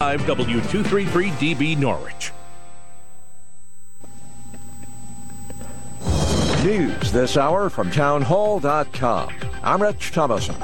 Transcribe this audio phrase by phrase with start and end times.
[0.00, 2.30] W233DB Norwich.
[6.64, 9.34] News this hour from townhall.com.
[9.64, 10.54] I'm Rich Thomason.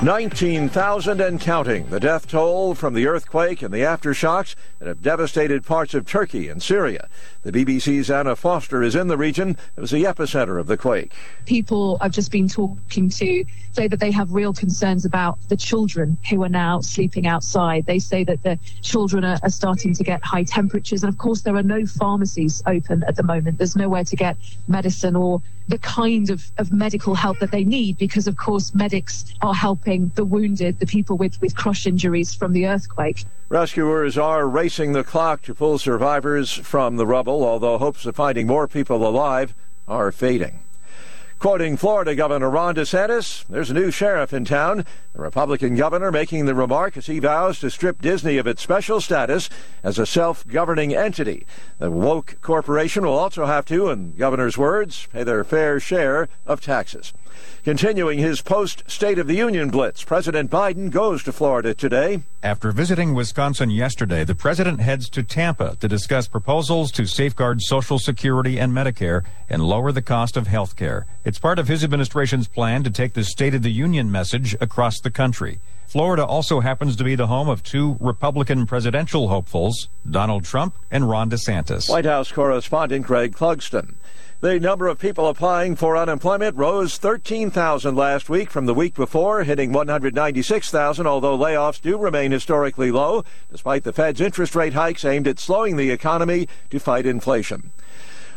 [0.00, 5.66] 19,000 and counting, the death toll from the earthquake and the aftershocks that have devastated
[5.66, 7.08] parts of Turkey and Syria.
[7.42, 9.56] The BBC's Anna Foster is in the region.
[9.76, 11.12] It was the epicenter of the quake.
[11.46, 16.16] People I've just been talking to say that they have real concerns about the children
[16.30, 17.86] who are now sleeping outside.
[17.86, 21.02] They say that the children are, are starting to get high temperatures.
[21.02, 23.58] And of course, there are no pharmacies open at the moment.
[23.58, 24.36] There's nowhere to get
[24.68, 29.26] medicine or the kind of, of medical help that they need because, of course, medics
[29.42, 33.24] are helping the wounded, the people with, with crush injuries from the earthquake.
[33.48, 38.46] Rescuers are racing the clock to pull survivors from the rubble, although hopes of finding
[38.46, 39.54] more people alive
[39.86, 40.60] are fading.
[41.38, 44.84] Quoting Florida Governor Ron DeSantis, there's a new sheriff in town.
[45.12, 49.00] The Republican governor making the remark as he vows to strip Disney of its special
[49.00, 49.48] status
[49.84, 51.46] as a self governing entity.
[51.78, 56.60] The woke corporation will also have to, in governor's words, pay their fair share of
[56.60, 57.12] taxes.
[57.64, 62.22] Continuing his post State of the Union blitz, President Biden goes to Florida today.
[62.42, 67.98] After visiting Wisconsin yesterday, the president heads to Tampa to discuss proposals to safeguard Social
[67.98, 71.06] Security and Medicare and lower the cost of health care.
[71.28, 74.98] It's part of his administration's plan to take the State of the Union message across
[74.98, 75.60] the country.
[75.86, 81.06] Florida also happens to be the home of two Republican presidential hopefuls, Donald Trump and
[81.06, 81.90] Ron DeSantis.
[81.90, 83.96] White House correspondent Greg Clugston.
[84.40, 89.44] The number of people applying for unemployment rose 13,000 last week from the week before,
[89.44, 95.28] hitting 196,000, although layoffs do remain historically low, despite the Fed's interest rate hikes aimed
[95.28, 97.70] at slowing the economy to fight inflation.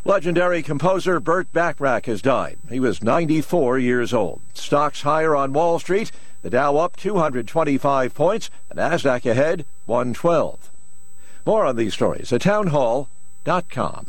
[0.03, 2.57] Legendary composer Burt Bacharach has died.
[2.69, 4.41] He was 94 years old.
[4.55, 6.11] Stocks higher on Wall Street.
[6.41, 8.49] The Dow up 225 points.
[8.69, 10.71] The Nasdaq ahead 112.
[11.45, 14.07] More on these stories at townhall.com.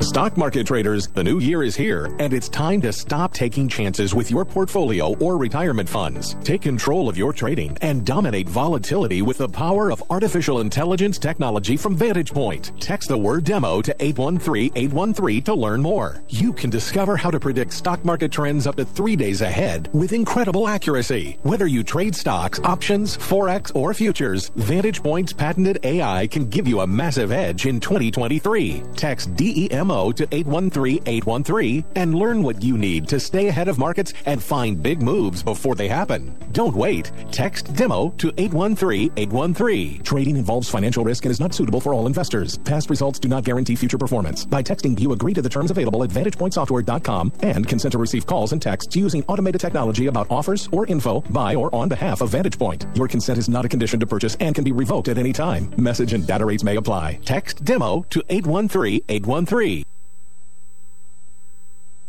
[0.00, 4.14] Stock market traders, the new year is here, and it's time to stop taking chances
[4.14, 6.36] with your portfolio or retirement funds.
[6.44, 11.76] Take control of your trading and dominate volatility with the power of artificial intelligence technology
[11.76, 12.70] from Vantage Point.
[12.80, 16.22] Text the word demo to 813-813 to learn more.
[16.28, 20.12] You can discover how to predict stock market trends up to three days ahead with
[20.12, 21.38] incredible accuracy.
[21.42, 26.80] Whether you trade stocks, options, forex, or futures, Vantage Point's patented AI can give you
[26.80, 28.84] a massive edge in 2023.
[28.94, 34.12] Text DEM demo to 813-813 and learn what you need to stay ahead of markets
[34.26, 36.36] and find big moves before they happen.
[36.52, 37.10] Don't wait.
[37.32, 40.04] Text demo to 813-813.
[40.04, 42.58] Trading involves financial risk and is not suitable for all investors.
[42.58, 44.44] Past results do not guarantee future performance.
[44.44, 48.52] By texting, you agree to the terms available at VantagePointSoftware.com and consent to receive calls
[48.52, 52.94] and texts using automated technology about offers or info by or on behalf of VantagePoint.
[52.94, 55.72] Your consent is not a condition to purchase and can be revoked at any time.
[55.78, 57.20] Message and data rates may apply.
[57.24, 59.77] Text demo to 813-813.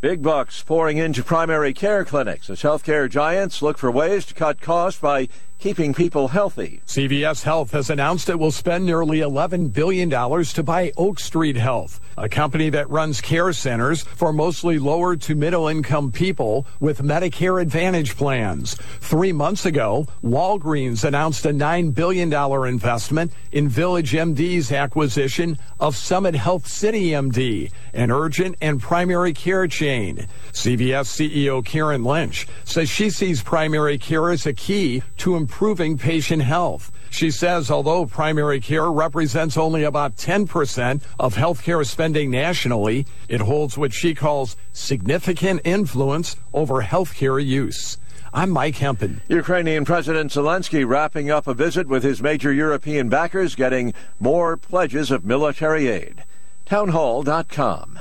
[0.01, 4.61] Big bucks pouring into primary care clinics as healthcare giants look for ways to cut
[4.61, 5.27] costs by
[5.59, 6.81] keeping people healthy.
[6.87, 11.99] CVS Health has announced it will spend nearly $11 billion to buy Oak Street Health,
[12.17, 17.61] a company that runs care centers for mostly lower to middle income people with Medicare
[17.61, 18.75] Advantage plans.
[19.01, 22.31] Three months ago, Walgreens announced a $9 billion
[22.65, 29.67] investment in Village MD's acquisition of Summit Health City MD, an urgent and primary care
[29.67, 30.27] chain.
[30.53, 36.41] CVS CEO Karen Lynch says she sees primary care as a key to improving patient
[36.41, 36.91] health.
[37.09, 43.77] She says although primary care represents only about 10% of healthcare spending nationally, it holds
[43.77, 47.97] what she calls significant influence over healthcare use.
[48.33, 49.21] I'm Mike Hempen.
[49.27, 55.09] Ukrainian President Zelensky wrapping up a visit with his major European backers, getting more pledges
[55.09, 56.23] of military aid.
[56.65, 57.99] Townhall.com.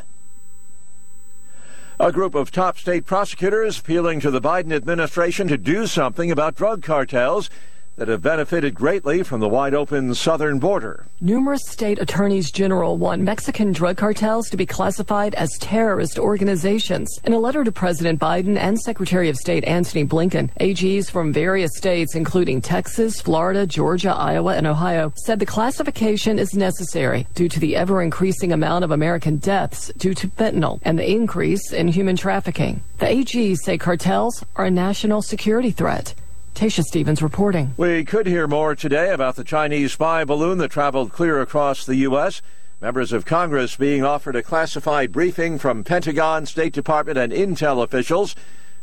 [2.01, 6.55] A group of top state prosecutors appealing to the Biden administration to do something about
[6.55, 7.51] drug cartels
[7.99, 11.05] that have benefited greatly from the wide open southern border.
[11.21, 17.09] Numerous state attorneys general want Mexican drug cartels to be classified as terrorist organizations.
[17.25, 21.77] In a letter to President Biden and Secretary of State Antony Blinken, AGs from various
[21.77, 27.59] states, including Texas, Florida, Georgia, Iowa, and Ohio, said the classification is necessary due to
[27.59, 32.17] the ever increasing amount of American deaths due to fentanyl and the increase in human
[32.17, 32.81] trafficking.
[32.99, 36.15] The AGs say cartels are a national security threat.
[36.59, 37.73] Tasha Stevens reporting.
[37.77, 41.95] We could hear more today about the Chinese spy balloon that traveled clear across the
[41.99, 42.43] U.S.
[42.81, 48.35] Members of Congress being offered a classified briefing from Pentagon, State Department, and Intel officials.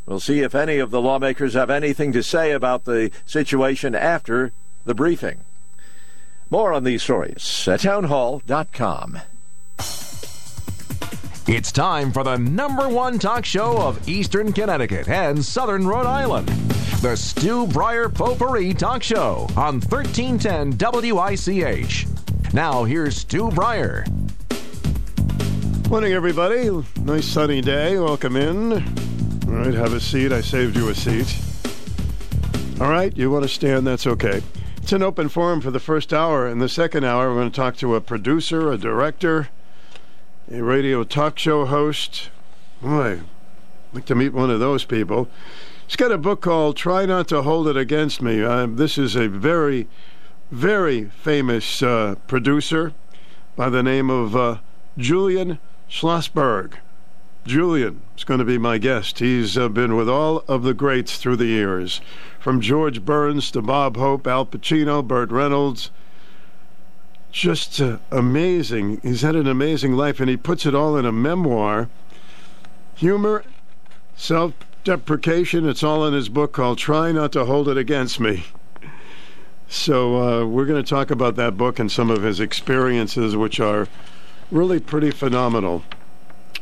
[0.05, 4.53] We'll see if any of the lawmakers have anything to say about the situation after
[4.85, 5.41] the briefing.
[6.49, 9.19] More on these stories at townhall.com.
[11.47, 16.47] It's time for the number one talk show of Eastern Connecticut and Southern Rhode Island.
[17.03, 20.75] The Stu Bryer Potpourri Talk Show on 1310
[21.13, 22.07] WICH.
[22.51, 24.05] Now, here's Stu Bryer.
[25.87, 26.83] Morning, everybody.
[27.01, 27.99] Nice sunny day.
[27.99, 28.73] Welcome in.
[29.47, 30.31] All right, have a seat.
[30.31, 31.37] I saved you a seat.
[32.81, 33.85] All right, you want to stand?
[33.85, 34.41] That's okay.
[34.77, 36.47] It's an open forum for the first hour.
[36.47, 39.49] In the second hour, we're going to talk to a producer, a director,
[40.51, 42.29] a radio talk show host.
[42.81, 43.21] Boy, I'd
[43.93, 45.27] like to meet one of those people.
[45.87, 48.43] He's got a book called Try Not to Hold It Against Me.
[48.43, 49.87] Uh, this is a very,
[50.51, 52.93] very famous uh, producer
[53.55, 54.57] by the name of uh,
[54.97, 55.57] Julian
[55.89, 56.73] Schlossberg.
[57.45, 59.19] Julian is going to be my guest.
[59.19, 62.01] He's uh, been with all of the greats through the years,
[62.39, 65.89] from George Burns to Bob Hope, Al Pacino, Burt Reynolds.
[67.35, 69.01] Just uh, amazing.
[69.03, 71.89] He's had an amazing life, and he puts it all in a memoir.
[72.95, 73.43] Humor,
[74.15, 74.53] self
[74.85, 78.45] deprecation, it's all in his book called Try Not to Hold It Against Me.
[79.67, 83.59] So, uh, we're going to talk about that book and some of his experiences, which
[83.59, 83.89] are
[84.49, 85.83] really pretty phenomenal.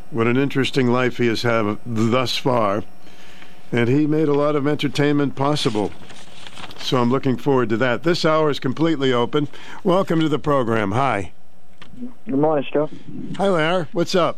[0.09, 2.83] What an interesting life he has had thus far.
[3.71, 5.91] And he made a lot of entertainment possible.
[6.83, 8.03] So I'm looking forward to that.
[8.03, 9.47] This hour is completely open.
[9.85, 10.91] Welcome to the program.
[10.91, 11.31] Hi.
[12.25, 12.89] Good morning, Stu.
[13.37, 13.87] Hi, Larry.
[13.93, 14.37] What's up?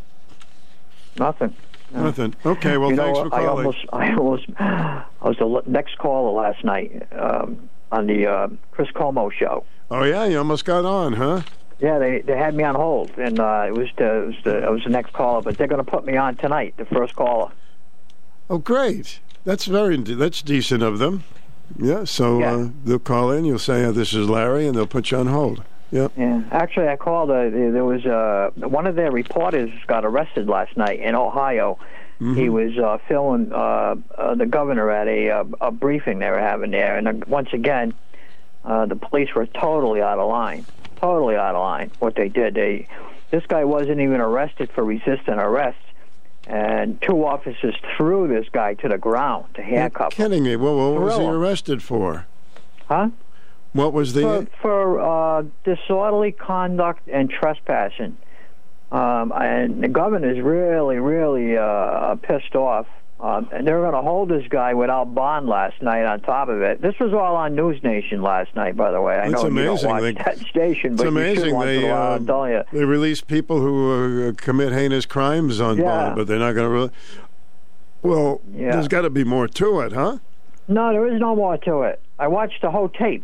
[1.17, 1.55] Nothing.
[1.91, 2.35] Nothing.
[2.45, 6.31] Okay, well, you thanks know, for I almost, I almost, I was the next caller
[6.39, 9.65] last night um, on the uh, Chris Cuomo show.
[9.89, 11.41] Oh, yeah, you almost got on, huh?
[11.79, 14.57] Yeah, they they had me on hold, and uh, it was the, it was the
[14.59, 17.15] I was the next caller, but they're going to put me on tonight, the first
[17.15, 17.51] caller.
[18.49, 19.19] Oh, great.
[19.45, 21.23] That's very, that's decent of them.
[21.77, 22.53] Yeah, so Yeah.
[22.53, 25.27] Uh, they'll call in, you'll say, oh, this is Larry, and they'll put you on
[25.27, 25.63] hold.
[25.91, 26.13] Yep.
[26.17, 27.29] Yeah, actually, I called.
[27.29, 31.77] Uh, there was uh, one of their reporters got arrested last night in Ohio.
[32.17, 36.39] He was uh, filming uh, uh, the governor at a, uh, a briefing they were
[36.39, 37.93] having there, and uh, once again,
[38.63, 40.65] uh, the police were totally out of line.
[40.95, 41.91] Totally out of line.
[41.99, 42.87] What they did, they
[43.31, 45.77] this guy wasn't even arrested for resisting arrest,
[46.47, 50.55] and two officers threw this guy to the ground to handcuff You're kidding me.
[50.55, 52.27] Well, what was he arrested for?
[52.87, 53.09] Huh?
[53.73, 54.21] What was the.
[54.21, 58.17] for, for uh, disorderly conduct and trespassing.
[58.91, 62.87] Um, and the governor's really, really uh, pissed off.
[63.17, 66.05] Um, and they're going to hold this guy without bond last night.
[66.05, 68.75] On top of it, this was all on News Nation last night.
[68.75, 69.57] By the way, I It's know amazing.
[69.57, 71.55] you don't watch They- that station, but you amazing.
[71.55, 72.63] in They uh, you.
[72.73, 75.83] they release people who uh, commit heinous crimes on Yeah.
[75.85, 76.77] bond, but they're not going to.
[76.87, 76.91] Re-
[78.03, 78.73] well, Yeah.
[78.73, 80.17] there's got to be more to it, huh?
[80.67, 82.01] No, there is no more to it.
[82.19, 83.23] I watched the whole tape.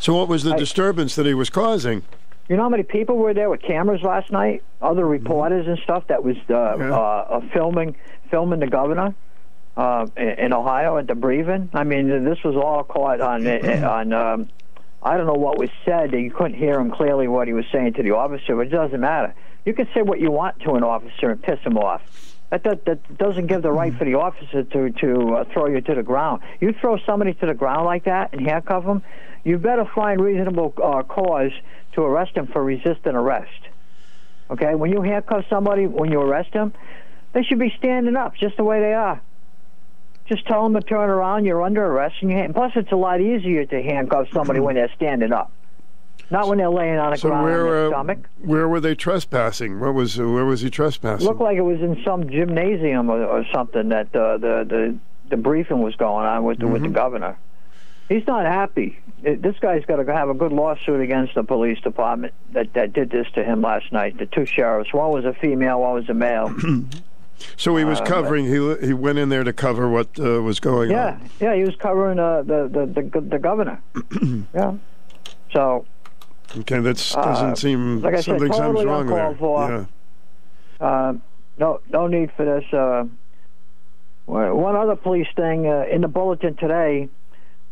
[0.00, 2.02] So, what was the I- disturbance that he was causing?
[2.48, 4.62] You know how many people were there with cameras last night?
[4.80, 6.82] Other reporters and stuff that was uh, Mm-hmm.
[6.82, 6.96] Yeah.
[6.96, 7.96] uh, uh, filming
[8.30, 9.14] filming the governor
[9.76, 11.70] uh, in, in Ohio at the briefing.
[11.74, 13.46] I mean, this was all caught on
[13.84, 14.12] on.
[14.12, 14.48] Um,
[15.00, 16.12] I don't know what was said.
[16.12, 19.00] You couldn't hear him clearly what he was saying to the officer, but it doesn't
[19.00, 19.32] matter.
[19.64, 22.02] You can say what you want to an officer and piss him off.
[22.50, 25.80] That, that, that doesn't give the right for the officer to to uh, throw you
[25.82, 26.42] to the ground.
[26.60, 29.02] You throw somebody to the ground like that and handcuff them,
[29.44, 31.52] you better find reasonable uh, cause
[31.98, 33.50] to arrest them for resisting arrest.
[34.50, 36.72] Okay, when you handcuff somebody, when you arrest them,
[37.32, 39.20] they should be standing up just the way they are.
[40.26, 41.44] Just tell them to turn around.
[41.44, 44.76] You're under arrest, and you hand- plus it's a lot easier to handcuff somebody when
[44.76, 45.50] they're standing up,
[46.30, 48.18] not when they're laying on the So, ground on where their uh, stomach.
[48.42, 49.80] where were they trespassing?
[49.80, 51.26] Where was uh, where was he trespassing?
[51.26, 54.96] looked like it was in some gymnasium or, or something that uh, the the
[55.30, 56.92] the briefing was going on with the, with Mm-hmm.
[56.92, 57.38] the governor.
[58.08, 58.98] He's not happy.
[59.22, 63.10] This guy's got to have a good lawsuit against the police department that that did
[63.10, 64.16] this to him last night.
[64.18, 64.94] The two sheriffs.
[64.94, 65.80] One was a female.
[65.80, 66.54] One was a male.
[67.56, 68.44] so he was covering.
[68.46, 71.30] He he went in there to cover what uh, was going yeah, on.
[71.40, 71.50] yeah.
[71.50, 73.82] yeah, He was covering uh, the, the the the governor.
[74.54, 74.74] yeah.
[75.52, 75.84] So
[76.56, 79.34] Okay, that doesn't Uh, seem like I said, something totally wrong there.
[79.34, 79.86] for.
[80.80, 80.86] Yeah.
[80.86, 81.12] Uh,
[81.58, 82.72] no, no need for this.
[82.72, 83.04] Uh,
[84.26, 87.08] one other police thing uh, in the bulletin today.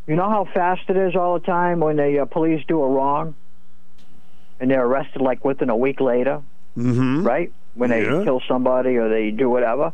[0.06, 2.88] You know how fast it is all the time when the uh, police do a
[2.88, 3.34] wrong,
[4.60, 6.42] and they're arrested like within a week later,
[6.78, 7.26] Mm-hmm.
[7.26, 7.52] right?
[7.74, 8.22] When they Yeah.
[8.24, 9.92] kill somebody or they do whatever.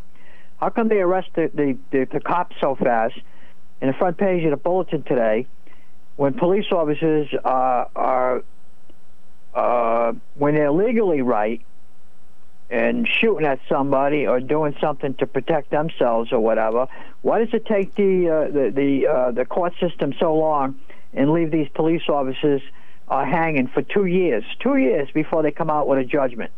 [0.61, 3.15] How come they arrest the the, the, the cops so fast?
[3.81, 5.47] In the front page of the bulletin today,
[6.17, 8.45] when police officers uh, are
[9.55, 11.61] uh, when they're legally right
[12.73, 16.89] and shooting at somebody or doing something to protect themselves or whatever,
[17.21, 20.75] why does it take the uh, the the, uh, the court system so long
[21.13, 22.63] and leave these police officers
[23.09, 26.51] uh, hanging for two years, two years before they come out with a judgment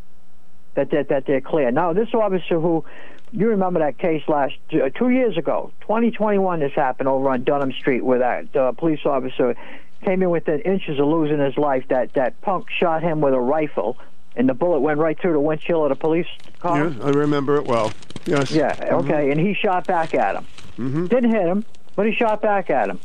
[0.74, 1.72] that that, that they're clear.
[1.72, 2.84] Now, this officer who
[3.32, 6.60] you remember that case last uh, two years ago, 2021.
[6.60, 9.56] This happened over on Dunham Street, where that uh, police officer
[10.04, 11.84] came in within inches of losing his life.
[11.88, 13.98] That that punk shot him with a rifle,
[14.36, 16.26] and the bullet went right through the windshield of the police
[16.60, 16.88] car.
[16.88, 17.92] Yeah, I remember it well.
[18.26, 18.50] Yes.
[18.50, 18.74] Yeah.
[18.90, 19.30] Okay.
[19.30, 20.46] And he shot back at him.
[20.78, 21.06] Mm-hmm.
[21.06, 21.64] Didn't hit him,
[21.94, 23.00] but he shot back at him.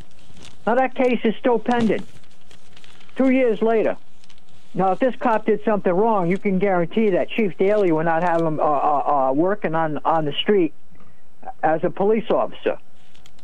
[0.66, 2.06] Now that case is still pending.
[3.16, 3.98] Two years later.
[4.74, 8.22] Now, if this cop did something wrong, you can guarantee that Chief Daly will not
[8.22, 10.74] have him uh, uh, uh, working on on the street
[11.64, 12.78] as a police officer.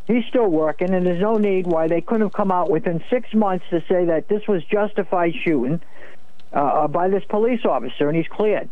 [0.08, 3.34] He's still working, and there's no need why they couldn't have come out within six
[3.34, 5.82] months to say that this was justified shooting
[6.56, 8.70] uh, uh, by this police officer, and he's cleared.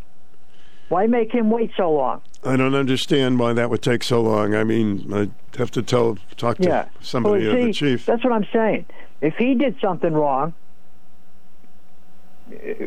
[0.90, 2.22] Why make him wait so long?
[2.44, 4.56] I don't understand why that would take so long.
[4.56, 6.86] I mean, I'd have to tell, talk to yeah.
[7.02, 8.06] somebody well, of see, the chief.
[8.06, 8.86] That's what I'm saying.
[9.22, 10.54] If he did something wrong,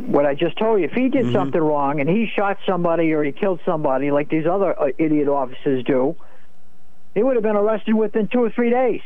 [0.07, 1.35] what I just told you, if he did Mm-hmm.
[1.35, 5.29] something wrong and he shot somebody or he killed somebody like these other uh, idiot
[5.29, 6.15] officers do,
[7.15, 9.01] he would have been arrested within two or three days.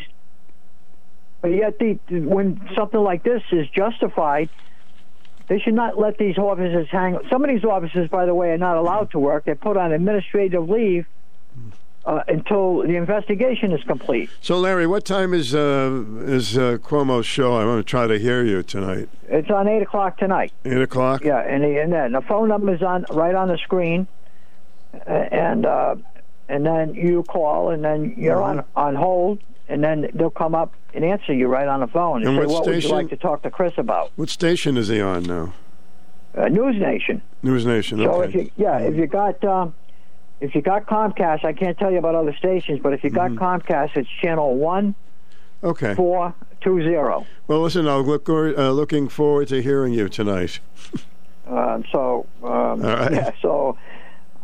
[1.41, 4.51] But yet, the, when something like this is justified,
[5.51, 7.19] they should not let these officers hang.
[7.29, 9.47] Some of these officers, by the way, are not allowed to work.
[9.47, 11.07] They're put on administrative leave
[12.07, 14.31] uh, until the investigation is complete.
[14.41, 17.57] So, Larry, what time is uh, is uh, Cuomo's show?
[17.57, 19.09] I'm going to try to hear you tonight.
[19.29, 20.53] It's on eight o'clock tonight.
[20.65, 21.25] Eight o'clock.
[21.25, 24.07] Yeah, and the, and then the phone number is on right on the screen,
[25.05, 25.97] and uh,
[26.49, 29.41] and then you call, and then you're on on hold,
[29.71, 32.47] and then they'll come up and answer you right on the phone and, And say,
[32.47, 35.23] what "What would you like to talk to Chris about?" What station is he on
[35.25, 35.53] now?
[36.37, 37.23] Uh, News Nation.
[37.43, 37.99] News Nation.
[37.99, 39.75] So if you yeah, if you got um,
[40.41, 43.31] if you got Comcast, I can't tell you about other stations, but if you got
[43.31, 43.43] Mm-hmm.
[43.73, 44.95] Comcast, it's channel one
[45.63, 45.95] okay.
[45.95, 47.27] four two zero.
[47.47, 50.61] Well, listen, I'll look uh, looking forward to hearing you tonight.
[51.49, 53.13] Um, so um, right.
[53.13, 53.77] yeah, so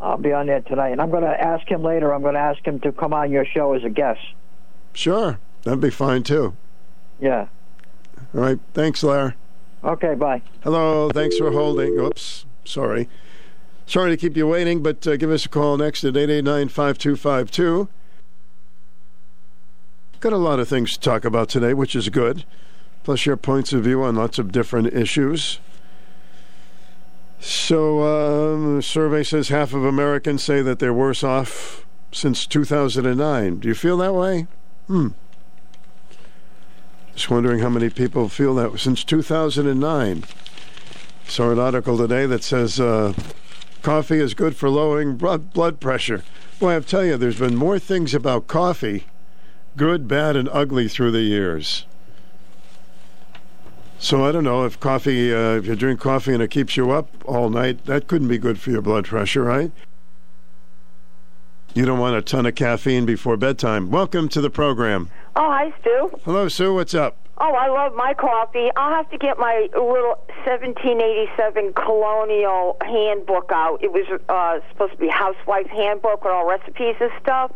[0.00, 2.12] I'll be on there tonight, and I'm going to ask him later.
[2.12, 4.20] I'm going to ask him to come on your show as a guest.
[4.96, 6.56] Sure, that'd be fine too.
[7.20, 7.48] Yeah.
[8.34, 8.58] All right.
[8.72, 9.34] Thanks, Larry.
[9.84, 10.14] Okay.
[10.14, 10.40] Bye.
[10.64, 11.10] Hello.
[11.10, 11.98] Thanks for holding.
[11.98, 12.46] Oops.
[12.64, 13.06] Sorry.
[13.84, 17.88] Sorry to keep you waiting, but uh, give us a call next at 889 5252.
[20.20, 22.46] Got a lot of things to talk about today, which is good.
[23.04, 25.60] Plus, your points of view on lots of different issues.
[27.38, 33.58] So, um, the survey says half of Americans say that they're worse off since 2009.
[33.60, 34.46] Do you feel that way?
[34.86, 35.08] Hmm.
[37.14, 40.24] Just wondering how many people feel that since 2009.
[41.26, 43.12] Saw an article today that says uh,
[43.82, 46.22] coffee is good for lowering blood pressure.
[46.60, 49.06] Boy, I tell you, there's been more things about coffee,
[49.76, 51.84] good, bad, and ugly through the years.
[53.98, 56.92] So I don't know if coffee, uh, if you drink coffee and it keeps you
[56.92, 59.72] up all night, that couldn't be good for your blood pressure, right?
[61.76, 63.90] You don't want a ton of caffeine before bedtime.
[63.90, 65.10] Welcome to the program.
[65.36, 66.10] Oh, hi, Stu.
[66.24, 66.72] Hello, Sue.
[66.72, 67.18] What's up?
[67.36, 68.70] Oh, I love my coffee.
[68.76, 70.16] I'll have to get my little
[70.46, 73.84] 1787 colonial handbook out.
[73.84, 77.52] It was uh, supposed to be housewife handbook with all recipes and stuff.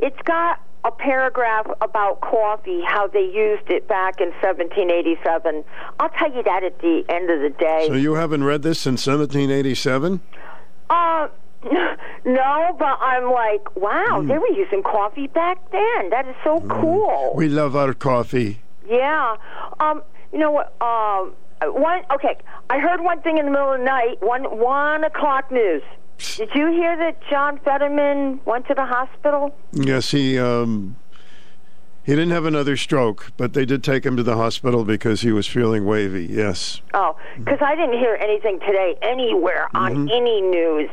[0.00, 5.62] It's got a paragraph about coffee, how they used it back in 1787.
[6.00, 7.84] I'll tell you that at the end of the day.
[7.86, 10.22] So you haven't read this since 1787?
[10.88, 11.28] Uh,
[12.24, 14.28] no, but I'm like, wow, Hmm.
[14.28, 16.10] they were using coffee back then.
[16.10, 17.32] That is so cool.
[17.34, 18.60] We love our coffee.
[18.88, 19.36] Yeah.
[19.80, 20.74] Um, you know what?
[20.80, 21.34] Um,
[21.74, 22.02] one.
[22.14, 22.36] Okay,
[22.70, 24.16] I heard one thing in the middle of the night.
[24.20, 25.82] One one o'clock news.
[26.36, 29.54] Did you hear that John Fetterman went to the hospital?
[29.72, 30.96] Yes, he um,
[32.02, 35.30] he didn't have another stroke, but they did take him to the hospital because he
[35.32, 36.24] was feeling wavy.
[36.26, 36.80] Yes.
[36.94, 40.90] Oh, because I didn't hear anything today anywhere on any news.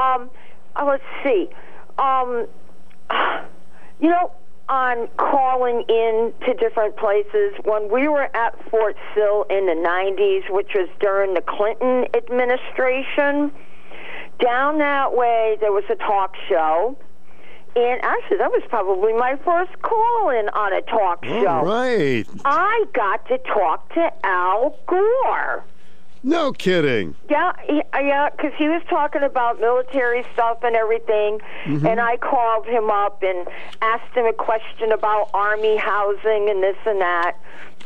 [0.00, 0.30] Um,
[0.76, 1.48] uh, let's see.
[1.98, 2.46] Um,
[4.00, 4.32] you know,
[4.68, 10.50] on calling in to different places, when we were at Fort Sill in the 90s,
[10.52, 13.52] which was during the Clinton administration,
[14.42, 16.96] down that way there was a talk show.
[17.76, 21.46] And actually, that was probably my first call in on a talk show.
[21.46, 22.26] All right.
[22.46, 25.62] I got to talk to Al Gore.
[26.26, 27.14] No kidding.
[27.30, 27.52] Yeah,
[27.94, 31.38] uh, yeah, because he was talking about military stuff and everything,
[31.86, 33.46] and I called him up and
[33.80, 37.36] asked him a question about army housing and this and that.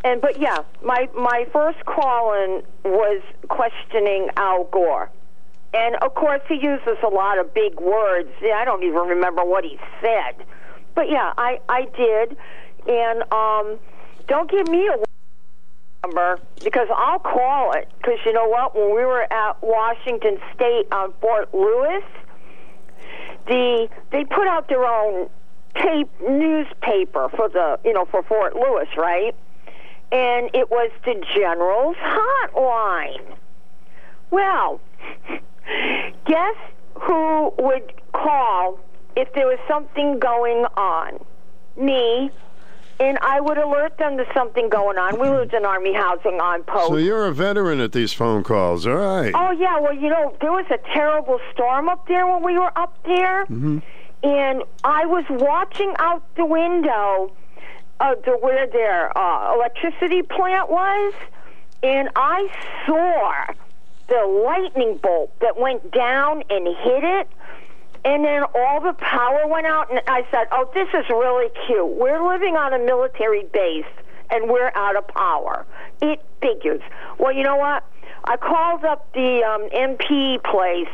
[0.04, 5.10] And but yeah, my my first call in was questioning Al Gore.
[5.74, 8.30] And of course, he uses a lot of big words.
[8.42, 10.46] I don't even remember what he said.
[10.94, 12.38] But yeah, I I did.
[12.88, 13.78] And um,
[14.28, 15.09] don't give me a
[16.02, 17.88] number because I'll call it.
[17.98, 18.74] Because you know what?
[18.74, 22.04] When we were at Washington State on Fort Lewis,
[23.46, 25.28] the they put out their own
[25.74, 29.34] tape newspaper for the you know for Fort Lewis, right?
[30.12, 33.36] And it was the General's Hotline.
[34.30, 34.80] Well,
[36.26, 36.56] guess
[36.94, 38.78] who would call
[39.16, 41.24] if there was something going on?
[41.76, 42.30] Me.
[43.00, 45.18] And I would alert them to something going on.
[45.18, 46.88] We lived in Army housing on post.
[46.88, 49.32] So you're a veteran at these phone calls, all right?
[49.34, 52.70] Oh yeah, well you know there was a terrible storm up there when we were
[52.78, 53.78] up there, Mm-hmm.
[54.22, 57.32] and I was watching out the window
[58.00, 61.14] of the where their uh, electricity plant was,
[61.82, 62.48] and I
[62.86, 63.54] saw
[64.08, 67.28] the lightning bolt that went down and hit it.
[68.04, 71.86] And then all the power went out, and I said, "Oh, this is really cute.
[71.86, 73.84] We're living on a military base,
[74.30, 75.66] and we're out of power.
[76.00, 76.80] It figures."
[77.18, 77.84] Well, you know what?
[78.24, 80.88] I called up the um, MP place,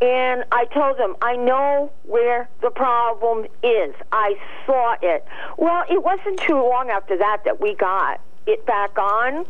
[0.00, 3.94] and I told them I know where the problem is.
[4.12, 5.26] I saw it.
[5.58, 9.44] Well, it wasn't too long after that that we got it back on,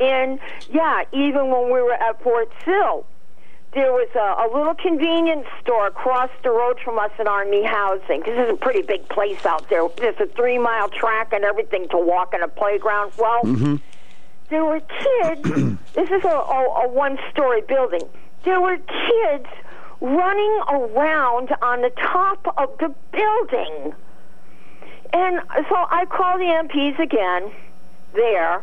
[0.00, 0.38] and
[0.70, 3.06] yeah, even when we were at Fort Sill
[3.74, 8.20] there was a, a little convenience store across the road from us in Army housing.
[8.20, 9.88] This is a pretty big place out there.
[9.96, 13.12] There's a three mile track and everything to walk in a playground.
[13.18, 13.76] Well, Mm-hmm.
[14.50, 15.42] there were kids.
[15.94, 18.02] this is a, a, a one story building.
[18.44, 19.46] There were kids
[20.02, 23.94] running around on the top of the building.
[25.14, 27.52] And so I called the MPs again
[28.14, 28.62] there,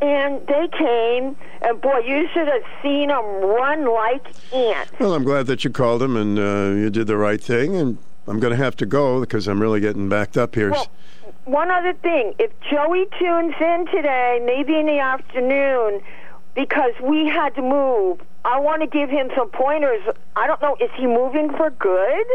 [0.00, 4.92] and they came, and boy, you should have seen them run like ants.
[4.98, 7.76] Well, I'm glad that you called them and uh, you did the right thing.
[7.76, 10.70] And I'm going to have to go because I'm really getting backed up here.
[10.70, 10.90] Well,
[11.44, 16.02] one other thing, if Joey tunes in today, maybe in the afternoon,
[16.54, 20.02] because we had to move, I want to give him some pointers.
[20.34, 22.26] I don't know, is he moving for good?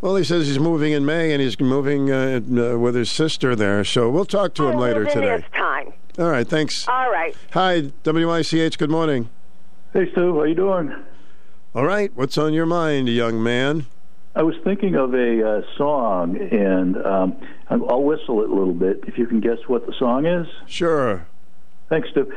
[0.00, 3.56] Well, he says he's moving in May and he's moving uh, uh, with his sister
[3.56, 3.82] there.
[3.84, 5.38] So we'll talk to him later today.
[5.38, 5.92] This time.
[6.18, 6.88] All right, thanks.
[6.88, 7.36] All right.
[7.52, 8.78] Hi, WICH.
[8.78, 9.28] Good morning.
[9.92, 10.94] Hey, Stu, how you doing?
[11.74, 13.84] All right, what's on your mind, young man?
[14.34, 17.36] I was thinking of a uh, song, and um,
[17.68, 20.46] I'll I'll whistle it a little bit if you can guess what the song is.
[20.66, 21.26] Sure.
[21.90, 22.32] Thanks, Stu.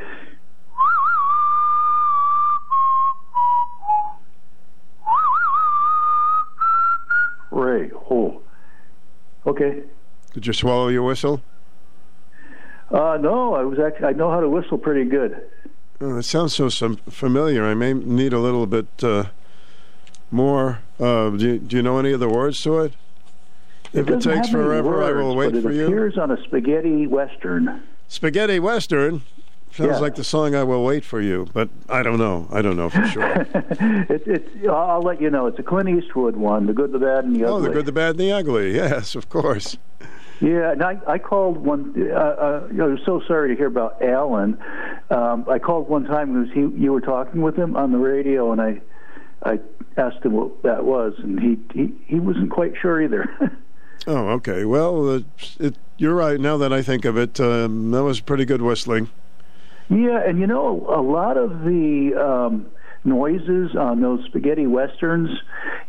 [7.50, 8.42] Ray, oh,
[9.46, 9.84] okay.
[10.34, 11.42] Did you swallow your whistle?
[12.90, 15.40] Uh, no, I was actually I know how to whistle pretty good.
[16.00, 17.64] Oh, that sounds so some familiar.
[17.64, 19.24] I may need a little bit uh,
[20.30, 20.80] more.
[20.98, 22.94] Uh, do, you, do you know any of the words to it?
[23.92, 27.82] If it, doesn't takes forever, I will wait for it appears on a spaghetti western.
[28.08, 29.22] Spaghetti Western
[29.72, 29.98] sounds Yeah.
[29.98, 32.48] like the song "I Will Wait for You," but I don't know.
[32.50, 33.32] I don't know for sure.
[33.54, 35.46] it, it, I'll I'll let you know.
[35.46, 37.86] It's a Clint Eastwood one, The Good, the Bad, and the Ugly." oh, the good,
[37.86, 38.74] the bad, and the ugly.
[38.74, 39.76] Yes, of course.
[40.40, 41.94] Yeah, and I, I called one.
[42.10, 44.58] Uh, uh, I was so sorry to hear about Alan.
[45.10, 48.50] Um, I called one time because he you were talking with him on the radio,
[48.50, 48.80] and I
[49.42, 49.60] I
[49.98, 53.28] asked him what that was, and he he, he wasn't quite sure either.
[54.06, 54.64] Oh, okay.
[54.64, 55.20] Well, uh,
[55.58, 56.40] it, you're right.
[56.40, 59.10] Now that I think of it, um, that was pretty good whistling.
[59.90, 62.64] yeah, and you know a lot of the um,
[63.04, 65.28] noises on those spaghetti westerns,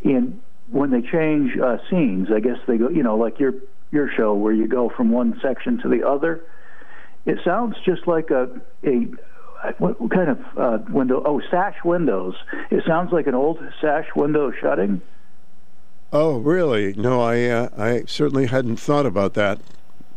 [0.02, 2.90] in when they change uh, scenes, I guess they go.
[2.90, 3.54] You know, like your
[3.92, 6.44] your show where you go from one section to the other.
[7.24, 8.48] It sounds just like a
[8.84, 9.06] a
[9.78, 11.22] what, kind of uh, window?
[11.24, 12.34] Oh, sash windows.
[12.70, 15.00] It sounds like an old sash window shutting.
[16.12, 16.94] Oh, really?
[16.94, 19.60] No, I uh, I certainly hadn't thought about that.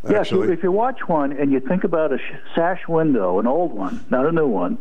[0.04, 2.18] Yeah, if you, Actually, if you watch one and you think about a
[2.54, 4.78] sash window, an old one, not a new one,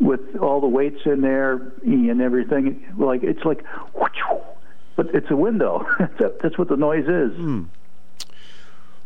[0.00, 3.64] with all the weights in there and everything, like it's like,
[4.96, 5.86] but it's a window.
[6.42, 7.36] That's what the noise is.
[7.36, 7.64] Hmm.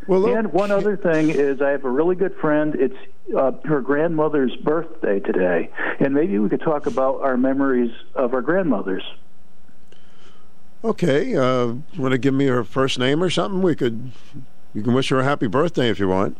[0.06, 2.74] Well, look, And one other thing is, I have a really good friend.
[2.74, 2.96] It's
[3.36, 8.42] uh, her grandmother's birthday today, and maybe we could talk about our memories of our
[8.42, 9.04] grandmothers.
[10.84, 11.34] okay.
[11.36, 13.62] Uh, Want to give me her first name or something?
[13.62, 14.12] We could.
[14.74, 16.36] You can wish her a happy birthday if you want.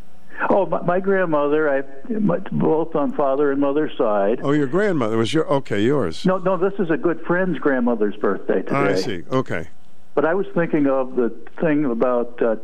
[0.48, 4.40] Oh, my, my grandmother, I my, both on father and mother's side.
[4.42, 5.80] Oh, your grandmother was your okay.
[5.82, 6.24] Yours.
[6.24, 8.74] No, no, this is a good friend's grandmother's birthday today.
[8.74, 9.22] Oh, I see.
[9.30, 9.68] Okay.
[10.14, 12.56] But I was thinking of the thing about, uh,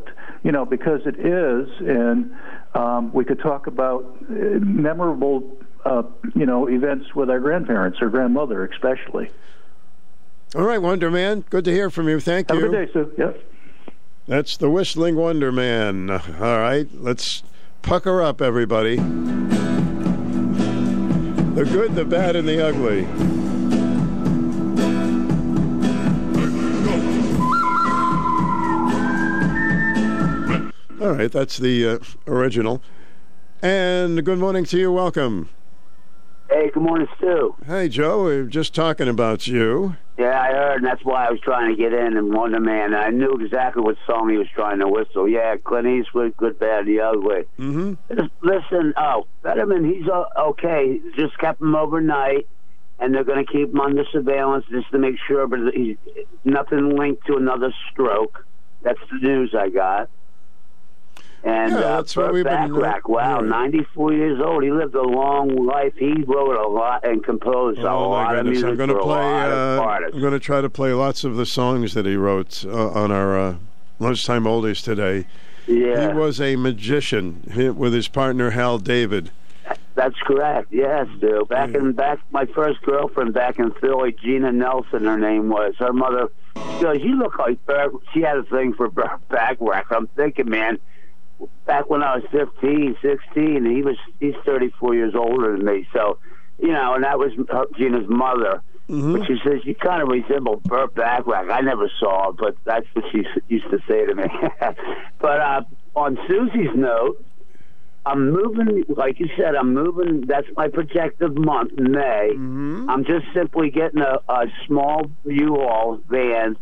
[0.48, 2.34] you know, because it is, and
[2.74, 8.08] um, we could talk about uh, memorable, uh, you know, events with our grandparents or
[8.08, 9.30] grandmother, especially.
[10.54, 11.44] All right, Wonder Man.
[11.50, 12.18] Good to hear from you.
[12.18, 12.64] Thank Have you.
[12.64, 13.12] a good day, Sue.
[13.18, 13.44] Yep.
[14.26, 16.08] That's the Whistling Wonder Man.
[16.08, 16.18] All
[16.58, 17.42] right, let's
[17.82, 18.96] pucker up, everybody.
[21.56, 23.06] The good, the bad, and the ugly.
[31.00, 32.82] All right, that's the uh, original.
[33.62, 34.90] And good morning to you.
[34.90, 35.48] Welcome.
[36.50, 37.54] Hey, good morning, Stu.
[37.66, 38.24] Hey, Joe.
[38.24, 39.96] We were just talking about you.
[40.18, 42.94] Yeah, I heard, and that's why I was trying to get in and Wonder Man.
[42.94, 45.28] I knew exactly what song he was trying to whistle.
[45.28, 47.44] Yeah, Clint Eastwood, Good, Bad, the Ugly.
[47.60, 48.24] Mm-hmm.
[48.42, 51.00] Listen, oh, Fetterman, he's uh, okay.
[51.16, 52.48] Just kept him overnight,
[52.98, 55.96] and they're going to keep him under surveillance just to make sure, but he's
[56.44, 58.44] nothing linked to another stroke.
[58.82, 60.10] That's the news I got.
[61.44, 62.74] And Yeah, uh, that's what Burt we've been-
[63.06, 63.44] wow, right.
[63.44, 64.64] 94 years old.
[64.64, 65.94] He lived a long life.
[65.96, 68.62] He wrote a lot and composed a Oh lot my of goodness!
[68.62, 69.20] music I'm going to for play.
[69.20, 70.14] a lot of Uh, artists.
[70.14, 73.12] I'm going to try to play lots of the songs that he wrote uh, on
[73.12, 73.54] our uh,
[74.00, 75.26] lunchtime oldies today.
[75.68, 76.08] Yeah.
[76.12, 77.42] He was a magician
[77.76, 79.30] with his partner Hal David.
[79.94, 80.68] That's correct.
[80.72, 81.48] Yes, dude.
[81.48, 85.74] Back in back, my first girlfriend back in Philly, Gina Nelson, her name was.
[85.78, 86.28] Her mother
[86.80, 89.86] "You look like Burt." She had a thing for Burt Bacharach.
[89.90, 90.78] I'm thinking, man,
[91.66, 95.86] back when I was 15, 16, he was he's 34 years older than me.
[95.92, 96.18] So,
[96.58, 98.62] you know, and that was her, Gina's mother.
[98.88, 99.18] Mm-hmm.
[99.18, 101.50] But she says you kind of resemble Burt Bacharach.
[101.50, 104.24] I never saw it, but that's what she used to say to me.
[105.20, 105.60] but uh,
[105.94, 107.22] on Susie's note,
[108.06, 110.24] I'm moving, like you said, I'm moving.
[110.26, 112.30] That's my projected month, May.
[112.32, 112.88] Mm-hmm.
[112.88, 116.56] I'm just simply getting a, a small U-Haul van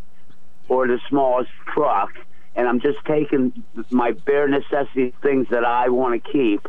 [0.69, 2.11] or the smallest truck,
[2.57, 3.53] and I'm just taking
[3.91, 6.67] my bare necessity things that I want to keep,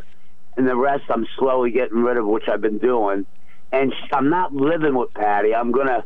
[0.56, 3.26] and the rest I'm slowly getting rid of, which I've been doing.
[3.72, 5.54] And sh- I'm not living with Patty.
[5.54, 6.04] I'm gonna.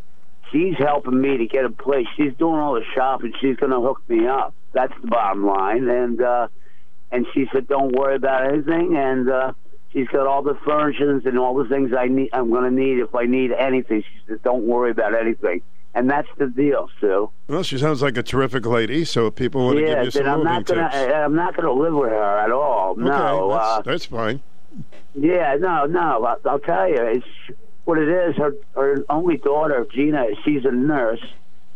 [0.53, 2.07] She's helping me to get a place.
[2.17, 3.33] She's doing all the shopping.
[3.41, 4.55] She's gonna hook me up.
[4.73, 5.89] That's the bottom line.
[5.89, 6.49] And uh,
[7.11, 9.53] and she said, "Don't worry about anything." And uh,
[9.93, 12.31] she's got all the furnishings and all the things I need.
[12.33, 14.03] I'm to need if I need anything.
[14.03, 15.63] She said, "Don't worry about anything."
[15.95, 17.31] And that's the deal, Sue.
[17.49, 19.05] Well, she sounds like a terrific lady.
[19.05, 20.91] So if people want to yeah, give you some I'm not gonna.
[20.91, 21.13] tips.
[21.15, 22.93] I'm not gonna live with her at all.
[22.93, 23.51] Okay, no.
[23.51, 24.41] that's, uh, that's fine.
[25.15, 26.25] yeah, no, no.
[26.25, 27.27] I, I'll tell you, it's
[27.85, 28.37] what it is.
[28.37, 31.23] Her her only daughter, Gina, she's a nurse,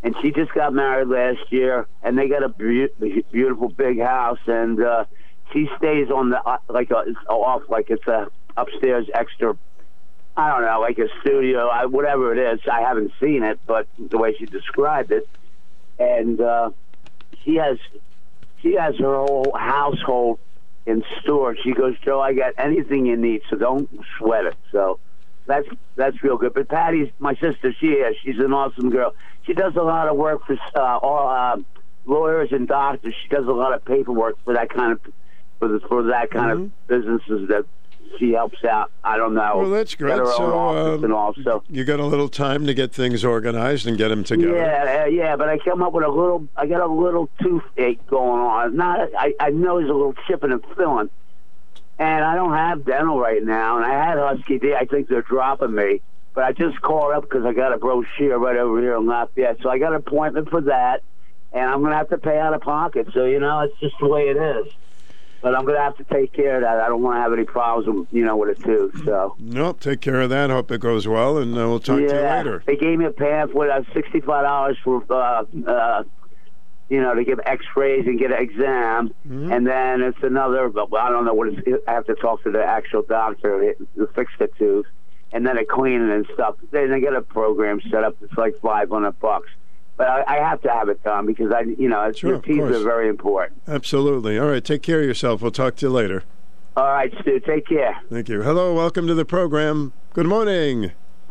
[0.03, 2.89] and she just got married last year, and they got a be-
[3.31, 5.05] beautiful big house, and uh,
[5.53, 9.59] she stays on the uh, like a, off like it's a upstairs extra.
[10.37, 12.61] I don't know, like a studio, I, whatever it is.
[12.71, 15.27] I haven't seen it, but the way she described it,
[15.99, 16.71] and uh,
[17.43, 17.79] she has
[18.61, 20.39] she has her whole household
[20.85, 21.57] in store.
[21.57, 24.57] She goes, Joe, I got anything you need, so don't sweat it.
[24.73, 24.99] So
[25.47, 26.53] that's that's real good.
[26.53, 27.75] But Patty's my sister.
[27.81, 28.17] She is.
[28.23, 29.15] She's an awesome girl.
[29.45, 31.57] She does a lot of work for uh, all uh,
[32.05, 33.15] lawyers and doctors.
[33.23, 35.01] She does a lot of paperwork for that kind of
[35.59, 37.65] for the, for that kind of businesses that
[38.19, 38.91] she helps out.
[39.05, 39.59] I don't know.
[39.59, 40.17] Well, that's great.
[40.17, 41.35] So um, and all.
[41.43, 44.57] So you got a little time to get things organized and get them together.
[44.57, 46.49] yeah, uh, yeah, but I come up with a little.
[46.57, 48.77] I got a little toothache going on.
[48.77, 51.11] Not, I, I know there's a little chipping and filling,
[51.99, 53.77] and I don't have dental right now.
[53.77, 54.75] And I had Husky D.
[54.75, 56.01] I think they're dropping me,
[56.35, 59.59] but I just called up because I got a brochure right over here in Lafayette.
[59.63, 61.03] So I got an appointment for that,
[61.53, 63.09] and I'm gonna have to pay out of pocket.
[63.13, 64.73] So you know, it's just the way it is.
[65.47, 66.81] But I'm gonna have to take care of that.
[66.81, 68.91] I don't want to have any problems, you know, with it too.
[69.05, 69.37] So.
[69.39, 69.79] Nope.
[69.79, 70.51] Take care of that.
[70.51, 72.63] Hope it goes well, and uh, we'll talk yeah, to you later.
[72.67, 76.03] They gave me a pamphlet of sixty-five dollars for, uh, uh,
[76.89, 79.53] you know, to give X-rays and get an exam, Mm-hmm.
[79.53, 80.69] and then it's another.
[80.69, 81.85] But I don't know what it's.
[81.87, 84.87] I have to talk to the actual doctor to fix the tooth,
[85.31, 86.57] and then a cleaning and stuff.
[86.73, 88.17] Then they get a program set up.
[88.21, 89.51] It's like five hundred bucks.
[89.97, 92.45] But I, I have to have it done because I, you know, Sure, your of
[92.45, 93.63] teeth are very important.
[93.67, 94.39] Absolutely.
[94.39, 94.63] All right.
[94.65, 95.41] Take care of yourself.
[95.41, 96.25] We'll talk to you later.
[96.77, 97.41] All right, Stu.
[97.41, 97.97] Take care.
[98.11, 98.43] Thank you.
[98.43, 98.75] Hello.
[98.75, 99.95] Welcome to the program.
[100.13, 100.93] Good morning.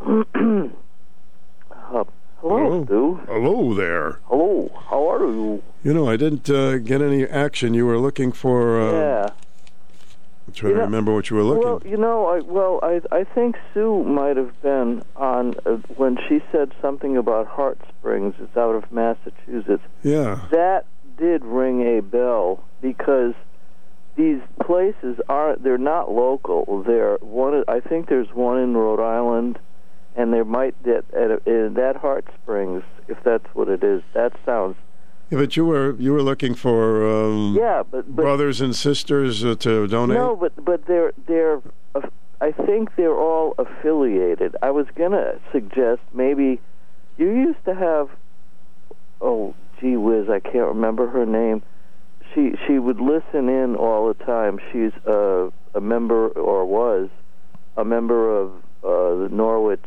[2.40, 3.20] Hello, Stu.
[3.26, 4.18] Hello there.
[4.26, 4.70] Hello.
[4.90, 5.62] How are you?
[5.84, 7.74] You know, I didn't uh, get any action.
[7.74, 8.80] You were looking for.
[8.80, 9.30] Uh, yeah.
[10.46, 11.62] I'm trying You to remember what you were looking.
[11.62, 16.16] Well, you know, I well, I I think Sue might have been on uh, when
[16.28, 18.34] she said something about Heart Springs.
[18.38, 19.82] It's out of Massachusetts.
[20.02, 20.46] yeah.
[20.50, 20.86] That
[21.18, 23.34] did ring a bell because
[24.16, 26.84] these places are they're not local.
[26.86, 27.64] They're one.
[27.68, 29.58] I think there's one in Rhode Island,
[30.14, 34.02] and there might that at, at that Heart Springs, if that's what it is.
[34.14, 34.76] That sounds
[35.30, 39.44] Yeah, but you were you were looking for um, yeah, but, but brothers and sisters
[39.44, 40.16] uh, to donate.
[40.18, 41.60] No, but but they're they're.
[41.94, 42.10] aff-
[42.40, 44.54] I think they're all affiliated.
[44.62, 46.60] I was gonna suggest maybe
[47.18, 48.08] you used to have.
[49.20, 51.62] Oh, gee whiz, I can't remember her name.
[52.34, 54.60] She she would listen in all the time.
[54.70, 57.08] She's a a member or was
[57.76, 58.50] a member of
[58.84, 59.84] uh, the Norwich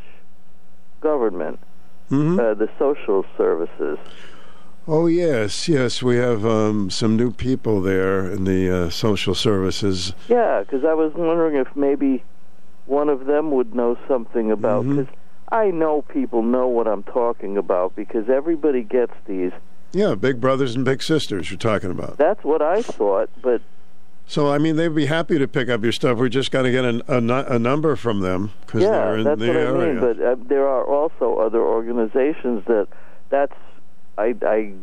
[1.01, 1.59] government,
[2.11, 2.37] Mhm.
[2.39, 3.97] uh, the social services.
[4.91, 10.13] Oh yes, yes, we have um, some new people there in the uh, social services.
[10.27, 12.23] Yeah, because I was wondering if maybe
[12.87, 14.85] one of them would know something about.
[14.85, 15.01] Mm-hmm.
[15.01, 15.15] Because
[15.51, 19.51] I know people know what I'm talking about because everybody gets these.
[19.91, 21.51] Yeah, big brothers and big sisters.
[21.51, 22.17] You're talking about.
[22.17, 23.61] That's what I thought, but
[24.25, 26.17] So I mean, they'd be happy to pick up your stuff.
[26.17, 29.23] We just got to get an, a, a number from them because yeah, they're in
[29.23, 29.81] that's the what area.
[29.81, 29.99] I mean.
[29.99, 32.87] But uh, there are also other organizations that
[33.29, 33.53] that's
[34.19, 34.73] I I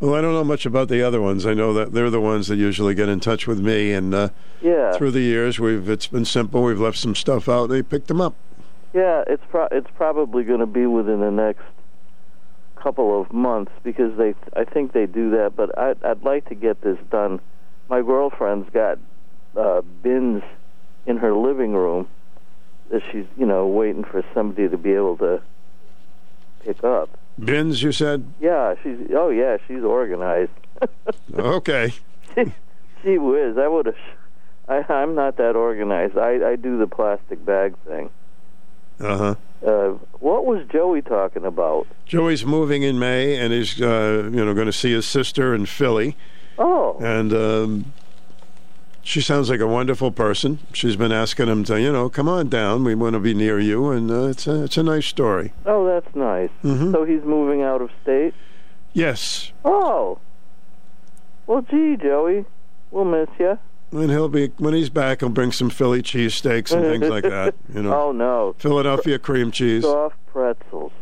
[0.00, 1.44] Well, I don't know much about the other ones.
[1.46, 4.28] I know that they're the ones that usually get in touch with me, and uh,
[4.62, 6.62] yeah through the years, we've it's been simple.
[6.62, 7.66] We've left some stuff out.
[7.66, 8.34] They picked them up.
[8.92, 11.64] yeah it's pro- it's probably going to be within the next
[12.76, 15.54] couple of months because they I think they do that.
[15.56, 17.40] But I I'd like to get this done.
[17.88, 18.98] My girlfriend's got
[19.56, 20.42] uh, bins
[21.06, 22.08] in her living room
[22.90, 25.42] that she's you know waiting for somebody to be able to
[26.64, 27.18] pick up.
[27.38, 28.32] Bins, you said?
[28.40, 30.50] Yeah, she's oh yeah, she's organized.
[31.36, 31.92] Okay.
[33.02, 33.94] She whiz, I would have.
[34.68, 36.16] I, I'm not that organized.
[36.16, 38.10] I, I do the plastic bag thing.
[38.98, 39.34] Uh huh.
[39.66, 39.88] Uh,
[40.20, 41.86] what was Joey talking about?
[42.06, 45.66] Joey's moving in May, and he's uh, you know going to see his sister in
[45.66, 46.16] Philly.
[46.58, 47.92] Oh, And um,
[49.04, 50.58] she sounds like a wonderful person.
[50.72, 52.82] She's been asking him to, you know, come on down.
[52.84, 55.52] We want to be near you, and uh, it's a it's a nice story.
[55.66, 56.50] oh, that's nice.
[56.64, 56.92] Mhm.
[56.92, 58.34] So he's moving out of state.
[58.92, 60.18] Yes, Oh,
[61.46, 62.44] well, gee, Joey,
[62.90, 63.58] we'll miss you.
[63.92, 65.20] and he'll be when he's back.
[65.20, 67.54] He'll bring some Philly cheesesteaks and things like that.
[67.74, 70.92] You know, Oh no, Philadelphia cream cheese soft pretzels.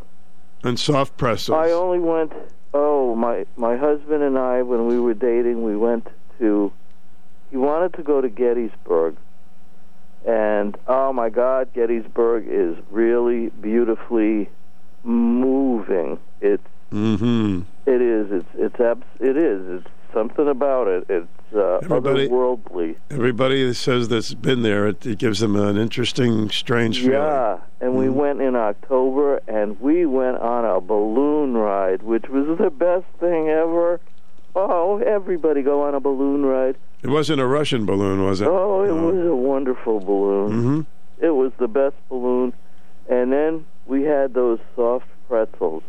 [0.64, 1.56] and soft pretzels.
[1.56, 2.32] I only went.
[2.74, 6.72] Oh, my my husband and I, when we were dating, we went to.
[7.52, 9.14] He wanted to go to Gettysburg,
[10.26, 14.48] and oh my God, Gettysburg is really beautifully
[15.04, 16.18] moving.
[16.40, 17.60] It's mm-hmm.
[17.84, 21.04] it is it's it's abs- it is it's something about it.
[21.10, 22.96] It's uh, Everybody- otherworldly.
[23.10, 27.12] Everybody that says that's been there, it, it gives them an interesting, strange feeling.
[27.12, 32.56] Yeah, and we went in October, and we went on a balloon ride, which was
[32.56, 34.00] the best thing ever.
[34.56, 36.78] Oh, everybody go on a balloon ride.
[37.02, 38.46] It wasn't a Russian balloon, was it?
[38.48, 40.52] Oh, it was a wonderful balloon.
[40.52, 40.80] Mm-hmm.
[41.24, 42.52] It was the best balloon.
[43.08, 45.82] And then we had those soft pretzels.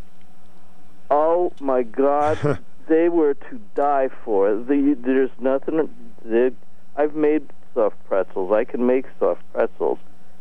[1.11, 4.55] Oh my God, they were to die for.
[4.55, 5.89] The, there's nothing.
[6.25, 6.49] They,
[6.95, 8.51] I've made soft pretzels.
[8.51, 9.99] I can make soft pretzels.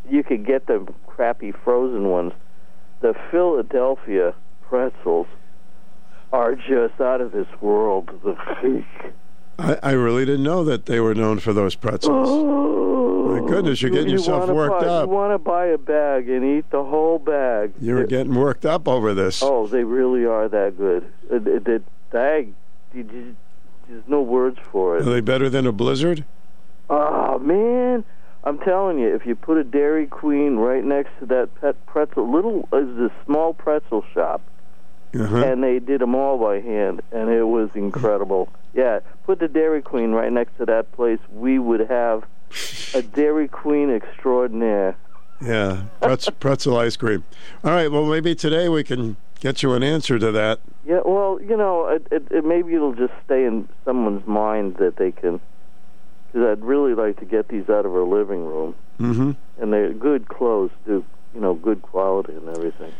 [0.08, 2.32] You could get the crappy frozen ones.
[3.00, 5.26] The Philadelphia pretzels
[6.32, 8.10] are just out of this world.
[8.24, 8.36] The
[9.58, 12.28] I, I really didn't know that they were known for those pretzels.
[12.30, 15.08] Oh, My goodness, you're getting You yourself worked buy, up.
[15.08, 17.72] You want to buy a bag and eat the whole bag.
[17.80, 19.42] You're It- getting worked up over this.
[19.42, 21.04] Oh, they really are that good.
[21.30, 22.52] Uh, The the bag,
[22.94, 25.02] there's no words for it.
[25.06, 26.24] Are they better than a blizzard?
[26.90, 28.04] Oh man,
[28.44, 32.30] I'm telling you, if you put a Dairy Queen right next to that pet pretzel,
[32.30, 34.42] little is a small pretzel shop,
[35.14, 35.44] Uh-huh.
[35.44, 38.48] and they did them all by hand, and it was incredible.
[38.74, 42.24] Yeah, put the Dairy Queen right next to that place, we would have
[42.94, 44.96] a Dairy Queen extraordinaire.
[45.44, 47.24] Yeah, pretz, pretzel ice cream.
[47.64, 50.60] All right, well, maybe today we can get you an answer to that.
[50.86, 54.96] Yeah, well, you know, it, it, it, maybe it'll just stay in someone's mind that
[54.96, 55.40] they can.
[56.32, 59.32] Because I'd really like to get these out of her living room, Mm-hmm.
[59.60, 61.04] and they're good clothes, too.
[61.34, 62.92] You know, good quality and everything.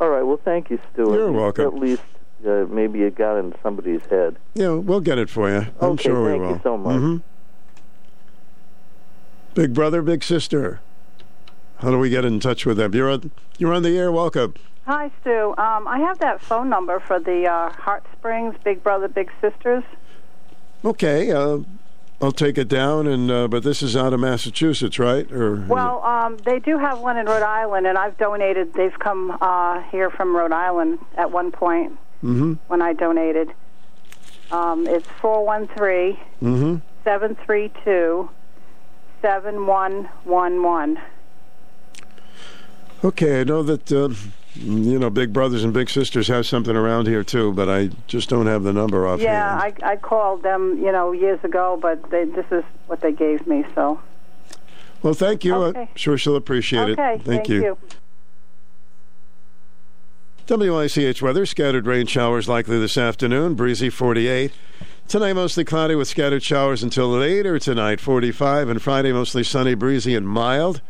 [0.00, 1.14] All right, well, thank you, Stuart.
[1.14, 1.66] You're welcome.
[1.66, 2.02] At least
[2.46, 4.36] uh, maybe it got in somebody's head.
[4.54, 5.66] Yeah, we'll get it for you.
[5.80, 6.38] I'm Okay, sure we will.
[6.38, 6.50] thank will.
[6.50, 6.96] you so much.
[7.00, 7.22] Mhm.
[9.54, 10.80] Big brother, big sister.
[11.78, 12.94] How do we get in touch with them?
[12.94, 14.12] You're on, you're on the air.
[14.12, 14.54] Welcome.
[14.86, 15.54] Hi, Stu.
[15.58, 19.84] Um, I have that phone number for the uh, Heart Springs Big Brother Big Sisters.
[20.84, 21.58] Okay, uh,
[22.20, 23.06] I'll take it down.
[23.06, 25.30] And uh, but this is out of Massachusetts, right?
[25.30, 28.74] Or Well, um, they do have one in Rhode Island, and I've donated.
[28.74, 32.54] They've come uh, here from Rhode Island at one point Mm-hmm.
[32.66, 33.52] when I donated.
[34.50, 36.76] Um, it's four one three Mm-hmm.
[37.04, 38.28] seven three two
[39.22, 41.00] seven one one one.
[43.04, 44.08] Okay, I know that uh,
[44.58, 48.28] you know Big Brothers and Big Sisters have something around here too, but I just
[48.28, 49.20] don't have the number off.
[49.20, 53.12] Yeah, I, I called them, you know, years ago, but they, this is what they
[53.12, 53.64] gave me.
[53.74, 54.00] So
[55.02, 55.54] Well, thank you.
[55.54, 55.80] Okay.
[55.82, 57.22] I'm sure she'll appreciate okay, it.
[57.22, 57.78] Thank, you.
[60.48, 64.52] WICH weather, scattered rain showers likely this afternoon, breezy 48.
[65.06, 70.14] Tonight mostly cloudy with scattered showers until later tonight, 45, and Friday mostly sunny, breezy,
[70.14, 70.80] and mild.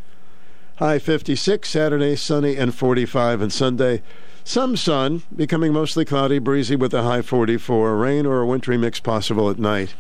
[0.79, 4.03] High 56, Saturday sunny and 45, and Sunday
[4.45, 7.97] some sun, becoming mostly cloudy, breezy with a high 44.
[7.97, 9.95] Rain or a wintry mix possible at night.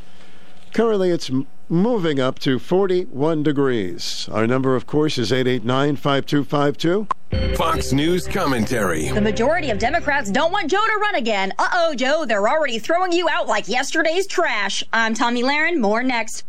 [0.73, 1.31] Currently, it's
[1.69, 4.27] moving up to 41 degrees.
[4.33, 7.57] Our number, of course, is 889 5252.
[7.57, 9.11] Fox News commentary.
[9.11, 11.53] The majority of Democrats don't want Joe to run again.
[11.59, 14.83] Uh oh, Joe, they're already throwing you out like yesterday's trash.
[14.95, 15.79] I'm Tomi Lahren.
[15.79, 16.45] More next.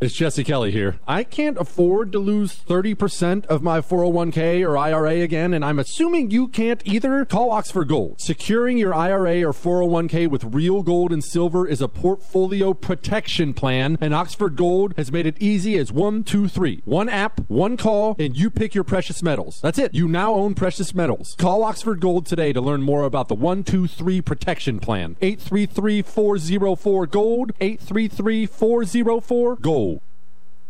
[0.00, 0.98] It's Jesse Kelly here.
[1.06, 6.32] I can't afford to lose 30% of my 401k or IRA again, and I'm assuming
[6.32, 7.24] you can't either.
[7.24, 8.20] Call Oxford Gold.
[8.20, 13.96] Securing your IRA or 401k with real gold and silver is a portfolio protection plan,
[14.00, 16.82] and Oxford Gold has made it easy as one, two, three.
[16.84, 19.60] One app, one call, and you pick your precious metals.
[19.62, 19.94] That's it.
[19.94, 21.36] You now own precious metals.
[21.38, 25.16] Call Oxford Gold today to learn more about the 123 protection plan.
[25.22, 27.52] 833 404 Gold.
[27.60, 29.93] 833 404 Gold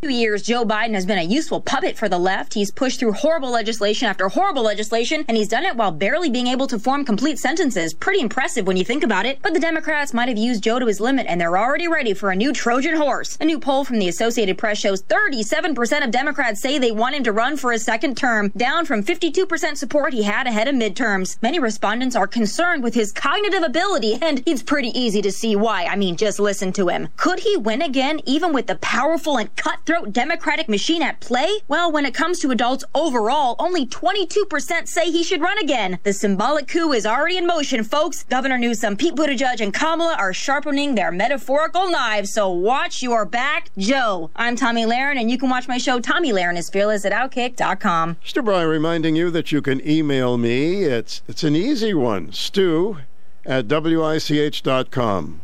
[0.08, 2.54] years, Joe Biden has been a useful puppet for the left.
[2.54, 6.46] He's pushed through horrible legislation after horrible legislation, and he's done it while barely being
[6.46, 7.94] able to form complete sentences.
[7.94, 9.38] Pretty impressive when you think about it.
[9.42, 12.30] But the Democrats might have used Joe to his limit, and they're already ready for
[12.30, 13.36] a new Trojan horse.
[13.40, 17.24] A new poll from the Associated Press shows 37% of Democrats say they want him
[17.24, 21.40] to run for a second term, down from 52% support he had ahead of midterms.
[21.42, 25.84] Many respondents are concerned with his cognitive ability, and it's pretty easy to see why.
[25.84, 27.08] I mean, just listen to him.
[27.16, 31.48] Could he win again, even with the powerful and cutthroat cutthroat Democratic machine at play?
[31.68, 35.98] Well, when it comes to adults overall, only 22% say he should run again.
[36.02, 38.24] The symbolic coup is already in motion, folks.
[38.24, 43.70] Governor Newsom, Pete Buttigieg, and Kamala are sharpening their metaphorical knives, so watch your back,
[43.78, 44.30] Joe.
[44.36, 48.16] I'm Tomi Lahren, and you can watch my show, Tomi Lahren is Fearless at Outkick.com.
[48.24, 48.44] Mr.
[48.44, 50.84] Bryan reminding you that you can email me.
[50.84, 52.98] It's, it's an easy one, stu
[53.46, 55.40] at wich.com.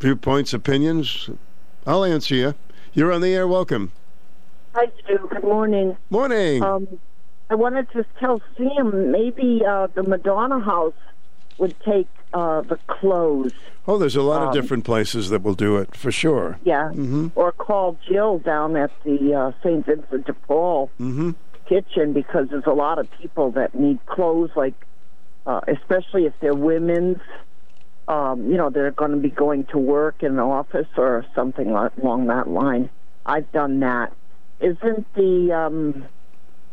[0.00, 1.30] Viewpoints, opinions,
[1.86, 2.54] I'll answer you.
[2.94, 3.48] You're on the air.
[3.48, 3.90] Welcome.
[4.74, 5.28] Hi, Stu.
[5.28, 5.96] Good morning.
[6.10, 6.62] Morning.
[6.62, 7.00] Um,
[7.50, 10.94] I wanted to tell Sam maybe uh, the Madonna House
[11.58, 13.52] would take uh, the clothes.
[13.88, 16.58] Oh, there's a lot um, of different places that will do it for sure.
[16.62, 16.90] Yeah.
[16.90, 17.28] Mm-hmm.
[17.34, 19.84] Or call Jill down at the uh, St.
[19.84, 21.32] Vincent de Paul mm-hmm.
[21.68, 24.74] kitchen because there's a lot of people that need clothes, like
[25.46, 27.18] uh, especially if they're women's
[28.08, 31.70] um, you know, they're going to be going to work in the office or something
[31.70, 32.90] along that line.
[33.24, 34.12] I've done that.
[34.60, 36.04] Isn't the um,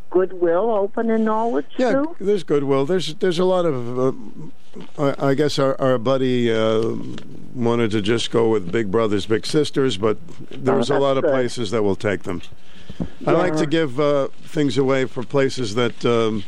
[0.09, 2.15] Goodwill open in Norwich yeah, too?
[2.19, 2.85] there's Goodwill.
[2.85, 3.99] There's there's a lot of.
[3.99, 4.11] Uh,
[4.97, 6.95] I, I, guess our, our buddy uh,
[7.53, 10.17] wanted to just go with Big Brothers Big Sisters, but
[10.49, 11.31] there's oh, a lot of good.
[11.31, 12.41] places that will take them.
[13.19, 13.31] Yeah.
[13.31, 16.05] I like to give uh, things away for places that.
[16.05, 16.43] Um,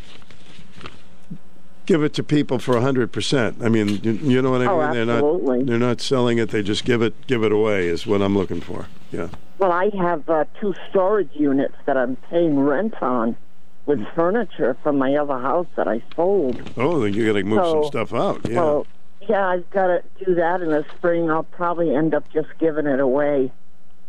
[1.85, 3.57] give it to people for hundred percent.
[3.61, 4.93] I mean, you, you, know what I oh, mean?
[4.93, 6.49] They're not they're not selling it.
[6.49, 7.87] They just give it give it away.
[7.87, 8.87] Is what I'm looking for.
[9.11, 9.29] Yeah.
[9.59, 13.37] Well, I have uh, two storage units that I'm paying rent on
[13.85, 14.15] with Mm.
[14.15, 16.61] furniture from my other house that I sold.
[16.77, 18.41] Oh, then you got to move So, some stuff out.
[18.49, 18.55] Yeah.
[18.61, 18.87] Well,
[19.27, 21.29] yeah, I've got to do that in the spring.
[21.29, 23.51] I'll probably end up just giving it away,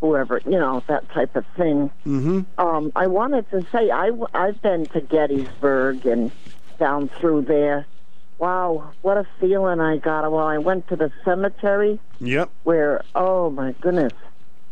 [0.00, 1.90] whoever you know that type of thing.
[2.06, 2.40] mm-hmm.
[2.58, 6.30] Um, I wanted to say I, I've been to Gettysburg and
[6.78, 7.86] down through there.
[8.38, 12.00] Wow, what a feeling I got while I went to the cemetery.
[12.20, 12.50] Yep.
[12.64, 14.12] Where, oh my goodness,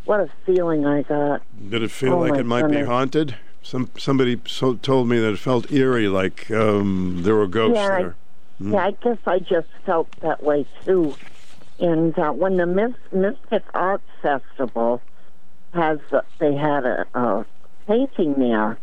[0.05, 1.41] what a feeling I got.
[1.69, 3.35] Did it feel Oh, like it might be haunted?
[3.61, 7.87] Some somebody so, told me that it felt eerie, like um, there were ghosts yeah,
[7.87, 8.15] there.
[8.59, 11.15] I, yeah, I guess I just felt that way too.
[11.79, 15.01] And uh, when the Mys- Mystic Arts Festival
[15.73, 17.45] has, uh, they had a, a
[17.87, 18.77] painting there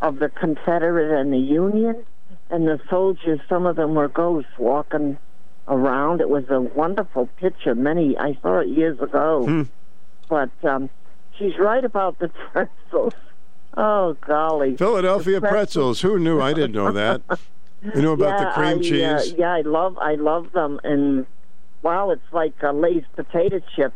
[0.00, 2.04] of the Confederate and the Union,
[2.50, 3.40] and the soldiers.
[3.48, 5.18] Some of them were ghosts walking
[5.68, 6.20] around.
[6.20, 7.74] It was a wonderful picture.
[7.74, 9.62] Many I saw it years ago, Hmm.
[10.28, 10.90] but um,
[11.38, 13.14] she's right about the pretzels.
[13.76, 16.00] Oh golly, Philadelphia The pretzels.
[16.02, 16.40] Who knew?
[16.40, 17.22] I didn't know that.
[17.94, 19.32] You know about yeah, the cream I, cheese?
[19.32, 21.26] Uh, yeah, I love I love them, and
[21.82, 23.92] wow, it's like a Lay's potato chip.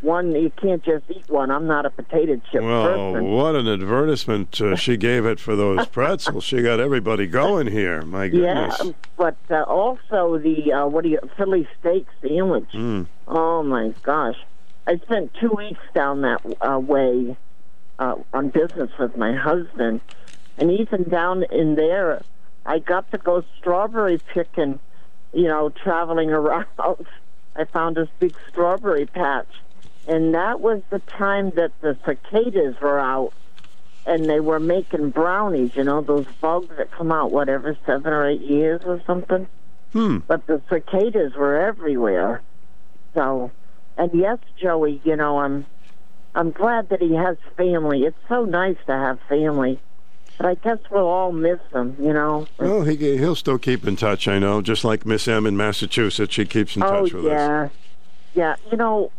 [0.00, 1.50] One you can't just eat one.
[1.50, 3.24] I'm not a potato chip Well, person.
[3.30, 6.44] what an advertisement uh, she gave it for those pretzels.
[6.44, 8.02] She got everybody going here.
[8.02, 8.80] My goodness.
[8.84, 12.70] Yeah, but uh, also the uh, what do you Philly steak sandwich?
[12.72, 13.06] Mm.
[13.26, 14.36] Oh my gosh,
[14.86, 17.36] I spent two weeks down that uh, way
[17.98, 20.00] uh, on business with my husband,
[20.58, 22.22] and even down in there,
[22.64, 24.78] I got to go strawberry picking.
[25.32, 29.48] You know, traveling around, I found this big strawberry patch,
[30.08, 33.32] and that was the time that the cicadas were out
[34.06, 38.26] and they were making brownies, you know, those bugs that come out, whatever, seven or
[38.26, 39.46] eight years or something.
[39.92, 40.18] Hmm.
[40.26, 42.40] But the cicadas were everywhere.
[43.14, 43.50] So,
[43.98, 45.66] and yes, Joey, you know, I'm,
[46.34, 48.04] I'm glad that he has family.
[48.04, 49.78] It's so nice to have family.
[50.38, 52.46] But I guess we'll all miss him, you know.
[52.58, 54.28] Well, he he'll still keep in touch.
[54.28, 57.30] I know, just like Miss M in Massachusetts, she keeps in oh touch with us.
[57.30, 57.68] yeah,
[58.34, 58.56] yeah.
[58.70, 59.10] You know,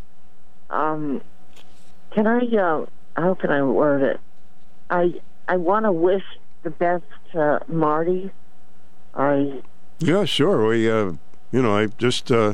[0.70, 1.22] um,
[2.11, 2.39] can I?
[2.39, 4.20] Uh, how can I word it?
[4.89, 6.24] I I want to wish
[6.63, 7.03] the best
[7.34, 8.32] to Marty.
[9.15, 9.61] I
[9.99, 10.67] Yeah, sure.
[10.67, 11.13] We, uh,
[11.51, 12.53] you know, I just uh,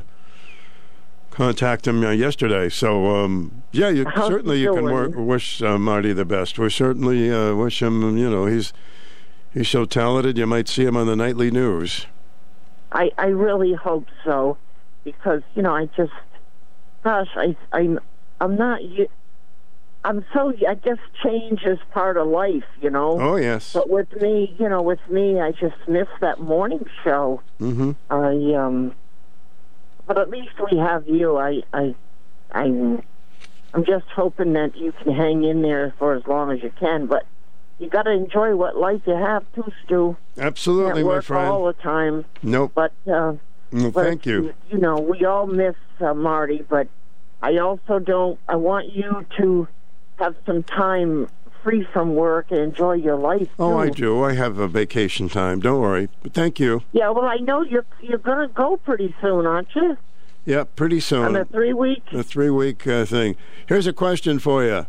[1.31, 2.69] contacted him uh, yesterday.
[2.69, 6.57] So, um, yeah, you, certainly you can wor- wish uh, Marty the best.
[6.57, 8.17] We certainly uh, wish him.
[8.17, 8.73] You know, he's
[9.53, 10.37] he's so talented.
[10.37, 12.07] You might see him on the nightly news.
[12.91, 14.57] I I really hope so,
[15.03, 16.13] because you know I just,
[17.05, 17.99] gosh, I I'm
[18.41, 18.81] I'm not.
[20.03, 23.19] I'm so I guess change is part of life, you know.
[23.21, 23.71] Oh yes.
[23.73, 27.41] But with me, you know, with me, I just miss that morning show.
[27.61, 27.91] Mm-hmm.
[28.09, 28.95] I um,
[30.07, 31.37] but at least we have you.
[31.37, 31.95] I I
[32.51, 33.01] I'm
[33.73, 37.05] I'm just hoping that you can hang in there for as long as you can.
[37.05, 37.25] But
[37.79, 40.17] you got to enjoy what life you have too, Stu.
[40.37, 41.47] Absolutely, Can't my work friend.
[41.47, 42.25] all the time.
[42.41, 42.71] Nope.
[42.73, 43.33] But uh,
[43.71, 44.53] Well, but, thank you.
[44.69, 46.87] You know, we all miss uh, Marty, but
[47.41, 48.39] I also don't.
[48.47, 49.67] I want you to
[50.17, 51.27] have some time
[51.63, 53.49] free from work and enjoy your life.
[53.57, 53.77] Oh.
[53.77, 54.23] I do.
[54.23, 55.59] I have a vacation time.
[55.59, 56.09] Don't worry.
[56.21, 56.83] But thank you.
[56.91, 59.97] Yeah, well, I know you're you're gonna go pretty soon, aren't you?
[60.45, 61.25] Yeah, pretty soon.
[61.25, 62.03] On a three week.
[62.11, 63.35] A three week uh, thing.
[63.65, 64.85] Here's a question for you.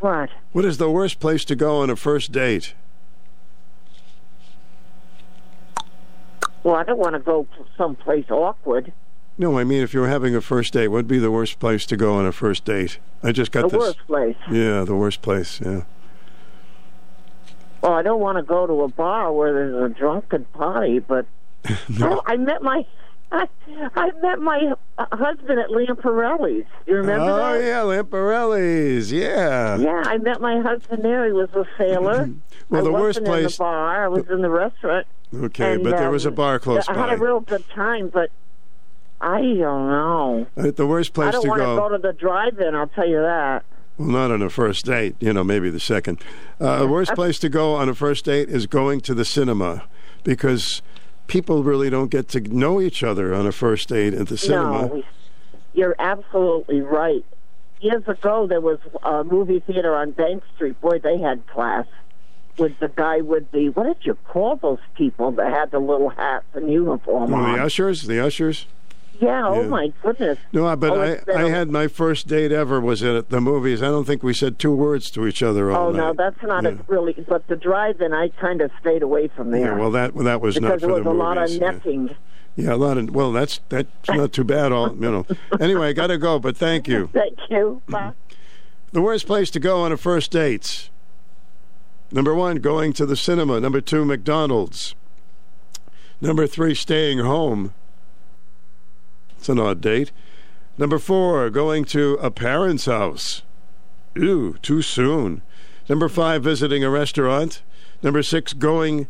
[0.00, 0.30] What?
[0.52, 2.74] What is the worst place to go on a first date?
[6.62, 8.92] Well, I don't want to go to someplace awkward.
[9.38, 11.58] No, I mean if you were having a first date, what would be the worst
[11.58, 12.98] place to go on a first date?
[13.22, 13.78] I just got the this.
[13.78, 14.36] worst place.
[14.50, 15.60] Yeah, the worst place.
[15.64, 15.82] Yeah.
[17.80, 21.24] Well, I don't want to go to a bar where there's a drunken party, but
[21.64, 22.84] I, oh, I met my
[23.32, 23.48] I,
[23.96, 26.66] I met my husband at Lamparelli's.
[26.86, 27.64] You remember oh that?
[27.64, 29.10] yeah, Lamparelli's.
[29.10, 29.78] Yeah.
[29.78, 31.24] Yeah, I met my husband there.
[31.26, 32.30] He was a sailor.
[32.68, 34.04] Well, I the worst wasn't place- in the bar.
[34.04, 35.04] I was in the restaurant.
[35.34, 37.64] Okay, And, but there was a um, bar close to I had a real good
[37.70, 38.30] time, but
[39.20, 40.46] I don't know.
[40.56, 41.74] The worst place I don't to want go.
[41.74, 42.74] to go to the drive-in.
[42.74, 43.64] I'll tell you that.
[43.98, 45.14] Well, not on a first date.
[45.20, 46.20] You know, maybe the second.
[46.58, 49.84] Uh, the worst place to go on a first date is going to the cinema,
[50.24, 50.82] because
[51.26, 54.86] people really don't get to know each other on a first date at the cinema.
[54.86, 55.02] No,
[55.74, 57.24] you're absolutely right.
[57.80, 60.80] Years ago, there was a movie theater on Bank Street.
[60.80, 61.86] Boy, they had class.
[62.60, 66.10] With the guy with the what did you call those people that had the little
[66.10, 67.56] hats and uniform Oh, on?
[67.56, 68.66] the ushers, the ushers.
[69.18, 70.38] yeah, oh my goodness.
[70.52, 73.30] No, but Oh, I, it's been I a- had my first date ever was at
[73.30, 73.82] the movies.
[73.82, 75.98] I don't think we said two words to each other all Oh night.
[75.98, 77.12] no, that's not a really.
[77.26, 79.72] But the drive-in, I kind of stayed away from there.
[79.72, 81.58] Yeah, well, that that was because not for it was the a lot of movies.
[81.60, 81.70] yeah.
[81.70, 82.16] necking.
[82.56, 83.10] Yeah, a lot of.
[83.10, 84.72] Well, that's that's not too bad.
[84.72, 85.26] All you know.
[85.60, 87.06] Anyway, I got to go, but thank you.
[87.12, 87.80] Thank you.
[87.88, 88.12] Bye.
[88.92, 90.90] The worst place to go on a first date.
[92.12, 93.60] Number one, going to the cinema.
[93.60, 94.94] Number two, McDonald's.
[96.20, 97.72] Number three, staying home.
[99.38, 100.10] It's an odd date.
[100.76, 103.42] Number four, going to a parent's house.
[104.14, 105.42] Ew, too soon.
[105.88, 107.62] Number five, visiting a restaurant.
[108.02, 109.06] Number six, going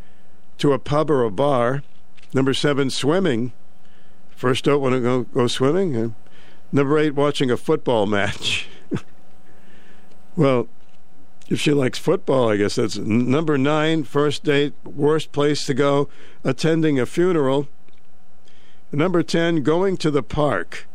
[0.59, 1.83] to a pub or a bar.
[2.35, 3.53] Number seven, swimming.
[4.31, 6.15] First, don't want to go, go swimming.
[6.73, 8.69] Number eight, watching a football match.
[10.37, 10.69] well,
[11.51, 14.05] if she likes football, I guess that's number nine.
[14.05, 16.09] First date, worst place to go,
[16.45, 17.69] attending a funeral.
[18.93, 20.87] Number ten, going to the park.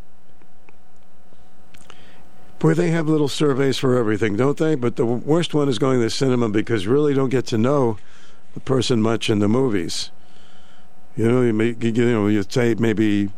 [2.57, 4.75] Boy, they have little surveys for everything, don't they?
[4.75, 7.57] But the worst one is going to the cinema because you really don't get to
[7.57, 7.97] know
[8.53, 10.09] the person much in the movies.
[11.17, 13.29] You know, you, may, you know, you say maybe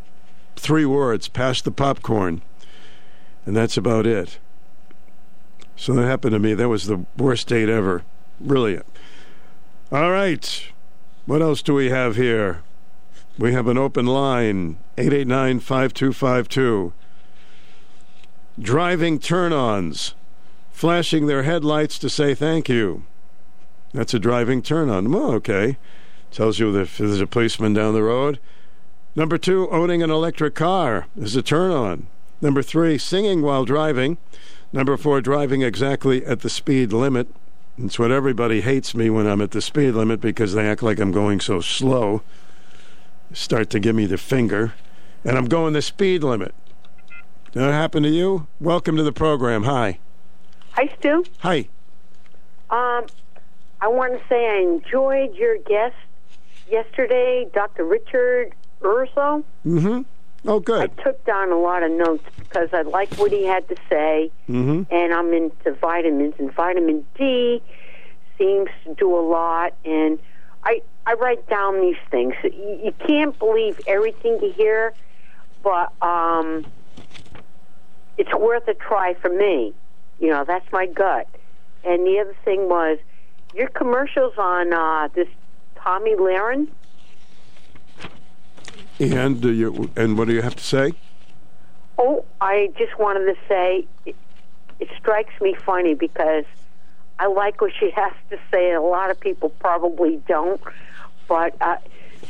[0.54, 2.42] three words, pass the popcorn,
[3.44, 4.38] and that's about it.
[5.78, 6.54] So that happened to me.
[6.54, 8.02] That was the worst date ever.
[8.40, 8.80] Really.
[9.92, 10.64] All right.
[11.24, 12.62] What else do we have here?
[13.38, 16.92] We have an open line 889 5252.
[18.58, 20.14] Driving turn ons,
[20.72, 23.04] flashing their headlights to say thank you.
[23.94, 25.12] That's a driving turn on.
[25.12, 25.78] Well, okay.
[26.32, 28.40] Tells you if there's a policeman down the road.
[29.14, 32.08] Number two, owning an electric car is a turn on.
[32.40, 34.18] Number three, singing while driving.
[34.72, 37.28] Number four, driving exactly at the speed limit.
[37.78, 40.98] It's what everybody hates me when I'm at the speed limit because they act like
[40.98, 42.22] I'm going so slow.
[43.32, 44.74] Start to give me the finger.
[45.24, 46.54] And I'm going the speed limit.
[47.52, 48.46] Did that happen to you?
[48.60, 49.62] Welcome to the program.
[49.62, 49.98] Hi.
[50.72, 51.24] Hi, Stu.
[51.38, 51.68] Hi.
[52.70, 53.06] Um,
[53.80, 55.96] I want to say I enjoyed your guest
[56.70, 57.84] yesterday, Dr.
[57.84, 58.54] Richard
[58.84, 59.44] Urso.
[59.64, 60.02] Mm-hmm.
[60.46, 60.80] Oh, good.
[60.90, 64.30] I took down a lot of notes because I like what he had to say,
[64.48, 64.82] Mm-hmm.
[64.94, 67.62] and I'm into vitamins and vitamin D.
[68.38, 70.18] seems to do a lot, and
[70.64, 72.34] I I write down these things.
[72.44, 74.94] You, you can't believe everything you hear,
[75.62, 76.64] but um,
[78.16, 79.74] it's worth a try for me.
[80.20, 81.26] You know, that's my gut.
[81.84, 82.98] And the other thing was
[83.54, 85.28] your commercials on uh, this
[85.76, 86.68] Tomi Lahren.
[89.00, 90.92] And you, and what do you have to say?
[91.98, 94.16] Oh, I just wanted to say it,
[94.80, 96.44] it strikes me funny because
[97.18, 98.72] I like what she has to say.
[98.72, 100.60] A lot of people probably don't,
[101.28, 101.76] but uh,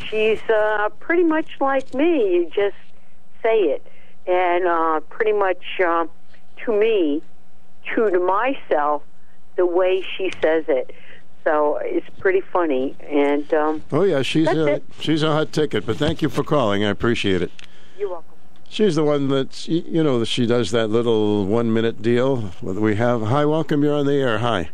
[0.08, 2.34] she's uh, pretty much like me.
[2.34, 2.76] You just
[3.42, 3.86] say it,
[4.26, 6.06] and uh, pretty much uh,
[6.64, 7.22] to me,
[7.84, 9.02] true to myself,
[9.56, 10.94] the way she says it.
[11.48, 14.84] So it's pretty funny, and um, Oh yeah, she's a it.
[15.00, 15.86] she's a hot ticket.
[15.86, 16.84] But thank you for calling.
[16.84, 17.50] I appreciate it.
[17.98, 18.34] you're welcome.
[18.68, 22.36] She's the one that you know she does that little one minute deal.
[22.60, 23.22] What we have.
[23.22, 23.82] Hi, welcome.
[23.82, 24.36] You're on the air.
[24.40, 24.68] Hi.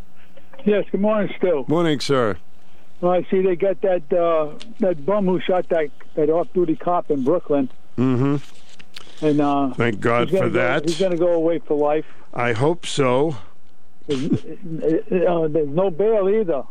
[0.65, 1.65] Yes, good morning, Stu.
[1.69, 2.39] Morning, sir.
[3.01, 7.09] Well, I see they got that uh, that bum who shot that that off-duty cop
[7.09, 9.25] in Brooklyn, Mm-hmm.
[9.25, 10.87] and uh, Thank God for go- that.
[10.89, 12.07] he's going to go away for life.
[12.33, 13.37] I hope so.
[14.07, 16.63] There's, uh, there's no bail either.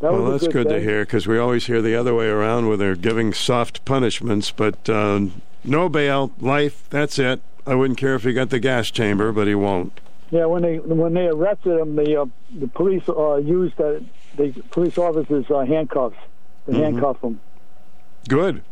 [0.00, 2.76] That well, that's good, to hear because we always hear the other way around where
[2.78, 5.26] they're giving soft punishments, but uh,
[5.62, 6.88] no bail, life.
[6.88, 7.42] That's it.
[7.66, 10.00] I wouldn't care if he got the gas chamber, but he won't.
[10.30, 12.26] Yeah, when they when they arrested him, the uh,
[12.58, 14.02] the police uh, used the,
[14.36, 16.16] the police officers' uh, handcuffs
[16.66, 16.82] to Mhm.
[16.82, 17.40] handcuff him.
[18.28, 18.62] Good.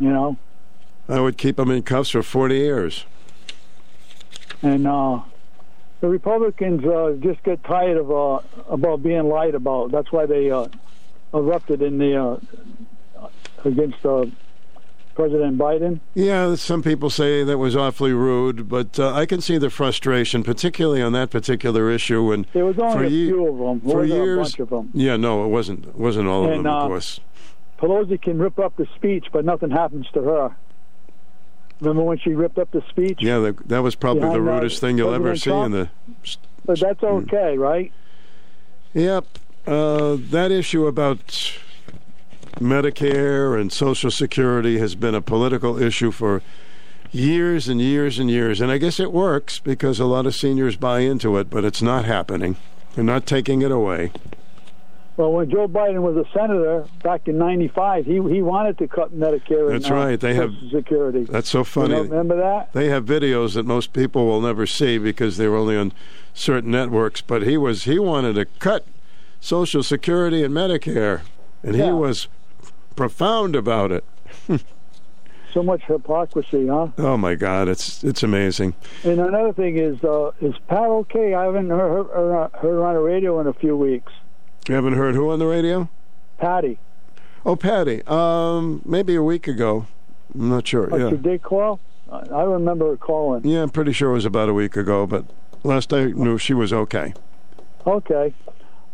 [0.00, 0.36] You know,
[1.08, 3.04] I would keep him in cuffs for 40 years.
[4.62, 5.20] and uh,
[6.00, 9.90] the Republicans uh, just get tired of uh, about being lied about.
[9.92, 10.68] That's why they uh,
[11.34, 13.28] erupted in the uh,
[13.64, 14.26] against uh,
[15.14, 15.98] President Biden.
[16.14, 20.44] Yeah, some people say that was awfully rude, but uh, I can see the frustration,
[20.44, 22.30] particularly on that particular issue.
[22.32, 23.80] And There was only for a ye- few of them.
[23.80, 24.90] for There wasn't years, a bunch of them.
[24.94, 25.86] yeah, no, it wasn't.
[25.86, 27.20] It wasn't all of And, them, uh, of course.
[27.80, 30.56] Pelosi can rip up the speech, but nothing happens to her.
[31.80, 33.18] Remember when she ripped up the speech?
[33.20, 35.90] Yeah, that, that was probably the uh, rudest thing you'll ever see in the.
[36.64, 37.92] But that's okay, right?
[38.94, 39.26] Yep,
[39.66, 41.18] uh, that issue about
[42.56, 46.42] Medicare and Social Security has been a political issue for
[47.12, 50.76] years and years and years, and I guess it works because a lot of seniors
[50.76, 52.56] buy into it, but it's not happening.
[52.94, 54.10] They're not taking it away.
[55.18, 59.12] Well, when Joe Biden was a senator back in '95, he he wanted to cut
[59.12, 60.18] Medicare That's right.
[60.18, 61.24] They have- Security.
[61.24, 61.96] That's so funny.
[61.96, 62.72] You know, remember that?
[62.72, 65.92] They have videos that most people will never see because they're only on
[66.34, 67.20] certain networks.
[67.20, 68.86] But he was he wanted to cut
[69.40, 71.22] Social Security and Medicare,
[71.64, 72.28] and he was
[72.94, 74.04] profound about it.
[75.54, 76.88] So much hypocrisy, huh?
[76.98, 78.74] Oh my God, it's it's amazing.
[79.02, 81.32] And another thing is, uh, is Pat okay?
[81.32, 84.12] I haven't heard her, heard her on the radio in a few weeks.
[84.68, 85.88] You haven't heard who on the radio?
[86.36, 86.78] Patty.
[87.46, 88.02] Oh, Patty.
[88.06, 89.86] Um, maybe a week ago.
[90.34, 90.88] I'm not sure.
[90.92, 91.80] Oh, Yeah, She did call.
[92.12, 93.46] I I remember her calling.
[93.46, 93.62] yeah.
[93.62, 95.24] I'm pretty sure it was about a week ago, but
[95.62, 97.14] last I knew she was okay.
[97.86, 98.34] Okay.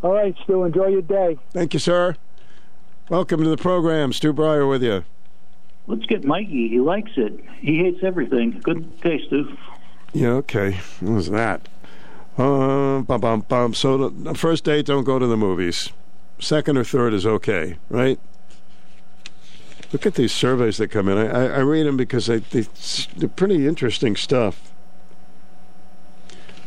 [0.02, 0.62] All right, Stu.
[0.64, 1.38] Enjoy your day.
[1.52, 2.14] Thank you, sir.
[3.08, 4.12] Welcome to the program.
[4.12, 5.04] Stu Bryer with you.
[5.88, 6.68] Let's get Mikey.
[6.68, 7.38] He likes it.
[7.58, 8.60] He hates everything.
[8.62, 9.56] Good day, Stu.
[10.12, 10.78] Yeah, okay.
[11.00, 11.68] What was that?
[12.36, 13.74] Uh, bum, bum, bum.
[13.74, 15.90] So the, first date, don't go to the movies.
[16.40, 18.18] Second or third is okay, right?
[19.92, 21.16] Look at these surveys that come in.
[21.16, 22.66] I, I, read them because they, they,
[23.16, 24.72] they're pretty interesting stuff.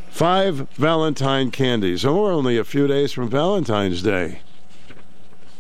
[0.09, 2.05] Five Valentine candies.
[2.05, 4.39] Oh, we're only a few days from Valentine's Day.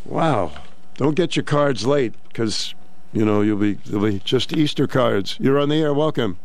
[0.05, 0.53] Wow.
[0.95, 2.73] Don't get your cards late because,
[3.11, 5.37] you know, you'll be, they'll be just Easter cards.
[5.39, 5.93] You're on the air.
[5.93, 6.39] Welcome.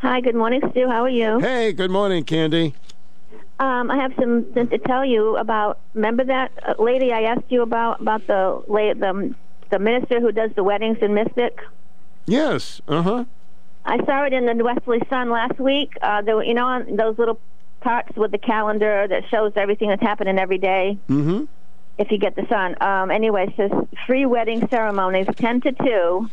[0.00, 0.88] Hi, good morning, Stu.
[0.88, 1.40] How are you?
[1.40, 2.74] Hey, good morning, Candy.
[3.58, 5.80] Um, I have something to tell you about.
[5.94, 9.34] Remember that uh, lady I asked you about about the the
[9.70, 11.58] the minister who does the weddings in Mystic?
[12.26, 12.80] Yes.
[12.86, 13.24] Uh huh.
[13.84, 15.94] I saw it in the Westerly Sun last week.
[16.00, 17.40] Uh, there, you know, on those little
[17.80, 20.96] parts with the calendar that shows everything that's happening every day.
[21.08, 21.44] Mm-hmm.
[21.96, 22.80] If you get the sun.
[22.80, 23.72] Um, anyway, it says
[24.06, 26.30] free wedding ceremonies, ten to two.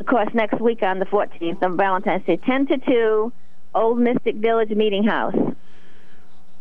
[0.00, 3.32] Of course, next week on the 14th on Valentine's Day, 10 to 2,
[3.74, 5.34] Old Mystic Village Meeting House.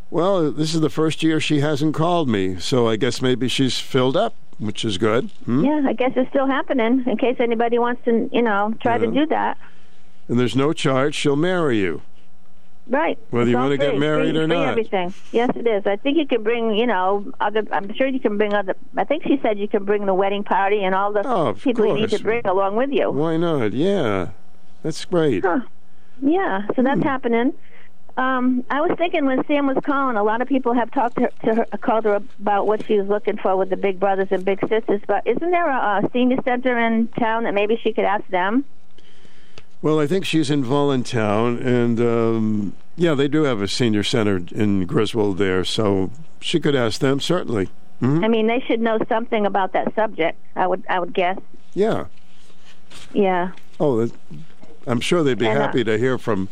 [0.10, 3.80] Well, this is the first year she hasn't called me, so I guess maybe she's
[3.80, 5.30] filled up, which is good.
[5.46, 5.66] Hmm?
[5.66, 9.08] Yeah, I guess it's still happening in case anybody wants to, you know, try to
[9.08, 9.58] do that.
[10.28, 11.16] And there's no charge.
[11.16, 12.02] She'll marry you.
[12.88, 13.18] Right.
[13.32, 14.68] Whether It's you wanna get married free, or free not.
[14.70, 15.14] everything.
[15.32, 15.88] Yes, it is.
[15.88, 17.64] I think you can bring, you know, other.
[17.72, 18.76] I'm sure you can bring other.
[18.96, 21.86] I think she said you can bring the wedding party and all the Oh, people
[21.88, 23.10] you need to bring along with you.
[23.12, 23.74] Why not?
[23.74, 24.30] Yeah,
[24.84, 25.44] that's great.
[25.44, 25.62] Huh.
[26.22, 27.08] Yeah, so that's Hmm.
[27.08, 27.54] happening.
[28.18, 31.24] Um, I was thinking when Sam was calling, a lot of people have talked to
[31.24, 34.30] her, to her called her about what she was looking for with the big brothers
[34.32, 35.02] and big sisters.
[35.06, 38.64] But isn't there a, a senior center in town that maybe she could ask them?
[39.86, 44.42] Well, I think she's in Voluntown, and um, yeah, they do have a senior center
[44.52, 46.10] in Griswold there, so
[46.42, 47.70] she could ask them certainly.
[48.02, 48.26] Mhm.
[48.26, 50.40] I mean, they should know something about that subject.
[50.56, 51.38] I would, I would guess.
[51.76, 52.06] Yeah.
[53.14, 53.52] Yeah.
[53.80, 54.10] Oh,
[54.88, 56.50] I'm sure they'd be And, uh, happy to hear from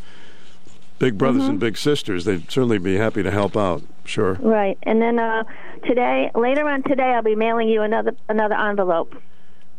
[0.99, 1.49] big brothers Mhm.
[1.49, 2.25] and big sisters.
[2.25, 3.81] They'd certainly be happy to help out.
[4.05, 4.33] Sure.
[4.43, 4.77] Right.
[4.83, 5.43] And then uh,
[5.87, 9.15] today, later on today, I'll be mailing you another another envelope.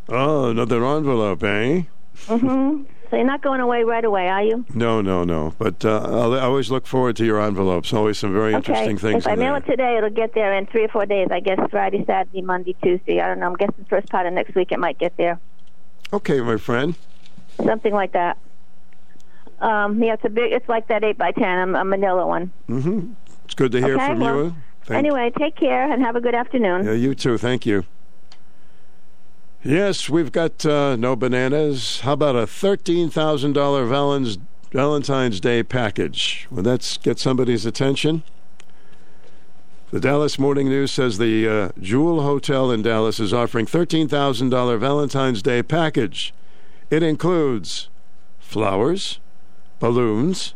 [0.09, 1.83] Oh, another envelope, eh?
[2.27, 4.65] hmm So you're not going away right away, are you?
[4.73, 5.53] No, no, no.
[5.57, 7.93] But uh, I'll, always look forward to your envelopes.
[7.93, 9.11] Always some very interesting okay.
[9.11, 9.57] things If I mail there.
[9.57, 11.27] it today, it'll get there in three or four days.
[11.31, 13.21] I guess Friday, Saturday, Monday, Tuesday.
[13.21, 13.47] I don't know.
[13.47, 15.39] I'm guessing first part of next week it might get there.
[16.13, 16.95] Okay, my friend.
[17.63, 18.37] Something like that.
[19.59, 20.51] Um, yeah, it's a big.
[20.51, 22.51] It's like that eight by ten, a, a Manila one.
[22.69, 23.13] Mm-hmm.
[23.45, 24.07] It's good to hear okay.
[24.07, 24.55] from well, you.
[24.85, 26.85] Thank- anyway, take care and have a good afternoon.
[26.85, 27.37] Yeah, you too.
[27.37, 27.85] Thank you.
[29.65, 32.01] Yes, we've got uh, no bananas.
[32.01, 34.37] How about a thirteen thousand dollar Valentine's
[34.71, 36.47] Valentine's Day package?
[36.51, 38.21] Would that get somebody's attention?
[39.89, 44.49] The Dallas Morning News says the uh, Joule Hotel in Dallas is offering thirteen thousand
[44.49, 46.31] dollar Valentine's Day package.
[46.91, 47.89] It includes
[48.37, 49.19] flowers,
[49.79, 50.53] balloons,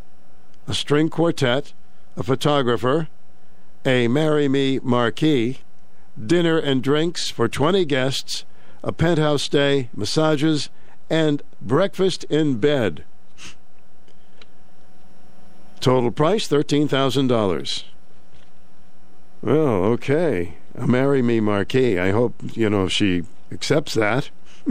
[0.68, 1.72] a string quartet,
[2.16, 3.08] a photographer,
[3.84, 5.62] a Marry Me marquee,
[6.16, 8.44] dinner and drinks for 20 guests,
[8.82, 10.70] a penthouse stay, massages,
[11.08, 13.04] and breakfast in bed.
[15.80, 17.84] Total price $13,000.
[19.42, 20.56] Well, okay.
[20.74, 21.98] A Marry Me marquee.
[21.98, 24.30] I hope, you know, she accepts that.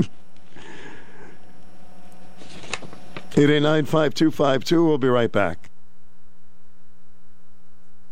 [3.31, 4.85] 889-5252.
[4.85, 5.68] We'll be right back.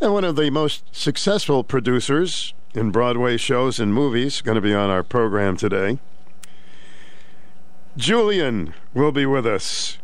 [0.00, 4.72] And one of the most successful producers in Broadway shows and movies going to be
[4.72, 5.98] on our program today.
[7.98, 9.98] Julian will be with us.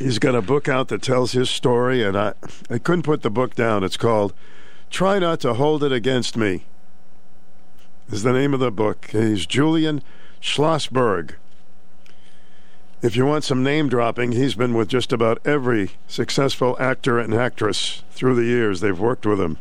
[0.00, 2.32] He's got a book out that tells his story, and I,
[2.68, 3.84] I couldn't put the book down.
[3.84, 4.34] It's called
[4.90, 6.64] Try Not to Hold It Against Me,
[8.10, 9.10] is the name of the book.
[9.12, 10.02] He's Julian
[10.40, 11.34] Schlossberg.
[13.02, 17.34] If you want some name dropping, he's been with just about every successful actor and
[17.34, 19.58] actress through the years they've worked with him.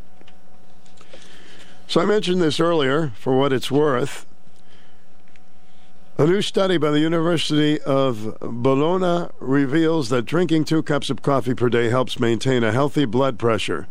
[1.87, 4.27] So I mentioned this earlier for what it's worth.
[6.19, 11.55] A new study by the University of Bologna reveals that drinking two cups of coffee
[11.55, 13.87] per day helps maintain a healthy blood pressure.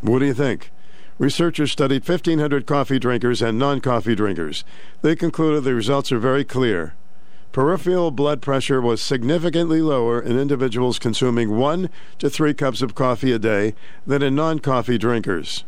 [0.00, 0.72] What do you think?
[1.18, 4.64] Researchers studied 1,500 coffee drinkers and non coffee drinkers.
[5.02, 6.94] They concluded the results are very clear.
[7.50, 13.32] Peripheral blood pressure was significantly lower in individuals consuming one to three cups of coffee
[13.32, 13.74] a day
[14.06, 15.64] than in non coffee drinkers.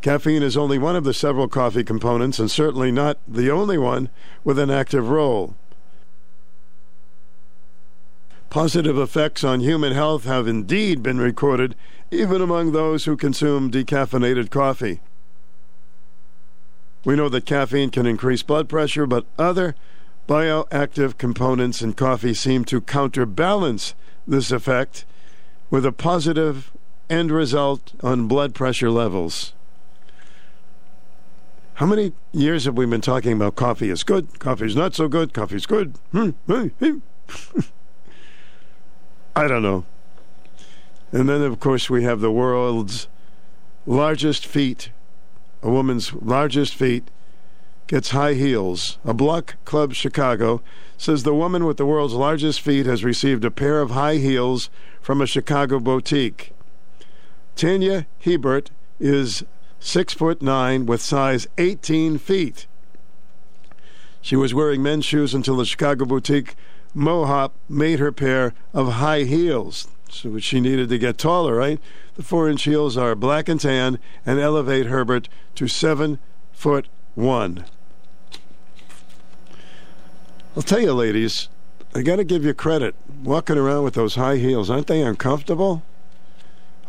[0.00, 4.08] Caffeine is only one of the several coffee components and certainly not the only one
[4.42, 5.54] with an active role.
[8.54, 11.74] Positive effects on human health have indeed been recorded
[12.12, 15.00] even among those who consume decaffeinated coffee.
[17.04, 19.74] We know that caffeine can increase blood pressure, but other
[20.28, 25.04] bioactive components in coffee seem to counterbalance this effect
[25.68, 26.70] with a positive
[27.10, 29.52] end result on blood pressure levels.
[31.74, 35.08] How many years have we been talking about coffee is good, coffee is not so
[35.08, 35.98] good, coffee is good?
[36.12, 36.98] Hmm, hmm, hmm.
[39.36, 39.84] I don't know.
[41.12, 43.08] And then, of course, we have the world's
[43.86, 44.90] largest feet.
[45.62, 47.10] A woman's largest feet
[47.86, 48.98] gets high heels.
[49.04, 50.62] A Block Club Chicago
[50.96, 54.70] says the woman with the world's largest feet has received a pair of high heels
[55.00, 56.52] from a Chicago boutique.
[57.56, 59.44] Tanya Herbert is
[59.78, 62.66] six foot nine with size 18 feet.
[64.20, 66.56] She was wearing men's shoes until the Chicago boutique
[66.94, 69.88] Mohop made her pair of high heels.
[70.08, 71.80] So she needed to get taller, right?
[72.14, 76.20] The four inch heels are black and tan and elevate Herbert to seven
[76.52, 77.64] foot one.
[80.56, 81.48] I'll tell you, ladies,
[81.94, 82.94] I got to give you credit.
[83.24, 85.82] Walking around with those high heels, aren't they uncomfortable?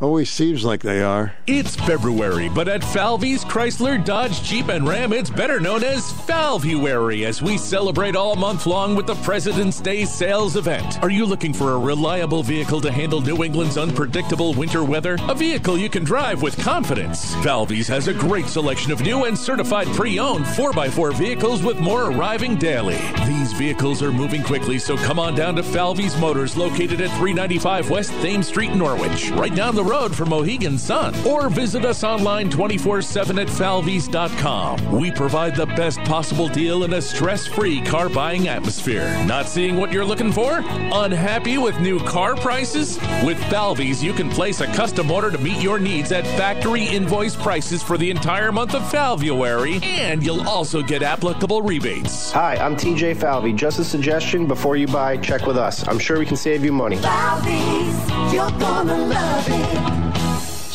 [0.02, 1.34] Always seems like they are.
[1.48, 7.26] It's February, but at Falvey's Chrysler, Dodge, Jeep, and Ram, it's better known as Falvuary
[7.26, 11.02] as we celebrate all month long with the President's Day sales event.
[11.02, 15.18] Are you looking for a reliable vehicle to handle New England's unpredictable winter weather?
[15.30, 17.34] A vehicle you can drive with confidence.
[17.36, 22.58] Falvey's has a great selection of new and certified pre-owned 4x4 vehicles with more arriving
[22.58, 23.00] daily.
[23.26, 27.89] These vehicles are moving quickly, so come on down to Falvey's Motors located at 395
[27.89, 31.16] West Thames Street, Norwich, right down the road from Mohegan Sun.
[31.26, 34.92] Or visit us online 24 7 at falveys.com.
[34.92, 39.08] We provide the best possible deal in a stress free car buying atmosphere.
[39.26, 40.64] Not seeing what you're looking for?
[40.66, 42.98] Unhappy with new car prices?
[43.24, 47.36] With Falveys, you can place a custom order to meet your needs at factory invoice
[47.36, 52.32] prices for the entire month of Falvuary, and you'll also get applicable rebates.
[52.32, 53.54] Hi, I'm TJ Falvey.
[53.54, 55.88] Just a suggestion before you buy, check with us.
[55.88, 56.96] I'm sure we can save you money.
[56.96, 59.74] you're gonna love it.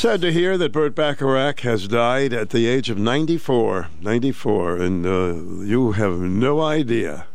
[0.01, 3.88] Sad to hear that Burt Bacharach has died at the age of 94.
[4.01, 7.26] 94, and uh, you have no idea.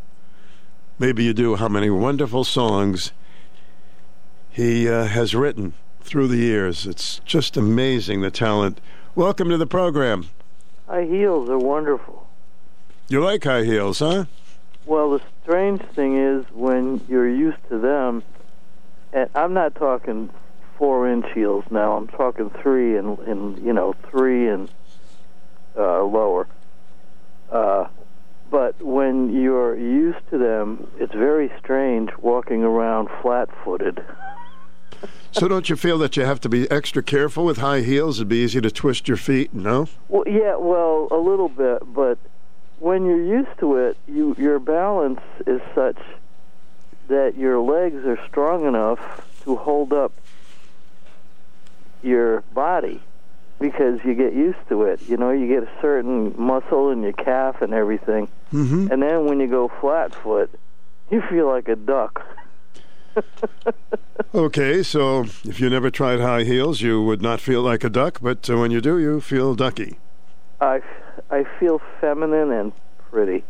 [0.97, 3.11] Maybe you do how many wonderful songs
[4.49, 6.87] he uh, has written through the years.
[6.87, 8.81] It's just amazing the talent.
[9.13, 10.29] Welcome to the program.
[10.87, 12.27] High heels are wonderful.
[13.09, 14.25] You like high heels, huh?
[14.87, 18.23] Well, the strange thing is when you're used to them,
[19.13, 20.31] and I'm not talking
[20.77, 21.97] four inch heels now.
[21.97, 24.69] I'm talking three and, and you know three and
[25.77, 26.47] uh, lower.
[27.51, 27.87] Uh,
[28.49, 34.03] but when you're used to them, it's very strange walking around flat-footed.
[35.31, 38.19] so don't you feel that you have to be extra careful with high heels?
[38.19, 39.87] It'd be easy to twist your feet, no?
[40.09, 42.17] Well, yeah, well, a little bit, but
[42.79, 45.97] when you're used to it, you your balance is such
[47.07, 48.99] that your legs are strong enough
[49.43, 50.11] to hold up
[52.05, 53.01] your body
[53.59, 55.01] because you get used to it.
[55.07, 58.27] You know, you get a certain muscle in your calf and everything.
[58.53, 58.91] Mm-hmm.
[58.91, 60.51] And then when you go flat foot,
[61.09, 62.25] you feel like a duck.
[64.35, 68.19] okay, so if you never tried high heels, you would not feel like a duck,
[68.21, 69.97] but uh, when you do, you feel ducky.
[70.59, 70.81] I,
[71.31, 72.73] I feel feminine and
[73.09, 73.43] pretty.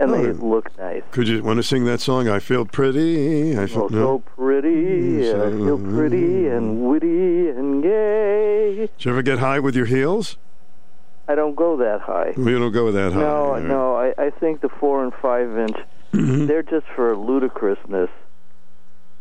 [0.00, 1.02] And Oh, they look nice.
[1.10, 2.28] Could you want to sing that song?
[2.28, 3.58] I feel pretty.
[3.58, 3.98] I feel Oh, no.
[3.98, 8.76] so pretty, I feel pretty and witty and gay.
[8.96, 10.36] Did you ever get high with your heels?
[11.26, 12.32] I don't go that high.
[12.36, 13.20] You don't go that high.
[13.20, 13.62] No, right.
[13.62, 13.96] no.
[13.96, 15.76] I, I think the four and five inch,
[16.14, 16.46] Mm-hmm.
[16.46, 18.08] they're just for ludicrousness.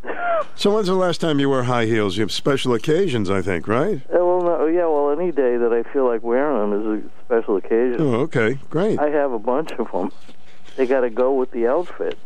[0.55, 2.15] So when's the last time you wore high heels?
[2.17, 4.01] You have special occasions, I think, right?
[4.09, 4.85] Uh, well, no, yeah.
[4.87, 7.97] Well, any day that I feel like wearing them is a special occasion.
[8.01, 8.99] Oh, okay, great.
[8.99, 10.11] I have a bunch of them.
[10.77, 12.17] They got to go with the outfit.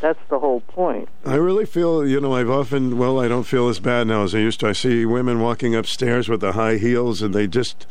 [0.00, 1.08] That's the whole point.
[1.26, 4.34] I really feel, you know, I've often, well, I don't feel as bad now as
[4.34, 4.68] I used to.
[4.68, 7.86] I see women walking upstairs with the high heels and they just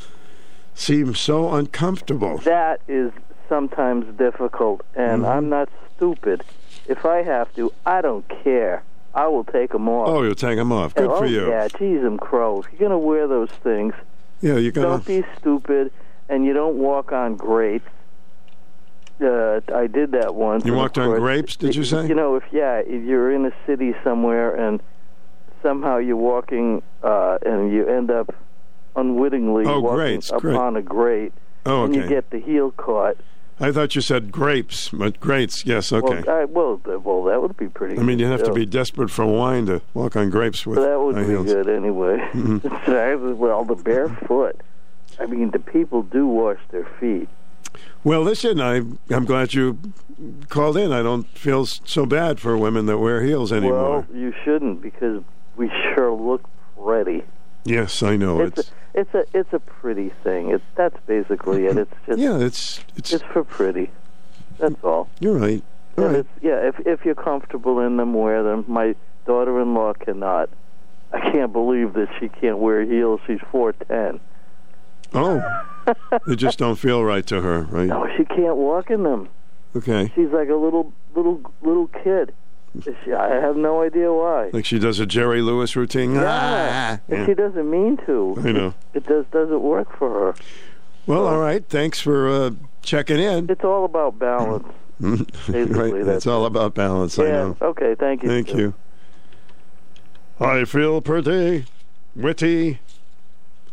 [0.74, 2.38] seem so uncomfortable.
[2.40, 3.12] That is
[3.48, 5.32] sometimes difficult, and Mm-hmm.
[5.32, 6.44] I'm not stupid.
[6.88, 8.84] If I have to, I don't care.
[9.14, 10.08] I will take them off.
[10.10, 10.94] Oh, you'll take them off.
[10.96, 11.50] Good oh, for you.
[11.50, 12.64] Yeah, geez, I'm crow.
[12.72, 13.94] You're gonna wear those things,
[14.42, 14.88] Yeah, you're gonna.
[14.88, 15.92] don't be stupid,
[16.30, 17.90] and you don't walk on grapes.
[19.22, 20.64] Uh, I did that once.
[20.66, 22.08] You walked on grapes, did you say?
[22.08, 24.82] You know, if yeah, if you're in a city somewhere and
[25.62, 28.34] somehow you're walking uh, and you end up
[28.96, 30.30] unwittingly Oh, walking great.
[30.32, 31.34] upon a grate,
[31.66, 33.18] Oh, and you get the heel caught.
[33.62, 36.24] I thought you said grapes, but grapes, yes, okay.
[36.26, 38.00] Well, I, well, well, that would be pretty.
[38.00, 40.98] I mean, you'd have to be desperate for wine to walk on grapes with that
[40.98, 41.46] would be heels.
[41.52, 42.18] good anyway.
[42.34, 43.38] Mhm.
[43.38, 44.62] well, the barefoot.
[45.20, 47.28] I mean, the people do wash their feet.
[48.04, 48.78] Well, listen, I,
[49.14, 49.78] I'm glad you
[50.50, 50.92] called in.
[50.92, 54.06] I don't feel so bad for women that wear heels anymore.
[54.08, 55.24] Well, you shouldn't because
[55.56, 56.48] we sure look
[56.82, 57.24] pretty.
[57.66, 58.42] yes, I know.
[58.42, 60.52] It's It's, a, it's a it's a pretty thing.
[60.52, 61.78] It's that's basically it.
[61.78, 63.92] It's just yeah, it's it's it's for pretty.
[64.58, 65.10] That's all.
[65.20, 65.64] you're right.
[65.98, 66.16] All right.
[66.18, 68.66] it's, yeah, if if you're comfortable in them, wear them.
[68.68, 68.96] My
[69.26, 70.50] daughter-in-law cannot.
[71.12, 73.20] I can't believe that she can't wear heels.
[73.28, 74.20] She's four ten.
[75.14, 75.42] Oh,
[76.28, 77.88] they just don't feel right to her, right?
[77.88, 79.28] No, she can't walk in them.
[79.76, 80.12] Okay.
[80.16, 82.34] She's like a little little little kid.
[82.84, 84.52] She, I have no idea why.
[84.54, 86.14] Like she does a Jerry Lewis routine.
[86.14, 87.26] Yeah, Ah, and yeah.
[87.26, 88.36] she doesn't mean to.
[88.46, 88.74] I know.
[88.94, 90.36] It just doesn't work for her.
[91.08, 91.68] Well, all right.
[91.68, 92.52] Thanks for uh,
[92.84, 93.50] checking in.
[93.50, 94.68] It's all about balance.
[95.00, 95.94] Basically, right.
[95.94, 97.18] that's That's all about balance.
[97.18, 97.58] I know.
[97.62, 97.96] Okay.
[97.96, 98.30] Thank you.
[98.30, 98.74] Thank you.
[100.40, 101.66] I feel pretty,
[102.16, 102.80] witty.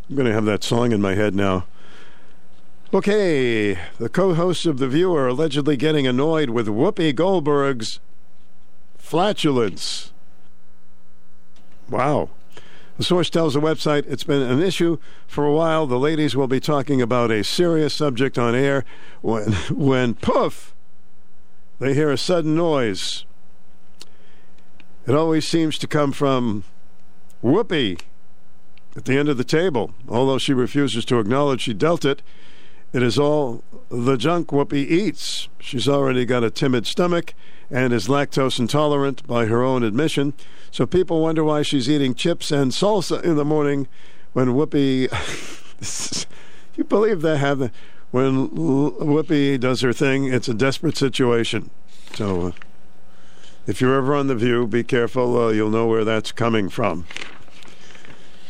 [0.09, 1.65] I'm going to have that song in my head now.
[2.93, 7.99] Okay, the co hosts of The View are allegedly getting annoyed with Whoopi Goldberg's
[8.97, 10.13] flatulence.
[11.89, 12.29] Wow.
[12.97, 14.97] The source tells the website it's been an issue
[15.27, 15.85] for a while.
[15.85, 18.85] The ladies will be talking about a serious subject on air
[19.21, 20.73] when, when poof,
[21.79, 23.25] they hear a sudden noise.
[25.05, 26.63] It always seems to come from
[27.43, 28.01] Whoopi
[28.97, 29.93] at the end of the table.
[30.09, 32.23] Although she refuses to acknowledge she dealt it,
[32.91, 35.47] it is all the junk Whoopi eats.
[35.59, 37.33] She's already got a timid stomach
[37.69, 40.33] and is lactose intolerant by her own admission.
[40.71, 43.87] So people wonder why she's eating chips and salsa in the morning
[44.33, 45.07] when Whoopi.
[46.75, 47.71] you believe they have the,
[48.11, 51.69] when Whoopi does her thing, it's a desperate situation.
[52.15, 52.51] So uh,
[53.67, 55.37] if you're ever on the View, be careful.
[55.37, 57.05] Uh, you'll know where that's coming from.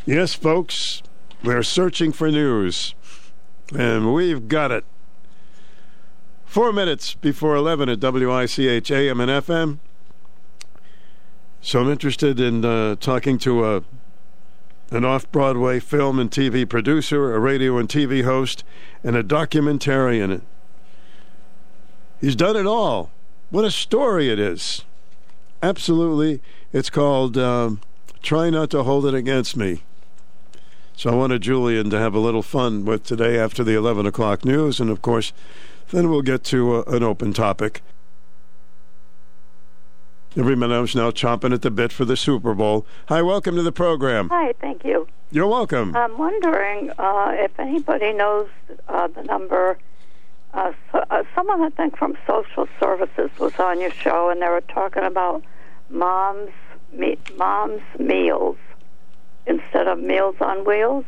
[0.07, 1.03] Yes, folks,
[1.43, 2.95] we're searching for news,
[3.75, 4.85] and we've got it.
[6.45, 9.79] Four minutes before 11 at WICH AM and FM.
[11.59, 13.83] So I'm interested in uh, talking to a
[14.91, 18.63] an off-Broadway film and TV producer, a radio and TV host,
[19.03, 20.39] and a documentarian.
[22.21, 23.11] He's done it all.
[23.49, 24.85] What a story it is!
[25.61, 26.41] Absolutely,
[26.71, 27.81] it's called um,
[28.21, 29.83] "Try Not to Hold It Against Me."
[30.97, 34.43] So I wanted Julian to have a little fun with today after the 11 o'clock
[34.43, 35.31] news, and of course,
[35.91, 37.83] then we'll get to uh, an open topic.
[40.35, 42.83] Everyone knows now chomping at the bit for the Super Bowl.
[43.09, 44.29] Hi, welcome to the program.
[44.29, 45.07] Hi, thank you.
[45.29, 45.95] You're welcome.
[45.95, 48.49] I'm wondering uh, if anybody knows
[48.87, 49.77] uh, the number.
[50.55, 54.49] Uh, so, uh, someone I think from social services was on your show, and they
[54.49, 55.43] were talking about
[55.91, 56.49] moms,
[56.91, 58.57] me, moms meals
[59.47, 61.05] instead of Meals on Wheels.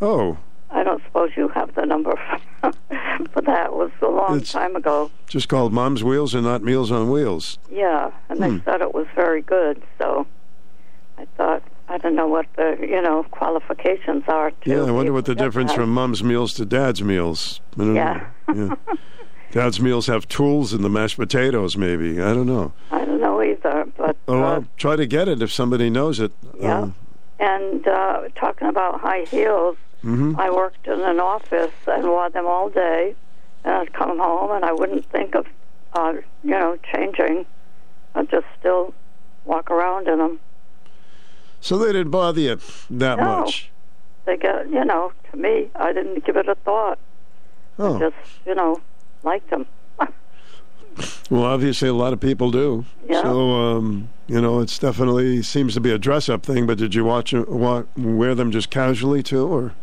[0.00, 0.36] Oh,
[0.70, 2.18] I don't suppose you have the number,
[2.62, 5.10] but that was a long It's- time ago.
[5.28, 7.58] just called Mom's Wheels and not Meals on Wheels.
[7.70, 8.58] Yeah, and they Hmm.
[8.64, 9.82] said it was very good.
[9.98, 10.26] So
[11.18, 14.50] I thought I don't know what the you know qualifications are.
[14.50, 15.76] To Yeah, I wonder what the able to get difference that.
[15.76, 17.60] from Mom's Meals to Dad's Meals.
[17.76, 18.26] Yeah.
[18.54, 18.74] yeah.
[19.52, 22.22] Dad's Meals have tools in the mashed potatoes, maybe.
[22.22, 22.72] I don't know.
[22.90, 26.18] I don't know either, but Oh, uh, I'll try to get it if somebody knows
[26.18, 26.32] it.
[26.58, 26.78] Yeah.
[26.78, 26.94] Um,
[27.42, 30.38] and uh, talking about high heels, Mhm.
[30.38, 33.14] I worked in an office and wore them all day,
[33.64, 35.46] and I'd come home and I wouldn't think of,
[35.94, 37.46] uh, you know, changing.
[38.14, 38.94] I'd just still
[39.44, 40.40] walk around in them.
[41.60, 42.56] so they didn't bother you
[42.90, 43.24] that No.
[43.40, 43.70] much.
[44.24, 46.98] They get, you know, to me, I didn't give it a thought.
[47.78, 47.94] Oh.
[47.96, 48.80] I just, you know,
[49.22, 49.66] liked them.
[51.30, 52.84] Well, obviously, a lot of people do.
[53.08, 53.22] Yeah.
[53.22, 56.66] So, um, you know, it's definitely seems to be a dress-up thing.
[56.66, 59.74] But did you watch wear them just casually too, or?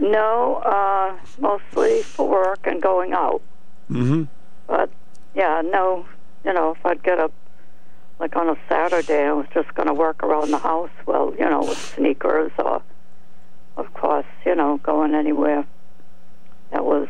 [0.00, 3.42] No, uh, mostly for work and going out.
[3.90, 4.24] Mm-hmm.
[4.66, 4.90] But
[5.34, 6.06] yeah, no,
[6.44, 7.32] you know, if I'd get up
[8.18, 10.90] like on a Saturday, I was just going to work around the house.
[11.06, 12.82] Well, you know, with sneakers or,
[13.76, 15.64] of course, you know, going anywhere.
[16.70, 17.08] That was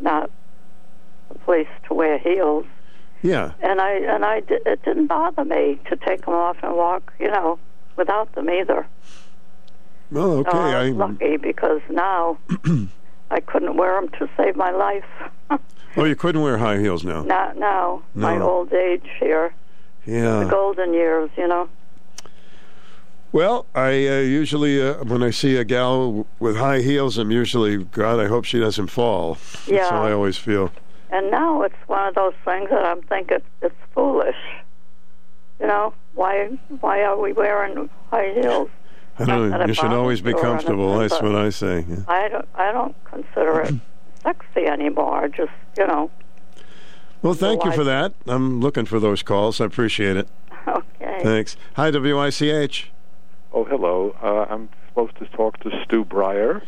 [0.00, 0.30] not
[1.34, 2.64] place to wear heels,
[3.22, 3.52] Yeah.
[3.60, 7.28] and I and I it didn't bother me to take them off and walk, you
[7.28, 7.58] know,
[7.96, 8.86] without them either.
[10.10, 10.50] Well, okay.
[10.52, 12.38] So I was lucky because now
[13.30, 15.04] I couldn't wear them to save my life.
[15.96, 17.22] oh, you couldn't wear high heels now.
[17.22, 19.52] Not now, my old age here,
[20.04, 20.44] Yeah.
[20.44, 21.68] the golden years, you know.
[23.32, 27.78] Well, I uh, usually uh, when I see a gal with high heels, I'm usually
[27.84, 28.20] God.
[28.20, 29.34] I hope she doesn't fall.
[29.34, 29.90] That's Yeah.
[29.90, 30.70] how I always feel.
[31.10, 34.36] And now it's one of those things that I'm thinking it's foolish.
[35.60, 36.48] You know, why
[36.80, 38.68] why are we wearing high heels?
[39.18, 39.66] I Not don't that know.
[39.66, 41.00] You should always be comfortable.
[41.00, 41.84] anything, That's what I say.
[41.88, 41.96] yeah.
[42.08, 43.74] I don't I don't consider it
[44.22, 45.28] sexy anymore.
[45.28, 46.10] Just you know,
[47.22, 48.12] Well, thank you for that.
[48.26, 49.60] I'm looking for those calls.
[49.60, 50.28] I appreciate it.
[50.68, 51.20] okay.
[51.22, 51.56] Thanks.
[51.76, 52.90] Hi, WICH.
[53.52, 54.14] Oh, hello.
[54.22, 56.62] Uh, I'm supposed to talk to Stu Bryer.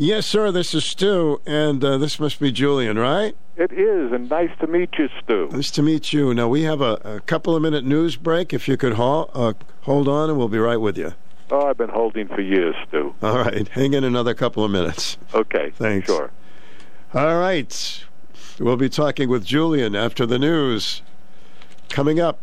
[0.00, 0.50] Yes, sir.
[0.50, 3.36] This is Stu, and uh, this must be Julian, right?
[3.56, 5.50] It is, and nice to meet you, Stu.
[5.52, 6.32] Nice to meet you.
[6.32, 8.54] Now we have a, a couple of minute news break.
[8.54, 11.12] If you could uh, hold on, and we'll be right with you.
[11.50, 13.14] Oh, I've been holding for years, Stu.
[13.22, 15.18] All right, hang in another couple of minutes.
[15.34, 16.06] Okay, Thanks.
[16.06, 16.30] sure.
[17.12, 18.02] All right,
[18.58, 21.02] we'll be talking with Julian after the news.
[21.90, 22.38] Coming up,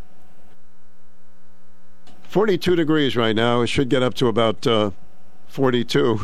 [2.21, 3.61] 42 degrees right now.
[3.61, 4.91] It should get up to about uh,
[5.47, 6.19] 42.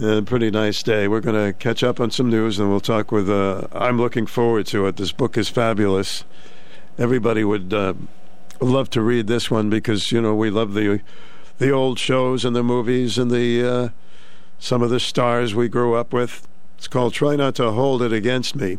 [0.00, 1.06] A pretty nice day.
[1.06, 3.28] We're going to catch up on some news and we'll talk with.
[3.28, 4.96] Uh, I'm looking forward to it.
[4.96, 6.24] This book is fabulous.
[6.96, 7.92] Everybody would uh,
[8.58, 11.02] love to read this one because you know we love the
[11.58, 13.88] the old shows and the movies and the uh,
[14.58, 16.48] some of the stars we grew up with.
[16.78, 18.78] It's called "Try Not to Hold It Against Me."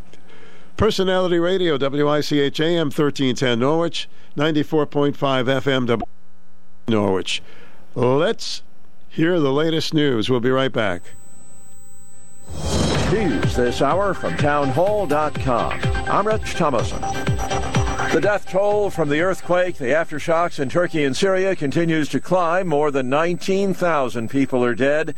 [0.76, 6.02] Personality Radio, WICHAM 1310 Norwich, 94.5 FM
[6.88, 7.40] Norwich.
[7.94, 8.62] Let's
[9.14, 10.28] hear the latest news.
[10.28, 11.02] We'll be right back.
[13.12, 15.80] News this hour from townhall.com.
[16.10, 17.00] I'm Rich Thomason.
[17.00, 22.66] The death toll from the earthquake, the aftershocks in Turkey and Syria continues to climb.
[22.66, 25.14] More than 19,000 people are dead.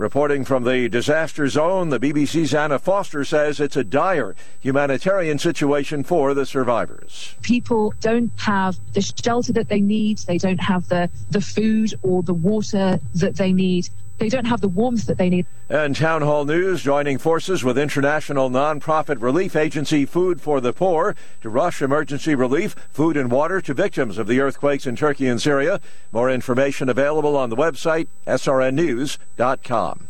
[0.00, 6.04] Reporting from the disaster zone, the BBC's Anna Foster says it's a dire humanitarian situation
[6.04, 7.34] for the survivors.
[7.42, 12.22] People don't have the shelter that they need, they don't have the, the food or
[12.22, 13.90] the water that they need.
[14.20, 15.46] They don't have the warmth that they need.
[15.70, 21.16] And Town Hall News joining forces with international nonprofit relief agency Food for the Poor
[21.40, 25.40] to rush emergency relief, food and water to victims of the earthquakes in Turkey and
[25.40, 25.80] Syria.
[26.12, 30.08] More information available on the website srnnews.com.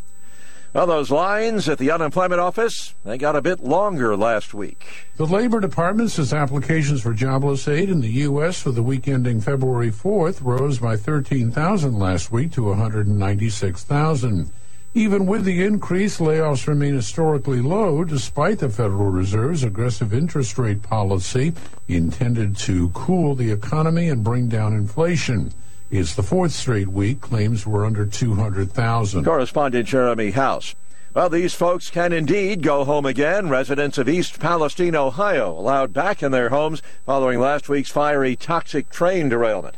[0.73, 4.87] Well, those lines at the unemployment office, they got a bit longer last week.
[5.16, 8.62] The Labor Department says applications for jobless aid in the U.S.
[8.62, 14.53] for the week ending February 4th rose by 13,000 last week to 196,000.
[14.95, 20.83] Even with the increase, layoffs remain historically low despite the Federal Reserve's aggressive interest rate
[20.83, 21.53] policy
[21.89, 25.53] intended to cool the economy and bring down inflation.
[25.91, 29.24] It's the fourth straight week claims were under 200,000.
[29.24, 30.76] Correspondent Jeremy House.
[31.14, 33.49] Well, these folks can indeed go home again.
[33.49, 38.88] Residents of East Palestine, Ohio, allowed back in their homes following last week's fiery toxic
[38.91, 39.76] train derailment.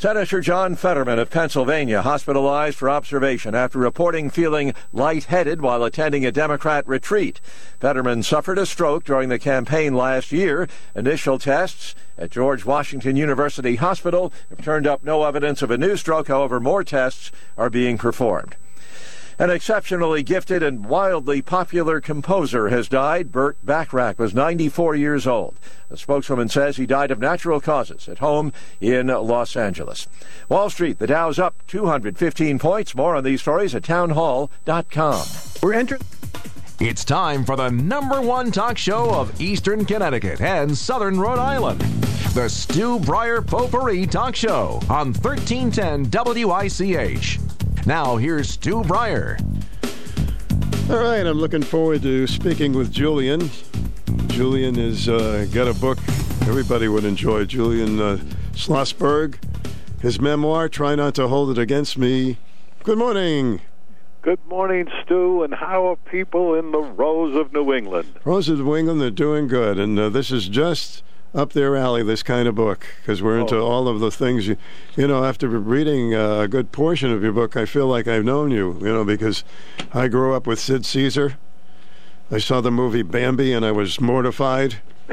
[0.00, 6.32] Senator John Fetterman of Pennsylvania hospitalized for observation after reporting feeling lightheaded while attending a
[6.32, 7.38] Democrat retreat.
[7.80, 10.66] Fetterman suffered a stroke during the campaign last year.
[10.94, 15.98] Initial tests at George Washington University Hospital have turned up no evidence of a new
[15.98, 16.28] stroke.
[16.28, 18.56] However, more tests are being performed.
[19.40, 23.32] An exceptionally gifted and wildly popular composer has died.
[23.32, 25.58] Burt Bacharach was 94 years old.
[25.88, 30.06] The spokeswoman says he died of natural causes at home in Los Angeles.
[30.50, 32.94] Wall Street, the Dow's up 215 points.
[32.94, 35.26] More on these stories at townhall.com.
[35.62, 36.02] We're entering.
[36.78, 41.80] It's time for the number one talk show of Eastern Connecticut and Southern Rhode Island.
[42.34, 46.10] The Stu Bryer Potpourri Talk Show on 1310
[46.46, 47.49] WICH.
[47.90, 49.36] Now, here's Stu Bryer.
[50.88, 53.50] All right, I'm looking forward to speaking with Julian.
[54.28, 55.98] Julian has uh, got a book
[56.42, 57.46] everybody would enjoy.
[57.46, 58.18] Julian uh,
[58.52, 59.42] Schlossberg,
[60.00, 62.38] his memoir, Try Not to Hold It Against Me.
[62.84, 63.60] Good morning.
[64.22, 68.20] Good morning, Stu, and how are people in the Rose of New England?
[68.24, 71.02] Rose of New England, they're doing good, and uh, this is just
[71.34, 73.66] up their alley, this kind of book, because we're into Oh.
[73.66, 74.56] all of the things you,
[74.96, 75.24] you know.
[75.24, 78.76] After reading uh, a good portion of your book, I feel like I've known you,
[78.80, 79.44] you know, because
[79.94, 81.36] I grew up with Sid Caesar.
[82.32, 84.76] I saw the movie Bambi, and I was mortified.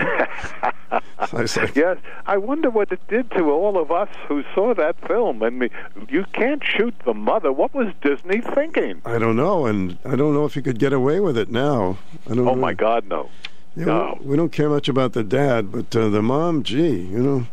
[1.34, 4.96] I said, Yes, I wonder what it did to all of us who saw that
[5.08, 5.42] film.
[5.42, 5.70] And me,
[6.10, 7.52] you can't shoot the mother.
[7.52, 9.02] What was Disney thinking?
[9.04, 11.98] I don't know, and I don't know if you could get away with it now.
[12.30, 12.48] I don't.
[12.48, 12.56] Oh know.
[12.56, 13.30] my God, no.
[13.78, 14.18] Yeah, No.
[14.22, 17.48] we, we don't care much about the dad, but uh, the mom, gee, you know.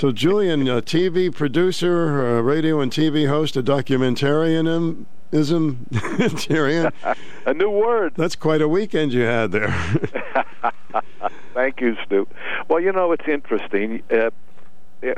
[0.00, 6.92] So Julian, a TV producer, a radio and TV host, a documentarianism, Tyrion.
[7.46, 8.14] a new word.
[8.16, 9.68] That's quite a weekend you had there.
[11.54, 12.26] Thank you, Stu.
[12.68, 14.02] Well, you know, it's interesting.
[14.10, 14.30] Uh,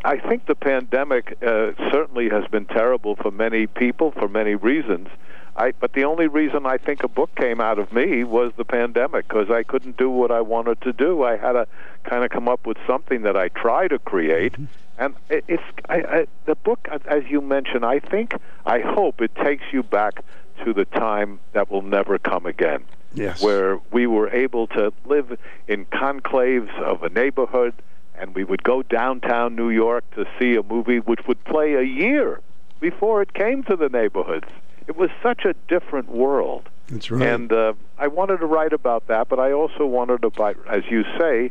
[0.05, 5.09] I think the pandemic uh, certainly has been terrible for many people for many reasons.
[5.57, 8.65] I, but the only reason I think a book came out of me was the
[8.65, 11.23] pandemic because I couldn't do what I wanted to do.
[11.23, 11.69] I had to
[12.03, 14.65] kind of come up with something that I try to create, mm-hmm.
[14.99, 17.85] and it, it's I, I, the book, as you mentioned.
[17.85, 18.35] I think,
[18.67, 20.25] I hope it takes you back
[20.65, 22.85] to the time that will never come again
[23.15, 23.43] yes.
[23.43, 25.39] where we were able to live
[25.69, 27.75] in conclaves of a neighborhood
[28.17, 31.83] and we would go downtown New York to see a movie which would play a
[31.83, 32.41] year
[32.81, 34.47] before it came to the neighborhoods.
[34.87, 36.69] It was such a different world.
[36.89, 37.27] That's right.
[37.27, 40.83] And uh, I wanted to write about that, but I also wanted to write, as
[40.91, 41.51] you say,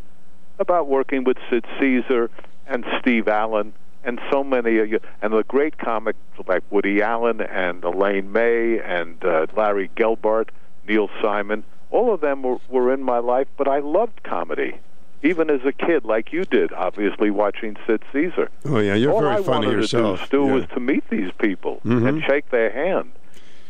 [0.60, 2.30] about working with Sid Caesar
[2.68, 3.74] and Steve Allen
[4.06, 8.80] and so many of you, and the great comics like Woody Allen and Elaine May
[8.80, 10.50] and uh, Larry Gelbart,
[10.88, 11.64] Neil Simon.
[11.90, 14.78] All of them were, were in my life, but I loved comedy.
[15.24, 18.50] Even as a kid, like you did, obviously watching Sid Caesar.
[18.66, 20.20] oh yeah, you're All very I funny wanted yourself.
[20.20, 20.54] to do, Stu, Yeah.
[20.54, 22.08] was to meet these people Mhm.
[22.10, 23.12] and shake their hand.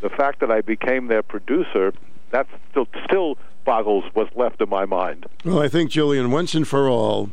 [0.03, 1.93] The fact that I became their producer,
[2.31, 5.25] that still still boggles what's left of my mind.
[5.45, 7.29] Well, I think Julian, once and for all,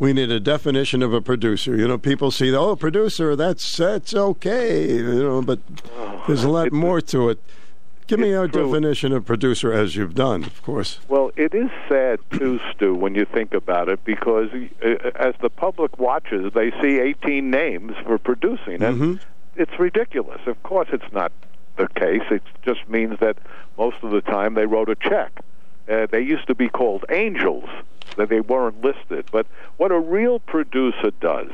[0.00, 1.76] we need a definition of a producer.
[1.76, 5.60] You know, people see, oh, producer, that's that's okay, you know, but
[6.26, 7.38] there's a lot more to it.
[8.08, 8.66] Give me a true.
[8.66, 10.98] definition of producer as you've done, of course.
[11.08, 14.50] Well, it is sad too, Stu, when you think about it, because
[14.84, 19.14] uh, as the public watches, they see 18 names for producing, and Mm-hmm.
[19.62, 20.40] it's ridiculous.
[20.46, 21.32] Of course, it's not
[21.76, 22.22] the case.
[22.30, 23.38] It just means that
[23.78, 25.32] most of the time they wrote a check.
[25.88, 27.68] Uh, they used to be called angels,
[28.16, 29.26] that they weren't listed.
[29.30, 29.46] But
[29.76, 31.50] what a real producer does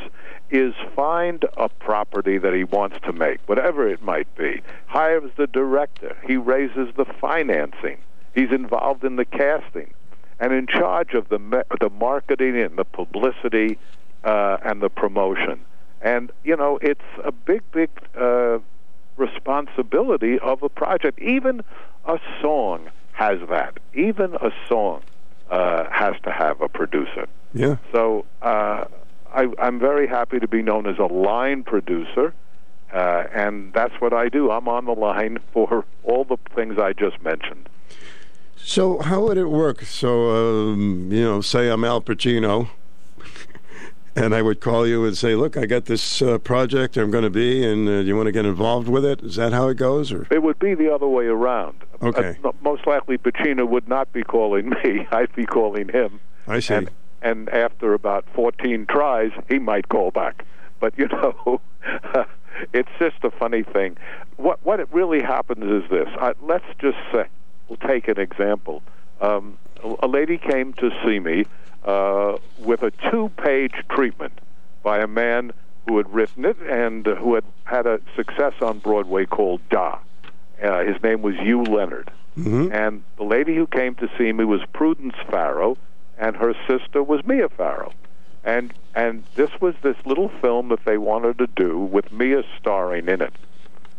[0.51, 5.47] is find a property that he wants to make, whatever it might be, hires the
[5.47, 7.99] director, he raises the financing,
[8.35, 9.93] he's involved in the casting,
[10.41, 13.79] and in charge of the the marketing and the publicity
[14.25, 15.61] uh, and the promotion.
[16.03, 18.59] And you know, it's a big, big uh,
[19.21, 21.21] responsibility of a project.
[21.21, 21.63] Even
[22.07, 23.79] a song has that.
[23.95, 25.03] Even a song
[25.51, 27.29] uh, has to have a producer.
[27.53, 27.77] Yeah.
[27.93, 28.85] So uh,
[29.33, 32.35] I, I'm very happy to be known as a line producer,
[32.93, 34.51] uh, and that's what I do.
[34.51, 37.69] I'm on the line for all the things I just mentioned.
[38.57, 39.83] So how would it work?
[39.83, 42.69] So um, you know, say I'm Al Pacino,
[44.17, 47.25] and I would call you and say, "Look, I got this uh, project I'm going
[47.25, 49.77] to be, and uh, you want to get involved with it?" Is that how it
[49.77, 51.83] goes, or It would be the other way around.
[52.03, 52.37] Okay.
[52.43, 55.07] Uh, most likely, Pacino would not be calling me.
[55.13, 56.21] I'd be calling him.
[56.47, 56.75] I see.
[56.75, 56.91] And,
[57.23, 60.45] and after about 14 tries, he might call back.
[60.81, 61.61] But you know,
[62.73, 63.97] it's just a funny thing.
[64.37, 66.09] What what it really happens is this.
[66.19, 67.27] I, let's just say,
[67.69, 68.83] we'll take an example.
[69.21, 71.45] Um, a, a lady came to see me
[71.85, 74.33] uh, with a two-page treatment
[74.83, 75.53] by a man
[75.87, 79.99] who had written it and uh, who had had a success on Broadway called Da.
[80.63, 82.11] Uh, his name was Hugh Leonard.
[82.39, 82.73] Mm-hmm.
[82.73, 85.77] And the lady who came to see me was Prudence Farrow,
[86.19, 87.93] and her sister was Mia Farrow.
[88.45, 93.09] And and this was this little film that they wanted to do with Mia starring
[93.09, 93.33] in it.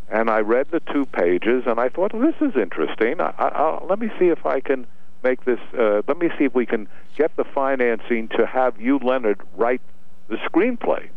[0.10, 3.22] And I read the two pages, and I thought, well, this is interesting.
[3.22, 4.86] I, I, I'll, let me see if I can
[5.24, 5.60] make this.
[5.78, 9.82] Uh, let me see if we can get the financing to have Hugh, Leonard write
[10.28, 11.10] the screenplay.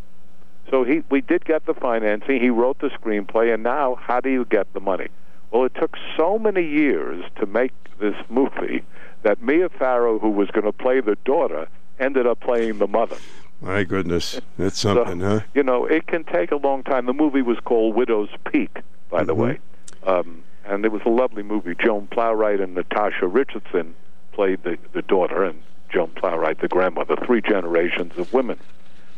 [0.71, 2.41] So he, we did get the financing.
[2.41, 5.09] He wrote the screenplay, and now how do you get the money?
[5.51, 8.83] Well, it took so many years to make this movie
[9.23, 11.69] that Mia Farrow, who was going to play the daughter,
[12.01, 13.17] ended up playing the mother.
[13.61, 15.41] my goodness, that's something, huh?
[15.55, 17.07] You know, it can take a long time.
[17.07, 18.81] The movie was called Widow's Peak,
[19.11, 19.39] by the Mhm.
[19.39, 19.59] way,
[20.05, 21.75] um, and it was a lovely movie.
[21.75, 23.95] Joan Plowright and Natasha Richardson
[24.33, 27.17] played the, the daughter, and Joan Plowright the grandmother.
[27.27, 28.59] Three generations of women.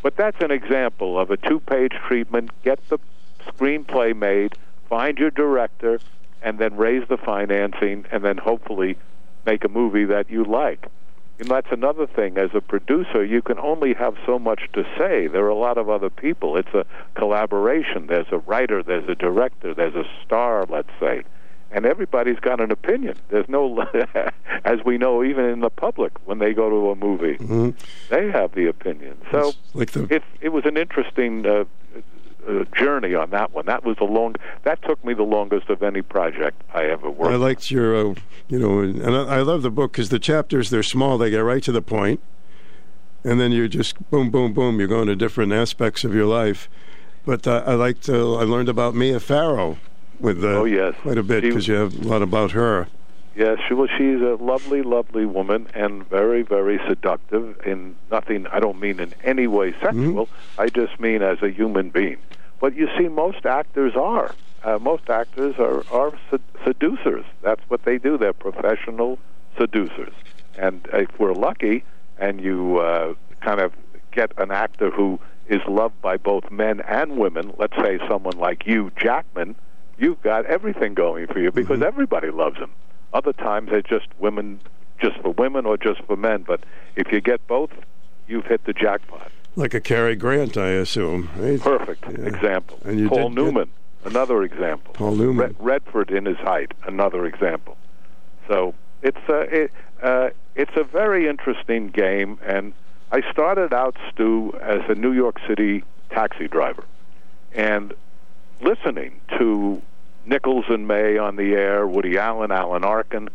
[0.02, 2.50] But that's an example of a two-page treatment.
[2.62, 2.98] Get the
[3.46, 4.54] screenplay made,
[4.88, 6.00] find your director,
[6.42, 8.96] and then raise the financing, and then hopefully
[9.44, 10.86] make a movie that you like.
[11.38, 12.38] And that's another thing.
[12.38, 15.26] As a producer, you can only have so much to say.
[15.26, 16.56] There are a lot of other people.
[16.56, 18.06] It's a collaboration.
[18.06, 21.24] There's a writer, there's a director, there's a star, let's say.
[21.72, 23.16] And everybody's got an opinion.
[23.28, 23.80] There's no,
[24.64, 27.74] as we know, even in the public, when they go to a movie, Mhm.
[28.08, 29.16] they have the opinion.
[29.32, 31.64] So It's like the it it was an interesting uh,
[32.48, 33.66] uh, journey on that one.
[33.66, 34.36] That was the long.
[34.62, 37.32] That took me the longest of any project I ever worked.
[37.32, 38.14] I liked your, uh,
[38.48, 41.38] you know, and I, I love the book because the chapters they're small, they get
[41.40, 42.20] right to the point,
[43.24, 44.78] and then you're just boom, boom, boom.
[44.78, 46.68] You're going to different aspects of your life.
[47.26, 49.78] But uh, I liked, uh, I learned about Mia Farrow
[50.20, 50.94] with uh, Oh, yes.
[51.02, 52.88] quite a bit because you have a lot about her.
[53.34, 53.90] Yes, she was.
[53.98, 57.60] She's a lovely, lovely woman and very, very seductive.
[57.66, 60.28] In nothing, I don't mean in any way sexual.
[60.58, 62.16] I just mean as a human being.
[62.60, 64.34] But you see, most actors are.
[64.64, 67.26] Uh, most actors are are sed- seducers.
[67.42, 68.16] That's what they do.
[68.16, 69.18] They're professional
[69.58, 70.14] seducers.
[70.56, 71.84] And if we're lucky,
[72.18, 73.74] and Hugh uh, kind of
[74.12, 78.66] get an actor who is loved by both men and women, let's say someone like
[78.66, 79.54] you, Jackman,
[79.98, 82.70] you've got everything going for you because everybody loves them.
[83.12, 84.60] Other times they're just women,
[85.00, 86.44] just for women or just for men.
[86.46, 86.60] But
[86.96, 87.70] if you get both,
[88.26, 89.30] you've hit the jackpot.
[89.54, 91.30] Like a Cary Grant, I assume.
[91.36, 91.60] Right?
[91.60, 92.78] Perfect example.
[92.84, 93.70] And you Paul did get- Newman,
[94.04, 94.92] another example.
[94.94, 95.38] Paul Newman.
[95.38, 97.76] Red, Redford in his height, another example.
[98.48, 102.74] So it's a it, uh, it's a very interesting game, and
[103.12, 106.84] I started out, Stu, as a New York City taxi driver,
[107.54, 107.94] and
[108.60, 109.82] listening to
[110.24, 113.28] Nichols and May on the air, Woody Allen, Alan Arkin,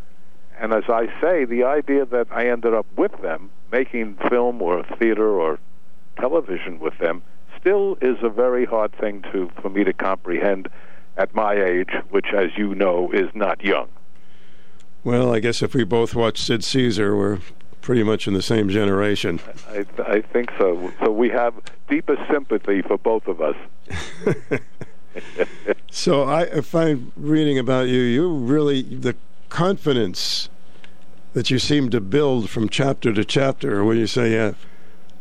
[0.60, 4.84] and as I say, the idea that I ended up with them making film or
[5.00, 5.60] theater or
[6.20, 7.24] television with them
[7.60, 10.68] still is a very hard thing to for me to comprehend
[11.18, 13.90] at my age, which, as you know, is not young.
[15.04, 17.40] Well, I guess if we both watched Sid Caesar, we're
[17.82, 19.40] pretty much in the same generation.
[19.70, 20.92] I, I think so.
[21.04, 21.54] So we have
[21.90, 23.56] deepest sympathy for both of us.
[25.90, 29.16] So I find reading about you, you really the
[29.50, 30.50] confidence
[31.34, 34.54] that you seem to build from chapter to chapter when you say, "Yeah,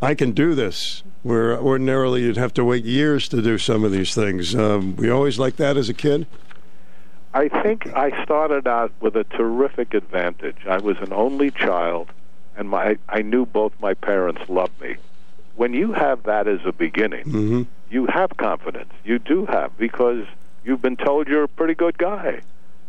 [0.01, 3.93] I can do this." Where ordinarily you'd have to wait years to do some of
[3.93, 4.55] these things.
[4.55, 6.27] Um, we always like that as a kid.
[7.35, 10.57] I think I started out with a terrific advantage.
[10.67, 12.09] I was an only child,
[12.57, 14.97] and my I knew both my parents loved me.
[15.57, 17.63] When you have that as a beginning, mm-hmm.
[17.91, 18.93] You have confidence.
[19.05, 20.25] You do have because
[20.65, 22.41] you've been told you're a pretty good guy,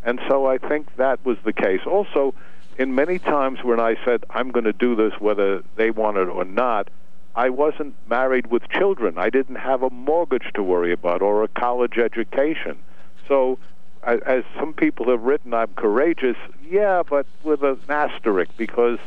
[0.04, 1.80] and so I think that was the case.
[1.86, 2.34] Also,
[2.78, 6.44] in many times when I said I'm going to do this, whether they wanted or
[6.44, 6.88] not,
[7.34, 9.18] I wasn't married with children.
[9.18, 12.78] I didn't have a mortgage to worry about or a college education.
[13.26, 13.58] So
[14.02, 16.36] as some people have written, I'm courageous.
[16.68, 18.98] Yeah, but with an asterisk because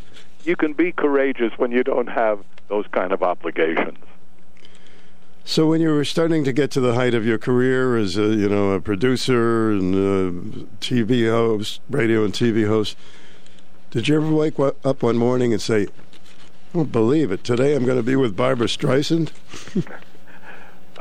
[0.43, 3.99] you can be courageous when you don't have those kind of obligations.
[5.47, 8.23] So when you were starting to get to the height of your career as a
[8.35, 10.31] you know a producer and a
[10.81, 12.97] TV host, radio and TV host,
[13.91, 15.87] did you ever wake up one morning and say, "I
[16.73, 17.43] don't believe it!
[17.43, 19.31] Today I'm going to be with Barbra Streisand"?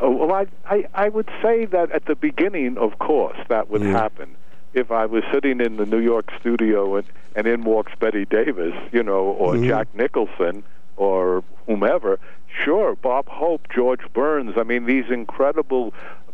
[0.03, 3.81] Oh, well, I, I I would say that at the beginning, of course, that would
[3.81, 3.93] Mm.
[3.93, 4.35] happen.
[4.75, 7.07] If I was sitting in the New York studio and
[7.37, 9.69] and in walks Bette Davis, you know, or Mhm.
[9.69, 10.65] Jack Nicholson
[10.97, 12.19] or whomever,
[12.63, 14.55] sure, Bob Hope, George Burns.
[14.57, 15.93] I mean, these incredible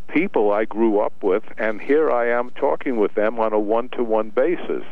[0.08, 4.30] people I grew up with, and here I am talking with them on a one-to-one
[4.30, 4.82] basis.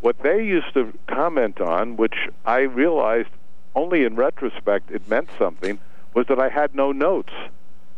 [0.00, 3.28] What they used to comment on, which I realized
[3.74, 5.78] only in retrospect it meant something,
[6.14, 7.32] was that I had no notes.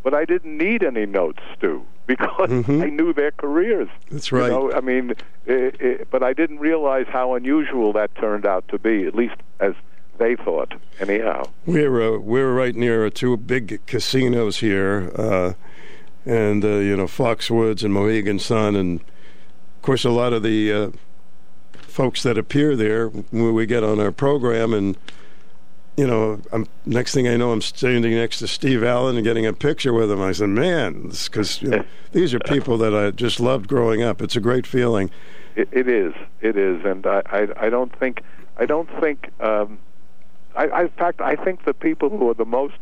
[0.02, 2.82] But I didn't need any notes, Stu, because Mhm.
[2.82, 3.88] I knew their careers.
[4.10, 4.50] That's You right.
[4.50, 5.12] know, I mean,
[5.46, 9.36] eh, eh, but I didn't realize how unusual that turned out to be, at least
[9.60, 9.74] as
[10.20, 11.44] they thought, anyhow.
[11.66, 15.54] We're uh, we're right near two big casinos here, uh,
[16.24, 20.72] and uh, you know Foxwoods and Mohegan Sun, and of course a lot of the
[20.72, 20.90] uh,
[21.72, 24.96] folks that appear there when we get on our program, and
[25.96, 29.46] you know, I'm next thing I know, I'm standing next to Steve Allen and getting
[29.46, 30.20] a picture with him.
[30.20, 34.22] I said, "Man, because you know, these are people that I just loved growing up.
[34.22, 35.10] It's a great feeling."
[35.56, 38.22] It, it is, it is, and I, I, I don't think,
[38.56, 39.78] I don't think, um,
[40.60, 42.76] I, I, in fact, I think the people who are the most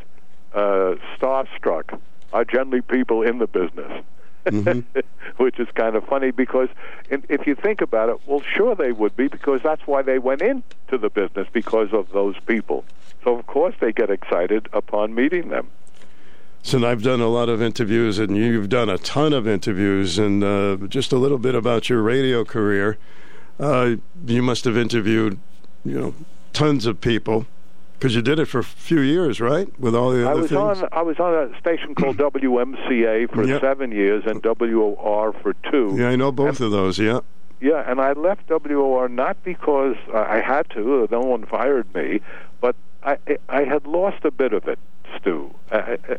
[0.52, 2.00] uh, starstruck
[2.32, 4.04] are generally people in the business.
[5.36, 6.70] Which is kind of funny because
[7.10, 10.18] in, if you think about it, well, sure they would be because that's why they
[10.18, 12.84] went into the business because of those people.
[13.22, 15.68] So of course they get excited upon meeting them.
[16.62, 20.42] So I've done a lot of interviews, and you've done a ton of interviews, and
[20.42, 22.96] uh, just a little bit about your radio career.
[23.60, 23.96] Uh,
[24.26, 25.38] you must have interviewed,
[25.84, 26.14] you know,
[26.52, 27.46] tons of people
[27.98, 29.68] because you did it for a few years, right?
[29.80, 30.82] With all the I other was things.
[30.82, 33.60] on I was on a station called WMCA for Yep.
[33.60, 35.94] seven years and WOR for two.
[35.98, 36.98] yeah, I know both of those.
[36.98, 37.20] Yeah.
[37.60, 41.08] Yeah, and I left WOR not because I had to.
[41.10, 42.20] No one fired me,
[42.60, 43.18] but I
[43.48, 44.78] I had lost a bit of it,
[45.18, 45.52] Stu.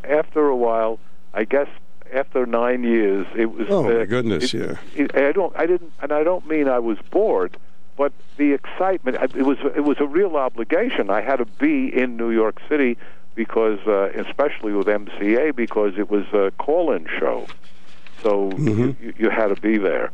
[0.04, 0.98] After a while,
[1.32, 1.68] I guess
[2.12, 3.68] after nine years, it was.
[3.70, 4.76] Oh, my uh, goodness, it- yeah.
[4.94, 5.54] it- I don't.
[5.56, 7.56] I didn't, and I don't mean I was bored,
[8.00, 9.18] but the excitement.
[9.20, 9.58] I- It was.
[9.80, 11.10] It was a real obligation.
[11.10, 12.96] I had to be in New York City
[13.34, 17.38] because, uh, especially with MCA, because it was a call-in show.
[18.22, 20.06] So you, you, you had to be there.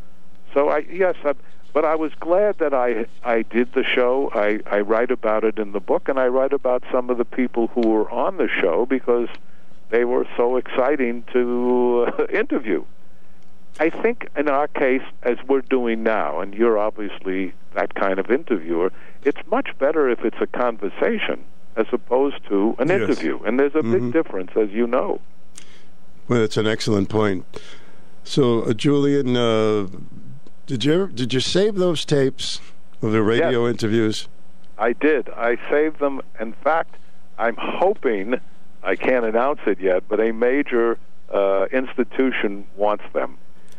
[0.52, 1.34] So I yes, I,
[1.72, 4.30] but I was glad that I I did the show.
[4.34, 7.24] I I write about it in the book, and I write about some of the
[7.40, 9.28] people who were on the show because
[9.90, 11.42] they were so exciting to
[12.18, 12.82] uh, interview.
[13.78, 18.30] I think in our case, as we're doing now, and you're obviously that kind of
[18.30, 18.90] interviewer,
[19.24, 21.44] it's much better if it's a conversation
[21.76, 23.02] as opposed to an Yes.
[23.02, 23.38] interview.
[23.44, 23.92] And there's a Mhm.
[23.92, 25.20] big difference, as you know.
[26.26, 27.44] Well, that's an excellent point.
[28.24, 29.88] So, uh, Julian, uh,
[30.66, 32.60] did you ever, did you save those tapes
[33.02, 34.26] of the radio interviews?
[34.78, 35.28] I did.
[35.36, 36.22] I saved them.
[36.40, 36.96] In fact,
[37.38, 38.40] I'm hoping,
[38.82, 40.98] I can't announce it yet, but a major
[41.28, 43.36] uh, institution wants them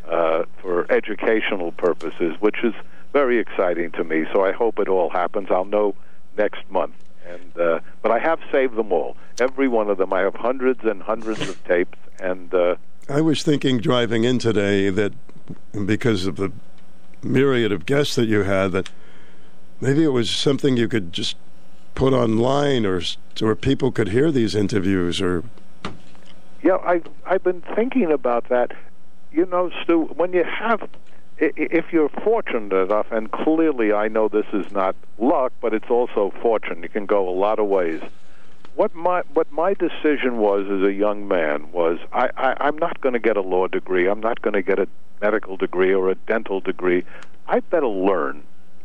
[0.10, 2.74] uh, for educational purposes, which is
[3.14, 4.26] very exciting to me.
[4.34, 5.48] So I hope it all happens.
[5.50, 5.96] I'll know
[6.38, 6.94] next month.
[7.28, 10.14] And uh, but I have saved them all, every one of them.
[10.14, 12.76] I have hundreds and hundreds of tapes, and uh,
[13.10, 15.14] I was thinking driving in today that
[15.86, 16.52] because of the
[17.22, 18.90] myriad of guests that you had, that
[19.82, 21.36] maybe it was something you could just
[21.96, 23.02] put online or
[23.40, 25.44] where people could hear these interviews or
[26.64, 28.72] Yeah, I I've been thinking about that.
[29.38, 30.90] You know, Stu, when you have,
[31.38, 36.34] if you're fortunate enough, and clearly I know this is not luck, but it's also
[36.42, 36.82] fortune.
[36.82, 38.02] You can go a lot of ways.
[38.78, 43.02] what my what my decision was as a young man was I, I I'm not
[43.02, 44.08] going to get a law degree.
[44.08, 44.88] I'm not going to get a
[45.20, 47.04] medical degree or a dental degree.
[47.48, 48.44] I better learn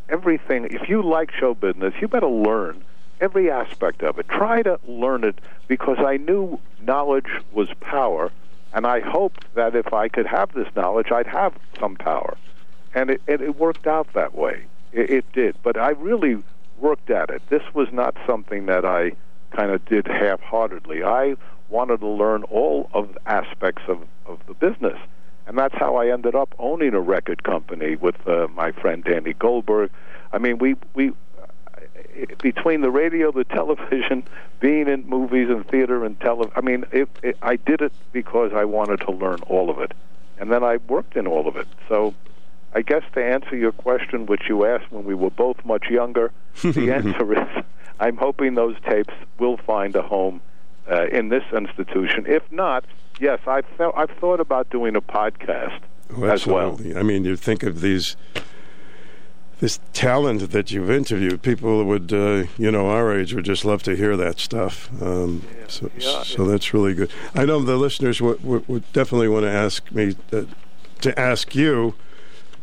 [0.09, 0.67] everything.
[0.71, 2.83] If you like show business, you better learn
[3.21, 4.29] every aspect of it.
[4.29, 5.39] Try to learn it
[5.69, 8.31] because I knew knowledge was power,
[8.75, 12.37] and I hoped that if I could have this knowledge, I'd have some power.
[12.95, 14.65] And it, it, it worked out that way.
[14.93, 15.57] It, it did.
[15.63, 16.43] But I really
[16.79, 17.43] worked at it.
[17.49, 19.13] This was not something that I
[19.55, 21.03] kind of did half heartedly.
[21.03, 21.37] I
[21.69, 24.99] wanted to learn all of the aspects of, of the business.
[25.47, 29.33] And that's how I ended up owning a record company with uh, my friend Danny
[29.35, 29.91] Goldberg.
[30.33, 31.13] I mean, we we
[32.41, 34.25] between the radio, the television,
[34.61, 36.51] being in movies and theater and tele.
[36.55, 39.93] I mean, it, it, I did it because I wanted to learn all of it,
[40.39, 41.67] and then I worked in all of it.
[41.89, 42.15] So,
[42.75, 46.33] I guess to answer your question, which you asked when we were both much younger,
[46.63, 47.65] the answer is
[48.01, 50.41] I'm hoping those tapes will find a home
[50.91, 52.25] uh, in this institution.
[52.27, 52.85] If not,
[53.21, 55.81] yes, I've th- I've thought about doing a podcast
[56.17, 56.79] Oh, as well.
[56.97, 58.17] I mean, you think of these
[59.63, 61.41] this talent that you've interviewed.
[61.41, 64.91] People would, uh, you know, our age would just love to hear that stuff.
[65.01, 65.89] Um, so,
[66.25, 67.13] so that's really good.
[67.33, 70.43] I know the listeners would, would, would definitely want to ask me uh,
[71.03, 71.95] to ask you.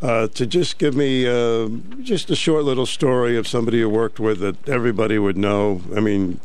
[0.01, 1.67] Uh, to just give me uh,
[2.01, 5.81] just a short little story of somebody you worked with that everybody would know.
[5.93, 6.39] I mean,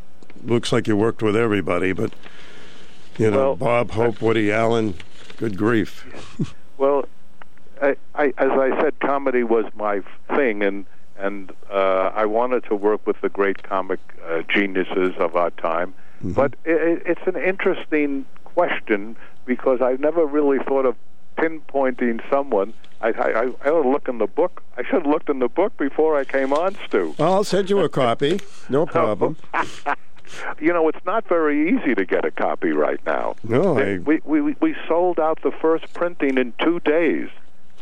[0.44, 2.12] looks like you worked with everybody, but
[3.16, 4.94] you know, Well, Bob Hope, Woody Allen.
[5.36, 6.04] Good grief.
[6.78, 7.06] Well,
[7.82, 10.02] I, I, as I said, comedy was my
[10.34, 10.86] thing, and
[11.16, 15.94] and uh, I wanted to work with the great comic uh, geniuses of our time.
[16.22, 20.96] But it, it's an interesting question because I've never really thought of
[21.38, 22.72] pinpointing someone.
[23.00, 24.62] I, I, I I ought to look in the book.
[24.76, 27.14] I should have looked in the book before I came on, Stu.
[27.18, 28.40] I'll send you a copy.
[28.68, 29.36] No problem.
[30.60, 33.36] you know, it's not very easy to get a copy right now.
[33.44, 37.28] No, I- we, we we sold out the first printing in two days,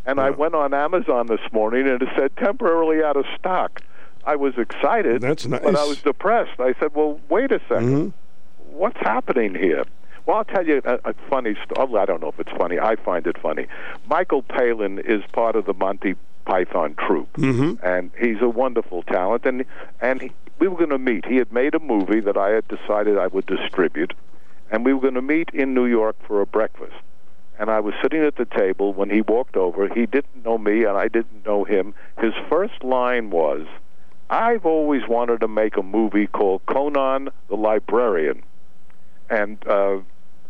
[0.06, 3.82] and I went on Amazon this morning and it said temporarily out of stock.
[4.24, 5.60] I was excited, That's nice.
[5.62, 5.76] but.
[5.76, 6.60] I was depressed.
[6.60, 8.08] I said, "Well, wait a 2nd Mm-hmm.
[8.76, 9.84] What's happening here?"
[10.24, 11.96] Well, I'll tell you a, a funny story.
[11.98, 12.78] I don't know if it's funny.
[12.78, 13.66] I find it funny.
[14.08, 16.14] Michael Palin is part of the Monty
[16.44, 17.84] Python troupe Mm-hmm.
[17.84, 19.44] and he's a wonderful talent.
[19.44, 19.64] And
[20.00, 21.24] and he, we were going to meet.
[21.26, 24.14] He had made a movie that I had decided I would distribute,
[24.70, 26.94] and we were going to meet in New York for a breakfast.
[27.62, 29.86] And I was sitting at the table when he walked over.
[29.86, 31.94] He didn't know me, and I didn't know him.
[32.18, 33.68] His first line was,
[34.28, 38.42] "I've always wanted to make a movie called Conan the Librarian,"
[39.30, 39.98] and uh,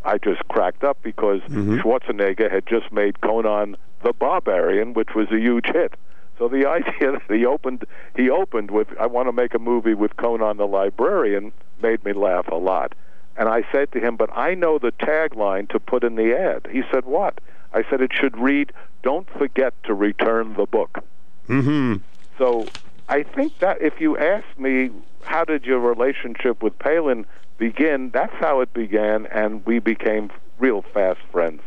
[0.07, 1.43] I just cracked up because
[1.83, 5.93] Schwarzenegger had just made Conan the Barbarian, which was a huge hit.
[6.39, 7.85] So the idea that he opened
[8.17, 11.53] he opened with I want to make a movie with Conan the Librarian
[11.83, 12.95] made me laugh a lot.
[13.37, 16.69] And I said to him, "But I know the tagline to put in the ad."
[16.71, 17.41] He said, "What?"
[17.73, 18.73] I said, "It should read,
[19.03, 21.03] "Don't forget to return the book."
[21.49, 21.97] Mm-hmm.
[22.39, 22.67] So
[23.09, 24.91] I think that if you ask me,
[25.23, 27.27] how did your relationship with Palin
[27.59, 28.11] begin?
[28.11, 31.63] That's how it began, and we became real fast friends.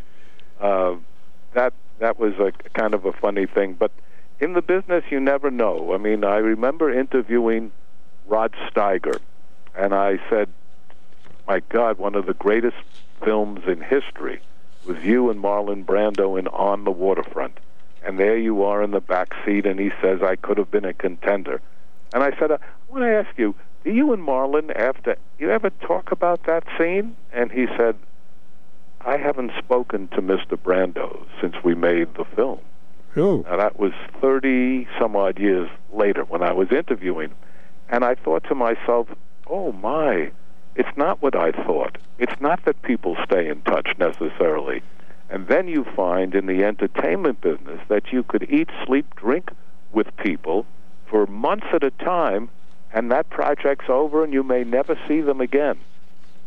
[0.60, 0.96] Uh,
[1.54, 3.90] that that was a kind of a funny thing, but
[4.38, 5.94] in the business, you never know.
[5.94, 7.72] I mean, I remember interviewing
[8.26, 9.18] Rod Steiger,
[9.74, 10.48] and I said,
[11.46, 12.76] "My God, one of the greatest
[13.22, 14.40] films in history
[14.86, 17.58] was you and Marlon Brando in On the Waterfront."
[18.04, 20.84] And there you are in the back seat, and he says, "I could have been
[20.84, 21.60] a contender."
[22.14, 23.54] And I said, uh, "I want to ask you,
[23.84, 27.96] do you and Marlon after you ever talk about that scene?" And he said,
[29.04, 30.56] "I haven't spoken to Mr.
[30.56, 32.60] Brando since we made the film."
[33.16, 33.44] Oh.
[33.48, 37.32] Now that was thirty some odd years later when I was interviewing,
[37.88, 39.08] and I thought to myself,
[39.48, 40.32] "Oh my,
[40.76, 41.98] it's not what I thought.
[42.18, 44.82] It's not that people stay in touch necessarily."
[45.28, 49.50] And then you find in the entertainment business that you could eat, sleep, drink
[49.92, 50.66] with people
[51.06, 52.48] for months at a time,
[52.92, 55.78] and that project's over, and you may never see them again.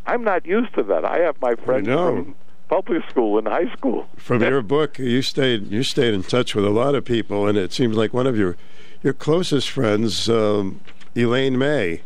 [0.06, 1.06] I'm not used to that.
[1.06, 2.35] I have my friends from
[2.69, 4.07] public school and high school.
[4.15, 7.57] From your book, you stayed you stayed in touch with a lot of people, and
[7.57, 8.56] it seems like one of your
[9.03, 10.80] your closest friends, um,
[11.15, 12.01] Elaine May.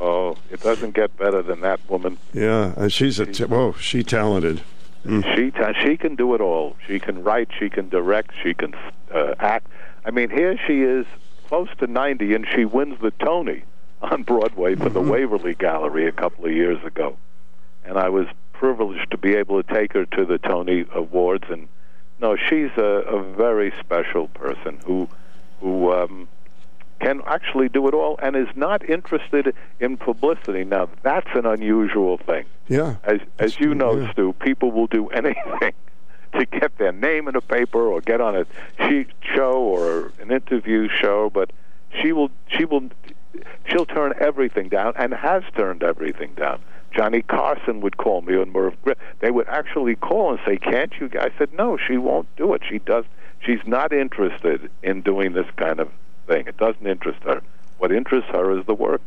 [0.00, 2.18] Oh, it doesn't get better than that woman.
[2.34, 4.62] Yeah, and she's a t- whoa, she talented.
[5.04, 5.34] Mm.
[5.34, 6.76] She ta- she can do it all.
[6.86, 7.48] She can write.
[7.58, 8.32] She can direct.
[8.42, 8.74] She can
[9.14, 9.68] uh, act.
[10.04, 11.06] I mean, here she is,
[11.48, 13.62] close to ninety, and she wins the Tony
[14.02, 17.16] on Broadway for the Waverly Gallery a couple of years ago.
[17.84, 21.44] And I was privileged to be able to take her to the Tony Awards.
[21.48, 21.68] And
[22.20, 25.08] no, she's a, a very special person who
[25.60, 26.28] who um,
[27.00, 30.64] can actually do it all and is not interested in publicity.
[30.64, 32.46] Now, that's an unusual thing.
[32.68, 32.96] Yeah.
[33.04, 34.12] As as you know, yeah.
[34.12, 35.72] Stu, people will do anything
[36.38, 38.46] to get their name in a paper or get on a
[39.34, 41.50] show or an interview show, but
[42.00, 42.88] she will she will
[43.68, 46.60] she'll turn everything down and has turned everything down.
[46.94, 48.72] Johnny Carson would call me and were
[49.20, 52.62] they would actually call and say, "Can't you?" I said, "No, she won't do it.
[52.68, 53.04] She does.
[53.40, 55.90] She's not interested in doing this kind of
[56.26, 56.46] thing.
[56.46, 57.42] It doesn't interest her.
[57.78, 59.02] What interests her is the work,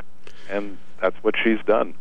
[0.50, 1.94] and that's what she's done."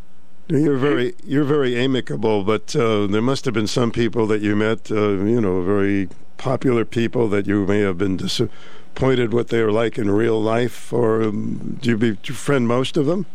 [0.48, 4.56] You're very you're very amicable, but uh, there must have been some people that you
[4.56, 6.08] met, uh, you know, very
[6.38, 10.90] popular people that you may have been disappointed what they were like in real life,
[10.92, 13.26] or um, do you be, do you friend most of them?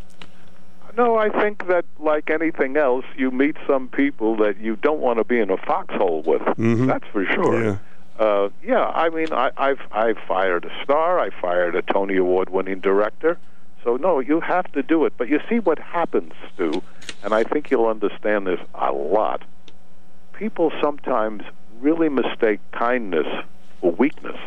[0.97, 5.17] No, I think that like anything else, you meet some people that you don't want
[5.19, 6.41] to be in a foxhole with.
[6.57, 6.87] Mhm.
[6.87, 7.63] That's for sure.
[7.63, 7.77] Yeah.
[8.19, 11.19] Uh, yeah, I mean, I, I've I've fired a star.
[11.19, 13.37] I fired a Tony Award-winning director.
[13.83, 15.13] So no, you have to do it.
[15.17, 16.81] But you see what happens, Stu,
[17.23, 19.41] and I think you'll understand this a lot.
[20.33, 21.43] People sometimes
[21.79, 23.27] really mistake kindness
[23.81, 24.37] for weakness.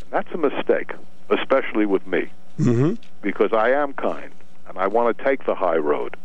[0.00, 0.92] And that's a mistake,
[1.30, 2.94] especially with me, Mm-hmm.
[3.20, 4.30] because I am kind
[4.68, 6.16] and I want to take the high road.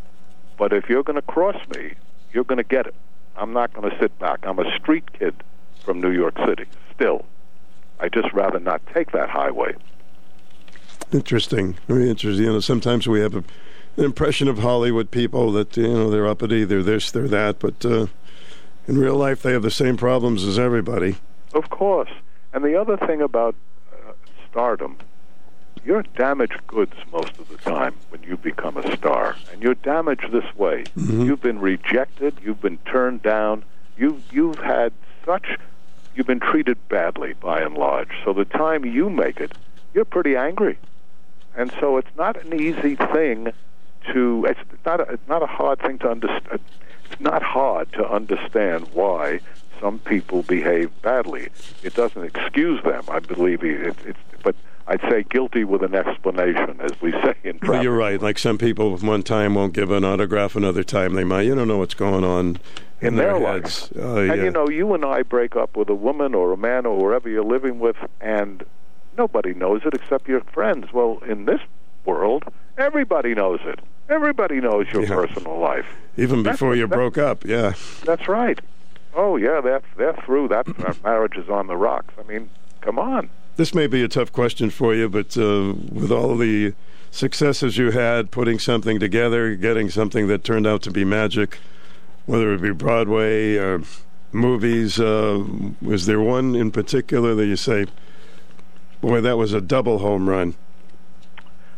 [0.56, 1.94] But if you're going to cross me,
[2.32, 2.94] you're going to get it.
[3.36, 4.46] I'm not going to sit back.
[4.46, 5.34] I'm a street kid
[5.80, 6.66] from New York City.
[6.94, 7.24] Still,
[7.98, 9.74] I just rather not take that highway.
[11.12, 11.76] Interesting.
[11.88, 12.44] Very interesting.
[12.44, 13.44] You know, sometimes we have a,
[13.96, 17.84] an impression of Hollywood people that you know they're uppity, they're this, they're that, but
[17.84, 18.06] uh,
[18.86, 21.16] in real life they have the same problems as everybody.
[21.52, 22.10] Of course.
[22.52, 23.54] And the other thing about
[23.92, 24.12] uh,
[24.48, 24.98] stardom,
[25.84, 29.36] you're damaged goods most of the time when you become a star.
[29.52, 30.84] And you're damaged this way.
[30.96, 33.64] You've been rejected, you've been turned down,
[33.96, 34.92] you you've had
[35.24, 35.58] such
[36.14, 38.10] you've been treated badly by and large.
[38.24, 39.52] So the time you make it,
[39.94, 40.78] you're pretty angry.
[41.56, 43.52] And so it's not an easy thing
[44.12, 46.60] to it's not a, it's not a hard thing to understand.
[47.10, 49.40] It's not hard to understand why
[49.80, 51.48] some people behave badly.
[51.82, 53.04] It doesn't excuse them.
[53.08, 54.54] I believe it, it's but
[54.90, 57.84] I'd say guilty with an explanation, as we say in But traffic.
[57.84, 58.20] you're right.
[58.20, 61.42] Like some people, one time won't give an autograph, another time they might.
[61.42, 62.58] You don't know what's going on
[63.00, 63.42] in their heads.
[63.92, 63.92] lives.
[63.96, 64.42] Uh, and yeah.
[64.44, 67.28] you know, you and I break up with a woman or a man or whoever
[67.28, 68.64] you're living with, and
[69.16, 70.92] nobody knows it except your friends.
[70.92, 71.60] Well, in this
[72.04, 72.42] world,
[72.76, 73.78] everybody knows it.
[74.08, 75.14] Everybody knows your Yeah.
[75.14, 75.86] personal life.
[76.16, 77.44] even That's before you broke up.
[77.44, 77.74] Yeah.
[78.04, 78.60] That's right.
[79.14, 80.48] Oh yeah, they're they're through.
[80.48, 80.66] That
[81.04, 82.12] marriage is on the rocks.
[82.18, 82.50] I mean,
[82.80, 83.30] come on.
[83.60, 86.72] This may be a tough question for you, but uh, with all the
[87.10, 91.58] successes you had, putting something together, getting something that turned out to be magic,
[92.24, 93.82] whether it be Broadway or
[94.32, 95.44] movies, uh,
[95.82, 97.84] was there one in particular that you say,
[99.02, 100.54] boy, that was a double home run?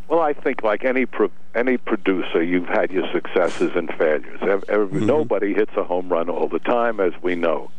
[0.06, 4.38] Well, I think like any pro- any producer, you've had your successes and failures.
[4.40, 5.06] Ev- ev- Mm-hmm.
[5.06, 7.72] Nobody hits a home run all the time, as we know.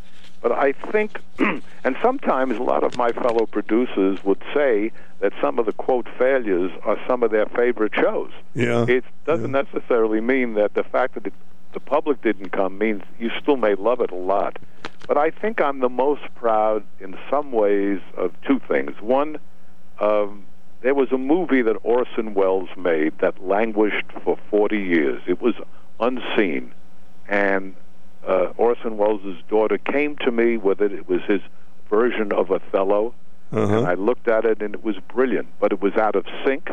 [0.43, 4.91] But I think, and sometimes a lot of my fellow producers would say
[5.21, 8.29] that some of the quote failures are some of their favorite shows.
[8.53, 8.85] Yeah.
[8.85, 11.33] It doesn't necessarily mean that the fact that it,
[11.71, 14.59] the public didn't come means you still may love it a lot.
[15.07, 18.99] But I think I'm the most proud in some ways of two things.
[18.99, 19.39] One,
[20.01, 20.45] um,
[20.81, 25.21] there was a movie that Orson Welles made that languished for 40 years.
[25.25, 25.55] It was
[26.01, 26.73] unseen.
[27.29, 27.75] And
[28.27, 30.91] uh, Orson Welles' daughter came to me with it.
[30.91, 31.41] It was his
[31.89, 33.13] version of Othello.
[33.51, 33.77] Uh-huh.
[33.77, 36.71] And I looked at it, and it was brilliant, but it was out of sync,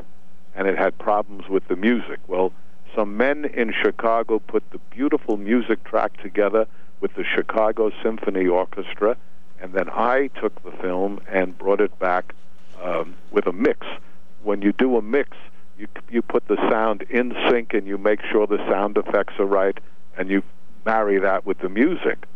[0.55, 2.19] and it had problems with the music.
[2.27, 2.53] Well,
[2.95, 6.67] some men in Chicago put the beautiful music track together
[7.01, 9.17] with the Chicago Symphony Orchestra,
[9.61, 12.35] and then I took the film and brought it back
[12.83, 13.87] um, with a mix.
[14.43, 15.37] When you do a mix,
[15.79, 19.47] you you put the sound in sync, and you make sure the sound effects are
[19.47, 19.79] right,
[20.17, 20.43] and you
[20.85, 22.27] marry that with the music,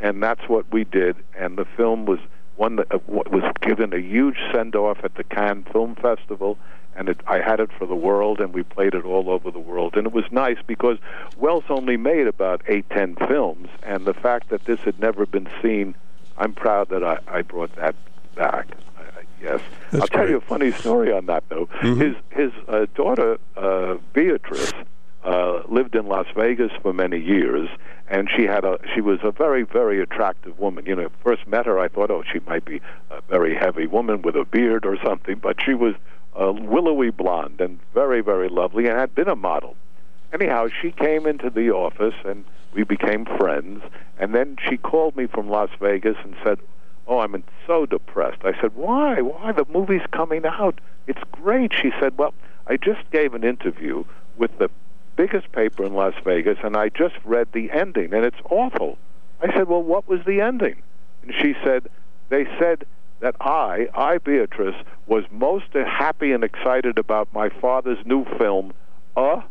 [0.00, 1.16] and that's what we did.
[1.38, 2.18] And the film was
[2.56, 6.58] one that uh, was given a huge send off at the Cannes Film Festival,
[6.96, 9.58] and it, I had it for the world, and we played it all over the
[9.60, 9.96] world.
[9.96, 10.98] And it was nice because
[11.38, 15.48] Welles only made about eight, ten films, and the fact that this had never been
[15.62, 15.94] seen,
[16.36, 17.94] I'm proud that I, I brought that
[18.34, 18.66] back.
[19.42, 20.30] Yes, That's I'll tell great.
[20.32, 21.64] you a funny story on that though.
[21.80, 24.70] His his uh, daughter uh, Beatrice
[25.24, 27.68] uh, lived in Las Vegas for many years,
[28.08, 30.86] and she had a she was a very very attractive woman.
[30.86, 32.80] You know, first met her, I thought, oh, she might be
[33.10, 35.94] a very heavy woman with a beard or something, but she was
[36.34, 39.76] a willowy blonde and very very lovely, and had been a model.
[40.32, 43.82] Anyhow, she came into the office and we became friends,
[44.18, 46.60] and then she called me from Las Vegas and said,
[47.06, 48.38] Oh, I'm so depressed.
[48.44, 49.20] I said, Why?
[49.20, 49.50] Why?
[49.52, 50.80] The movie's coming out.
[51.08, 51.72] It's great.
[51.74, 52.32] She said, Well,
[52.68, 54.04] I just gave an interview
[54.36, 54.70] with the
[55.20, 58.96] biggest paper in Las Vegas, and I just read the ending, and it's awful.
[59.42, 60.80] I said, Well, what was the ending?
[61.22, 61.88] And she said,
[62.30, 62.86] They said
[63.20, 64.76] that I, I, Beatrice,
[65.06, 68.72] was most happy and excited about my father's new film,
[69.14, 69.42] A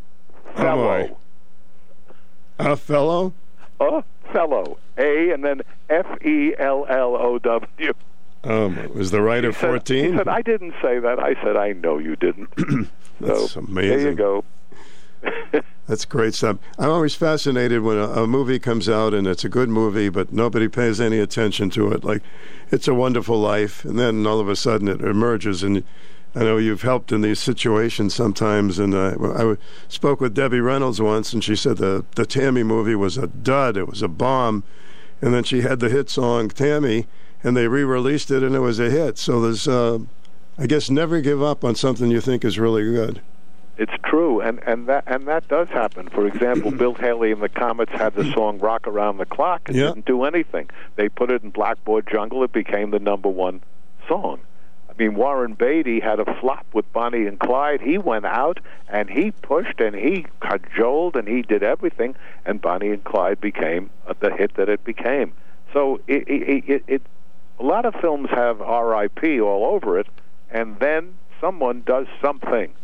[0.56, 1.16] Fellow.
[2.58, 3.32] A fellow?
[3.78, 4.02] A
[4.32, 4.76] Fellow.
[4.98, 7.92] A and then F E L L O W.
[8.42, 10.04] Um, was the writer He 14?
[10.04, 11.20] He said, I didn't say that.
[11.20, 12.50] I said, I know you didn't.
[13.20, 13.98] That's so, amazing.
[13.98, 14.44] There you go.
[15.86, 16.58] That's great stuff.
[16.78, 20.32] I'm always fascinated when a, a movie comes out and it's a good movie, but
[20.32, 22.04] nobody pays any attention to it.
[22.04, 22.22] Like,
[22.70, 25.62] It's a Wonderful Life, and then all of a sudden it emerges.
[25.62, 25.82] And
[26.34, 28.78] I know you've helped in these situations sometimes.
[28.78, 29.56] And uh, I
[29.88, 33.76] spoke with Debbie Reynolds once, and she said the the Tammy movie was a dud.
[33.76, 34.62] It was a bomb.
[35.20, 37.06] And then she had the hit song Tammy,
[37.42, 39.18] and they re-released it, and it was a hit.
[39.18, 39.98] So there's, uh,
[40.56, 43.20] I guess, never give up on something you think is really good.
[43.80, 46.10] It's true, and and that and that does happen.
[46.10, 49.76] For example, Bill Haley and the Comets had the song "Rock Around the Clock" and
[49.76, 49.86] Yeah.
[49.86, 50.68] didn't do anything.
[50.96, 53.62] They put it in Blackboard Jungle; it became the number one
[54.06, 54.40] song.
[54.90, 57.80] I mean, Warren Beatty had a flop with Bonnie and Clyde.
[57.80, 62.90] He went out and he pushed and he cajoled and he did everything, and Bonnie
[62.90, 63.88] and Clyde became
[64.18, 65.32] the hit that it became.
[65.72, 67.02] So it, it, it, it
[67.58, 69.40] a lot of films have R.I.P.
[69.40, 70.08] all over it,
[70.50, 72.74] and then someone does something.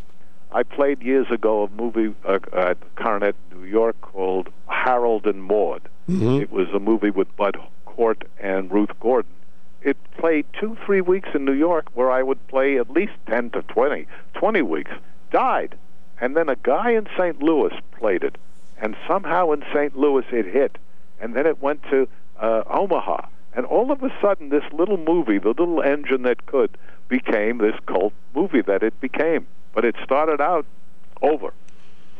[0.52, 5.82] I played years ago a movie uh, at Coronet, New York, called Harold and Maude.
[6.08, 6.40] Mhm.
[6.40, 9.32] It was a movie with Bud Cort and Ruth Gordon.
[9.82, 13.50] It played two, three weeks in New York, where I would play at least ten
[13.50, 14.92] to twenty, twenty weeks.
[15.30, 15.76] Died,
[16.20, 17.42] and then a guy in St.
[17.42, 18.36] Louis played it,
[18.80, 19.96] and somehow in St.
[19.96, 20.78] Louis it hit,
[21.20, 22.08] and then it went to
[22.40, 26.70] uh, Omaha, and all of a sudden this little movie, the little engine that could,
[27.08, 29.46] became this cult movie that it became.
[29.76, 30.64] But it started out
[31.20, 31.52] over.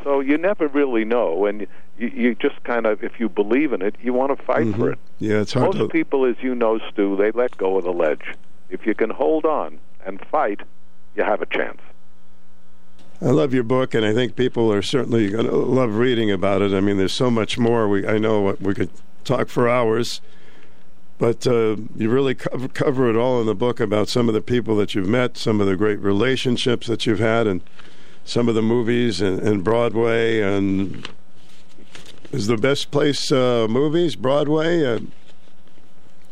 [0.04, 1.66] So you never really know, and
[1.98, 4.90] you, you just kind of, if you believe in it, you want to fight for
[4.90, 4.92] Mhm.
[4.92, 4.98] it.
[5.18, 5.88] Yeah, it's hard Most to.
[5.88, 8.34] people, as you know, Stu, they let go of the ledge.
[8.68, 10.60] If you can hold on and fight,
[11.16, 11.80] you have a chance.
[13.22, 16.60] I love your book, and I think people are certainly going to love reading about
[16.60, 16.74] it.
[16.74, 17.88] I mean, there's so much more.
[17.88, 18.90] We I know we could
[19.24, 20.20] talk for hours,
[21.18, 24.76] but uh, you really cover, it all in the book about some of the people
[24.76, 27.62] that you've met, some of the great relationships that you've had, and
[28.24, 30.40] some of the movies and, and Broadway.
[30.40, 31.08] And
[32.32, 34.84] is the best place uh, movies Broadway?
[34.84, 35.00] Uh,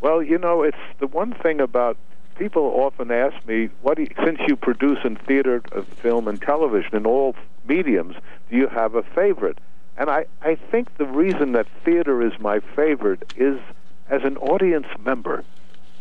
[0.02, 1.96] Well, you know, it's the one thing about
[2.36, 6.40] people often ask me, "What do you, since you produce in theater, uh, film, and
[6.42, 7.34] television in all
[7.66, 8.16] mediums,
[8.50, 9.58] do you have a favorite?"
[9.96, 13.60] And I, I think the reason that theater is my favorite is
[14.08, 15.44] as an audience member.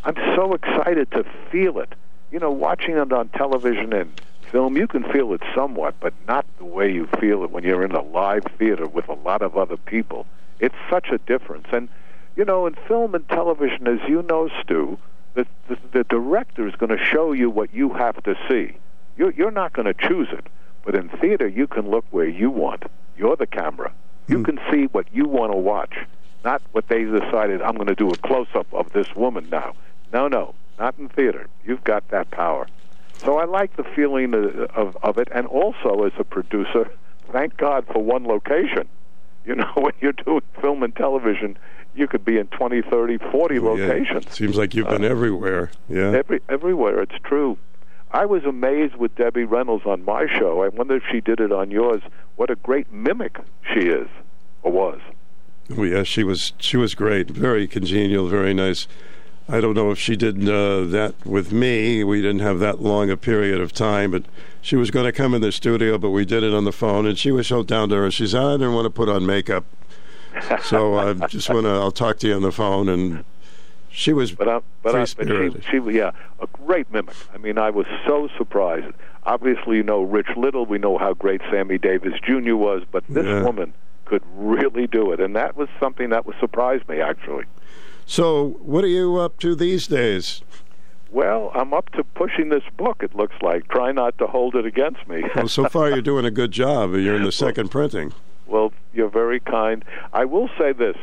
[0.04, 1.94] I'm so excited to feel it.
[2.32, 4.20] You know, watching it on television and
[4.52, 7.84] film, you can feel it somewhat, but not the way you feel it when you're
[7.84, 10.26] in a live theater with a lot of other people.
[10.60, 11.68] It's such a difference.
[11.72, 11.90] And,
[12.36, 14.98] you know, in film and television, as you know, Stu,
[15.34, 18.78] the, the, the director is going to show you what you have to see.
[19.18, 20.48] You're, you're not going to choose it.
[20.86, 22.84] But in theater, you can look where you want.
[23.18, 23.94] You're the camera.
[24.28, 24.44] You hmm.
[24.44, 25.96] can see what you want to watch,
[26.44, 29.74] not what they decided, I'm going to do a close up of this woman now.
[30.12, 31.48] No, no, not in theater.
[31.66, 32.68] You've got that power.
[33.18, 35.30] So I like the feeling of, of, of it.
[35.34, 36.90] And also, as a producer,
[37.32, 38.88] thank God for one location.
[39.46, 41.58] You know, when you're doing film and television,
[41.96, 44.32] you could be in 20, 30, 40 locations.
[44.32, 45.72] seems like you've been uh, everywhere.
[45.88, 46.12] Yeah.
[46.12, 47.58] Every, everywhere, it's true.
[48.12, 50.64] I was amazed with Debbie Reynolds on my show.
[50.64, 52.02] I wonder if she did it on yours.
[52.36, 53.38] What a great mimic
[53.74, 54.08] she is,
[54.62, 55.00] or was.
[55.78, 58.88] Oh, yeah, she was she was great, very congenial, very nice.
[59.48, 62.04] I don't know if she did uh, that with me.
[62.04, 64.24] We didn't have that long a period of time, but
[64.62, 67.06] she was going to come in the studio, but we did it on the phone,
[67.06, 68.14] and she was so down to earth.
[68.14, 69.66] She said, "I didn't want to put on makeup,
[70.64, 71.72] so I just want to.
[71.72, 73.24] I'll talk to you on the phone." And
[73.90, 76.12] she was But, I, but, I, but she, she, yeah,
[76.42, 77.16] a great mimic.
[77.34, 78.94] I mean, I was so surprised.
[79.26, 80.66] Obviously, you know Rich Little.
[80.66, 82.56] We know how great Sammy Davis Jr.
[82.56, 83.44] was, but this Yeah.
[83.44, 83.74] woman
[84.06, 87.46] could really do it, and that was something that was surprised me actually.
[88.06, 90.42] So, what are you up to these days?
[91.12, 93.04] Well, I'm up to pushing this book.
[93.04, 93.68] It looks like.
[93.70, 95.24] Try not to hold it against me.
[95.36, 96.94] Well, so far you're doing a good job.
[96.96, 98.14] You're in the second printing.
[98.48, 99.86] Well, you're very kind.
[100.12, 100.98] I will say this.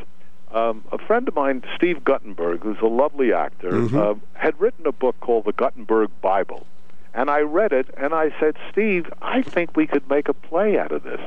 [0.53, 3.95] Um, a friend of mine, Steve Guttenberg, who's a lovely actor, Mhm.
[3.97, 6.67] uh, had written a book called The Guttenberg Bible.
[7.15, 10.77] And I read it, and I said, Steve, I think we could make a play
[10.77, 11.21] out of this.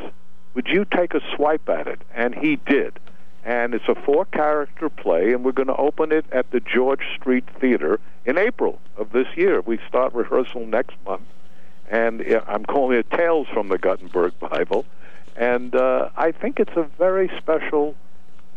[0.53, 2.01] Would you take a swipe at it?
[2.13, 2.99] And he did.
[3.45, 7.43] and it's a four-character play, and we're going to open it at the George Street
[7.59, 9.59] Theater in April of this year.
[9.61, 11.23] We start rehearsal next month,
[11.89, 14.85] and I'm calling it Tales from the Guttenberg Bible,
[15.35, 17.95] and uh, I think it's a very special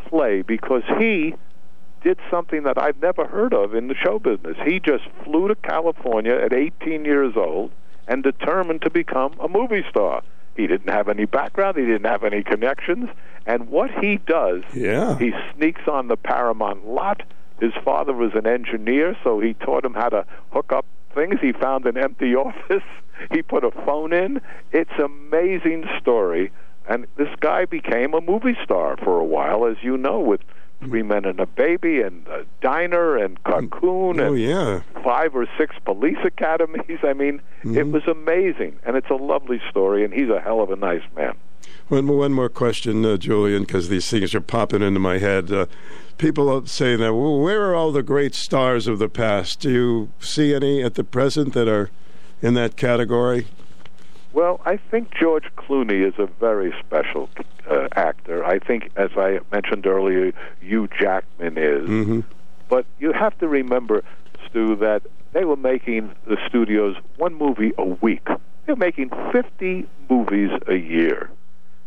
[0.07, 1.35] play because he
[2.03, 4.57] did something that I've never heard of in the show business.
[4.65, 7.73] He just flew to California at 18 years old
[8.07, 10.23] and determined to become a movie star.
[10.57, 13.09] He didn't have any background, he didn't have any connections,
[13.47, 15.19] and what he does, yeah.
[15.19, 17.23] he sneaks on the Paramount lot.
[17.61, 20.85] His father was an engineer, so he taught him how to hook up
[21.15, 21.41] things.
[21.41, 22.85] He found an empty office.
[23.33, 24.41] He put a phone in.
[24.73, 26.53] It's amazing story.
[26.89, 30.41] And this guy became a movie star for a while, as you know, with
[30.81, 34.81] Three Men and a Baby and a Diner and Cocoon Oh and yeah.
[35.03, 36.99] five or six police academies.
[37.03, 40.05] I mean, it was amazing, and it's a lovely story.
[40.05, 41.35] And he's a hell of a nice man.
[41.89, 45.51] One, one more question, uh, Julian, because these things are popping into my head.
[45.53, 45.67] Uh,
[46.19, 49.61] people are saying that, well, where are all the great stars of the past?
[49.61, 51.91] Do you see any at the present that are
[52.43, 53.47] in that category?
[54.37, 57.31] Well, I think George Clooney is a very special
[57.71, 58.45] uh, actor.
[58.45, 60.31] I think, as I mentioned earlier,
[60.61, 61.89] Hugh Jackman is.
[61.89, 62.21] Mm-hmm.
[62.69, 64.05] But you have to remember,
[64.47, 68.29] Stu, that they were making the studios one movie a week.
[68.67, 71.31] They're making 50 movies a year.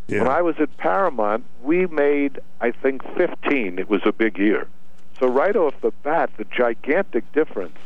[0.08, 3.78] When I was at Paramount, we made, I think, 15.
[3.78, 4.68] It was a big year.
[5.20, 7.78] So, right off the bat, the gigantic difference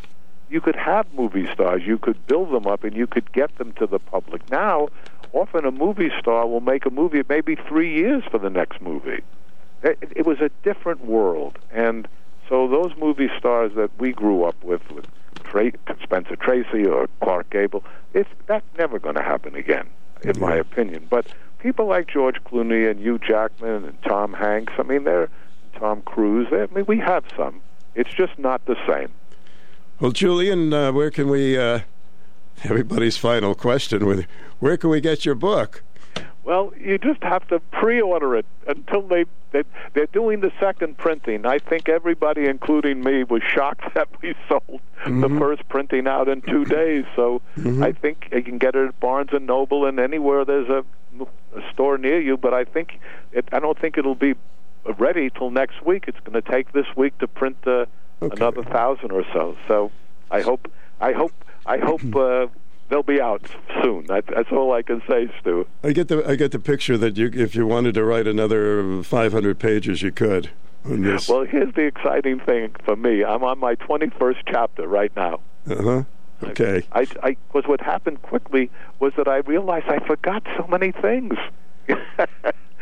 [0.49, 3.71] you could have movie stars, you could build them up, and you could get them
[3.73, 4.49] to the public.
[4.51, 4.89] Now,
[5.31, 9.23] often a movie star will make a movie, maybe three years for the next movie.
[9.81, 11.57] It, it was a different world.
[11.71, 12.07] And
[12.49, 15.07] so, those movie stars that we grew up with, with
[15.43, 15.71] Tra-
[16.01, 17.83] Spencer Tracy or Clark Gable,
[18.13, 19.87] it's, that's never going to happen again,
[20.23, 21.07] in my opinion.
[21.09, 21.27] But
[21.59, 25.29] people like George Clooney and Hugh Jackman and Tom Hanks, I mean, they're
[25.79, 26.47] Tom Cruise.
[26.51, 27.61] I mean, we have some.
[27.95, 29.11] It's just not the same.
[30.03, 31.57] Well, Julian, uh, where can we?
[31.57, 31.79] Uh,
[32.65, 34.25] everybody's final question: with
[34.59, 35.81] where can we get your book?
[36.43, 39.63] Well, you just have to pre-order it until they, they
[39.93, 41.45] they're doing the second printing.
[41.45, 46.41] I think everybody, including me, was shocked that we sold the first printing out in
[46.41, 47.05] two days.
[47.15, 47.41] So
[47.81, 50.83] I think you can get it at Barnes and Noble and anywhere there's a,
[51.55, 52.35] a store near you.
[52.35, 52.99] But I think
[53.31, 54.35] it, I don't think it'll be
[54.99, 56.09] ready till next week.
[56.09, 57.85] It's going to take this week to print uh,
[58.31, 59.55] another thousand or so.
[59.67, 59.91] So
[60.31, 60.71] I hope
[61.01, 61.33] I hope
[61.65, 62.47] I hope uh,
[62.89, 63.41] they'll be out
[63.81, 64.05] soon.
[64.05, 65.67] That, that's all I can say, Stu.
[65.83, 69.03] I get the I get the picture that you, if you wanted to write another
[69.03, 70.51] 500 pages, you could.
[70.85, 73.23] Well, here's the exciting thing for me.
[73.23, 75.39] I'm on my 21st chapter right now.
[75.69, 76.03] Uh huh.
[76.43, 76.83] Okay.
[76.91, 78.69] I, I, was what happened quickly
[78.99, 81.35] was that I realized I forgot so many things.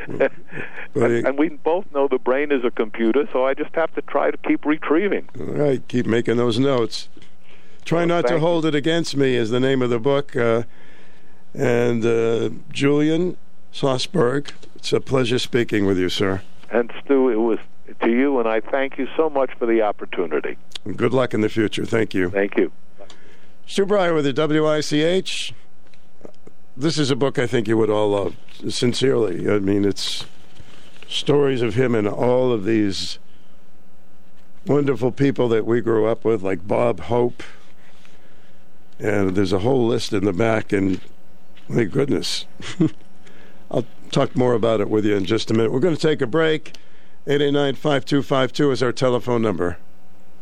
[0.08, 4.02] and, and we both know the brain is a computer, so I just have to
[4.02, 5.30] try to keep retrieving.
[5.40, 5.88] All right.
[5.88, 7.10] Keep making those notes.
[7.86, 10.36] Try not to hold it against me is the name of the book.
[10.36, 10.64] Uh,
[11.54, 13.38] and uh, Julian
[13.74, 16.42] Schlossberg, it's a pleasure speaking with you, sir.
[16.70, 17.60] And Stu, it was
[18.02, 20.58] to you, and I thank you so much for the opportunity.
[20.86, 21.86] And good luck in the future.
[21.86, 22.30] Thank you.
[22.30, 22.72] Thank you.
[23.66, 25.54] Stu Bryer with the WICH.
[26.82, 28.36] This is a book I think you would all love,
[28.68, 29.48] sincerely.
[29.48, 30.26] I mean, it's
[31.08, 33.20] stories of him and all of these
[34.66, 37.44] wonderful people that we grew up with, like Bob Hope.
[38.98, 41.00] And there's a whole list in the back, and
[41.70, 42.48] my goodness.
[43.70, 45.72] I'll talk more about it with you in just a minute.
[45.72, 46.74] We're going to take a break.
[47.28, 49.78] 889 5252 is our telephone number.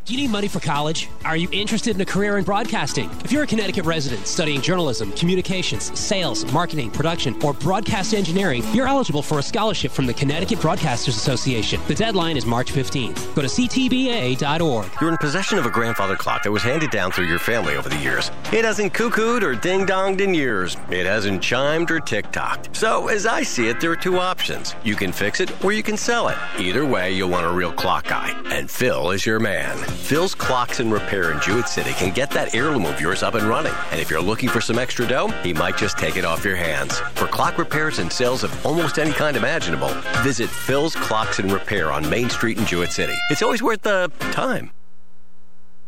[0.06, 1.08] Do you need money for college?
[1.24, 3.08] Are you interested in a career in broadcasting?
[3.22, 8.88] If you're a Connecticut resident studying journalism, communications, sales, marketing, production, or broadcast engineering, you're
[8.88, 11.80] eligible for a scholarship from the Connecticut Broadcasters Association.
[11.86, 13.34] The deadline is March 15th.
[13.36, 14.90] Go to ctba.org.
[15.00, 17.88] You're in possession of a grandfather clock that was handed down through your family over
[17.88, 18.32] the years.
[18.52, 20.76] It hasn't cuckooed or ding donged in years.
[20.90, 22.74] It hasn't chimed or tick tocked.
[22.74, 24.74] So, as I see it, there are two options.
[24.82, 26.38] You can fix it or you can sell it.
[26.58, 28.30] Either way, you'll want a real clock guy.
[28.46, 29.78] And Phil is your man.
[29.90, 33.44] Phil's Clocks and Repair in Jewett City can get that heirloom of yours up and
[33.44, 33.72] running.
[33.90, 36.56] And if you're looking for some extra dough, he might just take it off your
[36.56, 36.98] hands.
[37.14, 39.88] For clock repairs and sales of almost any kind imaginable,
[40.22, 43.14] visit Phil's Clocks and Repair on Main Street in Jewett City.
[43.30, 44.70] It's always worth the time.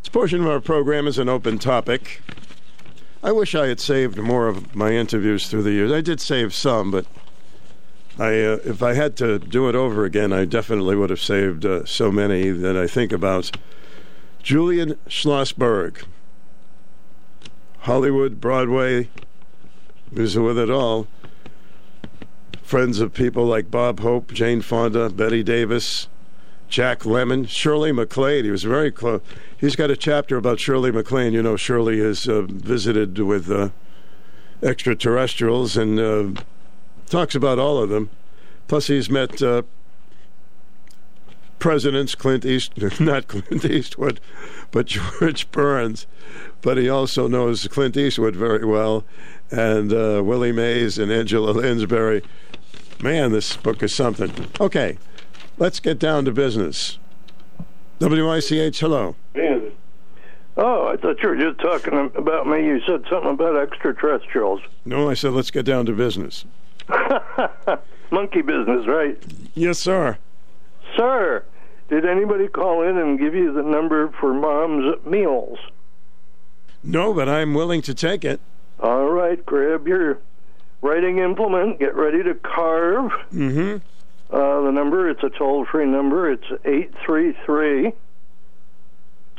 [0.03, 2.23] This portion of our program is an open topic.
[3.23, 5.93] I wish I had saved more of my interviews through the years.
[5.93, 7.07] I did save some, but
[8.19, 11.65] I, uh, if I had to do it over again, I definitely would have saved
[11.65, 13.57] uh, so many that I think about.
[14.43, 16.05] Julian Schlossberg,
[17.81, 19.09] Hollywood, Broadway,
[20.13, 21.07] was with it all.
[22.63, 26.09] friends of people like Bob Hope, Jane Fonda, Bette Davis,
[26.69, 28.45] Jack Lemmon, Shirley MacLaine.
[28.45, 29.21] He was very close.
[29.59, 31.35] He's got a chapter about Shirley MacLaine.
[31.35, 33.69] You know, Shirley has uh, visited with uh,
[34.63, 36.43] extraterrestrials and uh,
[37.11, 38.09] talks about all of them.
[38.69, 39.63] Plus, he's met uh,
[41.63, 44.19] presidents Clint East, not Clint Eastwood,
[44.73, 46.09] but George Burns.
[46.61, 49.05] But he also knows Clint Eastwood very well,
[49.53, 52.23] and uh, Willie Mays and Angela Lansbury.
[53.01, 54.49] Man, this book is something.
[54.61, 54.99] Okay,
[55.57, 56.99] let's get down to business.
[58.01, 59.15] WICH, hello.
[60.57, 62.67] Oh, I thought you were just talking about me.
[62.67, 64.61] You said something about extraterrestrials.
[64.85, 66.45] No, I said let's get down to business.
[68.11, 69.17] Monkey business, right?
[69.55, 70.19] Yes, sir.
[70.97, 71.45] Sir,
[71.93, 75.59] did anybody call in and give you the number for mom's meals?
[76.83, 78.41] No, but I'm willing to take it.
[78.81, 80.17] All right, grab your
[80.81, 81.79] writing implement.
[81.79, 83.13] Get ready to carve.
[83.31, 83.77] Mm-hmm.
[84.35, 86.33] Uh, the number, it's a toll free number.
[86.33, 87.93] It's 833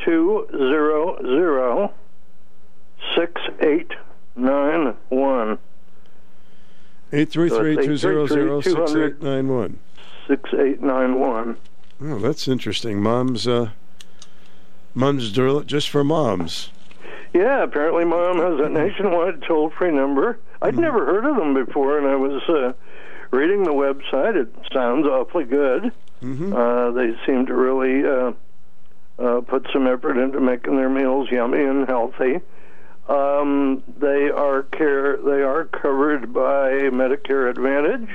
[0.06, 1.90] 200
[3.16, 5.58] 6891.
[7.12, 9.76] 833-200-6891.
[10.28, 11.58] 6891.
[12.02, 13.02] Oh, that's interesting.
[13.02, 13.70] Mom's, uh,
[14.96, 16.70] Mom's drill just for moms.
[17.34, 20.38] Yeah, apparently mom has a nationwide toll free number.
[20.62, 22.74] I'd never heard of them before, and I was uh,
[23.32, 24.36] reading the website.
[24.36, 25.92] It sounds awfully good.
[26.22, 26.54] Mm-hmm.
[26.54, 28.34] Uh, they seem to really uh,
[29.20, 32.40] uh, put some effort into making their meals yummy and healthy.
[33.10, 35.18] Um, they are care.
[35.18, 38.10] They are covered by Medicare Advantage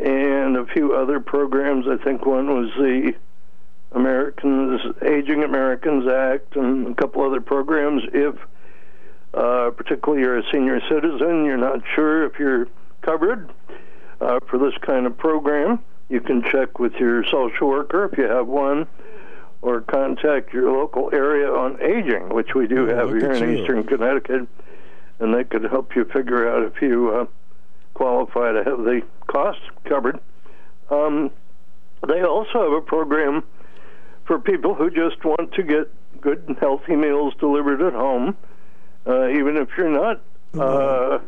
[0.00, 1.86] and a few other programs.
[1.86, 3.14] I think one was the
[3.92, 8.02] Americans Aging Americans Act and a couple other programs.
[8.12, 8.34] If
[9.34, 12.68] uh, particularly you're a senior citizen, you're not sure if you're
[13.02, 13.52] covered
[14.20, 15.80] uh, for this kind of program.
[16.08, 18.86] You can check with your social worker if you have one,
[19.62, 23.62] or contact your local area on aging, which we do have look here in you.
[23.62, 24.48] Eastern Connecticut,
[25.20, 27.26] and they could help you figure out if you uh,
[28.00, 30.18] qualify to have the costs covered.
[30.88, 31.30] Um,
[32.08, 33.44] they also have a program
[34.24, 38.38] for people who just want to get good and healthy meals delivered at home,
[39.06, 40.22] uh, even if you're not
[40.58, 41.18] uh,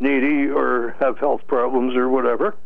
[0.00, 2.56] needy or have health problems or whatever.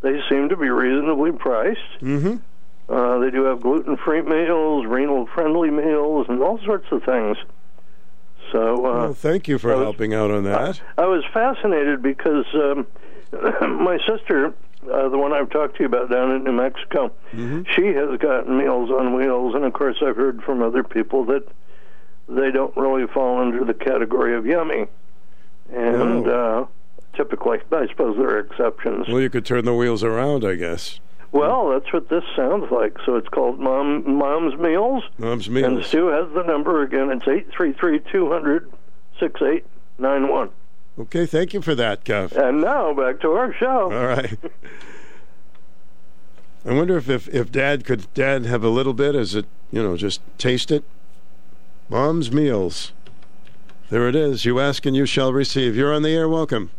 [0.00, 2.00] They seem to be reasonably priced.
[2.00, 2.92] Mm-hmm.
[2.92, 7.36] Uh, they do have gluten-free meals, renal-friendly meals, and all sorts of things.
[8.52, 10.80] So, uh, Well, thank you for helping out on that.
[10.96, 12.86] I was fascinated because um,
[13.84, 14.54] my sister,
[14.92, 17.62] uh, the one I've talked to you about down in New Mexico, Mm-hmm.
[17.76, 21.46] she has gotten Meals on Wheels, and of course, I've heard from other people that
[22.28, 24.86] they don't really fall under the category of yummy.
[25.72, 26.66] And uh,
[27.14, 29.08] typically, I suppose there are exceptions.
[29.08, 31.00] Well, you could turn the wheels around, I guess.
[31.30, 32.96] Well, that's what this sounds like.
[33.04, 35.04] So it's called Mom Mom's Meals.
[35.18, 35.66] Mom's Meals.
[35.66, 35.86] And meals.
[35.86, 37.10] Stu has the number again.
[37.10, 38.70] It's eight three three two hundred
[39.20, 39.66] six eight
[39.98, 40.50] nine one.
[40.98, 42.32] Okay, thank you for that, Kev.
[42.32, 43.92] And now back to our show.
[43.92, 44.38] All right.
[46.64, 49.14] I wonder if, if if Dad could Dad have a little bit.
[49.14, 50.82] Is it you know just taste it?
[51.88, 52.92] Mom's meals.
[53.90, 54.44] There it is.
[54.44, 55.76] You ask and you shall receive.
[55.76, 56.28] You're on the air.
[56.28, 56.70] Welcome.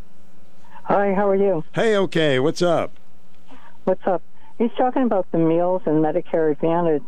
[0.84, 1.64] Hi, how are you?
[1.74, 2.40] Hey, okay.
[2.40, 2.92] What's up?
[3.84, 4.22] What's up?
[4.60, 7.08] He's talking about the meals and Medicare Advantage.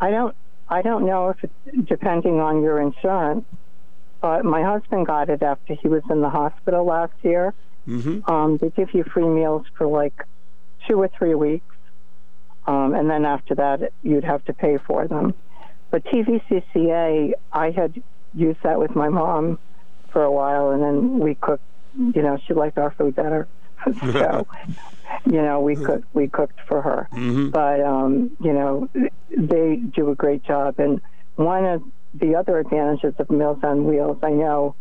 [0.00, 0.34] I don't
[0.70, 3.44] I don't know if it's depending on your insurance,
[4.20, 7.54] but my husband got it after he was in the hospital last year.
[7.86, 8.30] Mm-hmm.
[8.30, 10.24] Um, they give you free meals for like
[10.86, 11.76] two or three weeks,
[12.66, 15.34] um, and then after that you'd have to pay for them.
[15.90, 18.02] But TVCCA, I had
[18.34, 19.58] used that with my mom
[20.10, 21.64] for a while, and then we cooked.
[21.94, 23.48] You know, she liked our food better,
[24.12, 24.46] so
[25.26, 27.08] you know we cooked we cooked for her.
[27.12, 27.50] Mm-hmm.
[27.50, 28.88] But um, you know,
[29.30, 30.78] they do a great job.
[30.78, 31.00] And
[31.36, 31.82] one of
[32.14, 34.74] the other advantages of Meals on Wheels, I know,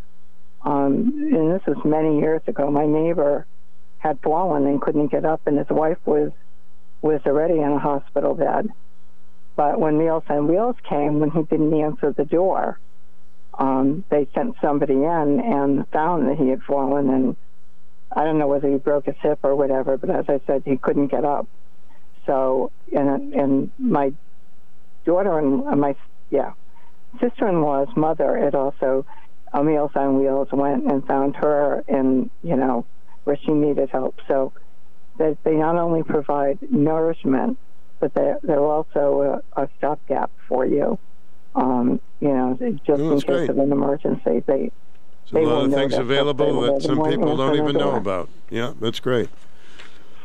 [0.63, 2.71] um, and this was many years ago.
[2.71, 3.45] My neighbor
[3.99, 6.31] had fallen and couldn't get up, and his wife was
[7.01, 8.69] was already in a hospital bed.
[9.55, 12.79] But when Meals on Wheels came, when he didn't answer the door,
[13.57, 17.35] um, they sent somebody in and found that he had fallen, and
[18.11, 19.97] I don't know whether he broke his hip or whatever.
[19.97, 21.47] But as I said, he couldn't get up.
[22.25, 24.13] So, and and my
[25.05, 25.95] daughter and my
[26.29, 26.53] yeah
[27.21, 29.05] sister-in-law's mother had also
[29.53, 32.85] uh, Meals on Wheels went and found her in you know
[33.23, 34.19] where she needed help.
[34.27, 34.53] So
[35.17, 37.57] that they not only provide nourishment,
[37.99, 40.99] but they're they're also a, a stopgap for you.
[41.55, 43.49] Um, you know, just Oh, in case great.
[43.49, 44.71] of an emergency, they
[45.31, 48.29] There's a lot of things available that some people don't even know about.
[48.49, 49.29] Yeah, that's great.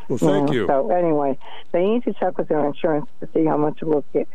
[0.09, 0.67] Well, thank know, you.
[0.67, 1.39] So anyway,
[1.73, 4.29] they need to check with their insurance to see how much it will get,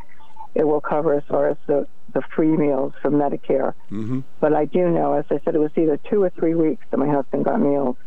[0.55, 3.73] it will cover as far as the the free meals from Medicare.
[3.91, 4.21] Mm-hmm.
[4.39, 6.97] But I do know, as I said, it was either two or three weeks that
[6.97, 7.97] my husband got meals,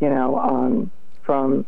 [0.00, 0.90] you know, um,
[1.22, 1.64] from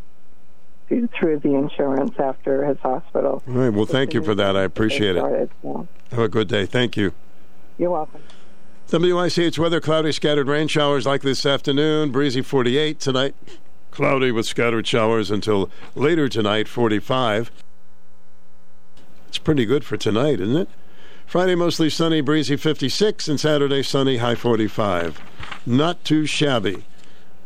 [0.89, 3.43] through the insurance after his hospital.
[3.47, 3.69] All right.
[3.69, 4.57] Well, thank you for that.
[4.57, 5.51] I appreciate it.
[5.63, 5.87] so.
[6.11, 6.67] Have a good day.
[6.67, 7.13] Thank you.
[7.79, 8.21] You're welcome.
[8.93, 12.11] WICH weather cloudy, scattered rain showers like this afternoon.
[12.11, 13.37] Breezy 48 tonight.
[13.93, 17.53] Cloudy with scattered showers until later tonight, 45.
[19.29, 20.69] It's pretty good for tonight, isn't it?
[21.25, 25.21] Friday mostly sunny, breezy 56, and Saturday sunny, high 45.
[25.65, 26.85] Not too shabby.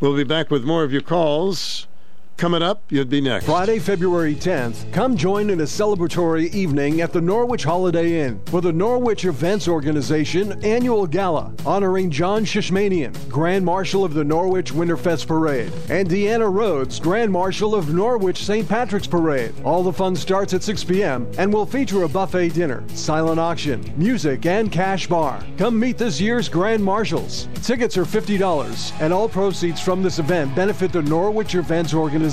[0.01, 1.87] We'll be back with more of your calls.
[2.37, 3.47] Coming up, you'd be next.
[3.47, 8.61] Friday, February 10th, come join in a celebratory evening at the Norwich Holiday Inn for
[8.61, 15.29] the Norwich Events Organization annual gala honoring John Shishmanian, Grand Marshal of the Norwich Winterfest
[15.29, 18.69] Parade, and Deanna Rhodes, Grand Marshal of Norwich St.
[18.69, 19.55] Patrick's Parade.
[19.65, 21.31] All the fun starts at 6 p.m.
[21.39, 25.41] and will feature a buffet dinner, silent auction, music, and cash bar.
[25.57, 27.47] Come meet this year's Grand Marshals.
[27.63, 32.24] Tickets are $50, and all proceeds from this event benefit the Norwich Events Organization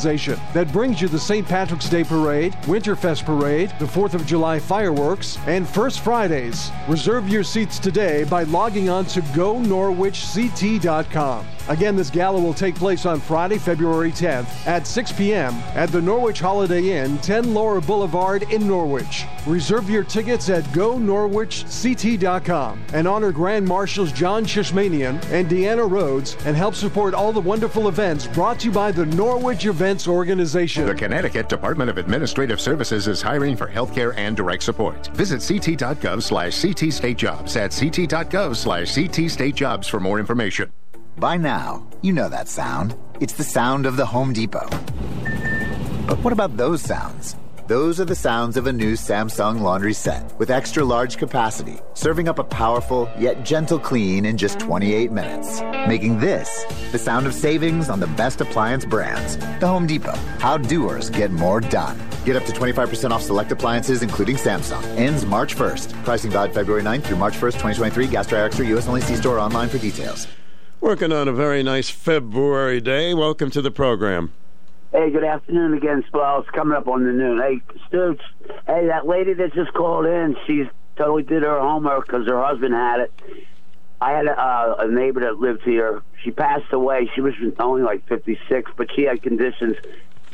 [0.54, 1.48] that brings you the St.
[1.48, 6.70] Patrick's Day Parade, Winterfest Parade, the 4th of July fireworks, and First Fridays.
[6.88, 11.46] Reserve your seats today by logging on to GoNorwichCT.com.
[11.68, 15.54] Again, this gala will take place on Friday, February 10th at 6 p.m.
[15.76, 19.26] at the Norwich Holiday Inn, 10 Lower Boulevard in Norwich.
[19.46, 26.56] Reserve your tickets at GoNorwichCT.com and honor Grand Marshals John Shishmanian and Deanna Rhodes and
[26.56, 30.86] help support all the wonderful events brought to you by the Norwich Events Organization.
[30.86, 35.08] The Connecticut Department of Administrative Services is hiring for healthcare and direct support.
[35.16, 40.72] Visit ct.gov slash ctstatejobs at ct.gov slash ctstatejobs for more information.
[41.22, 42.96] By now, you know that sound.
[43.20, 44.68] It's the sound of the Home Depot.
[46.08, 47.36] But what about those sounds?
[47.68, 52.28] Those are the sounds of a new Samsung laundry set with extra large capacity, serving
[52.28, 55.62] up a powerful yet gentle clean in just 28 minutes.
[55.88, 59.38] Making this the sound of savings on the best appliance brands.
[59.60, 60.18] The Home Depot.
[60.40, 62.00] How doers get more done.
[62.26, 64.84] Get up to 25% off select appliances, including Samsung.
[64.98, 66.04] Ends March 1st.
[66.04, 68.08] Pricing valid February 9th through March 1st, 2023.
[68.08, 68.66] Gas Dry Extra.
[68.70, 68.88] U.S.
[68.88, 69.02] only.
[69.02, 70.28] See store online for details.
[70.82, 73.14] Working on a very nice February day.
[73.14, 74.34] Welcome to the program.
[74.92, 76.44] Hey, good afternoon again, Swell.
[76.52, 77.40] Coming up on the noon.
[77.40, 78.24] Hey, Stoots.
[78.66, 82.74] Hey, that lady that just called in, she's totally did her homework because her husband
[82.74, 83.14] had it.
[84.02, 86.02] I had a, uh, a neighbor that lived here.
[86.24, 87.12] She passed away.
[87.14, 89.78] She was only like 56, but she had conditions.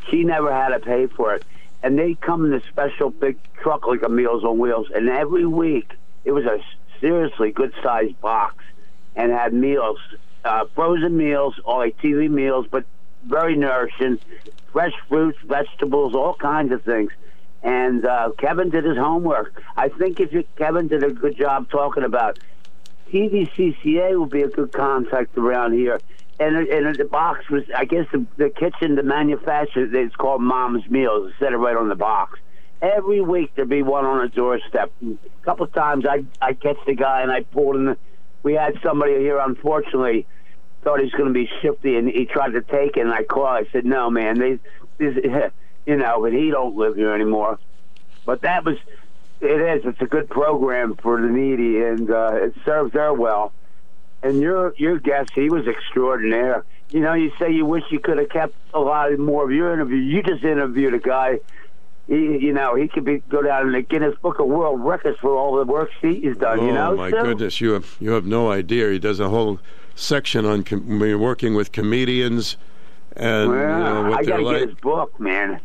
[0.10, 1.44] She never had to pay for it.
[1.84, 4.88] And they come in a special big truck like a Meals on Wheels.
[4.96, 5.92] And every week,
[6.24, 6.64] it was a
[7.02, 8.64] seriously good sized box
[9.18, 10.00] and had meals,
[10.48, 12.86] uh, frozen meals, or like TV meals, but
[13.26, 14.20] very nourishing,
[14.72, 17.12] fresh fruits, vegetables, all kinds of things.
[17.64, 19.62] And uh, Kevin did his homework.
[19.76, 22.40] I think if you, Kevin did a good job talking about
[23.12, 26.00] TVCCA would be a good contact around here.
[26.40, 30.88] And, and the box was, I guess, the, the kitchen, the manufacturer, it's called Mom's
[30.90, 31.32] Meals.
[31.32, 32.40] It said it right on the box.
[32.80, 34.92] Every week there'd be one on the doorstep.
[35.04, 37.86] A couple of times I I catch the guy and I pulled in.
[37.86, 37.98] The,
[38.44, 40.28] we had somebody here, unfortunately,
[40.88, 43.02] thought he was going to be shifty, and he tried to take it.
[43.02, 43.48] And I called.
[43.48, 44.60] I said, "No, man, they,
[44.98, 45.18] this,
[45.86, 47.60] you know, but he don't live here anymore."
[48.26, 48.78] But that was,
[49.42, 49.86] it is.
[49.86, 53.52] It's a good program for the needy, and uh, it serves her well.
[54.24, 56.64] And your your guest, he was extraordinaire.
[56.90, 59.74] You know, you say you wish you could have kept a lot more of your
[59.74, 59.98] interview.
[59.98, 61.40] You just interviewed a guy.
[62.08, 65.20] He, you know, he could be go down in the Guinness Book of World Records
[65.20, 66.62] for all the work he's done.
[66.62, 67.22] oh you know, my Stu?
[67.22, 68.90] goodness, you have you have no idea.
[68.90, 69.60] He does a whole
[69.98, 72.58] section on com- working with comedians
[73.18, 74.60] and you know, I gotta like.
[74.60, 75.60] get his book, man.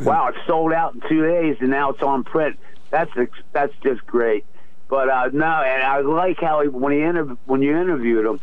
[0.00, 2.58] Wow, it sold out in two days, and now it's on print.
[2.90, 4.44] That's ex- that's just great.
[4.88, 8.40] But uh, no, and I like how he, when he inter- when you interviewed him.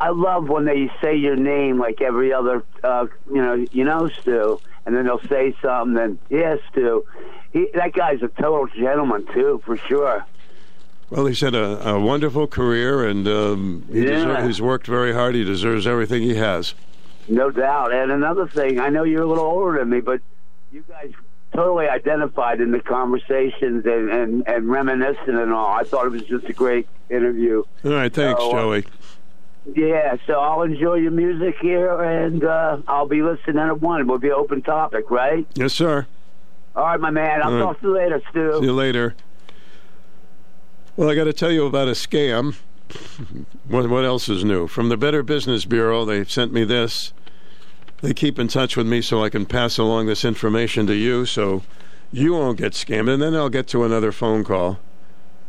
[0.00, 4.08] I love when they say your name like every other, uh, you know, you know,
[4.08, 5.94] Stu, and then they'll say something.
[5.94, 7.04] Then yes, Stu,
[7.52, 10.24] he, that guy's a total gentleman too, for sure.
[11.12, 14.46] Well, he's had a, a wonderful career, and um, he Yeah.
[14.46, 15.34] he's worked very hard.
[15.34, 16.74] He deserves everything he has.
[17.28, 17.92] No doubt.
[17.92, 20.22] And another thing, I know you're a little older than me, but
[20.72, 21.12] you guys
[21.54, 25.66] totally identified in the conversations and, and, and reminiscing and all.
[25.74, 27.62] I thought it was just a great interview.
[27.84, 28.84] All right, thanks, So, uh, Joey.
[29.76, 34.00] Yeah, so I'll enjoy your music here, and uh, I'll be listening at one.
[34.00, 35.46] It will be open topic, right?
[35.54, 36.06] Yes, sir.
[36.74, 37.42] All right, my man.
[37.42, 37.62] I'll All right.
[37.66, 38.54] talk to you later, Stu.
[38.60, 39.14] See you later.
[40.94, 42.54] Well, I got to tell you about a scam.
[43.66, 44.68] what, what else is new?
[44.68, 47.14] From the Better Business Bureau, they sent me this.
[48.02, 51.24] they keep in touch with me so I can pass along this information to you
[51.24, 51.62] so
[52.12, 53.10] you won't get scammed.
[53.10, 54.80] And then I'll get to another phone call.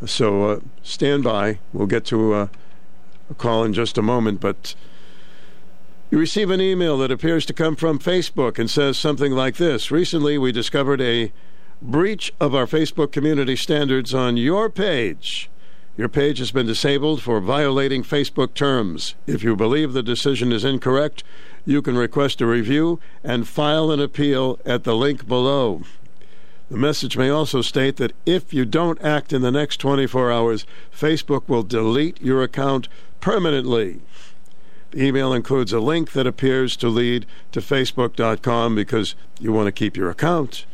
[0.06, 1.60] So uh, stand by.
[1.74, 2.48] We'll get to uh,
[3.30, 4.40] a call in just a moment.
[4.40, 4.76] But
[6.10, 9.92] you receive an email that appears to come from Facebook and says something like this
[9.92, 11.34] Recently, we discovered a
[11.82, 15.50] breach of our Facebook community standards on your page.
[15.96, 19.14] Your page has been disabled for violating Facebook terms.
[19.28, 21.24] If you believe the decision is incorrect,
[21.66, 25.84] you can request a review and file an appeal at the link below.
[26.72, 30.66] The message may also state that if you don't act in the next 24 hours,
[30.92, 32.88] Facebook will delete your account
[33.22, 34.02] permanently.
[34.90, 39.72] The email includes a link that appears to lead to Facebook.com because you want to
[39.72, 40.66] keep your account.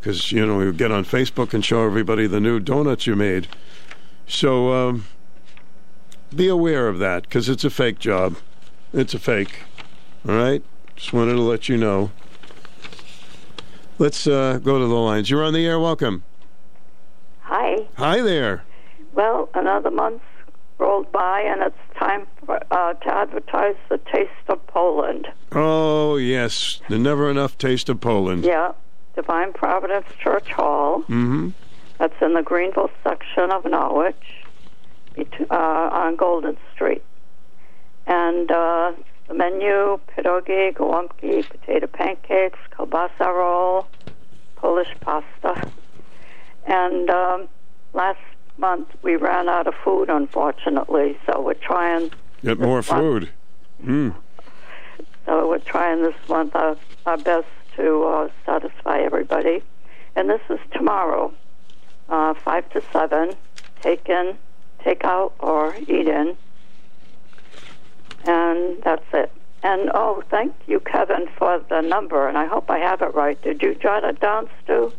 [0.00, 3.48] Because, you know, you get on Facebook and show everybody the new donuts you made.
[4.26, 5.04] So um,
[6.34, 8.36] be aware of that because it's a fake job.
[8.94, 9.60] It's a fake.
[10.26, 10.62] All right?
[10.96, 12.10] Just wanted to let you know.
[13.98, 15.28] Let's uh, go to the lines.
[15.28, 15.78] You're on the air.
[15.78, 16.24] Welcome.
[17.40, 17.86] Hi.
[17.96, 18.64] Hi there.
[19.12, 20.22] Well, another month
[20.78, 25.28] rolled by, and it's time for, uh, to advertise the Taste of Poland.
[25.52, 26.80] Oh, yes.
[26.88, 28.44] The never enough taste of Poland.
[28.44, 28.72] Yeah,
[29.14, 31.00] Divine Providence Church Hall.
[31.02, 31.50] Mm-hmm.
[31.98, 34.44] That's in the Greenville section of Norwich,
[35.18, 37.02] uh, on Golden Street.
[38.06, 38.92] And uh,
[39.28, 43.86] the menu: pierogi, gołąbki, potato pancakes, kielbasa roll,
[44.56, 45.70] Polish pasta.
[46.66, 47.48] And um,
[47.92, 48.18] last
[48.58, 52.10] month we ran out of food, unfortunately, so we're trying.
[52.42, 53.30] Get more month- food.
[53.84, 54.14] Mm.
[55.26, 56.76] So we're trying this month our,
[57.06, 57.46] our best
[57.80, 59.62] to uh, satisfy everybody.
[60.16, 61.32] And this is tomorrow,
[62.08, 63.34] uh, 5 to 7,
[63.80, 64.36] take in,
[64.82, 66.36] take out, or eat in.
[68.24, 69.32] And that's it.
[69.62, 73.40] And oh, thank you, Kevin, for the number, and I hope I have it right.
[73.42, 74.92] Did you jot it down, Stu?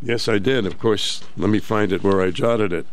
[0.00, 0.64] Yes, I did.
[0.64, 2.86] Of course, let me find it where I jotted it.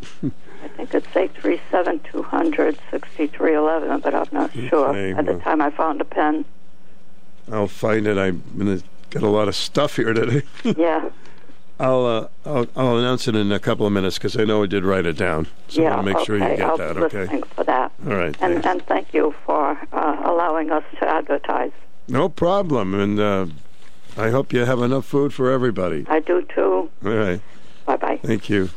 [0.64, 4.90] I think it's 837 200 6311, but I'm not sure.
[4.90, 6.46] Okay, At the time I found a pen.
[7.52, 8.18] I'll find it.
[8.18, 10.44] I'm going to get a lot of stuff here today.
[10.78, 11.10] Yeah.
[11.78, 14.66] I'll, uh, I'll I'll announce it in a couple of minutes because I know I
[14.66, 15.48] did write it down.
[15.68, 16.56] So yeah, I'll make sure you okay.
[16.56, 16.96] get I'll that.
[16.96, 17.20] Okay.
[17.24, 17.92] listening for that.
[18.06, 18.28] All right.
[18.40, 18.66] And, thanks.
[18.66, 21.74] and thank you for uh, allowing us to advertise.
[22.08, 22.94] No problem.
[22.94, 23.48] And uh,
[24.16, 26.06] I hope you have enough food for everybody.
[26.08, 26.90] I do too.
[27.04, 27.42] All right.
[27.86, 28.20] Bye bye.
[28.24, 28.70] Thank you.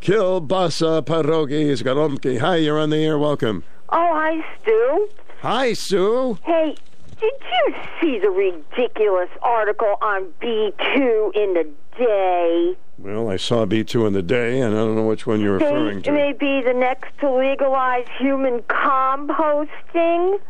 [0.00, 2.38] Kielbasa pierogi Zgalomki.
[2.40, 3.18] Hi, you're on the air.
[3.18, 3.62] Welcome.
[3.90, 5.08] Oh, hi, Stu.
[5.42, 6.38] Hi, Sue.
[6.44, 6.76] Hey,
[7.22, 12.76] did you see the ridiculous article on B2 in the day?
[12.98, 15.98] Well, I saw B2 in the day, and I don't know which one you're referring
[15.98, 16.12] They to.
[16.12, 20.40] may be the next to legalize human composting.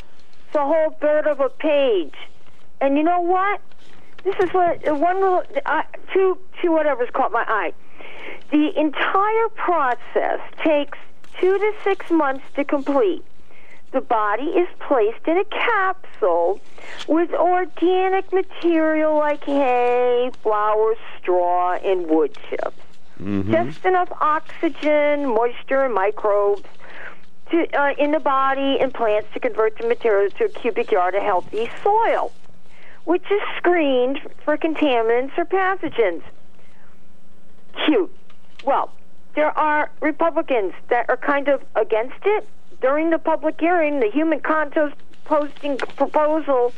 [0.46, 2.14] It's a whole third of a page.
[2.80, 3.60] And you know what?
[4.24, 5.82] This is what uh, one little uh,
[6.12, 7.72] two two whatever's caught my eye.
[8.50, 10.98] The entire process takes
[11.40, 13.24] two to six months to complete.
[13.92, 16.60] The body is placed in a capsule
[17.06, 22.80] with organic material like hay, flowers, straw, and wood chips.
[23.20, 23.52] Mm-hmm.
[23.52, 26.64] Just enough oxygen, moisture, and microbes
[27.50, 31.14] to, uh, in the body and plants to convert the material to a cubic yard
[31.14, 32.32] of healthy soil,
[33.04, 36.22] which is screened for contaminants or pathogens.
[37.84, 38.10] Cute.
[38.64, 38.90] Well,
[39.34, 42.48] there are Republicans that are kind of against it.
[42.82, 46.74] During the public hearing, the human contest posting proposal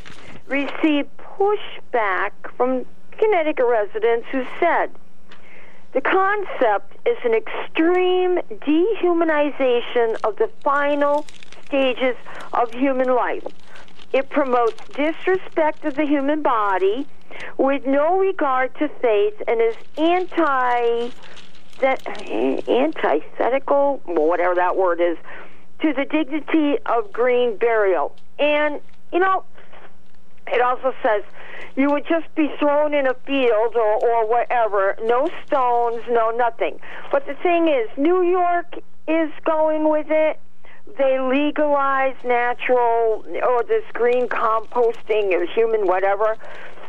[0.46, 2.84] received pushback from
[3.18, 4.90] Connecticut residents who said
[5.94, 11.26] the concept is an extreme dehumanization of the final
[11.66, 12.16] stages
[12.52, 13.44] of human life.
[14.12, 17.06] It promotes disrespect of the human body
[17.56, 21.12] with no regard to faith and is anti
[21.82, 25.16] antithetical, whatever that word is,
[25.84, 28.16] to the dignity of green burial.
[28.38, 28.80] And
[29.12, 29.44] you know,
[30.46, 31.22] it also says
[31.76, 36.80] you would just be thrown in a field or, or whatever, no stones, no nothing.
[37.12, 40.40] But the thing is, New York is going with it.
[40.96, 46.36] They legalize natural or this green composting or human whatever.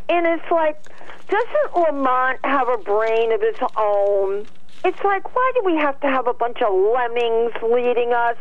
[0.08, 0.80] And it's like,
[1.28, 4.46] doesn't Lamont have a brain of his own?
[4.86, 8.38] It's like, why do we have to have a bunch of lemmings leading us?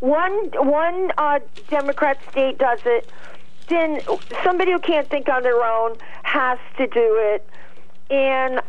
[0.00, 3.08] One one uh, Democrat state does it,
[3.68, 4.00] then
[4.44, 7.48] somebody who can't think on their own has to do it,
[8.10, 8.60] and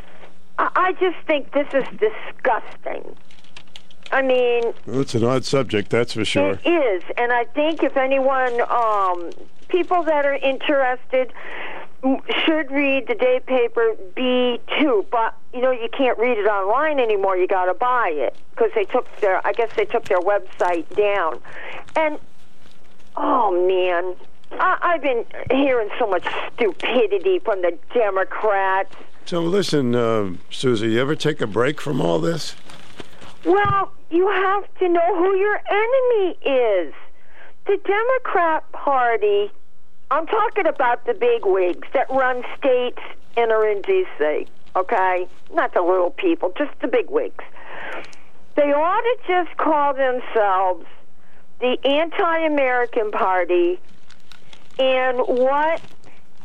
[0.57, 3.15] I, I just think this is disgusting.
[4.09, 6.51] I mean, Well, it's an odd subject, that's for sure.
[6.63, 9.31] it is, and I think if anyone, um,
[9.67, 11.33] people that are interested,
[12.45, 15.05] should read the day paper B two.
[15.11, 17.37] But you know, you can't read it online anymore.
[17.37, 20.93] You got to buy it because they took their, I guess they took their website
[20.95, 21.41] down,
[21.95, 22.19] and
[23.15, 24.15] oh man.
[24.49, 28.95] I, I've been hearing so much stupidity from the Democrats.
[29.25, 32.55] So listen, uh, Susie, you ever take a break from all this?
[33.43, 36.93] Well, you have to know who your enemy is.
[37.65, 39.51] The Democrat Party,
[40.09, 42.99] I'm talking about the big wigs that run states
[43.35, 45.27] and are in D.C., okay?
[45.53, 47.43] Not the little people, just the big wigs.
[48.55, 50.85] They ought to just call themselves
[51.59, 53.79] the Anti American Party
[54.79, 55.81] and what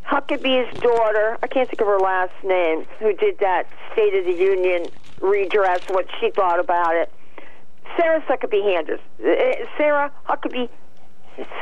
[0.06, 4.32] Huckabee's daughter, I can't think of her last name, who did that State of the
[4.32, 4.90] Union
[5.20, 7.12] redress, what she thought about it.
[7.97, 9.01] Sarah Huckabee Sanders.
[9.24, 10.68] Uh, Sarah Huckabee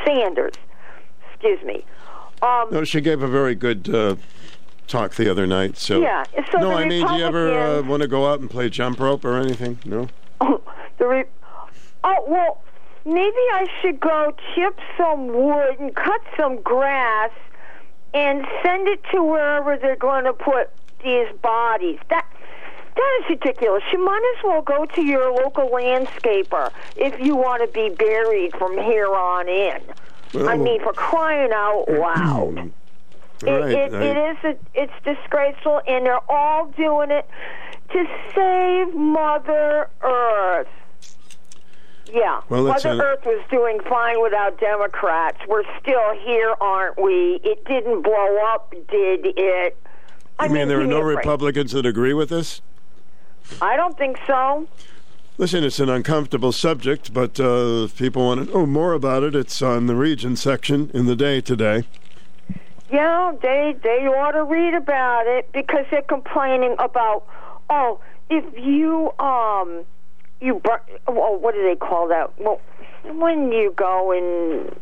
[0.06, 0.52] Sanders.
[1.40, 1.84] Excuse me.
[2.42, 4.16] Um, No, she gave a very good uh,
[4.86, 5.78] talk the other night.
[5.78, 8.50] So Yeah, so no, I mean, do you ever uh, want to go out and
[8.50, 9.78] play jump rope or anything?
[9.84, 10.08] No.
[10.98, 11.24] the re-
[12.04, 12.62] oh well,
[13.06, 17.30] maybe I should go chip some wood and cut some grass
[18.12, 20.70] and send it to wherever they're going to put
[21.02, 21.98] these bodies.
[22.10, 22.26] That
[22.96, 23.82] that is ridiculous.
[23.92, 28.54] You might as well go to your local landscaper if you want to be buried
[28.56, 29.80] from here on in.
[30.34, 32.72] I mean, for crying out loud.
[33.42, 37.28] It, right, it, it is a, it's disgraceful, and they're all doing it
[37.90, 40.68] to save Mother Earth.
[42.12, 45.38] Yeah, Well, Mother a- Earth was doing fine without Democrats.
[45.48, 47.40] We're still here, aren't we?
[47.44, 49.76] It didn't blow up, did it?
[50.38, 51.00] I You mean there are no.
[51.00, 52.60] Republicans that agree with this?
[53.62, 54.66] I don't think so.
[55.40, 59.34] Listen, it's an uncomfortable subject, but uh, if people want to know more about it,
[59.34, 61.84] it's on the region section in the day today.
[62.92, 67.24] Yeah, they they ought to read about it because they're complaining about
[67.70, 69.86] oh, if you um
[70.42, 72.38] you bur- well, what do they call that?
[72.38, 72.60] Well,
[73.14, 74.76] when you go and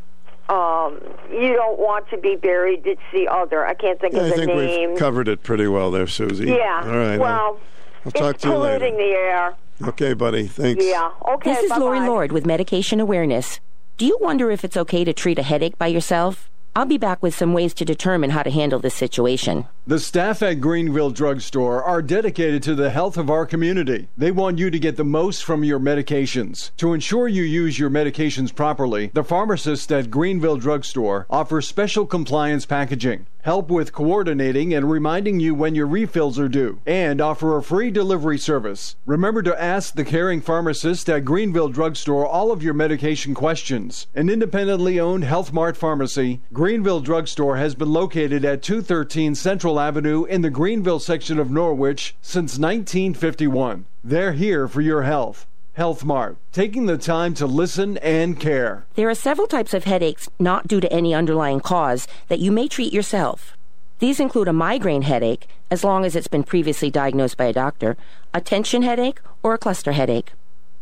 [0.48, 3.64] um you don't want to be buried, it's the other.
[3.64, 4.90] I can't think Yeah, of I the think name.
[4.90, 6.46] we've covered it pretty well there, Susie.
[6.46, 6.82] yeah.
[6.84, 7.16] All right.
[7.20, 7.60] Well,
[8.04, 8.78] I'll talk it's to you later.
[8.80, 9.54] polluting the air.
[9.82, 10.46] Okay, buddy.
[10.46, 10.84] Thanks.
[10.84, 11.10] Yeah.
[11.28, 11.54] Okay.
[11.54, 12.08] This is Lori bye-bye.
[12.08, 13.60] Lord with Medication Awareness.
[13.96, 16.48] Do you wonder if it's okay to treat a headache by yourself?
[16.76, 19.66] I'll be back with some ways to determine how to handle this situation.
[19.88, 24.06] The staff at Greenville Drugstore are dedicated to the health of our community.
[24.16, 26.70] They want you to get the most from your medications.
[26.76, 32.64] To ensure you use your medications properly, the pharmacists at Greenville Drugstore offer special compliance
[32.64, 37.62] packaging, help with coordinating and reminding you when your refills are due, and offer a
[37.62, 38.94] free delivery service.
[39.06, 44.06] Remember to ask the caring pharmacist at Greenville Drugstore all of your medication questions.
[44.14, 50.24] An independently owned Health Mart pharmacy, Greenville Drugstore has been located at 213 Central Avenue
[50.24, 53.86] in the Greenville section of Norwich since 1951.
[54.04, 55.46] They're here for your health.
[55.78, 58.84] Health Mart, taking the time to listen and care.
[58.96, 62.66] There are several types of headaches not due to any underlying cause that you may
[62.66, 63.56] treat yourself.
[64.00, 67.96] These include a migraine headache, as long as it's been previously diagnosed by a doctor,
[68.34, 70.32] a tension headache, or a cluster headache.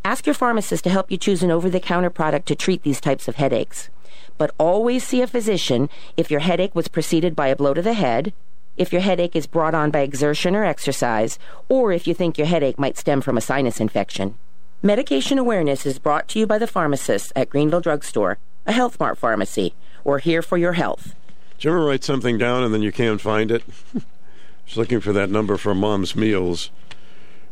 [0.02, 2.98] Ask your pharmacist to help you choose an over the counter product to treat these
[2.98, 3.90] types of headaches.
[4.39, 7.93] But always see a physician if your headache was preceded by a blow to the
[7.93, 8.32] head,
[8.78, 12.47] if your headache is brought on by exertion or exercise, or if you think your
[12.47, 14.39] headache might stem from a sinus infection.
[14.86, 19.18] Medication awareness is brought to you by the pharmacists at Greenville Drugstore, a Health Mart
[19.18, 19.74] pharmacy.
[20.04, 21.12] We're here for your health.
[21.58, 23.64] Did you ever write something down and then you can't find it?
[24.64, 26.70] Just looking for that number for Mom's Meals.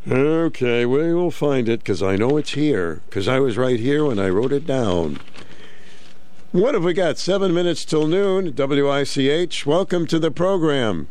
[0.08, 4.04] Okay, we will find it because I know it's here because I was right here
[4.04, 5.18] when I wrote it down.
[6.52, 7.18] What have we got?
[7.18, 8.54] Seven minutes till noon.
[8.54, 9.66] WICH.
[9.66, 11.08] Welcome to the program.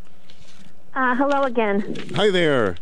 [0.96, 1.98] Uh, hello again.
[2.16, 2.78] Hi there.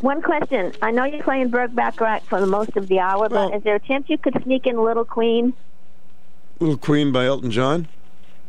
[0.00, 0.72] One question.
[0.80, 3.74] I know you're playing Burt Bacharach for the most of the hour, but is there
[3.74, 5.52] a chance you could sneak in Little Queen?
[6.60, 7.88] Little Queen by Elton John?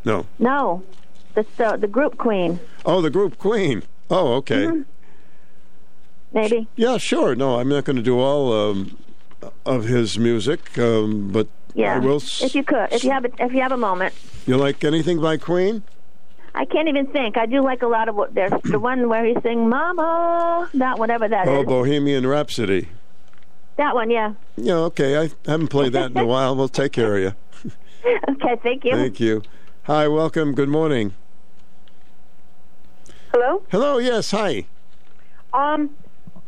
[0.06, 0.26] No.
[0.38, 0.84] No,
[1.34, 1.46] the
[1.80, 3.84] the group Queen, Oh, the group Queen.
[4.10, 4.66] Oh, okay.
[4.68, 4.86] Mhm.
[6.34, 6.68] maybe.
[6.76, 7.36] Yeah, sure.
[7.36, 8.98] No, I'm not going to do all um,
[9.66, 12.16] of his music, um, but Yeah, I will.
[12.18, 14.14] s- if you could, if you have a, if you have a moment.
[14.48, 15.84] You like anything by Queen?
[16.56, 17.38] I can't even think.
[17.38, 20.98] I do like a lot of what there's the one where he sing "Mama," that
[21.00, 21.54] whatever that is.
[21.54, 22.90] Oh, Bohemian Rhapsody.
[23.78, 24.34] That one, yeah.
[24.58, 25.18] Yeah, okay.
[25.18, 26.56] I haven't played that in a while.
[26.56, 27.72] We'll take care of you.
[28.30, 28.92] Okay, thank you.
[28.96, 29.42] Thank you.
[29.84, 30.54] Hi, welcome.
[30.56, 31.14] Good morning.
[33.34, 33.62] Hello?
[33.70, 34.66] Hello, yes, hi.
[35.54, 35.90] Um,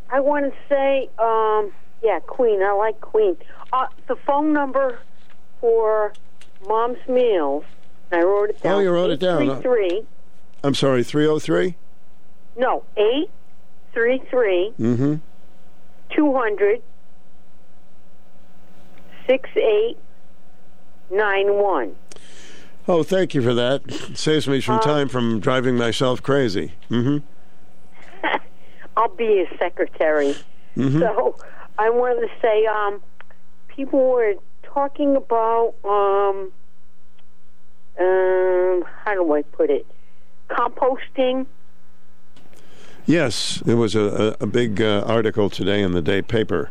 [0.10, 1.72] I want to say, um,
[2.02, 2.64] Yeah, Queen.
[2.64, 3.36] I like Queen.
[3.74, 5.00] Uh, the phone number
[5.60, 6.14] for
[6.68, 7.64] Mom's Meals.
[8.12, 8.74] I wrote it down.
[8.74, 9.62] Oh, you wrote it down.
[9.62, 10.04] Three three.
[10.64, 11.76] I'm sorry, 303?
[12.58, 13.30] No, eight
[13.94, 15.16] three three Mm-hmm.
[16.16, 16.82] two hundred
[19.28, 19.98] six eight
[21.10, 21.96] nine one.
[22.88, 23.82] Oh, thank you for that.
[23.88, 26.74] It saves me some Um, time from driving myself crazy.
[26.90, 27.18] Mm-hmm.
[28.98, 30.36] I'll be his secretary.
[30.76, 31.00] Mhm.
[31.00, 31.36] So
[31.78, 33.02] I wanted to say, um,
[33.68, 34.34] people were
[34.64, 36.52] talking about, um,
[38.02, 39.86] um, how do I put it?
[40.50, 41.46] Composting.
[43.06, 46.70] Yes, it was a, a, a big uh, article today in the day paper.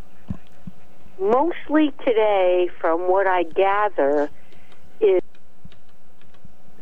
[1.21, 4.31] Mostly today, from what I gather,
[5.01, 5.21] is.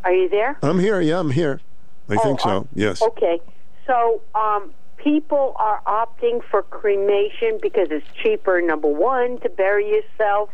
[0.05, 0.57] Are you there?
[0.63, 1.01] I'm here.
[1.01, 1.61] Yeah, I'm here.
[2.09, 2.49] I Oh, think so.
[2.49, 3.03] uh, yes.
[3.03, 3.41] Okay.
[3.87, 10.51] So, um, people are opting for cremation because it's cheaper, number one, to bury yourself.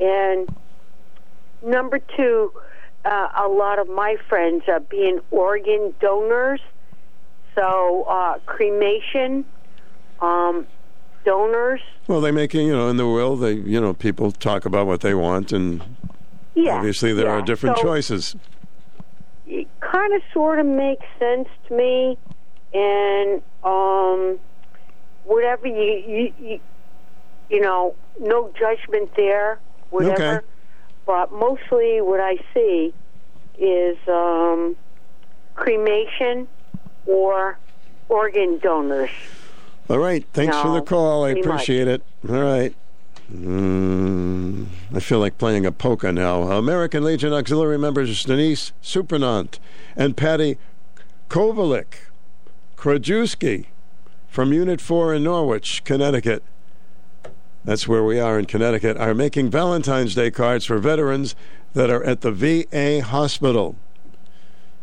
[0.00, 0.48] And
[1.64, 2.52] number two,
[3.04, 6.60] uh, a lot of my friends are being organ donors.
[7.54, 9.44] So, uh, cremation,
[10.20, 10.66] um,
[11.24, 11.80] donors.
[12.06, 13.36] Well, they make you know in the will.
[13.36, 15.96] They you know people talk about what they want, and
[16.54, 16.76] Yeah.
[16.76, 17.32] obviously there yeah.
[17.32, 18.36] are different So, choices.
[19.46, 22.18] it kind of sort of makes sense to me
[22.74, 24.38] and um
[25.24, 26.60] whatever you you you,
[27.48, 29.58] you know no judgment there
[29.90, 30.46] whatever Okay.
[31.08, 32.92] But mostly what i see
[33.58, 34.76] is um
[35.56, 36.46] cremation
[37.06, 37.58] or
[38.08, 39.10] organ donors
[39.90, 40.22] All right.
[40.34, 41.24] Thanks for the call.
[41.24, 41.54] I pretty much.
[41.54, 42.02] appreciate it.
[42.28, 42.74] All right.
[43.32, 46.42] Mm, I feel like playing a polka now.
[46.42, 49.58] American Legion Auxiliary members Denise Supernant
[49.96, 50.58] and Patty
[51.30, 52.10] Kovalik
[52.76, 53.64] Krajewski
[54.28, 56.42] from Unit 4 in Norwich, Connecticut.
[57.64, 61.34] That's where we are in Connecticut, are making Valentine's Day cards for veterans
[61.74, 63.76] that are at the VA hospital.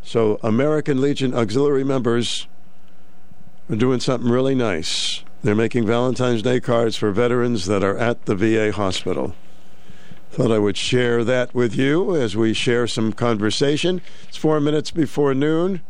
[0.03, 2.47] So, American Legion Auxiliary members
[3.69, 5.23] are doing something really nice.
[5.41, 9.35] They're making Valentine's Day cards for veterans that are at the VA hospital.
[10.31, 14.02] Thought I would share that with you as we share some conversation.
[14.27, 15.81] It's four minutes before noon.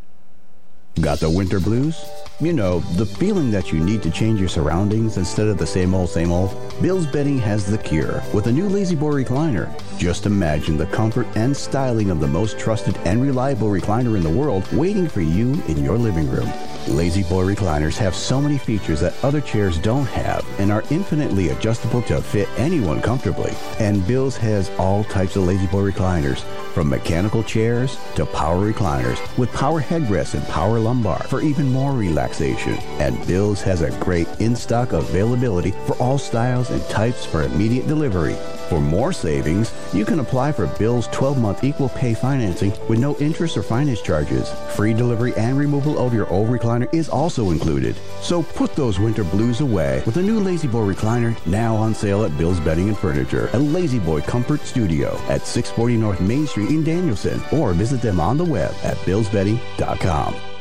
[1.02, 2.06] Got the winter blues?
[2.40, 5.94] You know, the feeling that you need to change your surroundings instead of the same
[5.94, 6.56] old, same old?
[6.82, 9.70] Bill's Bedding has the cure with a new La-Z-Boy recliner.
[9.98, 14.30] Just imagine the comfort and styling of the most trusted and reliable recliner in the
[14.30, 16.52] world waiting for you in your living room.
[16.88, 22.02] La-Z-Boy recliners have so many features that other chairs don't have and are infinitely adjustable
[22.04, 23.54] to fit anyone comfortably.
[23.80, 26.42] And Bill's has all types of La-Z-Boy recliners,
[26.76, 31.94] from mechanical chairs to power recliners with power headrests and power lumbar for even more
[31.94, 32.74] relaxation.
[33.00, 38.36] And Bill's has a great in-stock availability for all styles and types for immediate delivery.
[38.70, 43.58] For more savings, you can apply for Bill's 12-month equal pay financing with no interest
[43.58, 44.52] or finance charges.
[44.76, 47.96] Free delivery and removal of your old recliner is also included.
[48.22, 52.38] So put those winter blues away with a new La-Z-Boy recliner now on sale at
[52.38, 57.42] Bill's Bedding and Furniture, at La-Z-Boy Comfort Studio at 640 North Main Street in Danielson,
[57.52, 60.55] or visit them on the web at billsbedding.com.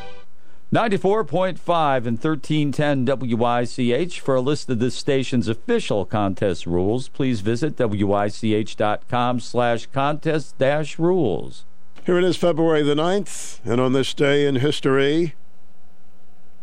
[0.75, 4.19] 94.5 and 1310 WICH.
[4.19, 10.99] For a list of this station's official contest rules, please visit WICH.com slash contest dash
[10.99, 11.63] rules.
[12.05, 15.35] Here it is, February the 9th, and on this day in history,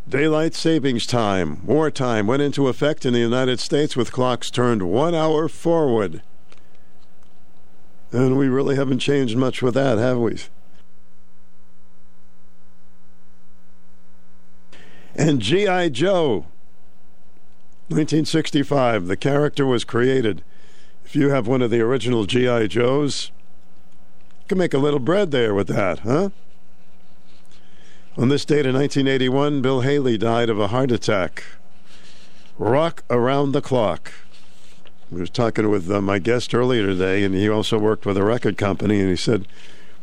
[0.07, 5.15] daylight savings time, wartime, went into effect in the United States with clocks turned one
[5.15, 6.21] hour forward.
[8.11, 10.37] And we really haven't changed much with that, have we?
[15.15, 15.89] And G.I.
[15.89, 16.45] Joe,
[17.89, 20.43] 1965, the character was created.
[21.05, 22.67] If you have one of the original G.I.
[22.67, 23.31] Joes,
[24.41, 26.29] you can make a little bread there with that, huh?
[28.17, 31.43] On this date in 1981, Bill Haley died of a heart attack.
[32.57, 34.13] Rock around the clock.
[35.11, 38.23] I was talking with uh, my guest earlier today, and he also worked with a
[38.23, 39.47] record company, and he said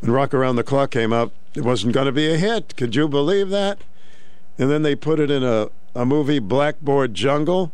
[0.00, 2.74] when Rock Around the Clock came out, it wasn't going to be a hit.
[2.76, 3.78] Could you believe that?
[4.60, 7.72] And then they put it in a, a movie, Blackboard Jungle,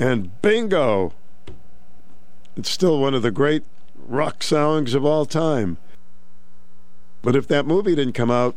[0.00, 1.12] and bingo!
[2.56, 3.62] It's still one of the great
[3.94, 5.78] rock songs of all time.
[7.22, 8.56] But if that movie didn't come out,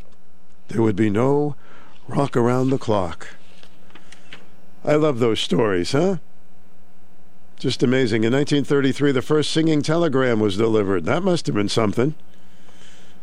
[0.70, 1.56] there would be no
[2.08, 3.28] Rock Around the Clock.
[4.84, 6.18] I love those stories, huh?
[7.60, 8.24] Just amazing.
[8.24, 11.06] In 1933, the first singing telegram was delivered.
[11.06, 12.16] That must have been something.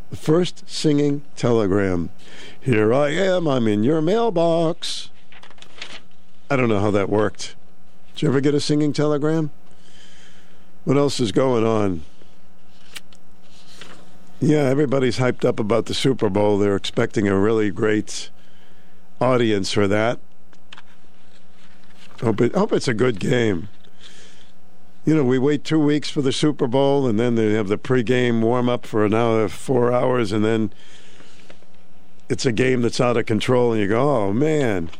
[0.09, 2.09] The first singing telegram.
[2.59, 5.09] Here I am, I'm in your mailbox.
[6.49, 7.55] I don't know how that worked.
[8.13, 9.51] Did you ever get a singing telegram?
[10.83, 12.01] What else is going on?
[14.41, 16.57] Yeah, everybody's hyped up about the Super Bowl.
[16.57, 18.29] They're expecting a really great
[19.21, 20.19] audience for that.
[22.21, 23.69] Hope, it, hope it's a good game.
[25.09, 27.79] You know, we wait two weeks for the Super Bowl, and then they have the
[27.79, 30.71] pregame warm up for an hour, four hours, and then
[32.29, 34.91] it's a game that's out of control, and you go, "Oh man."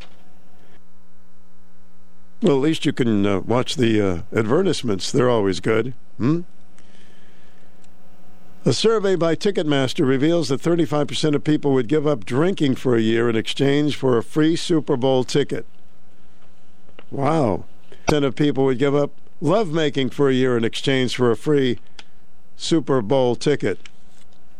[2.42, 5.12] Well, at least you can uh, watch the uh, advertisements.
[5.12, 5.94] They're always good.
[6.18, 6.40] Hmm?
[8.64, 13.00] A survey by Ticketmaster reveals that 35% of people would give up drinking for a
[13.00, 15.66] year in exchange for a free Super Bowl ticket.
[17.12, 17.62] Wow.
[18.08, 21.78] 10% of people would give up lovemaking for a year in exchange for a free
[22.56, 23.78] Super Bowl ticket.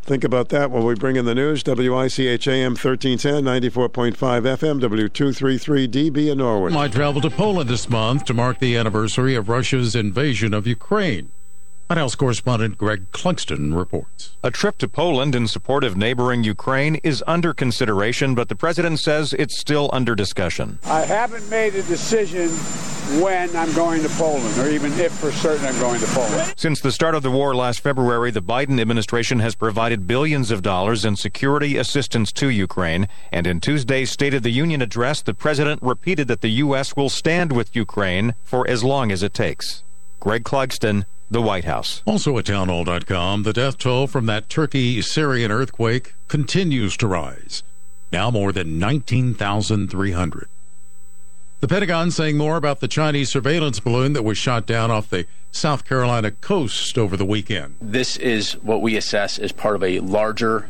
[0.02, 1.62] Think about that when we bring in the news.
[1.62, 6.74] WICHAM 1310, 94.5 FM, W233DB in Norwich.
[6.74, 11.30] I travel to Poland this month to mark the anniversary of Russia's invasion of Ukraine.
[11.90, 14.36] White House correspondent Greg Clugston reports.
[14.44, 19.00] A trip to Poland in support of neighboring Ukraine is under consideration, but the president
[19.00, 20.78] says it's still under discussion.
[20.84, 22.48] I haven't made a decision
[23.20, 26.54] when I'm going to Poland, or even if for certain I'm going to Poland.
[26.54, 30.62] Since the start of the war last February, the Biden administration has provided billions of
[30.62, 33.08] dollars in security assistance to Ukraine.
[33.32, 36.94] And in Tuesday's State of the Union address, the president repeated that the U.S.
[36.94, 39.82] will stand with Ukraine for as long as it takes.
[40.20, 42.02] Greg Clugston, the White House.
[42.04, 47.62] Also at townhall.com, the death toll from that Turkey Syrian earthquake continues to rise.
[48.12, 50.48] Now more than 19,300.
[51.60, 55.26] The Pentagon saying more about the Chinese surveillance balloon that was shot down off the
[55.52, 57.76] South Carolina coast over the weekend.
[57.80, 60.68] This is what we assess as part of a larger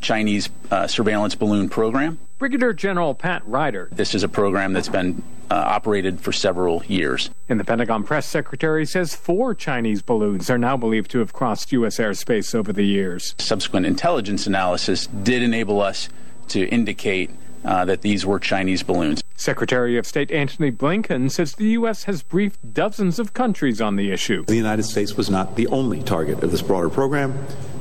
[0.00, 2.18] Chinese uh, surveillance balloon program.
[2.38, 3.90] Brigadier General Pat Ryder.
[3.92, 7.28] This is a program that's been uh, operated for several years.
[7.48, 11.70] And the Pentagon press secretary says four Chinese balloons are now believed to have crossed
[11.72, 11.98] U.S.
[11.98, 13.34] airspace over the years.
[13.38, 16.08] Subsequent intelligence analysis did enable us
[16.48, 17.30] to indicate
[17.64, 19.22] uh, that these were Chinese balloons.
[19.36, 22.04] Secretary of State Antony Blinken says the U.S.
[22.04, 24.44] has briefed dozens of countries on the issue.
[24.46, 27.32] The United States was not the only target of this broader program,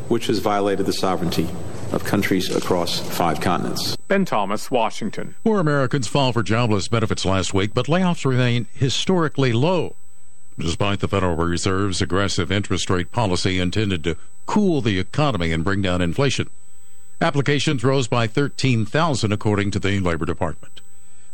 [0.09, 1.47] which has violated the sovereignty
[1.91, 3.95] of countries across five continents.
[4.07, 5.35] Ben Thomas, Washington.
[5.43, 9.95] More Americans filed for jobless benefits last week, but layoffs remain historically low.
[10.57, 15.81] Despite the Federal Reserve's aggressive interest rate policy intended to cool the economy and bring
[15.81, 16.49] down inflation.
[17.21, 20.81] Applications rose by 13,000, according to the Labor Department.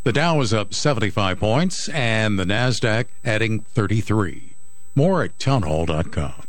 [0.03, 4.53] The Dow is up 75 points, and the NASDAQ adding 33.
[4.95, 6.44] More at townhall.com.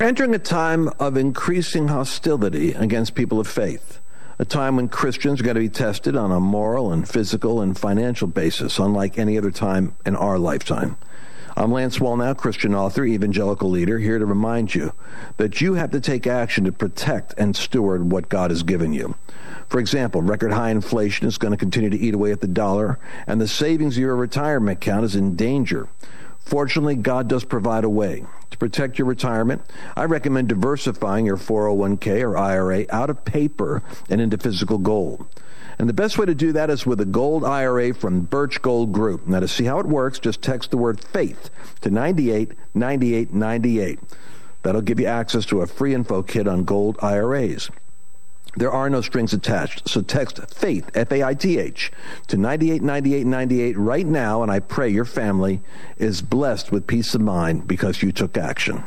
[0.00, 4.00] Entering a time of increasing hostility against people of faith,
[4.38, 7.78] a time when Christians are going to be tested on a moral and physical and
[7.78, 10.96] financial basis, unlike any other time in our lifetime.
[11.54, 14.94] I'm Lance Wallnau, Christian author, evangelical leader, here to remind you
[15.36, 19.16] that you have to take action to protect and steward what God has given you.
[19.68, 22.98] For example, record high inflation is going to continue to eat away at the dollar,
[23.26, 25.90] and the savings of your retirement account is in danger.
[26.40, 28.24] Fortunately, God does provide a way.
[28.50, 29.62] To protect your retirement,
[29.96, 35.26] I recommend diversifying your 401k or IRA out of paper and into physical gold.
[35.78, 38.92] And the best way to do that is with a gold IRA from Birch Gold
[38.92, 39.26] Group.
[39.26, 41.48] Now, to see how it works, just text the word faith
[41.80, 43.98] to 98 98 98.
[44.62, 47.70] That'll give you access to a free info kit on gold IRAs.
[48.56, 49.88] There are no strings attached.
[49.88, 51.92] So text FAITH, F A I T H,
[52.26, 55.60] to 989898 right now, and I pray your family
[55.98, 58.84] is blessed with peace of mind because you took action.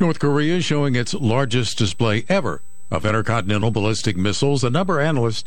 [0.00, 5.44] North Korea showing its largest display ever of intercontinental ballistic missiles, a number analysts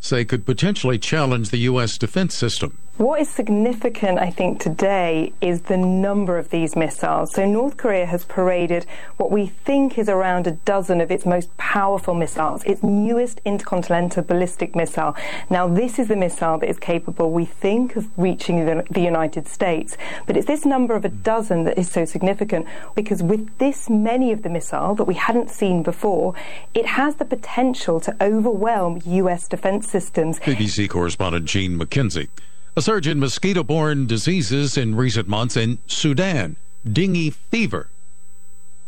[0.00, 1.98] say could potentially challenge the U.S.
[1.98, 2.78] defense system.
[3.00, 7.32] What is significant, I think, today is the number of these missiles.
[7.32, 8.84] So, North Korea has paraded
[9.16, 14.22] what we think is around a dozen of its most powerful missiles, its newest intercontinental
[14.22, 15.16] ballistic missile.
[15.48, 19.48] Now, this is the missile that is capable, we think, of reaching the, the United
[19.48, 19.96] States.
[20.26, 24.30] But it's this number of a dozen that is so significant because with this many
[24.30, 26.34] of the missile that we hadn't seen before,
[26.74, 29.48] it has the potential to overwhelm U.S.
[29.48, 30.38] defense systems.
[30.38, 32.28] BBC correspondent Jean Mackenzie.
[32.76, 36.56] A surge in mosquito borne diseases in recent months in Sudan.
[36.90, 37.90] Dengue fever,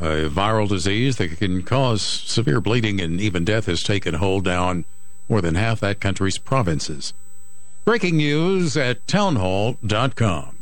[0.01, 4.85] a viral disease that can cause severe bleeding and even death, has taken hold down
[5.29, 7.13] more than half that country's provinces.
[7.85, 10.57] Breaking news at townhall.com.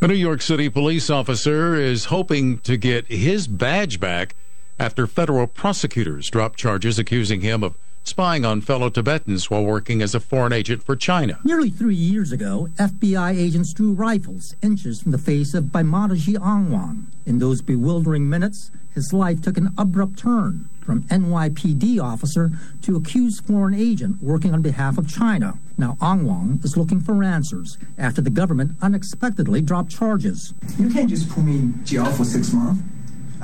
[0.00, 4.36] A New York City police officer is hoping to get his badge back
[4.78, 10.14] after federal prosecutors dropped charges accusing him of spying on fellow Tibetans while working as
[10.14, 11.38] a foreign agent for China.
[11.42, 17.06] Nearly three years ago, FBI agents drew rifles inches from the face of Baimadajie Angwang.
[17.24, 22.50] In those bewildering minutes, his life took an abrupt turn from NYPD officer
[22.82, 25.58] to accused foreign agent working on behalf of China.
[25.78, 30.52] Now Angwang is looking for answers after the government unexpectedly dropped charges.
[30.78, 32.82] You can't just put me in jail for six months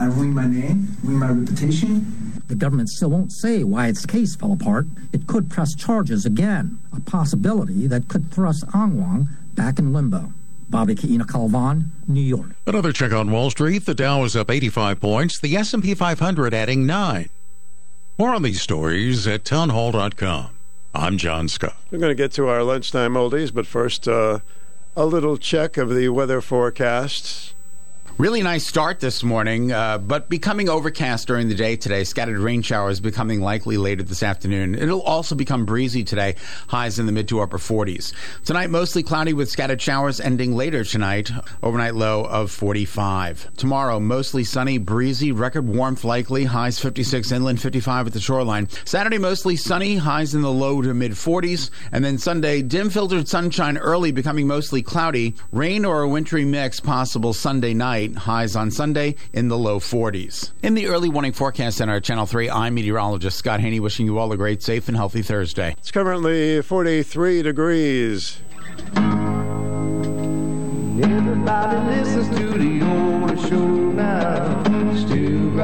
[0.00, 2.42] and ruin my name, ruin my reputation.
[2.48, 4.86] The government still won't say why its case fell apart.
[5.12, 10.32] It could press charges again, a possibility that could thrust Angwang back in limbo.
[10.70, 12.50] Bobby Caina Calvan, New York.
[12.66, 13.86] Another check on Wall Street.
[13.86, 15.38] The Dow is up 85 points.
[15.38, 17.28] The S&P 500 adding 9.
[18.18, 20.50] More on these stories at townhall.com.
[20.94, 21.76] I'm John Scott.
[21.90, 24.40] We're going to get to our lunchtime oldies, but first, uh,
[24.96, 27.54] a little check of the weather forecasts.
[28.20, 32.04] Really nice start this morning, uh, but becoming overcast during the day today.
[32.04, 34.74] Scattered rain showers becoming likely later this afternoon.
[34.74, 36.34] It'll also become breezy today,
[36.68, 38.12] highs in the mid to upper 40s.
[38.44, 41.30] Tonight, mostly cloudy with scattered showers ending later tonight,
[41.62, 43.56] overnight low of 45.
[43.56, 48.68] Tomorrow, mostly sunny, breezy, record warmth likely, highs 56 inland, 55 at the shoreline.
[48.84, 51.70] Saturday, mostly sunny, highs in the low to mid 40s.
[51.90, 56.80] And then Sunday, dim filtered sunshine early, becoming mostly cloudy, rain or a wintry mix
[56.80, 60.52] possible Sunday night highs on Sunday in the low 40s.
[60.62, 64.18] In the early warning forecast center at Channel 3, I'm meteorologist Scott Haney wishing you
[64.18, 65.74] all a great, safe, and healthy Thursday.
[65.78, 68.38] It's currently 43 degrees.
[71.02, 74.62] Everybody listens to the old show now.
[74.94, 75.60] Stu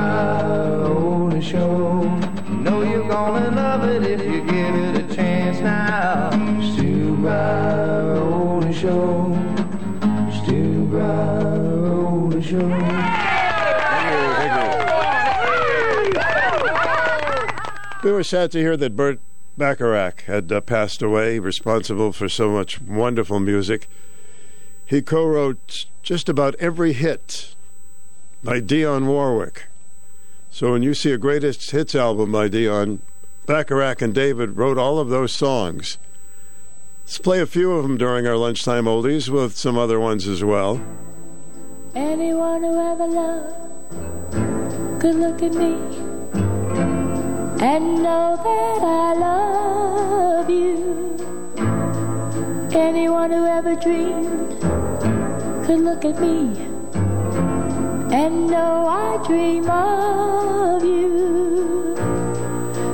[0.86, 2.02] old show.
[2.48, 6.30] Know you're gonna love it if you give it a chance now.
[6.72, 9.15] Stu old show.
[12.46, 12.58] Show.
[18.04, 19.18] We were sad to hear that Burt
[19.58, 23.88] Bacharach had uh, passed away, responsible for so much wonderful music.
[24.84, 27.56] He co wrote just about every hit
[28.44, 29.64] by Dionne Warwick.
[30.48, 33.00] So when you see a greatest hits album by Dionne,
[33.46, 35.98] Bacharach and David wrote all of those songs.
[37.04, 40.44] Let's play a few of them during our lunchtime oldies with some other ones as
[40.44, 40.80] well.
[41.96, 45.76] Anyone who ever loved could look at me
[47.64, 51.16] and know that I love you.
[52.70, 54.60] Anyone who ever dreamed
[55.64, 56.60] could look at me
[58.14, 61.96] and know I dream of you.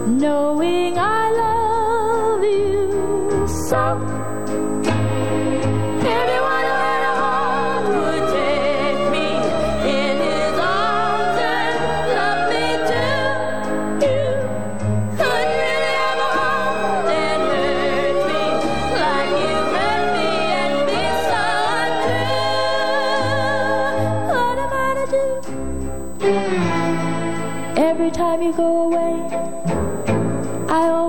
[0.07, 3.99] Knowing I love you so.
[6.07, 6.82] Anyone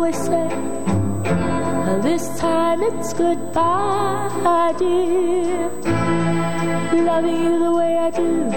[0.03, 0.49] always say,
[2.01, 5.69] this time it's goodbye, dear.
[7.05, 8.49] Loving you the way I do,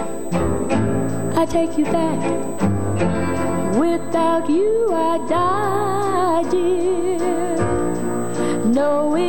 [1.39, 2.19] I take you back.
[3.77, 7.57] Without you, I die, dear.
[8.65, 9.26] Knowing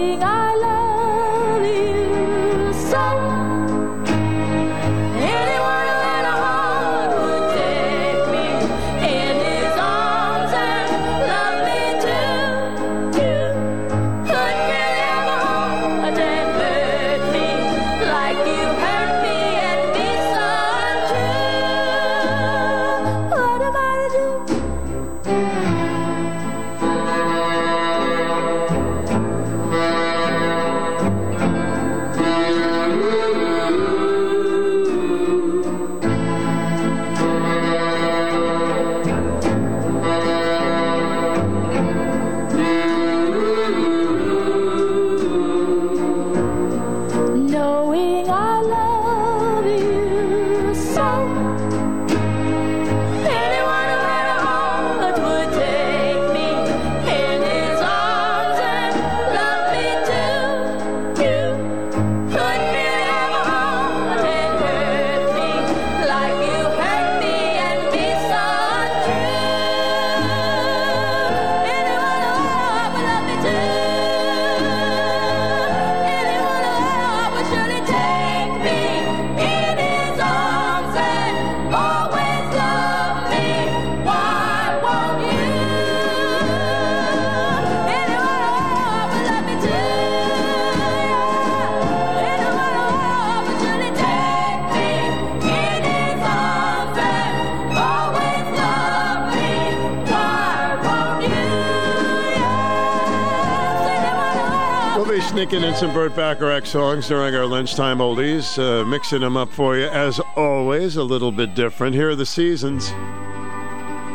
[105.79, 110.21] some Burt Bacharach songs during our lunchtime oldies, uh, mixing them up for you as
[110.35, 111.95] always, a little bit different.
[111.95, 112.91] Here are the seasons.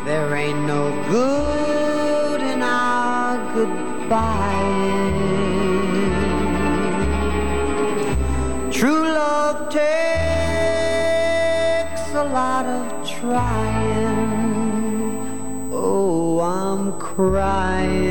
[0.03, 4.60] There ain't no good in our goodbye.
[8.69, 9.84] True love takes
[12.14, 14.11] a lot of trying.
[15.72, 18.03] Oh, I'm crying.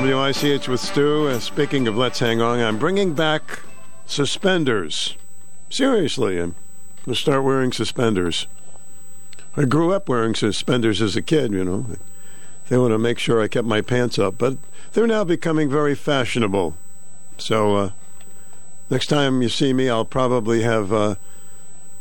[0.00, 1.28] WICH with Stu.
[1.28, 3.60] Uh, speaking of Let's Hang On, I'm bringing back
[4.06, 5.16] suspenders.
[5.68, 6.54] Seriously, I'm
[7.04, 8.46] going to start wearing suspenders.
[9.58, 11.86] I grew up wearing suspenders as a kid, you know.
[12.68, 14.56] They want to make sure I kept my pants up, but
[14.92, 16.78] they're now becoming very fashionable.
[17.36, 17.90] So uh,
[18.88, 21.16] next time you see me, I'll probably have uh,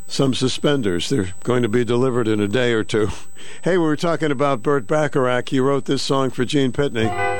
[0.07, 1.09] some suspenders.
[1.09, 3.09] They're going to be delivered in a day or two.
[3.63, 5.49] hey, we were talking about Burt Bacharach.
[5.49, 7.38] He wrote this song for Gene Pitney.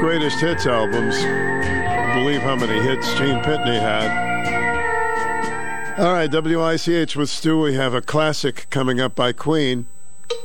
[0.00, 1.14] Greatest hits albums,
[2.14, 4.30] believe how many hits Gene Pitney had.
[5.98, 7.60] All right, WICH with Stu.
[7.60, 9.84] We have a classic coming up by Queen.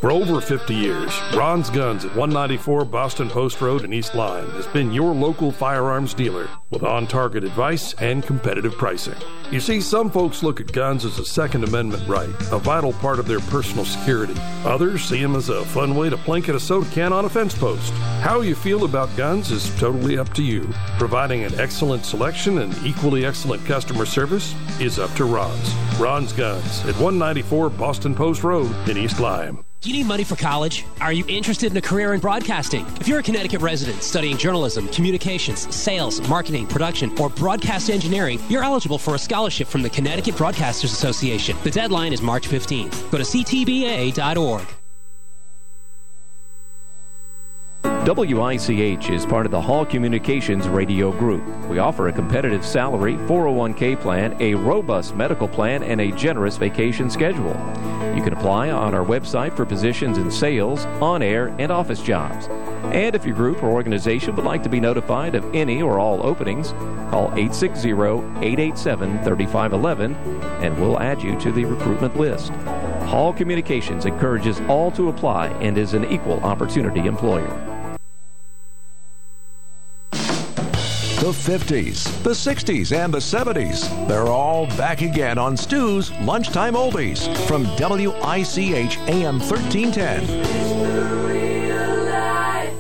[0.05, 4.67] For over 50 years, Ron's Guns at 194 Boston Post Road in East Lyme has
[4.67, 9.15] been your local firearms dealer with on target advice and competitive pricing.
[9.49, 13.17] You see, some folks look at guns as a Second Amendment right, a vital part
[13.17, 14.35] of their personal security.
[14.63, 17.29] Others see them as a fun way to plink at a soda can on a
[17.29, 17.91] fence post.
[18.21, 20.69] How you feel about guns is totally up to you.
[20.99, 25.73] Providing an excellent selection and equally excellent customer service is up to Ron's.
[25.99, 29.65] Ron's Guns at 194 Boston Post Road in East Lyme.
[29.85, 30.83] You need money for college?
[30.99, 32.87] Are you interested in a career in broadcasting?
[32.99, 38.63] If you're a Connecticut resident studying journalism, communications, sales, marketing, production, or broadcast engineering, you're
[38.63, 41.55] eligible for a scholarship from the Connecticut Broadcasters Association.
[41.63, 43.11] The deadline is March 15th.
[43.11, 44.65] Go to ctba.org.
[48.05, 51.43] WICH is part of the Hall Communications Radio Group.
[51.67, 57.09] We offer a competitive salary, 401k plan, a robust medical plan, and a generous vacation
[57.09, 57.55] schedule.
[58.15, 62.47] You can apply on our website for positions in sales, on air, and office jobs.
[62.93, 66.23] And if your group or organization would like to be notified of any or all
[66.23, 66.73] openings,
[67.09, 70.15] call 860 887 3511
[70.63, 72.51] and we'll add you to the recruitment list.
[73.09, 77.74] Hall Communications encourages all to apply and is an equal opportunity employer.
[81.25, 84.07] The 50s, the 60s, and the 70s.
[84.07, 90.21] They're all back again on Stu's Lunchtime Oldies from WICH AM 1310.
[91.25, 92.75] real life?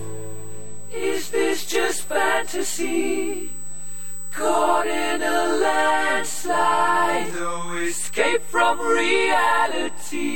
[0.93, 3.49] Is this just fantasy?
[4.31, 10.35] Caught in a landslide, no escape from reality.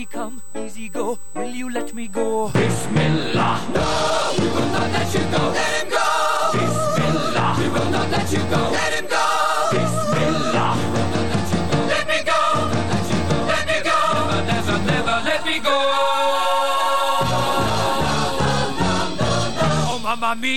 [0.00, 2.48] Easy come, easy go, will you let me go?
[2.52, 5.50] Bismillah, no, we will not let you go.
[5.52, 6.52] Let him go.
[6.54, 8.70] Bismillah, we will not let you go.
[8.70, 8.99] Let him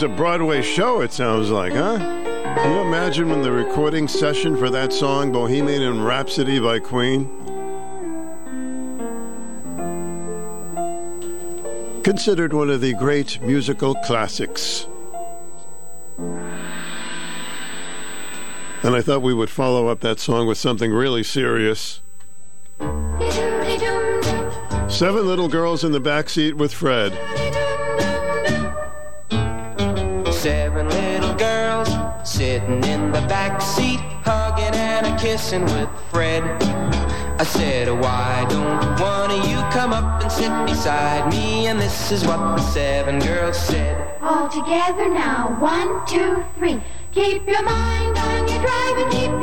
[0.00, 1.98] Was a Broadway show, it sounds like, huh?
[1.98, 7.28] Can you imagine when the recording session for that song, Bohemian Rhapsody by Queen?
[12.02, 14.86] Considered one of the great musical classics.
[18.82, 22.00] And I thought we would follow up that song with something really serious.
[24.88, 27.49] Seven little girls in the back seat with Fred.
[35.30, 36.42] Kissing with Fred.
[37.38, 41.68] I said, Why don't one of you come up and sit beside me?
[41.68, 43.94] And this is what the seven girls said.
[44.20, 46.82] All together now, one, two, three.
[47.12, 49.39] Keep your mind on your driving, keep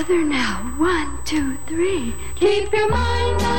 [0.00, 2.14] together now, one, two, three.
[2.36, 3.49] Keep your mind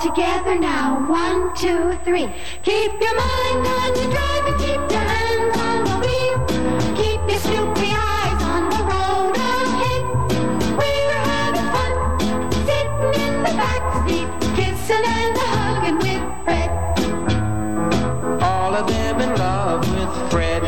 [0.00, 2.26] together now, one, two, three.
[2.62, 6.38] Keep your mind on your driving, keep your hands on the wheel.
[6.96, 10.02] Keep your snoopy eyes on the road ahead.
[10.78, 11.92] We're having fun,
[12.64, 16.70] sitting in the back seat, kissing and hugging with Fred.
[18.42, 20.62] All of them in love with Fred.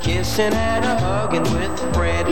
[0.00, 2.26] Kissing and a hugging with Fred.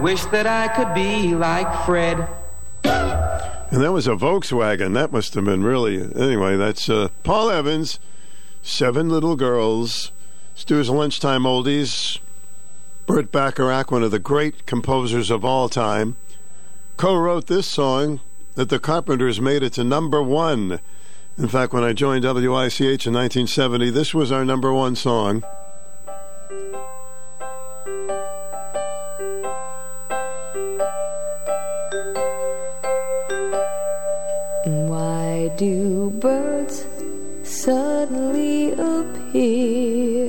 [0.00, 2.41] Wish that I could be like Fred.
[3.72, 4.92] And that was a Volkswagen.
[4.92, 5.96] That must have been really.
[6.14, 7.98] Anyway, that's uh, Paul Evans,
[8.60, 10.12] Seven Little Girls,
[10.54, 12.18] Stu's Lunchtime Oldies,
[13.06, 16.16] Burt Bacharach, one of the great composers of all time,
[16.98, 18.20] co wrote this song
[18.56, 20.78] that the Carpenters made it to number one.
[21.38, 25.44] In fact, when I joined WICH in 1970, this was our number one song.
[35.62, 36.84] Do birds
[37.44, 40.26] suddenly appear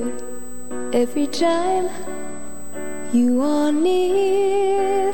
[0.92, 1.86] every time
[3.12, 5.12] you are near?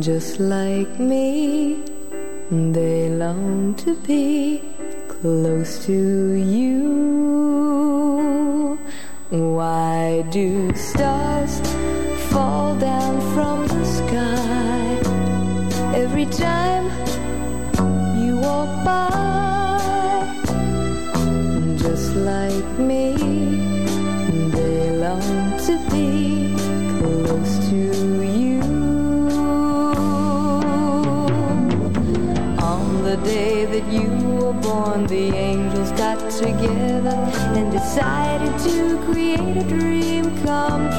[0.00, 1.84] Just like me,
[2.50, 4.60] they long to be
[5.06, 5.98] close to
[6.56, 6.80] you.
[9.30, 11.54] Why do stars
[12.30, 14.82] fall down from the sky
[16.02, 16.77] every time
[34.88, 37.16] born, the angels got together
[37.56, 40.97] and decided to create a dream come true.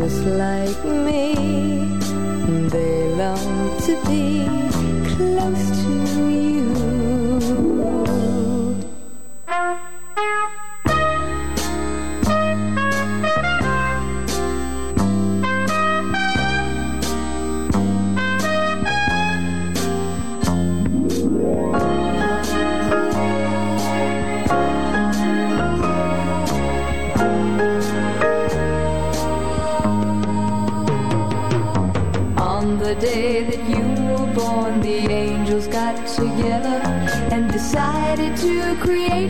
[0.00, 1.34] Just like me.
[2.70, 4.39] They long to be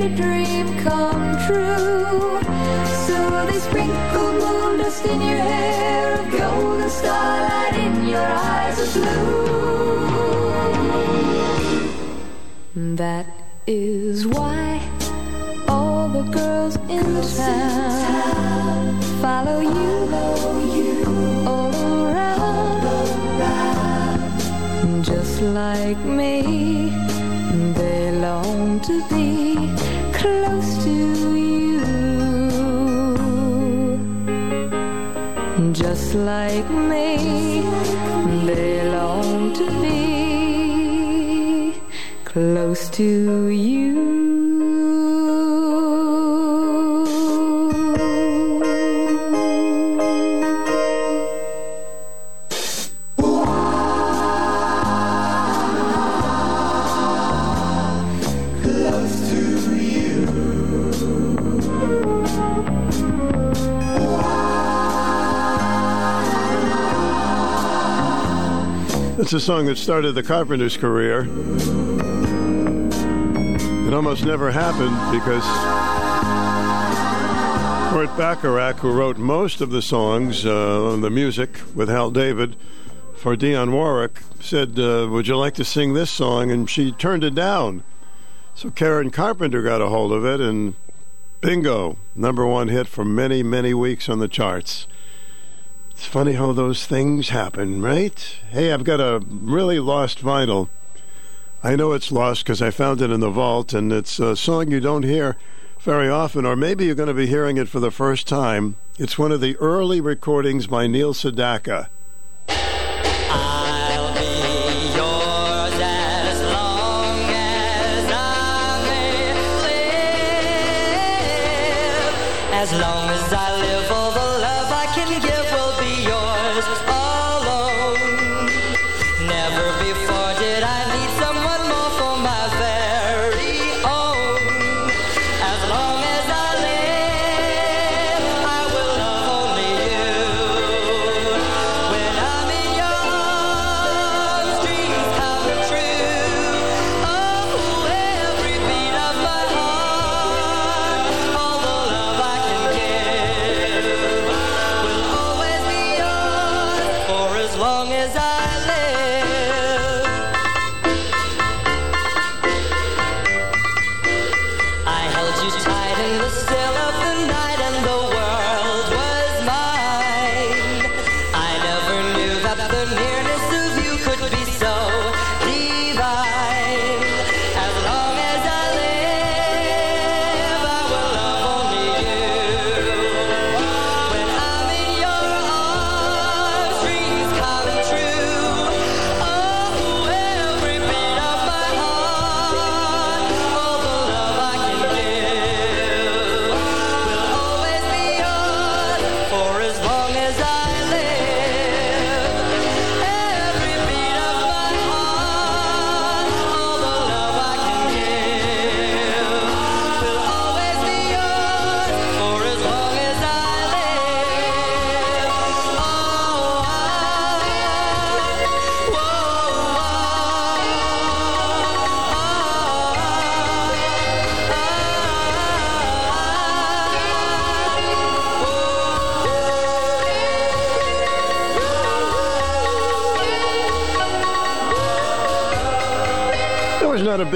[0.00, 2.40] create a dream come true.
[3.06, 8.92] So they sprinkled moon dust in your hair, of golden starlight in your eyes of
[8.94, 9.76] blue.
[12.96, 13.26] That
[13.66, 14.80] is why
[15.68, 20.08] all the girls in the town follow you,
[21.46, 21.74] all
[22.06, 22.82] around,
[25.04, 26.90] just like me.
[27.74, 29.49] They long to be
[36.10, 37.62] just like me.
[38.46, 41.74] They long to be
[42.24, 43.79] close to you.
[69.30, 71.20] It's a song that started the Carpenters' career.
[73.86, 75.44] It almost never happened because
[77.92, 82.56] Burt Bacharach, who wrote most of the songs uh, the music with Hal David
[83.14, 86.50] for Dionne Warwick, said, uh, Would you like to sing this song?
[86.50, 87.84] And she turned it down.
[88.56, 90.74] So Karen Carpenter got a hold of it, and
[91.40, 94.88] bingo, number one hit for many, many weeks on the charts.
[96.00, 98.18] It's funny how those things happen, right?
[98.48, 100.70] Hey, I've got a really lost vinyl.
[101.62, 104.70] I know it's lost because I found it in the vault, and it's a song
[104.70, 105.36] you don't hear
[105.78, 108.76] very often, or maybe you're going to be hearing it for the first time.
[108.98, 111.88] It's one of the early recordings by Neil Sedaka.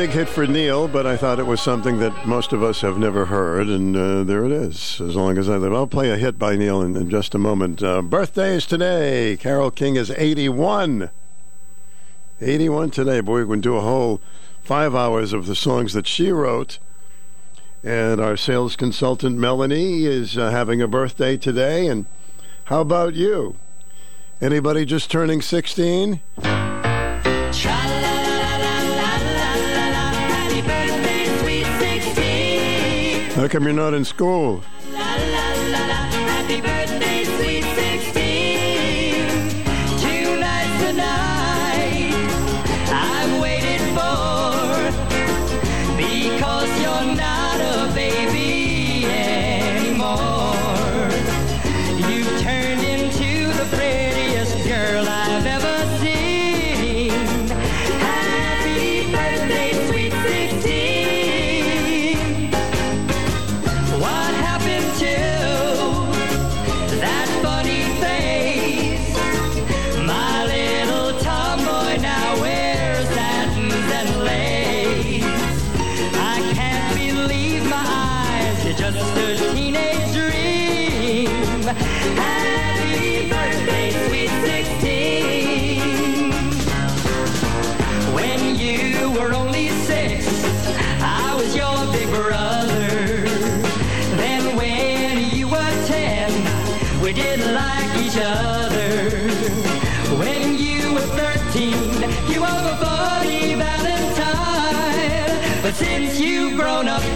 [0.04, 2.98] Big hit for Neil, but I thought it was something that most of us have
[2.98, 5.00] never heard, and uh, there it is.
[5.00, 7.38] As long as I live, I'll play a hit by Neil in, in just a
[7.38, 7.82] moment.
[7.82, 9.38] Uh, birthdays today.
[9.38, 11.08] Carole King is 81.
[12.38, 13.22] 81 today.
[13.22, 14.20] Boy, we can do a whole
[14.62, 16.78] five hours of the songs that she wrote.
[17.82, 21.86] And our sales consultant Melanie is uh, having a birthday today.
[21.86, 22.04] And
[22.64, 23.56] how about you?
[24.38, 26.20] Anybody just turning 16?
[33.44, 34.64] How come you're not in school?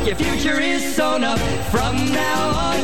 [0.08, 1.38] Your future is sewn up.
[1.70, 2.77] From now on,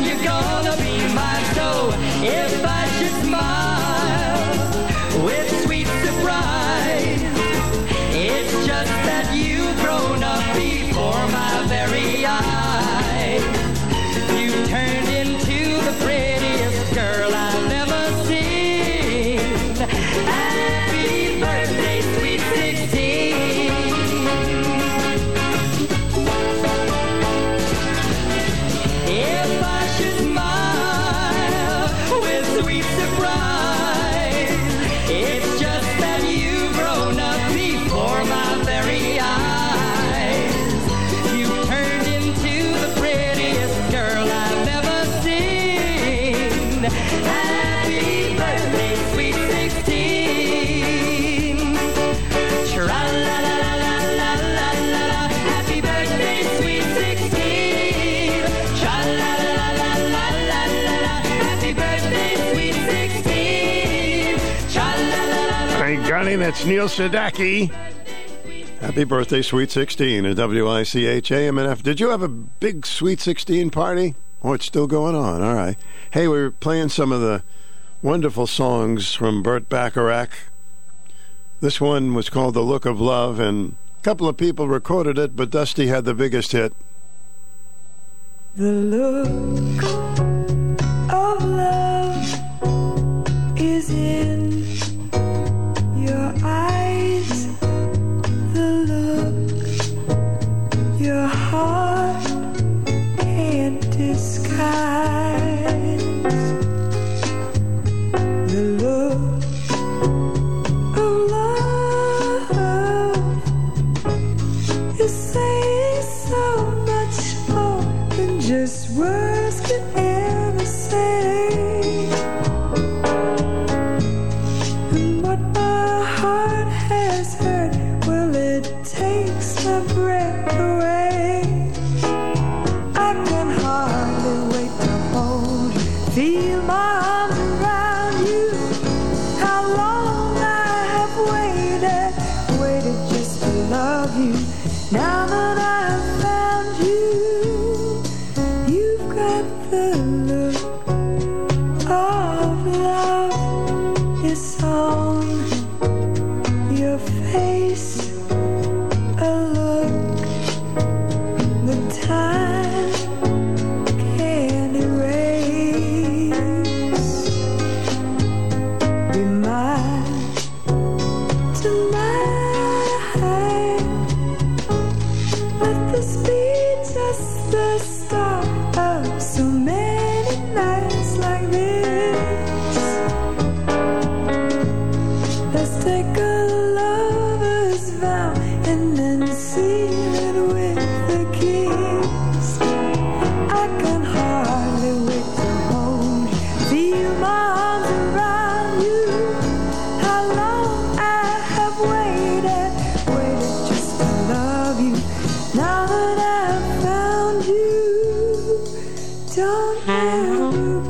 [66.45, 67.71] that's Neil Sedaka.
[68.79, 71.83] Happy birthday, Sweet 16 at WICH AMNF.
[71.83, 74.15] Did you have a big Sweet 16 party?
[74.43, 75.41] Oh, it's still going on.
[75.41, 75.79] All right.
[76.11, 77.43] Hey, we were playing some of the
[78.03, 80.33] wonderful songs from Burt Bacharach.
[81.61, 85.35] This one was called The Look of Love, and a couple of people recorded it,
[85.35, 86.75] but Dusty had the biggest hit.
[88.55, 90.24] The look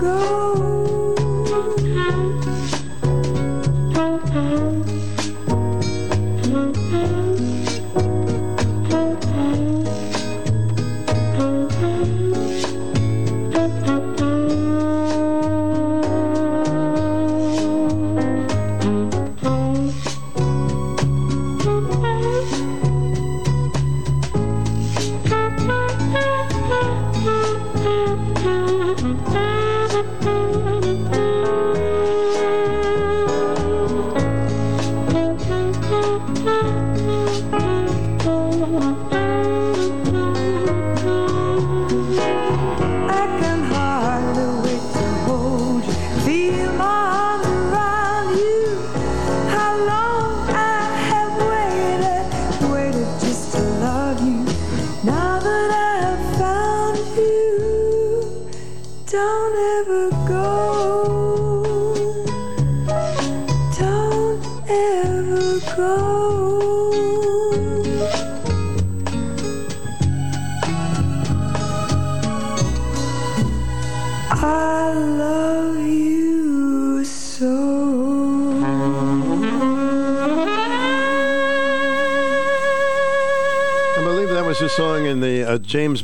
[0.01, 0.34] go.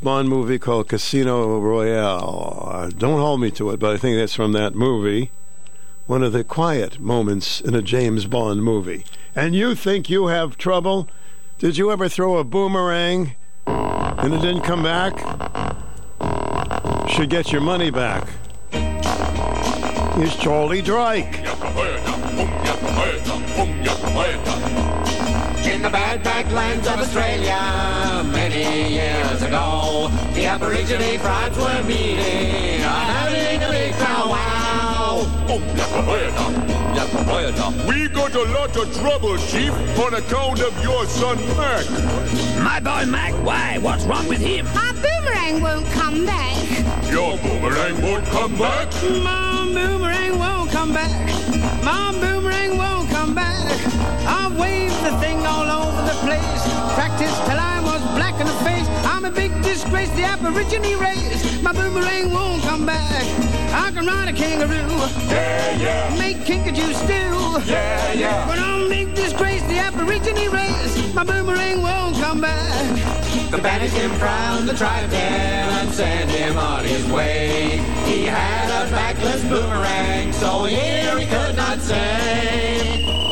[0.03, 2.69] Bond movie called Casino Royale.
[2.73, 5.31] Uh, don't hold me to it, but I think that's from that movie.
[6.07, 9.05] One of the quiet moments in a James Bond movie.
[9.37, 11.09] And you think you have trouble?
[11.59, 15.19] Did you ever throw a boomerang and it didn't come back?
[17.11, 18.27] Should get your money back.
[20.15, 21.45] Here's Charlie Drake.
[25.71, 33.07] In the bad backlands of Australia, many years ago, the Aborigine tribes were meeting, are
[33.15, 35.25] having a big powwow.
[35.49, 35.61] Oh,
[37.89, 41.87] we got a lot of trouble, Chief, on account of your son Mac.
[42.63, 43.79] My boy Mac, why?
[43.79, 44.67] What's wrong with him?
[44.67, 46.57] Our boomerang won't come back.
[47.11, 48.93] Your boomerang won't come back.
[49.03, 51.11] My boomerang won't come back.
[51.85, 53.57] My boomerang won't come back.
[54.27, 55.50] I've waved the thing all over
[56.11, 56.63] the place.
[56.99, 58.89] Practiced till I was black in the face.
[59.05, 61.63] I'm a big disgrace, the Aborigine race.
[61.63, 63.25] My boomerang won't come back.
[63.73, 64.91] I can ride a kangaroo.
[65.29, 66.19] Yeah, yeah.
[66.19, 67.71] Make kinkajou stew.
[67.71, 68.49] Yeah, yeah.
[68.49, 71.15] But I'm a big disgrace, the Aborigine race.
[71.15, 73.51] My boomerang won't come back.
[73.51, 77.79] The banished him from the tribe and sent him on his way.
[78.05, 83.30] He had a backless boomerang, so here he could not say.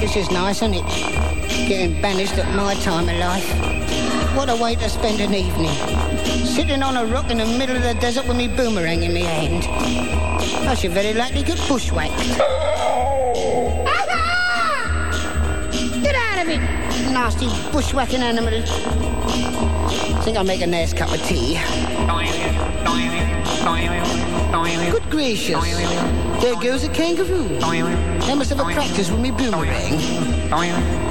[0.00, 0.86] This is nice, isn't it?
[1.68, 3.44] Getting banished at my time of life.
[4.36, 5.74] What a way to spend an evening.
[6.46, 9.20] Sitting on a rock in the middle of the desert with me boomerang in my
[9.20, 9.64] hand.
[10.68, 12.16] I should very likely get bushwhacked.
[16.02, 16.79] Get out of it,
[17.10, 18.62] nasty bushwhacking animal.
[20.22, 21.58] Think I'll make a nice cup of tea.
[24.90, 25.62] Good gracious.
[26.40, 27.58] There goes a kangaroo.
[27.62, 29.98] I must have a practice with me boomerang.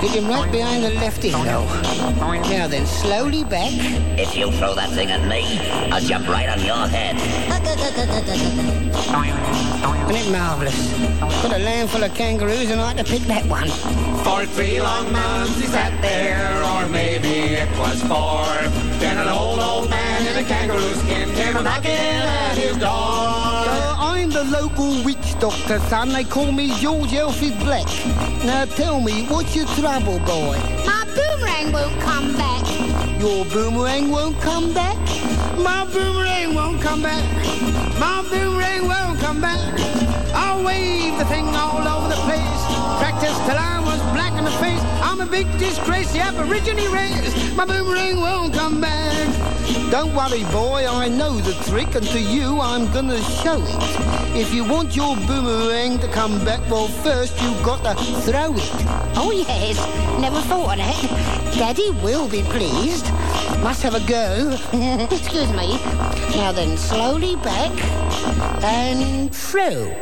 [0.01, 1.33] Get him right behind the left ear.
[1.33, 3.71] Now then, slowly back.
[4.17, 5.59] If you throw that thing at me,
[5.91, 7.58] I'll jump right on your head.
[10.09, 10.93] Isn't it marvellous?
[11.43, 13.69] Got a land full of kangaroos and I had to pick that one.
[14.23, 18.45] For three long months he sat there, or maybe it was four.
[18.99, 22.89] Then an old, old man in a kangaroo skin came a knocking at his door.
[22.89, 26.09] Oh, I'm the the local witch doctor, son.
[26.09, 27.87] They call me George Elfie Black.
[28.45, 30.57] Now tell me, what's your trouble, boy?
[30.85, 32.63] My boomerang won't come back.
[33.19, 34.97] Your boomerang won't come back?
[35.57, 37.48] My boomerang won't come back.
[37.99, 39.59] My boomerang won't come back.
[40.33, 42.61] I'll wave the thing all over the place.
[42.99, 44.81] Practice till I was black in the face.
[45.01, 47.55] I'm a big disgrace, the aborigine race.
[47.55, 49.27] My boomerang won't come back.
[49.91, 54.35] Don't worry, boy, I know the trick, and to you I'm gonna show it.
[54.35, 58.71] If you want your boomerang to come back, well, first you've got to throw it.
[59.15, 59.77] Oh, yes.
[60.21, 61.38] Never thought of that.
[61.57, 63.05] Daddy will be pleased.
[63.61, 64.55] Must have a go.
[65.11, 65.77] Excuse me.
[66.35, 67.71] Now then, slowly back
[68.63, 69.93] and through.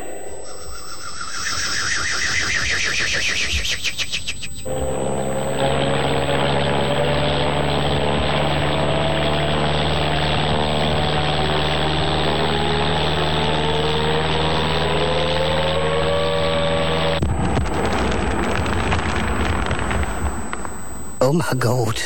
[21.28, 22.00] Oh my God.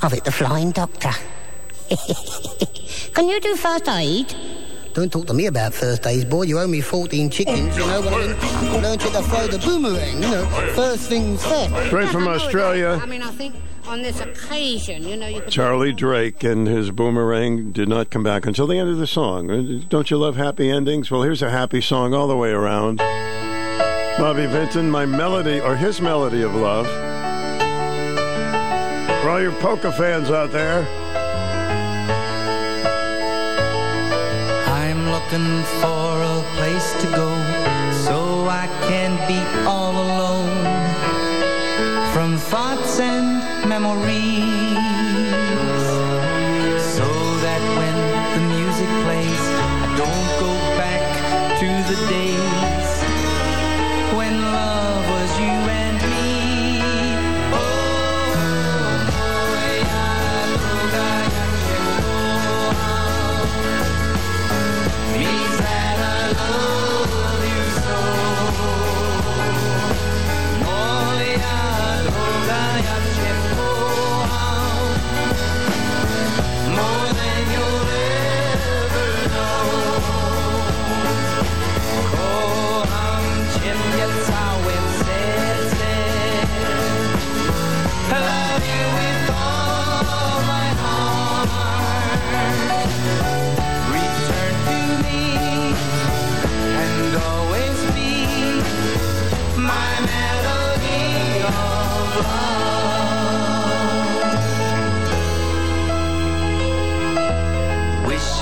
[0.00, 1.10] I've hit the flying doctor.
[3.14, 4.32] Can you do first aid?
[4.94, 6.42] Don't talk to me about first days, boy.
[6.42, 8.80] You owe me 14 chickens, you know what I mean?
[8.80, 10.44] Learned you to throw the boomerang, you know.
[10.76, 11.86] First things first.
[11.88, 13.00] Straight from Australia.
[13.02, 13.56] I mean, I think
[13.88, 15.50] on this occasion, you know, you could...
[15.50, 19.50] Charlie Drake and his boomerang did not come back until the end of the song.
[19.50, 21.10] Uh, Don't you love happy endings?
[21.10, 22.98] Well, here's a happy song all the way around.
[22.98, 27.11] Bobby Vinton, my melody, or his melody of love.
[29.32, 30.86] All your polka fans out there,
[34.68, 37.30] I'm looking for a place to go
[38.04, 40.52] so I can be all alone
[42.12, 44.31] from thoughts and memories.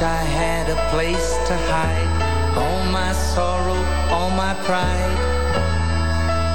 [0.03, 3.77] I had a place to hide all my sorrow,
[4.11, 5.19] all my pride.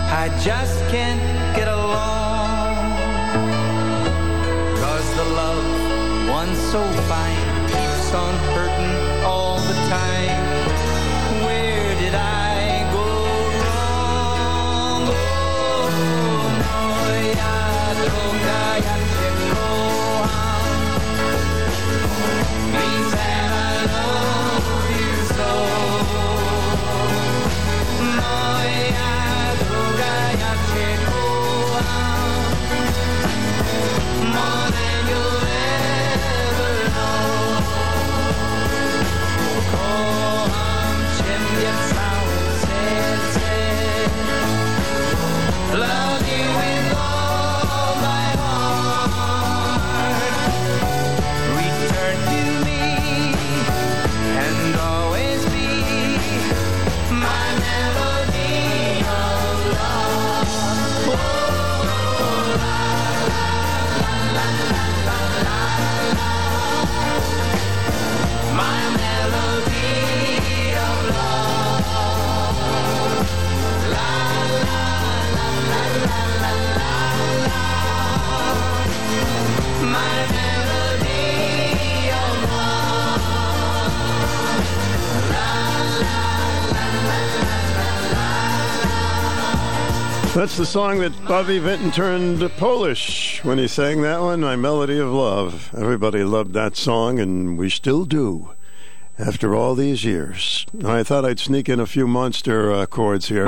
[0.10, 1.22] I just can't
[1.56, 2.76] get along.
[4.82, 10.42] Cause the love, once so fine, keeps on hurting all the time.
[11.46, 13.06] Where did I go
[13.62, 15.04] wrong?
[15.14, 15.90] Oh,
[16.66, 19.05] moja droga, jak cię kocham.
[34.36, 34.95] More
[90.36, 95.00] that's the song that Bobby Vinton turned Polish when he sang that one, My Melody
[95.00, 95.74] of Love.
[95.74, 98.52] Everybody loved that song, and we still do
[99.18, 100.66] after all these years.
[100.84, 103.48] I thought I'd sneak in a few monster uh, chords here.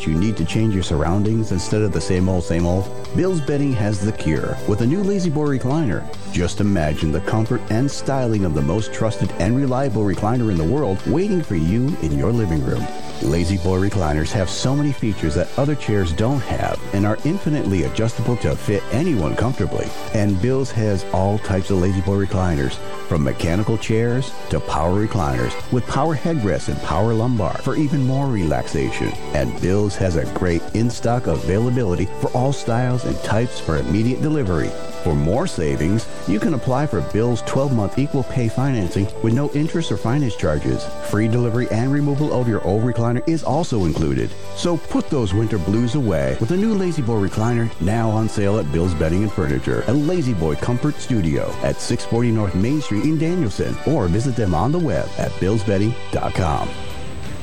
[0.00, 2.88] That you need to change your surroundings instead of the same old, same old?
[3.14, 6.02] Bill's Bedding has the cure with a new La-Z-Boy recliner.
[6.32, 10.64] Just imagine the comfort and styling of the most trusted and reliable recliner in the
[10.64, 12.82] world waiting for you in your living room.
[13.22, 18.36] La-Z-Boy recliners have so many features that other chairs don't have and are infinitely adjustable
[18.36, 19.86] to fit anyone comfortably.
[20.12, 22.74] And Bill's has all types of La-Z-Boy recliners,
[23.08, 28.26] from mechanical chairs to power recliners with power headrests and power lumbar for even more
[28.26, 29.08] relaxation.
[29.32, 34.70] And Bill's has a great in-stock availability for all styles and types for immediate delivery.
[35.02, 39.90] For more savings, you can apply for Bill's 12-month equal pay financing with no interest
[39.90, 40.84] or finance charges.
[41.08, 44.30] Free delivery and removal of your old recliner is also included.
[44.56, 48.70] So put those winter blues away with a new La-Z-Boy recliner now on sale at
[48.72, 53.74] Bill's Bedding and Furniture, a La-Z-Boy Comfort Studio at 640 North Main Street in Danielson,
[53.86, 56.68] or visit them on the web at billsbedding.com.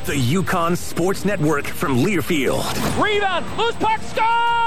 [0.06, 2.64] The UConn Sports Network from Learfield.
[3.04, 3.46] Rebound.
[3.58, 4.02] Loose puck.
[4.04, 4.67] Score!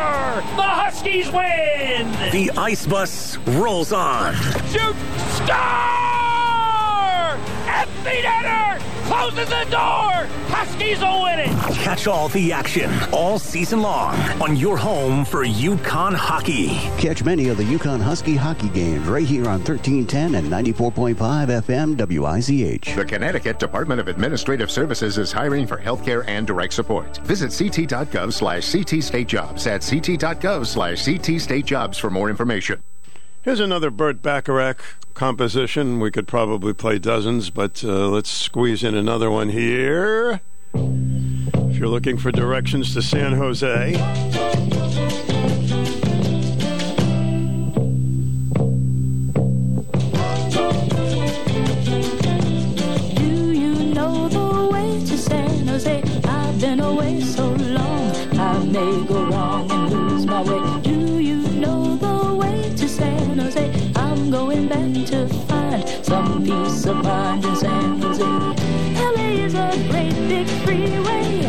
[0.00, 2.10] The Huskies win.
[2.32, 4.34] The Ice Bus rolls on.
[4.72, 4.96] Shoot.
[5.36, 5.58] Score!
[7.68, 8.89] Empty netter.
[9.10, 10.12] Closes the door.
[10.54, 11.48] Huskies will win it.
[11.82, 16.68] Catch all the action all season long on your home for UConn hockey.
[16.96, 21.96] Catch many of the UConn Husky hockey games right here on 1310 and 94.5 FM
[21.98, 22.94] WICH.
[22.94, 27.16] The Connecticut Department of Administrative Services is hiring for healthcare and direct support.
[27.24, 32.80] Visit ct.gov slash ctstatejobs at ct.gov slash ctstatejobs for more information.
[33.42, 34.82] Here's another Burt Bacharach
[35.14, 35.98] composition.
[35.98, 40.42] We could probably play dozens, but uh, let's squeeze in another one here.
[40.74, 43.92] If you're looking for directions to San Jose,
[53.16, 56.02] Do you know the way to San Jose?
[56.24, 60.69] I've been away so long, I may go wrong and lose my way.
[66.90, 68.24] Of in San Jose.
[68.24, 71.46] LA is a great big freeway.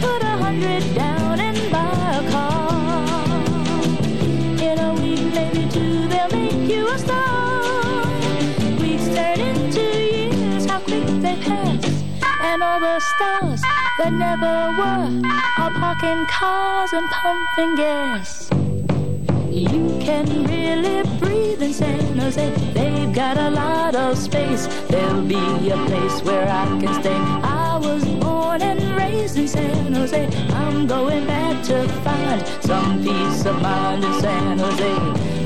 [0.00, 3.42] Put a hundred down and buy a car.
[4.62, 8.06] In a week, maybe two, they'll make you a star.
[8.80, 12.02] Weeks turn into years, how quick they pass.
[12.42, 13.62] And all the stars
[13.98, 18.73] that never were are parking cars and pumping gas.
[19.54, 22.50] You can really breathe in San Jose.
[22.74, 24.66] They've got a lot of space.
[24.88, 27.14] There'll be a place where I can stay.
[27.14, 30.26] I was born and raised in San Jose.
[30.54, 34.94] I'm going back to find some peace of mind in San Jose.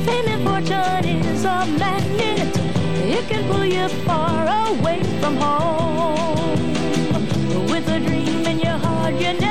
[0.06, 2.56] Fame and fortune is a magnet.
[3.04, 6.48] It can pull you far away from home.
[7.70, 9.47] With a dream in your heart, you're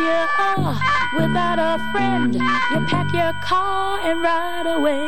[0.00, 0.78] you are,
[1.14, 2.34] without a friend.
[2.34, 5.00] You pack your car and ride away.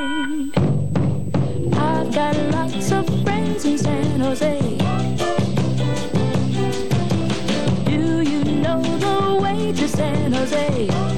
[1.78, 4.60] I've got lots of friends in San Jose.
[7.86, 11.11] Do you know the way to San Jose?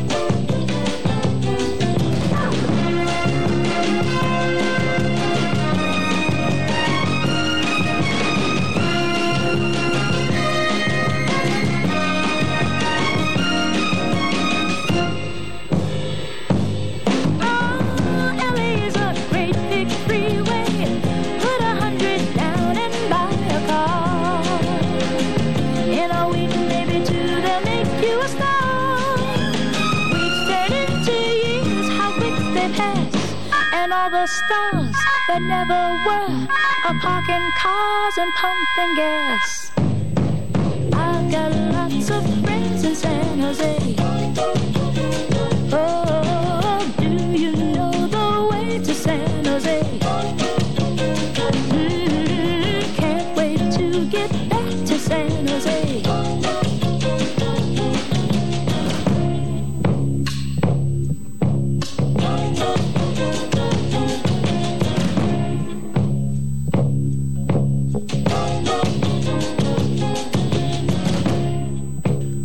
[34.04, 34.94] All the stars
[35.28, 36.46] that never were
[36.86, 39.72] are parking cars and pumping gas.
[40.92, 43.93] I've got lots of friends in San Jose.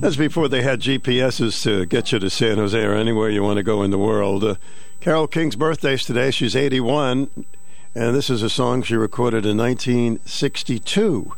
[0.10, 3.58] That's before they had GPSs to get you to San Jose or anywhere you want
[3.58, 4.44] to go in the world.
[4.44, 4.56] Uh,
[5.02, 6.32] Carole King's birthday's today.
[6.32, 7.30] She's 81,
[7.94, 11.34] and this is a song she recorded in 1962.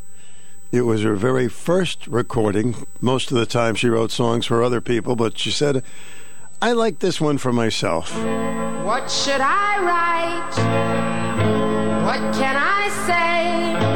[0.71, 2.87] It was her very first recording.
[3.01, 5.83] Most of the time, she wrote songs for other people, but she said,
[6.61, 8.15] I like this one for myself.
[8.85, 10.55] What should I write?
[12.05, 13.90] What can I say?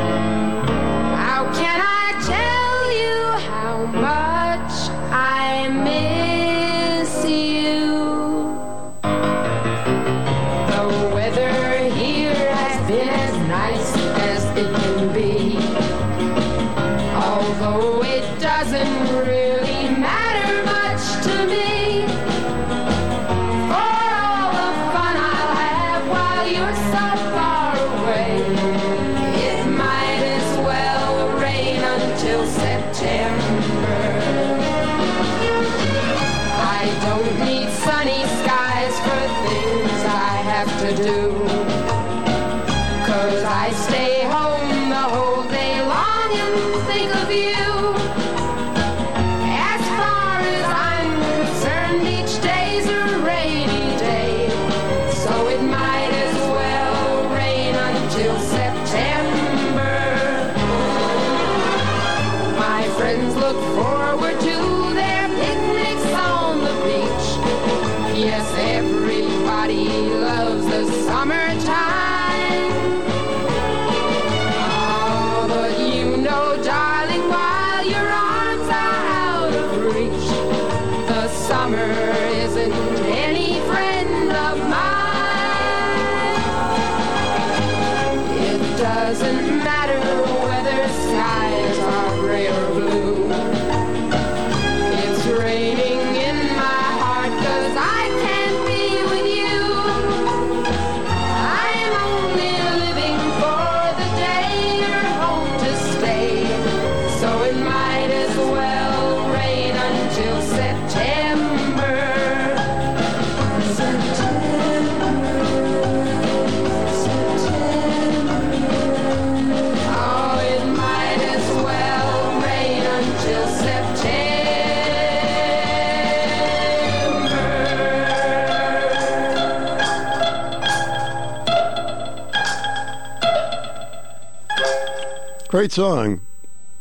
[135.65, 136.21] Great song.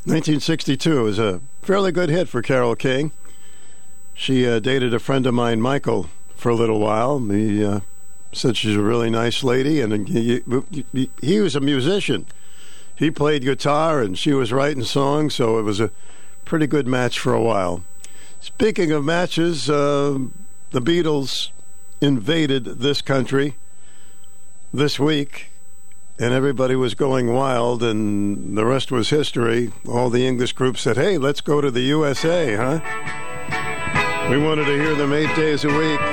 [0.05, 3.13] 1962 was a fairly good hit for Carole King.
[4.13, 7.19] She uh, dated a friend of mine, Michael, for a little while.
[7.19, 7.81] He uh,
[8.31, 10.43] said she's a really nice lady, and he,
[10.93, 12.27] he, he was a musician.
[12.95, 15.91] He played guitar, and she was writing songs, so it was a
[16.45, 17.83] pretty good match for a while.
[18.39, 20.19] Speaking of matches, uh,
[20.73, 21.53] the Beatles
[22.03, 23.57] invaded this country
[24.75, 25.54] this week,
[26.19, 29.73] and everybody was going wild, and the rest was history.
[29.89, 32.81] All the English groups said, hey, let's go to the USA, huh?
[34.31, 36.01] We wanted to hear them eight days a week.
[36.01, 36.05] Ooh,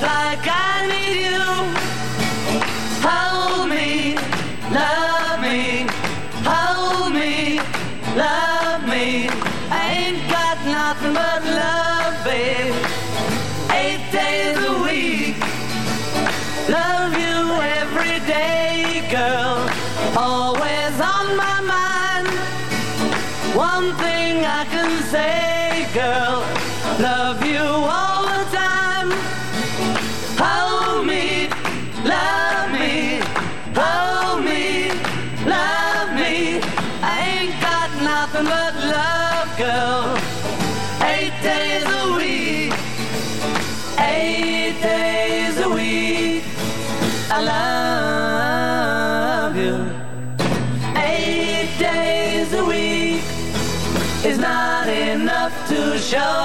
[0.00, 0.27] I
[20.20, 22.26] Always on my mind.
[23.56, 26.40] One thing I can say, girl.
[26.98, 27.27] Love
[56.08, 56.37] show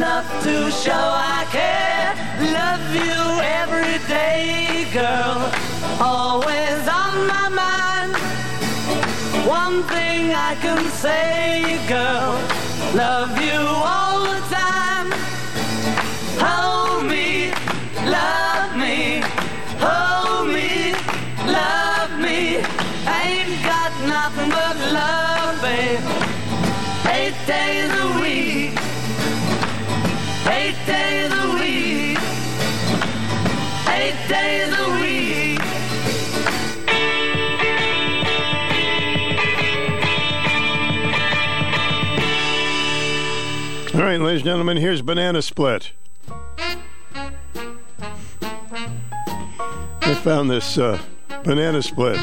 [0.00, 1.06] enough to show
[1.36, 2.08] I care.
[2.58, 3.20] Love you
[3.60, 5.36] every day, girl.
[6.00, 8.12] Always on my mind.
[9.46, 12.32] One thing I can say, girl.
[12.94, 13.60] Love you
[13.92, 15.08] all the time.
[16.46, 17.52] Hold me,
[18.16, 19.20] love me,
[19.84, 20.94] hold me,
[21.44, 22.38] love me.
[23.20, 26.00] Ain't got nothing but love, babe.
[27.04, 27.89] Eight days
[43.92, 45.92] All right, ladies and gentlemen, here's Banana Split.
[50.00, 50.98] I found this uh,
[51.44, 52.18] Banana Split.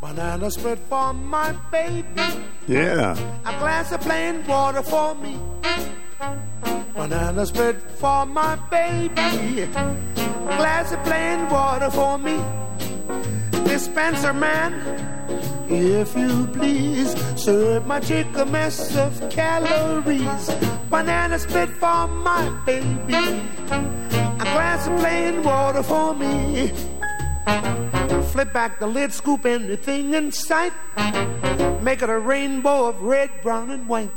[0.00, 2.06] Banana split for my baby.
[2.68, 3.16] Yeah.
[3.44, 5.40] A glass of plain water for me.
[6.94, 9.66] Banana split for my baby.
[9.66, 12.38] Glass of plain water for me.
[13.64, 14.72] Dispenser man,
[15.70, 20.50] if you please, serve my chick a mess of calories.
[20.90, 23.40] Banana split for my baby.
[23.72, 26.72] A glass of plain water for me.
[28.32, 30.72] Flip back the lid, scoop anything in sight.
[31.82, 34.10] Make it a rainbow of red, brown, and white.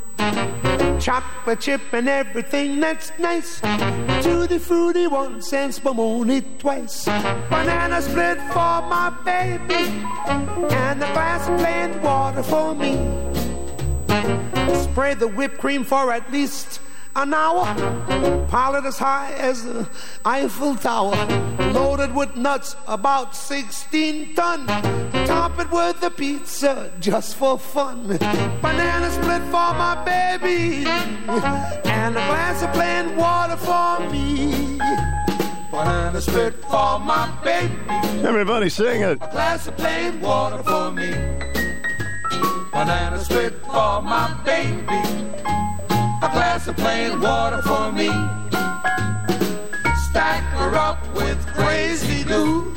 [0.99, 3.59] Chocolate chip and everything that's nice.
[3.59, 7.05] Tutti fruity once and spumoni twice.
[7.05, 9.91] Banana split for my baby.
[10.27, 12.93] And a glass of plain water for me.
[14.83, 16.79] Spray the whipped cream for at least
[17.15, 17.65] an hour.
[18.47, 19.87] Pile it as high as the
[20.23, 21.15] Eiffel Tower.
[21.71, 24.67] Loaded with nuts, about 16 ton.
[25.25, 28.07] Top it with a pizza just for fun.
[28.61, 30.85] Banana split for my baby.
[30.87, 34.77] And a glass of plain water for me.
[35.71, 37.73] Banana split for my baby.
[38.25, 39.17] Everybody sing it.
[39.21, 41.11] A glass of plain water for me.
[42.71, 45.25] Banana split for my baby.
[46.25, 48.07] A glass of plain water for me.
[50.09, 52.73] Stack her up with crazy glue.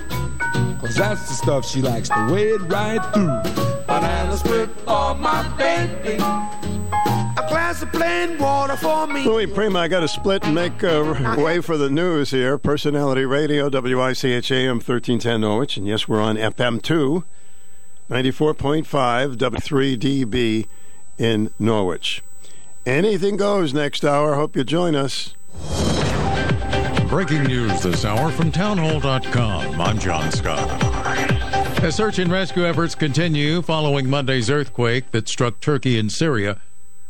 [0.80, 3.40] Cause that's the stuff she likes to wade right through.
[3.86, 6.16] Banana split for my baby.
[6.16, 9.24] A glass of plain water for me.
[9.24, 12.58] Louis Prima, I got to split and make uh, way for the news here.
[12.58, 15.78] Personality Radio, WICHAM 1310 Norwich.
[15.78, 17.24] And yes, we're on FM2,
[18.10, 20.66] 94.5, W3DB
[21.16, 22.22] in Norwich.
[22.88, 24.34] Anything goes next hour.
[24.34, 25.34] Hope you join us.
[27.10, 29.78] Breaking news this hour from townhall.com.
[29.78, 30.66] I'm John Scott.
[31.84, 36.62] As search and rescue efforts continue following Monday's earthquake that struck Turkey and Syria,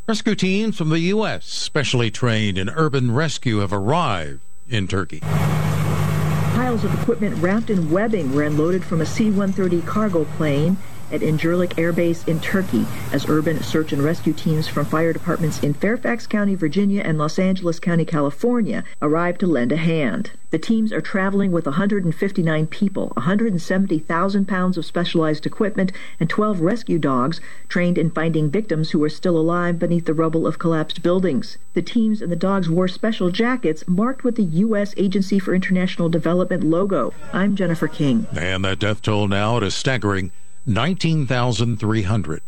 [0.09, 5.21] rescue teams from the U.S., specially trained in urban rescue, have arrived in Turkey.
[5.21, 10.77] Piles of equipment wrapped in webbing were unloaded from a C-130 cargo plane
[11.11, 15.63] at Incirlik Air Base in Turkey as urban search and rescue teams from fire departments
[15.63, 20.31] in Fairfax County, Virginia and Los Angeles County, California arrived to lend a hand.
[20.51, 26.99] The teams are traveling with 159 people, 170,000 pounds of specialized equipment, and 12 rescue
[26.99, 27.39] dogs
[27.69, 31.59] trained in finding victims who are still alive beneath the rubble of collapsed buildings.
[31.75, 34.95] The teams and the dogs wore special jackets marked with the U.S.
[34.97, 37.13] Agency for International Development logo.
[37.35, 38.27] I'm Jennifer King.
[38.33, 40.33] And that death toll now a staggering
[40.67, 42.43] 19,300.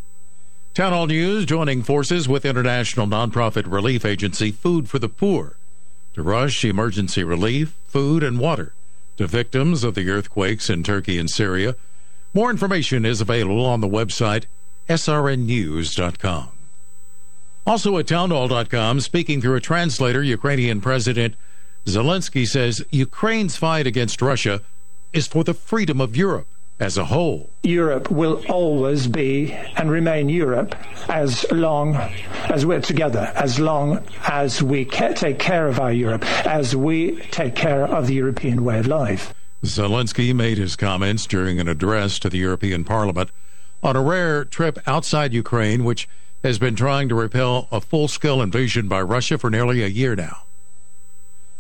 [0.72, 5.56] Town Hall News joining forces with international nonprofit relief agency Food for the Poor
[6.14, 8.72] to rush emergency relief, food, and water
[9.16, 11.76] to victims of the earthquakes in Turkey and Syria.
[12.32, 14.44] More information is available on the website
[14.88, 16.48] srnnews.com.
[17.66, 21.34] Also at townhall.com, speaking through a translator, Ukrainian President
[21.86, 24.62] Zelensky says Ukraine's fight against Russia
[25.12, 26.48] is for the freedom of Europe
[26.80, 27.50] as a whole.
[27.62, 30.74] Europe will always be and remain Europe
[31.08, 31.94] as long
[32.48, 37.54] as we're together, as long as we take care of our Europe, as we take
[37.54, 39.34] care of the European way of life.
[39.62, 43.30] Zelensky made his comments during an address to the European Parliament
[43.82, 46.08] on a rare trip outside Ukraine, which
[46.42, 50.16] has been trying to repel a full scale invasion by Russia for nearly a year
[50.16, 50.44] now.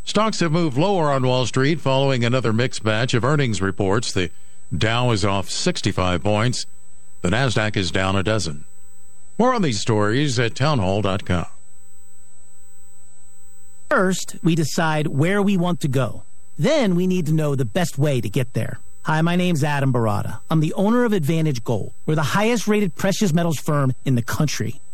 [0.04, 4.12] Stocks have moved lower on Wall Street following another mixed batch of earnings reports.
[4.12, 4.30] The
[4.76, 6.66] Dow is off 65 points.
[7.22, 8.64] The NASDAQ is down a dozen.
[9.38, 11.46] More on these stories at townhall.com.
[13.90, 16.22] First, we decide where we want to go.
[16.56, 18.78] Then we need to know the best way to get there.
[19.02, 20.40] Hi, my name's Adam Baratta.
[20.50, 21.92] I'm the owner of Advantage Gold.
[22.06, 24.80] We're the highest rated precious metals firm in the country.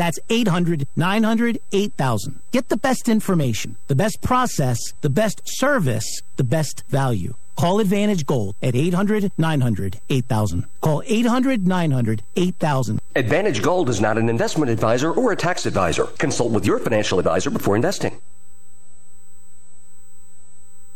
[0.00, 2.40] That's 800 900 8000.
[2.52, 7.34] Get the best information, the best process, the best service, the best value.
[7.54, 10.66] Call Advantage Gold at 800 900 8000.
[10.80, 12.98] Call 800 900 8000.
[13.14, 16.04] Advantage Gold is not an investment advisor or a tax advisor.
[16.16, 18.22] Consult with your financial advisor before investing.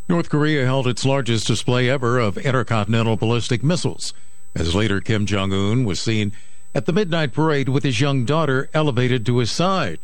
[0.08, 4.15] North Korea held its largest display ever of intercontinental ballistic missiles
[4.55, 6.33] as leader Kim Jong un was seen
[6.75, 9.99] at the midnight parade with his young daughter elevated to his side.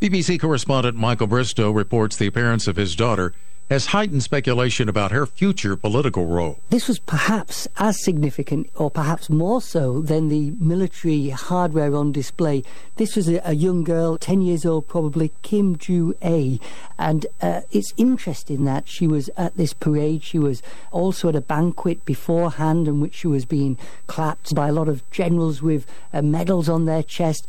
[0.00, 3.32] BBC correspondent Michael Bristow reports the appearance of his daughter
[3.70, 6.60] has heightened speculation about her future political role.
[6.70, 12.62] This was perhaps as significant, or perhaps more so, than the military hardware on display.
[12.94, 16.60] This was a, a young girl, 10 years old probably, Kim Ju A.
[16.98, 20.22] And uh, it's interesting that she was at this parade.
[20.22, 20.62] She was
[20.92, 25.08] also at a banquet beforehand in which she was being clapped by a lot of
[25.10, 27.48] generals with uh, medals on their chest.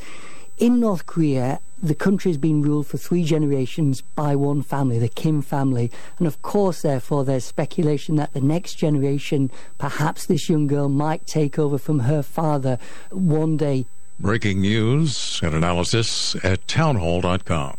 [0.58, 5.08] In North Korea, the country has been ruled for three generations by one family, the
[5.08, 5.92] Kim family.
[6.18, 11.28] And of course, therefore, there's speculation that the next generation, perhaps this young girl, might
[11.28, 12.80] take over from her father
[13.12, 13.86] one day.
[14.20, 17.78] Breaking news and analysis at townhall.com.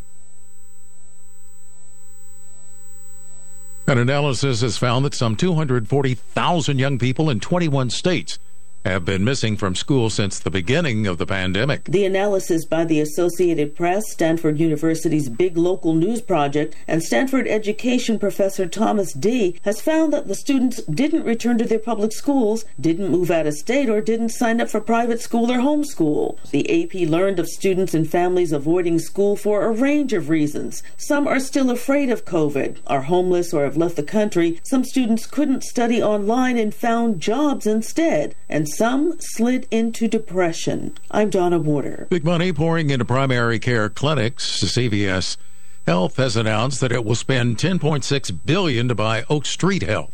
[3.88, 8.38] An analysis has found that some 240,000 young people in 21 states
[8.84, 11.84] have been missing from school since the beginning of the pandemic.
[11.84, 18.18] The analysis by the Associated Press, Stanford University's big local news project, and Stanford education
[18.18, 23.10] professor Thomas Dee has found that the students didn't return to their public schools, didn't
[23.10, 26.38] move out of state, or didn't sign up for private school or homeschool.
[26.50, 30.82] The AP learned of students and families avoiding school for a range of reasons.
[30.96, 34.60] Some are still afraid of COVID, are homeless, or have left the country.
[34.62, 38.34] Some students couldn't study online and found jobs instead.
[38.48, 40.96] And some slid into depression.
[41.10, 42.06] I'm Donna Warder.
[42.10, 44.62] Big money pouring into primary care clinics.
[44.62, 45.36] CVS
[45.88, 50.12] Health has announced that it will spend 10.6 billion to buy Oak Street Health,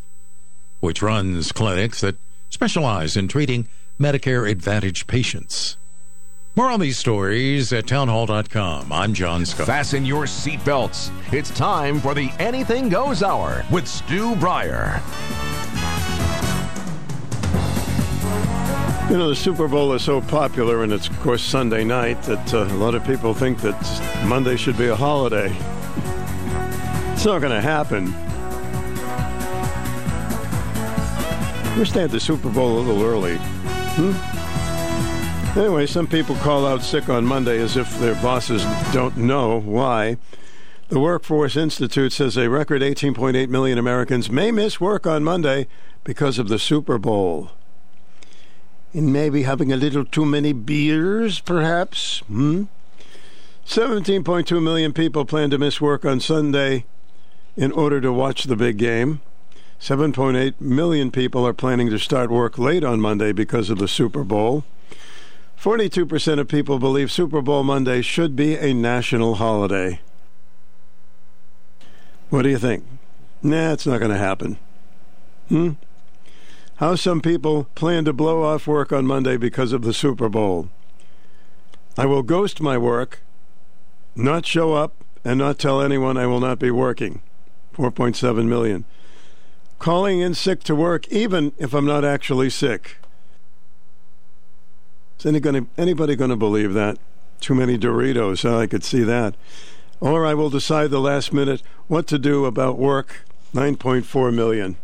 [0.78, 2.15] which runs clinics that
[2.49, 3.66] specialize in treating
[3.99, 5.76] Medicare Advantage patients.
[6.55, 8.92] More on these stories at townhall.com.
[8.92, 9.66] I'm John Scott.
[9.66, 11.10] Fasten your seatbelts.
[11.33, 15.02] It's time for the Anything Goes Hour with Stu Bryer.
[19.15, 22.52] You know, the Super Bowl is so popular, and it's, of course, Sunday night, that
[22.52, 23.81] uh, a lot of people think that
[24.26, 25.55] Monday should be a holiday.
[27.12, 28.07] It's not going to happen.
[31.78, 33.36] We're staying at the Super Bowl a little early.
[33.39, 35.60] Hmm?
[35.60, 40.17] Anyway, some people call out sick on Monday as if their bosses don't know why.
[40.89, 45.68] The Workforce Institute says a record 18.8 million Americans may miss work on Monday
[46.02, 47.52] because of the Super Bowl
[48.95, 52.21] and maybe having a little too many beers, perhaps.
[52.21, 52.65] Hmm?
[53.67, 56.85] 17.2 million people plan to miss work on Sunday
[57.57, 59.21] in order to watch the big game.
[59.81, 64.23] 7.8 million people are planning to start work late on Monday because of the Super
[64.23, 64.65] Bowl.
[65.61, 70.01] 42% of people believe Super Bowl Monday should be a national holiday.
[72.31, 72.85] What do you think?
[73.43, 74.59] Nah, it's not going to happen.
[75.49, 75.73] Hmm?
[76.77, 80.69] How some people plan to blow off work on Monday because of the Super Bowl.
[81.97, 83.23] I will ghost my work,
[84.17, 84.93] not show up,
[85.25, 87.23] and not tell anyone I will not be working.
[87.77, 88.85] 4.7 million.
[89.78, 92.97] Calling in sick to work, even if I'm not actually sick.
[95.19, 96.99] Is any anybody going to believe that?
[97.41, 98.43] Too many Doritos.
[98.43, 98.59] Huh?
[98.59, 99.35] I could see that.
[100.01, 103.25] Or I will decide the last minute what to do about work.
[103.55, 104.77] 9.4 million.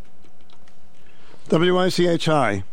[1.50, 2.64] WICH, hi.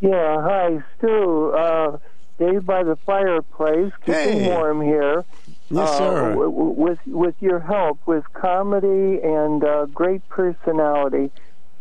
[0.00, 1.50] Yeah, hi, Stu.
[1.52, 1.98] Uh,
[2.38, 4.54] Dave by the fireplace, keeping Hey.
[4.54, 5.24] warm here.
[5.70, 6.28] Yes, Uh, sir.
[6.34, 11.30] w- w- with with your help, with comedy and uh, great personality.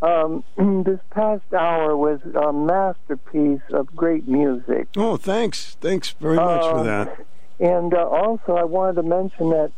[0.02, 0.44] Um,
[0.86, 4.88] this past hour was a masterpiece of great music.
[4.98, 5.76] Oh, thanks.
[5.82, 7.18] Thanks very much for Uh, that.
[7.60, 9.72] And uh, also, I wanted to mention that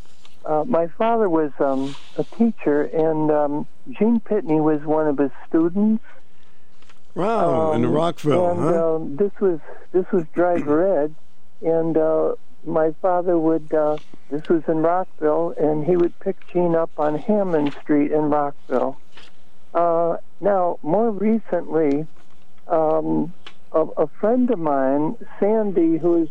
[0.46, 5.32] uh, my father was um, a teacher, and um, Gene Pitney was one of his
[5.48, 6.04] students.
[7.18, 8.96] Wow, in Um, Rockville, and huh?
[8.96, 9.60] um, this was
[9.92, 11.16] this was Driver Ed,
[11.62, 13.74] and uh, my father would.
[13.74, 13.98] Uh,
[14.30, 18.98] this was in Rockville, and he would pick Gene up on Hammond Street in Rockville.
[19.74, 22.06] Uh, now, more recently,
[22.68, 23.34] um,
[23.72, 26.30] a, a friend of mine, Sandy, who's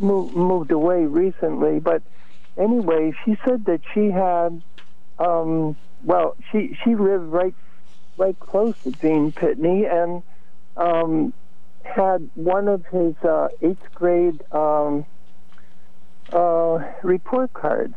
[0.00, 2.02] moved, moved away recently, but
[2.56, 4.60] anyway, she said that she had,
[5.18, 7.54] um, well, she she lived right
[8.18, 10.22] right close to Gene Pitney and
[10.76, 11.32] um,
[11.82, 15.06] had one of his uh, eighth grade um,
[16.32, 17.94] uh, report cards.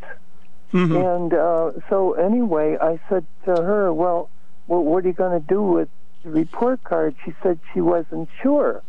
[0.96, 4.30] And uh, so, anyway, I said to her, "Well,
[4.68, 5.90] well what are you going to do with
[6.24, 8.82] the report card?" She said she wasn't sure,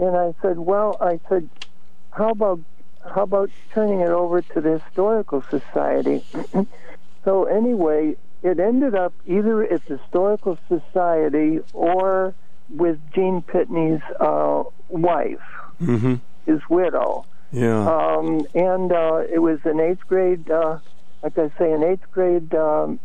[0.00, 1.48] and I said, "Well, I said,
[2.10, 2.60] how about
[3.14, 6.24] how about turning it over to the historical society?"
[7.24, 12.34] so anyway, it ended up either at the historical society or
[12.68, 15.38] with Gene Pitney's uh, wife,
[15.80, 16.14] Mm-hmm.
[16.46, 17.24] his widow.
[17.52, 17.88] Yeah.
[17.88, 20.78] Um, and uh, it was an eighth grade, uh,
[21.22, 23.00] like I say, an eighth grade um,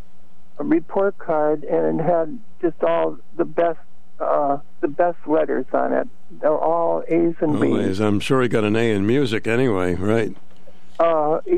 [0.60, 3.80] report card, and it had just all the best,
[4.20, 6.08] uh, the best letters on it.
[6.42, 7.72] They're all A's and B's.
[7.72, 8.00] Always.
[8.02, 10.36] I'm sure he got an A in music anyway, right?
[11.00, 11.52] Uh, e-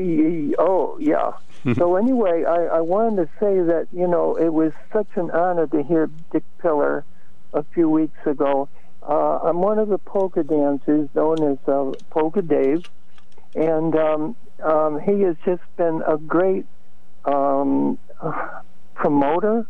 [0.50, 1.32] e- oh, yeah.
[1.78, 5.66] so anyway, I, I wanted to say that you know it was such an honor
[5.68, 7.04] to hear Dick Pillar
[7.52, 8.68] a few weeks ago.
[9.08, 12.84] Uh, I'm one of the polka dancers known as uh, Polka Dave,
[13.54, 16.66] and um, um, he has just been a great
[17.24, 17.98] um,
[18.94, 19.66] promoter,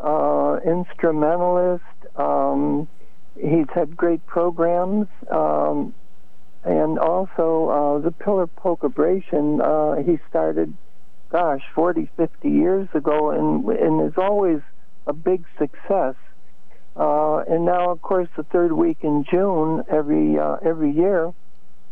[0.00, 1.84] uh, instrumentalist.
[2.16, 2.88] Um,
[3.34, 5.06] he's had great programs.
[5.30, 5.94] Um,
[6.64, 10.76] and also uh, the Pillar Polkabration, uh, he started,
[11.30, 14.60] gosh, 40, 50 years ago, and and is always
[15.06, 16.14] a big success.
[16.96, 21.32] Uh, and now, of course, the third week in June every uh, every year,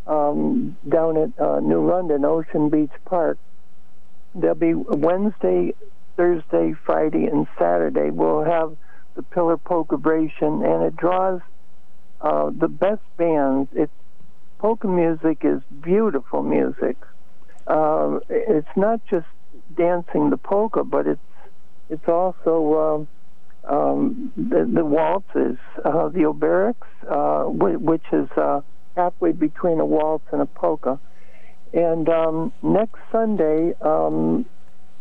[0.07, 3.39] um, down at uh, New London Ocean Beach Park,
[4.35, 5.75] there'll be Wednesday,
[6.17, 8.11] Thursday, Friday, and Saturday.
[8.11, 8.77] We'll have
[9.15, 11.41] the Pillar Polkabration, and it draws
[12.21, 13.71] uh, the best bands.
[13.73, 13.93] It's
[14.59, 16.97] polka music is beautiful music.
[17.69, 19.27] Uh, it's not just
[19.77, 21.21] dancing the polka, but it's
[21.91, 23.07] it's also
[23.67, 26.75] um, um, the, the waltzes, uh, the obereks,
[27.11, 28.61] uh, wh- which is uh,
[28.97, 30.99] halfway between a waltz and a polka.
[31.73, 34.45] And um, next Sunday, um,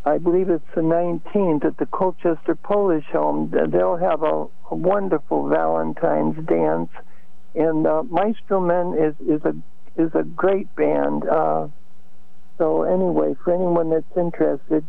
[0.05, 3.51] I believe it's the 19th at the Colchester Polish Home.
[3.69, 6.89] They'll have a, a wonderful Valentine's dance
[7.57, 9.55] and uh, Maestro Men is is a
[10.01, 11.27] is a great band.
[11.27, 11.67] Uh,
[12.57, 14.85] so anyway, for anyone that's interested,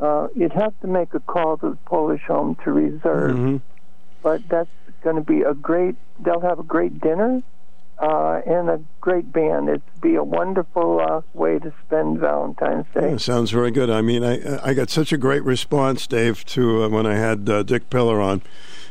[0.00, 3.36] uh, you'd have to make a call to the Polish Home to reserve.
[3.36, 3.60] Mhm.
[4.22, 4.68] But that's
[5.02, 5.96] going to be a great.
[6.20, 7.42] They'll have a great dinner
[7.98, 9.68] uh, and a great band.
[9.68, 13.12] It'd be a wonderful uh, way to spend Valentine's Day.
[13.12, 13.88] Yeah, sounds very good.
[13.88, 17.48] I mean, I I got such a great response, Dave, to uh, when I had
[17.48, 18.42] uh, Dick Pillar on.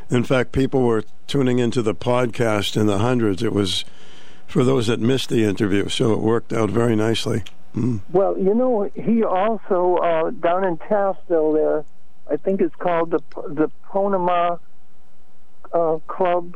[0.10, 3.44] In fact, people were tuning into the podcast in the hundreds.
[3.44, 3.84] It was
[4.48, 7.44] for those that missed the interview, so it worked out very nicely.
[7.76, 8.02] Mm.
[8.12, 11.86] Well, you know, he also uh, down in Taftville there,
[12.32, 14.60] I think it's called the the Ponemah
[15.74, 16.56] uh, Club,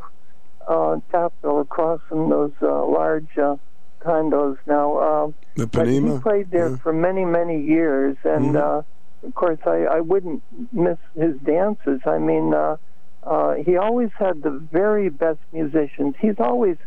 [0.68, 3.56] uh, Taftville, across from those uh, large uh,
[4.02, 4.98] condos now.
[4.98, 8.62] Uh, The but he played there for many, many years, and Mhm.
[8.62, 8.82] uh,
[9.28, 10.42] of course, I, I wouldn't
[10.72, 12.00] miss his dances.
[12.06, 12.78] I mean, uh,
[13.24, 16.16] uh, he always had the very best musicians.
[16.22, 16.78] He's always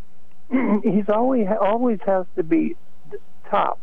[0.83, 2.77] he's always always has to be
[3.51, 3.81] tops.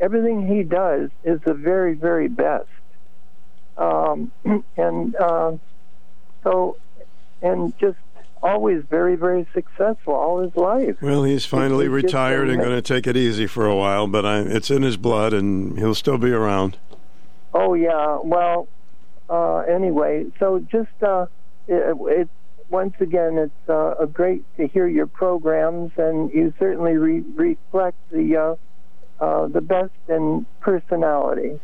[0.00, 2.68] Everything he does is the very, very best.
[3.76, 4.32] Um,
[4.76, 5.52] and uh,
[6.44, 6.76] so,
[7.42, 7.98] and just
[8.42, 10.96] always very, very successful all his life.
[11.00, 14.24] Well, he's finally It's retired and going to take it easy for a while, but
[14.24, 16.76] I, it's in his blood, and he'll still be around.
[17.52, 18.18] Oh yeah.
[18.22, 18.68] Well,
[19.28, 21.26] uh, anyway, so just uh,
[21.66, 22.28] it, it
[22.70, 28.56] once again, it's uh, great to hear your programs, and you certainly re- reflect the
[29.20, 31.58] uh, the best in personality.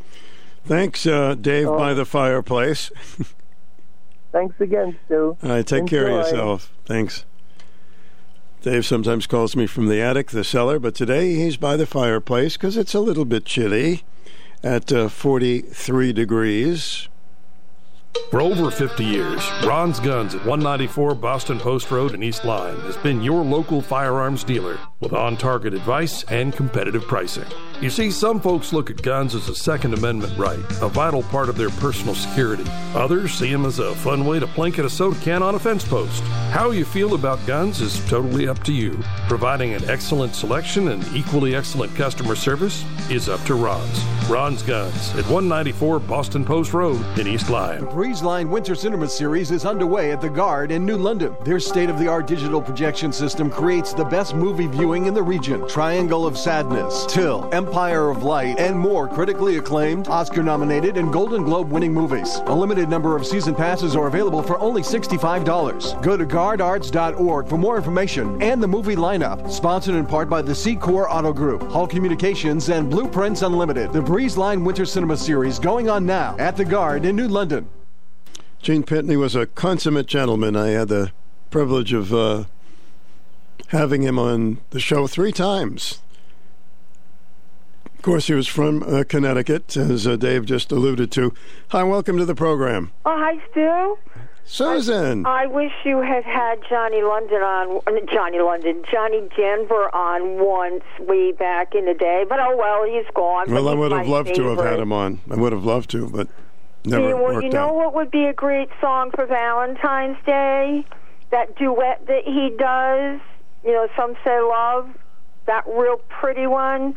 [0.65, 1.76] Thanks, uh, Dave, Oh.
[1.78, 2.91] by the fireplace.
[4.33, 5.36] Thanks again, Stu.
[5.42, 6.73] All right, take care of yourself.
[6.86, 7.24] Thanks.
[8.62, 12.57] Dave sometimes calls me from the attic, the cellar, but today he's by the fireplace
[12.57, 14.02] because it's a little bit chilly
[14.62, 17.08] at uh, 43 degrees.
[18.31, 22.97] For over 50 years, Ron's Guns at 194 Boston Post Road in East Lyme has
[22.97, 27.44] been your local firearms dealer with on target advice and competitive pricing.
[27.81, 31.49] You see, some folks look at guns as a Second Amendment right, a vital part
[31.49, 32.65] of their personal security.
[32.94, 35.58] Others see them as a fun way to plink at a soda can on a
[35.58, 36.23] fence post.
[36.50, 38.99] How you feel about guns is totally up to you.
[39.28, 44.02] Providing an excellent selection and equally excellent customer service is up to Ron's.
[44.31, 47.86] Ron's Guns at 194 Boston Post Road in East Lyme.
[47.89, 51.36] Breezeline Winter Cinema Series is underway at the Garde in New London.
[51.44, 55.23] Their state of the art digital projection system creates the best movie viewing in the
[55.23, 61.12] region Triangle of Sadness, Till, Empire of Light, and more critically acclaimed, Oscar nominated, and
[61.12, 62.36] Golden Globe winning movies.
[62.47, 66.00] A limited number of season passes are available for only $65.
[66.00, 69.50] Go to gardearts.org for more information and the movie lineup.
[69.50, 73.92] Sponsored in part by the C Auto Group, Hall Communications, and Blueprints Unlimited.
[73.92, 77.68] The Breezeline Winter Cinema Series going on now at the Garde in New London.
[78.62, 80.55] Gene Pitney was a consummate gentleman.
[80.55, 81.10] I had the
[81.50, 82.44] privilege of uh,
[83.68, 86.00] having him on the show three times.
[87.96, 91.32] Of course, he was from uh, Connecticut, as uh, Dave just alluded to.
[91.68, 92.92] Hi, welcome to the program.
[93.06, 93.96] Oh, hi, Stu.
[94.46, 95.24] Susan.
[95.24, 97.80] I wish you had had Johnny London on,
[98.12, 102.24] Johnny London, Johnny Denver on once way back in the day.
[102.28, 103.50] But oh well, he's gone.
[103.50, 105.20] well, I would have loved to have had him on.
[105.30, 106.28] I would have loved to, but
[106.84, 107.74] never well, worked you know out.
[107.74, 110.84] what would be a great song for Valentine's Day?
[111.30, 113.20] That duet that he does.
[113.64, 114.88] You know, some say love.
[115.46, 116.96] That real pretty one.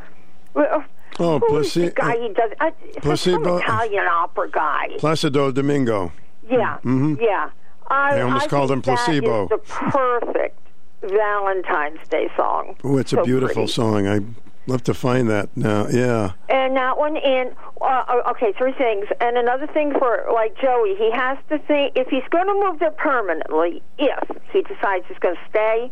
[0.54, 0.84] Well,
[1.20, 2.52] Oh, who's the Placi- guy he does?
[2.60, 4.90] Uh, some Italian opera guy.
[5.00, 6.12] Placido Domingo.
[6.48, 7.20] Yeah, Mhm.
[7.20, 7.50] yeah.
[7.90, 9.48] I, They almost I called him placebo.
[9.48, 10.60] The perfect
[11.02, 12.76] Valentine's Day song.
[12.84, 13.72] Oh, it's a beautiful pretty.
[13.72, 14.08] song.
[14.08, 14.20] I
[14.68, 15.88] love to find that now.
[15.88, 16.32] Yeah.
[16.50, 19.06] And that one, and uh, okay, three things.
[19.20, 22.80] And another thing for like Joey, he has to think if he's going to move
[22.80, 25.92] there permanently, if he decides he's going to stay,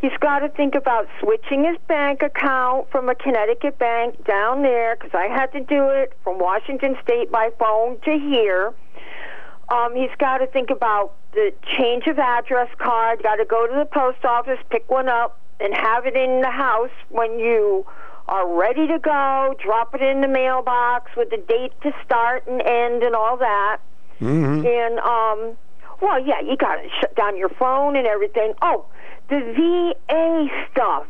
[0.00, 4.96] he's got to think about switching his bank account from a Connecticut bank down there
[4.96, 8.74] because I had to do it from Washington State by phone to here.
[9.70, 13.22] Um, he's got to think about the change of address card.
[13.22, 16.50] Got to go to the post office, pick one up, and have it in the
[16.50, 17.84] house when you
[18.28, 19.54] are ready to go.
[19.62, 23.80] Drop it in the mailbox with the date to start and end and all that.
[24.20, 24.66] Mm-hmm.
[24.66, 25.56] And um,
[26.00, 28.54] well, yeah, you got to shut down your phone and everything.
[28.62, 28.86] Oh,
[29.28, 31.06] the VA stuff.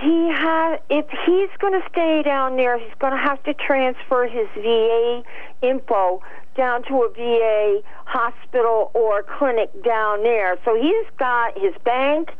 [0.00, 4.26] He had if he's going to stay down there, he's going to have to transfer
[4.26, 5.22] his VA
[5.60, 6.22] info
[6.56, 10.58] down to a VA hospital or clinic down there.
[10.64, 12.30] So he's got his bank,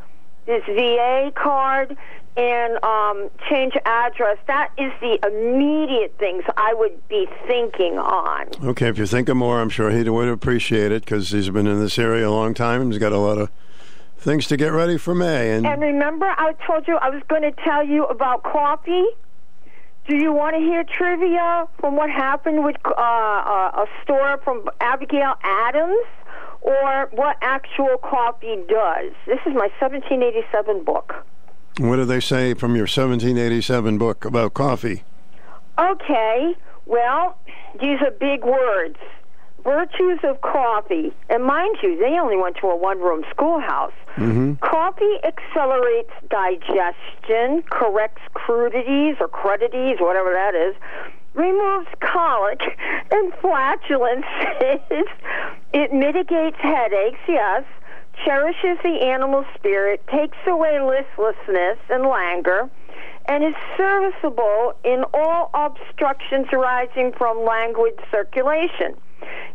[0.45, 1.95] his VA card,
[2.35, 4.37] and um, change address.
[4.47, 8.47] That is the immediate things I would be thinking on.
[8.69, 11.67] Okay, if you think of more, I'm sure he would appreciate it because he's been
[11.67, 13.49] in this area a long time and he's got a lot of
[14.23, 15.51] things to get ready for May.
[15.51, 19.05] And And remember, I told you I was going to tell you about coffee.
[20.07, 24.69] Do you want to hear trivia from what happened with uh, uh, a store from
[24.81, 26.05] Abigail Adams,
[26.61, 29.11] or what actual coffee does?
[29.25, 31.25] This is my 1787 book.
[31.79, 35.03] what do they say from your 1787 book about coffee?
[35.79, 36.53] Okay,
[36.85, 37.37] well,
[37.79, 38.97] these are big words.
[39.63, 41.13] Virtues of coffee.
[41.29, 43.93] And mind you, they only went to a one room schoolhouse.
[44.17, 44.55] Mm-hmm.
[44.55, 50.75] Coffee accelerates digestion, corrects crudities or crudities, whatever that is,
[51.33, 52.61] removes colic
[53.11, 54.81] and flatulences.
[55.73, 57.63] it mitigates headaches, yes,
[58.25, 62.69] cherishes the animal spirit, takes away listlessness and languor,
[63.25, 68.95] and is serviceable in all obstructions arising from languid circulation.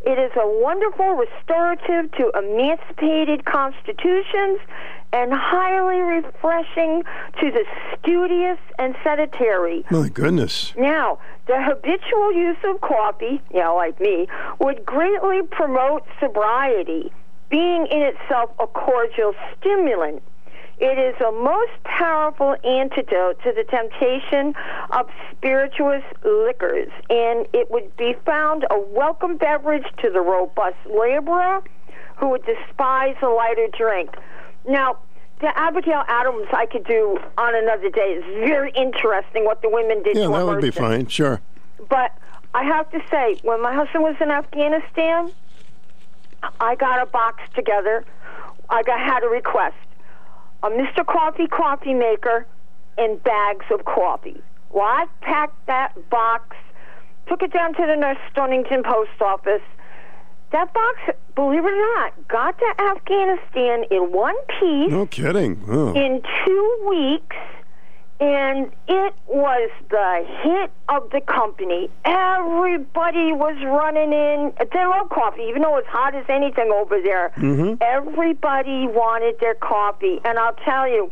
[0.03, 4.61] It is a wonderful restorative to emancipated constitutions
[5.13, 7.03] and highly refreshing
[7.41, 7.65] to the
[7.99, 9.85] studious and sedentary.
[9.91, 10.73] My goodness.
[10.77, 14.29] Now, the habitual use of coffee, you know, like me,
[14.61, 17.11] would greatly promote sobriety,
[17.49, 20.23] being in itself a cordial stimulant.
[20.81, 24.55] It is a most powerful antidote to the temptation
[24.91, 31.63] of spirituous liquors, and it would be found a welcome beverage to the robust laborer
[32.17, 34.17] who would despise a lighter drink.
[34.69, 34.99] Now,
[35.41, 38.19] the Abigail Adams I could do on another day.
[38.19, 41.07] It's very interesting what the women did Yeah, that would be fine.
[41.07, 41.41] Sure.
[41.89, 42.13] But
[42.55, 45.33] I have to say, when my husband was in Afghanistan,
[46.61, 48.05] I got a box together.
[48.71, 49.77] I got had a request:
[50.63, 51.07] a Mr.
[51.07, 52.47] Coffee coffee maker
[52.97, 54.43] and bags of coffee.
[54.71, 56.57] Well, I packed that box,
[57.29, 59.63] took it down to the North Stonington post office.
[60.51, 60.99] That box,
[61.35, 65.63] believe it or not, got to Afghanistan in one piece No kidding.
[65.69, 65.93] Oh.
[65.95, 67.37] in two weeks,
[68.21, 71.89] and it was the hit of the company.
[72.05, 74.53] Everybody was running in.
[74.73, 77.31] They love coffee, even though it's hot as anything over there.
[77.37, 77.79] Mhm.
[77.81, 81.11] Everybody wanted their coffee, and I'll tell you,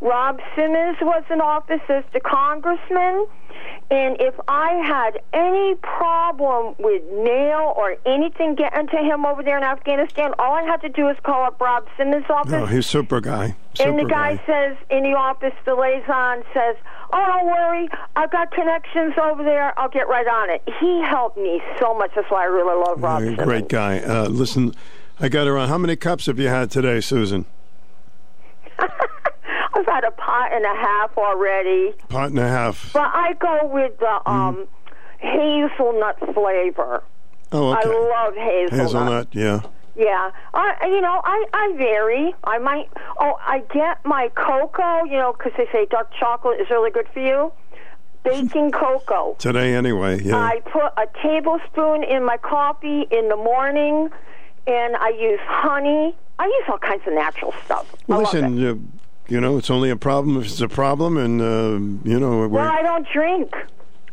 [0.00, 3.26] Rob Simmons was an office as the congressman.
[3.90, 9.58] And if I had any problem with mail or anything getting to him over there
[9.58, 12.52] in Afghanistan, all I had to do is call up Rob Simmons' office.
[12.52, 13.54] No, he's super guy.
[13.74, 16.76] Super And the guy, says in the office, the liaison says,
[17.12, 19.78] "Oh, don't worry, I've got connections over there.
[19.78, 22.12] I'll get right on it." He helped me so much.
[22.14, 23.20] That's why I really love Rob.
[23.20, 23.38] Simmons.
[23.42, 23.98] great guy.
[24.00, 24.74] Uh, listen,
[25.20, 25.68] I got around.
[25.68, 27.44] How many cups have you had today, Susan?
[29.74, 32.92] I've had a pot and a half already, Pot and a half.
[32.92, 34.30] but I go with the Mm-hmm.
[34.30, 34.68] um,
[35.18, 37.02] hazelnut flavor.
[37.52, 37.88] Oh, okay.
[37.88, 38.80] I love hazelnut.
[38.86, 39.60] Hazelnut, yeah.
[39.94, 42.34] Yeah, I you know I I vary.
[42.44, 42.88] I might
[43.20, 47.06] oh I get my cocoa you know because they say dark chocolate is really good
[47.12, 47.52] for you.
[48.24, 49.36] Baking cocoa.
[49.38, 50.36] Today, anyway, yeah.
[50.38, 54.08] I put a tablespoon in my coffee in the morning,
[54.66, 56.16] and I use honey.
[56.38, 57.86] I use all kinds of natural stuff.
[57.94, 58.92] I Well, listen,
[59.28, 62.46] you, know, it's only a problem if it's a problem, and, uh, you know.
[62.48, 63.54] Well, I don't drink.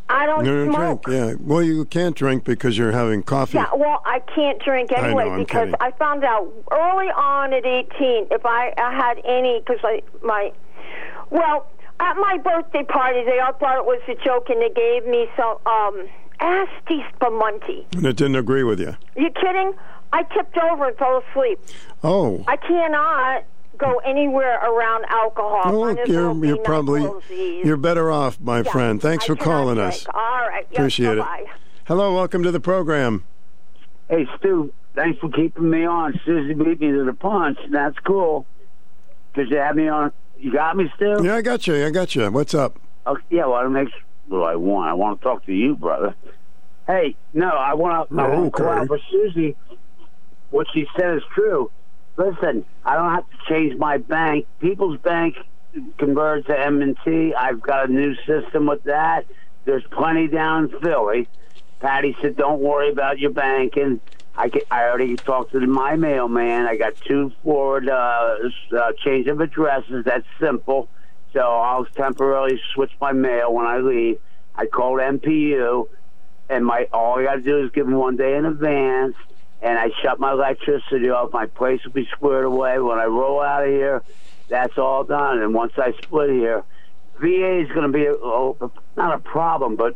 [0.10, 1.04] I don't you don't smoke.
[1.04, 1.46] drink, yeah.
[1.46, 3.58] Well, you can't drink because you're having coffee.
[3.58, 5.76] Yeah, well, I can't drink I know, anyway because kidding.
[5.80, 10.52] I found out early on at 18 if I, I had any because I my
[11.30, 11.68] well
[12.00, 15.28] at my birthday party they all thought it was a joke and they gave me
[15.38, 16.08] some um
[16.40, 17.86] Asti Spumante.
[17.94, 18.96] And it didn't agree with you.
[19.16, 19.74] You kidding?
[20.12, 21.60] I tipped over and fell asleep.
[22.04, 22.44] Oh.
[22.48, 23.44] I cannot
[23.80, 25.61] go anywhere around alcohol.
[25.66, 27.64] Well, look, you're, you're probably rosies.
[27.66, 29.01] you're better off, my Yeah, friend.
[29.01, 29.93] Thanks I for calling drink.
[29.93, 30.06] us.
[30.14, 30.66] All right.
[30.72, 31.45] Yes, Appreciate bye-bye.
[31.48, 31.48] it.
[31.85, 33.24] Hello, welcome to the program.
[34.09, 36.19] Hey, Stu, thanks for keeping me on.
[36.25, 37.58] Susie beat me to the punch.
[37.72, 38.45] That's cool.
[39.33, 40.11] Because you had me on.
[40.38, 41.17] You got me, Stu?
[41.24, 41.85] Yeah, I got you.
[41.85, 42.30] I got you.
[42.32, 42.77] What's up?
[43.06, 43.90] Oh, yeah, well, I make
[44.27, 44.90] what I want.
[44.90, 46.16] I want to talk to you, brother.
[46.88, 48.80] Hey, no, I want to I oh, want to call Okay.
[48.82, 49.56] out for Susie.
[50.49, 51.69] What she said is true.
[52.20, 54.46] Listen, I don't have to change my bank.
[54.60, 55.38] People's Bank
[55.98, 57.34] converted to M&T.
[57.34, 59.26] I've got a new system with that.
[59.64, 61.30] There's plenty down in Philly.
[61.80, 64.02] Patty said, "Don't worry about your banking."
[64.36, 66.66] I I already talked to my mailman.
[66.66, 68.36] I got two forward uh,
[68.78, 70.04] uh, change of addresses.
[70.04, 70.90] That's simple.
[71.32, 74.20] So I'll temporarily switch my mail when I leave.
[74.56, 75.88] I called NPU,
[76.50, 79.16] and my all I got to do is give them one day in advance,
[79.62, 81.32] and I shut my electricity off.
[81.34, 84.04] My place will be squared away when I roll out of here.
[84.50, 85.40] That's all done.
[85.42, 86.64] And once I split here,
[87.20, 89.96] VA is going to be a, a, not a problem, but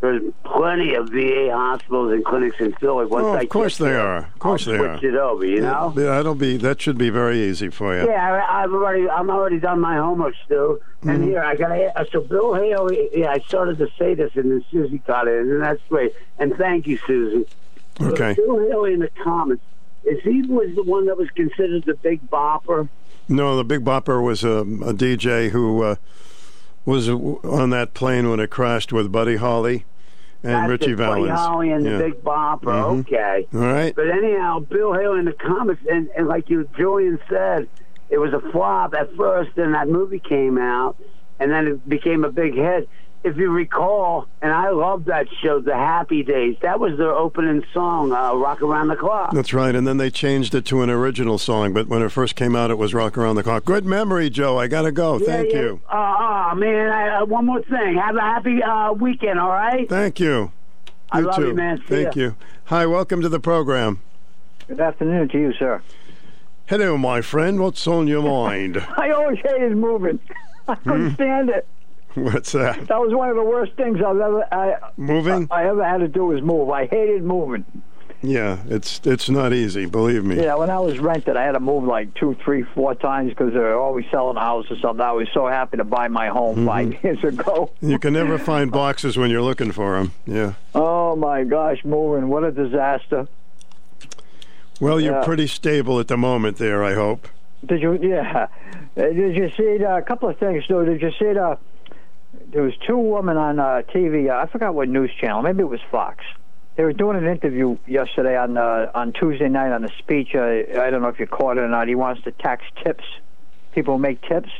[0.00, 3.04] there's plenty of VA hospitals and clinics in Philly.
[3.04, 4.16] Once Oh, I of course they there, are.
[4.18, 5.06] Of course I'll they switch are.
[5.08, 5.44] it over.
[5.44, 5.92] You know.
[5.94, 8.06] Yeah, that'll be that should be very easy for you.
[8.08, 10.80] Yeah, I, I've already I'm already done my homework, Stu.
[11.02, 11.24] And Mhm.
[11.24, 13.10] here I got uh, so Bill Haley.
[13.12, 16.14] Yeah, I started to say this, and then Susie got it, and that's great.
[16.38, 17.46] And thank you, Susie.
[18.00, 18.34] Okay.
[18.34, 19.62] Bill Haley in the comments
[20.04, 22.88] is he was the one that was considered the big bopper.
[23.28, 25.94] No, the Big Bopper was a, a DJ who uh,
[26.84, 29.84] was on that plane when it crashed with Buddy Holly
[30.42, 31.98] and That's Richie it, Buddy Holly and Yeah.
[31.98, 32.64] the Big Bopper.
[32.64, 33.00] Mhm.
[33.02, 33.46] Okay.
[33.54, 33.94] All right.
[33.94, 37.68] But anyhow, Bill Haley in the comments, and, and like you, Julian said,
[38.08, 39.50] it was a flop at first.
[39.54, 40.96] Then that movie came out,
[41.38, 42.88] and then it became a big hit.
[43.22, 46.56] If you recall, and I love that show, The Happy Days.
[46.62, 50.08] That was their opening song, uh, "Rock Around the Clock." That's right, and then they
[50.10, 51.74] changed it to an original song.
[51.74, 54.56] But when it first came out, it was "Rock Around the Clock." Good memory, Joe.
[54.58, 55.18] I gotta go.
[55.18, 55.60] Yeah, Thank yeah.
[55.60, 55.80] you.
[55.90, 56.16] Uh,
[56.52, 57.98] oh man, I, uh, one more thing.
[57.98, 59.38] Have a happy uh, weekend.
[59.38, 59.86] All right.
[59.86, 60.52] Thank you.
[61.12, 61.48] I you love too.
[61.48, 61.76] you, man.
[61.78, 62.22] See Thank ya.
[62.22, 62.36] you.
[62.66, 64.00] Hi, welcome to the program.
[64.66, 65.82] Good afternoon to you, sir.
[66.66, 67.60] Hello, my friend.
[67.60, 68.78] What's on your mind?
[68.96, 70.20] I always hated moving.
[70.66, 71.14] I couldn't Hmm?
[71.16, 71.66] stand it.
[72.14, 72.86] What's that?
[72.88, 75.46] That was one of the worst things I've ever I, Moving?
[75.50, 76.68] I ever had to do was move.
[76.70, 77.64] I hated moving.
[78.22, 79.86] Yeah, it's it's not easy.
[79.86, 80.36] Believe me.
[80.42, 83.54] Yeah, when I was rented, I had to move like two, three, four times because
[83.54, 85.00] they were always selling a house or something.
[85.00, 86.66] I was so happy to buy my home Mm-hmm.
[86.66, 87.70] five years ago.
[87.80, 90.12] You can never find boxes when you're looking for them.
[90.26, 90.52] Yeah.
[90.74, 92.28] Oh my gosh, moving!
[92.28, 93.26] What a disaster!
[94.80, 95.24] Well, you're Yeah.
[95.24, 97.28] pretty stable at the moment there, I hope.
[97.64, 97.98] Did you?
[98.02, 98.48] Yeah.
[98.96, 100.64] Uh, Did you see the- a couple of things?
[100.68, 101.56] Though, did you see the?
[102.52, 104.28] There was two women on uh, TV.
[104.28, 105.42] I forgot what news channel.
[105.42, 106.24] Maybe it was Fox.
[106.76, 110.34] They were doing an interview yesterday on uh, on Tuesday night on a speech.
[110.34, 111.86] Uh, I don't know if you caught it or not.
[111.86, 113.04] He wants to tax tips.
[113.72, 114.50] People make tips.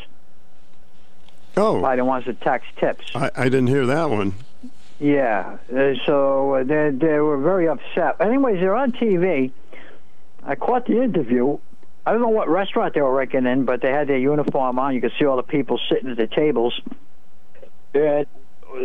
[1.56, 1.80] Oh.
[1.82, 3.04] Biden wants to tax tips.
[3.14, 4.34] I, I didn't hear that one.
[5.00, 8.20] Yeah, uh, so uh, they they were very upset.
[8.20, 9.50] Anyways, they're on TV.
[10.44, 11.58] I caught the interview.
[12.06, 14.94] I don't know what restaurant they were working in, but they had their uniform on.
[14.94, 16.78] You could see all the people sitting at the tables.
[17.94, 18.26] And
[18.72, 18.76] uh,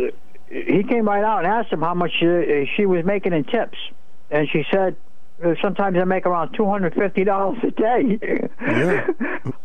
[0.48, 3.78] he came right out and asked him how much uh, she was making in tips,
[4.30, 4.96] and she said.
[5.44, 8.48] uh, Sometimes I make around two hundred fifty dollars a day.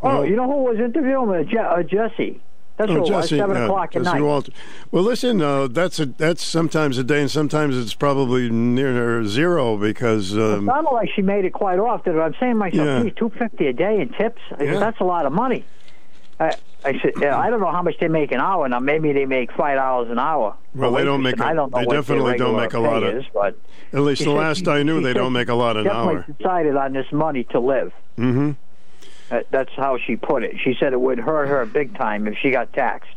[0.02, 1.30] oh, you know who was interviewing?
[1.30, 2.42] Uh, Je- uh, Jesse.
[2.78, 3.10] That's Oh, who it was.
[3.30, 4.22] Jesse, Seven yeah, o'clock at Jesse night.
[4.22, 4.54] Watters.
[4.92, 9.78] Well, listen, uh, that's a, that's sometimes a day, and sometimes it's probably near zero
[9.78, 12.14] because um, It sounded like she made it quite often.
[12.16, 13.10] But I'm saying to myself, Yeah.
[13.16, 14.42] two fifty a day in tips.
[14.60, 14.80] Yeah.
[14.80, 15.64] That's a lot of money.
[16.40, 18.68] I, I said, yeah, I don't know how much they make an hour.
[18.68, 20.56] Now maybe they make five dollars an hour.
[20.74, 21.34] well, they don't make.
[21.34, 23.16] And I don't know they definitely don't make a lot of.
[23.16, 23.56] Is, but
[23.94, 26.26] at least the last I knew, they don't make a lot an definitely hour.
[26.38, 27.94] decided on this money to live.
[28.18, 28.52] Mm-hmm.
[29.30, 30.56] Uh, that's how she put it.
[30.64, 33.12] She said it would hurt her big time if she got taxed.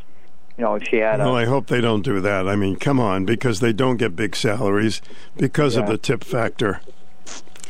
[0.57, 2.47] You know, if she had a Well, I hope they don't do that.
[2.47, 5.03] I mean, come on, because they don't get big salaries
[5.37, 6.81] because of the tip factor.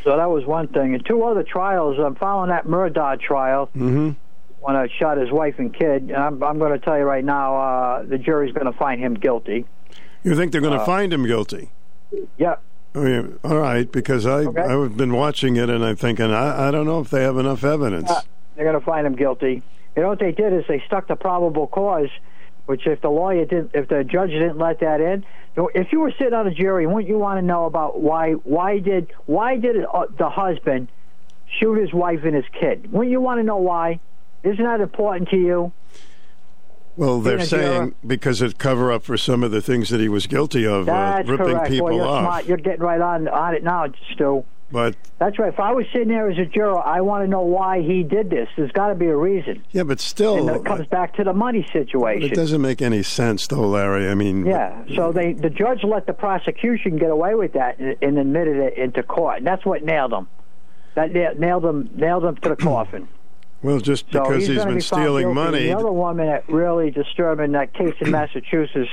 [0.03, 0.95] So that was one thing.
[0.95, 1.99] And two other trials.
[1.99, 3.69] I'm following that Murdaugh trial.
[3.69, 4.11] Mm-hmm.
[4.65, 6.05] When I shot his wife and kid.
[6.05, 8.99] And I'm, I'm going to tell you right now, uh, the jury's going to find
[8.99, 9.67] him guilty.
[10.23, 11.71] You think they're going to Uh, find him guilty?
[12.39, 12.57] Yeah.
[12.95, 16.71] I mean, all right, because I I've been watching it and I'm thinking I, I
[16.71, 18.11] don't know if they have enough evidence.
[18.11, 18.23] Uh,
[18.55, 19.63] they're going to find him guilty.
[19.97, 22.09] You know what they did is they stuck the probable cause,
[22.67, 25.25] which if the lawyer didn't, if the judge didn't let that in,
[25.75, 28.79] if you were sitting on a jury, wouldn't you want to know about why why
[28.79, 30.89] did why did uh, the husband
[31.59, 32.91] shoot his wife and his kid?
[32.93, 34.01] Wouldn't you want to know why?
[34.45, 35.73] Isn't that important to you?
[36.97, 40.27] Well, they're saying because it cover up for some of the things that he was
[40.27, 41.71] guilty of, uh, ripping correct.
[41.71, 42.23] people well, you're off.
[42.23, 42.47] smart.
[42.47, 44.45] You're getting right on on it now, Stu.
[44.71, 45.53] But That's right.
[45.53, 48.31] If I was sitting there as a juror, I want to know why he did
[48.31, 48.49] this.
[48.57, 49.63] There's got to be a reason.
[49.71, 52.33] yeah, but still, and it comes back to the money situation.
[52.33, 54.09] it doesn't make any sense, though, Larry.
[54.09, 54.85] I mean, Yeah.
[54.95, 58.79] So they the judge let the prosecution get away with that and, and admitted it
[58.79, 60.29] into court, and that's what nailed him.
[60.95, 63.09] That na- nailed him nailed him to the coffin.
[63.65, 65.65] Well, just So because he's he's been be stealing money.
[65.65, 68.91] The other woman that really disturbing that case in Massachusetts,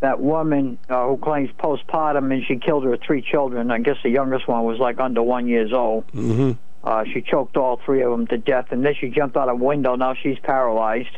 [0.00, 3.70] that woman uh, who claims postpartum and she killed her three children.
[3.70, 6.06] I guess the youngest one was like under one years old.
[6.08, 6.52] Mm-hmm.
[6.82, 9.54] Uh, she choked all three of them to death, and then she jumped out a
[9.54, 9.94] window.
[9.94, 11.16] Now she's paralyzed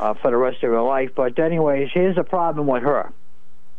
[0.00, 1.10] uh, for the rest of her life.
[1.14, 3.12] But anyways, here's the problem with her.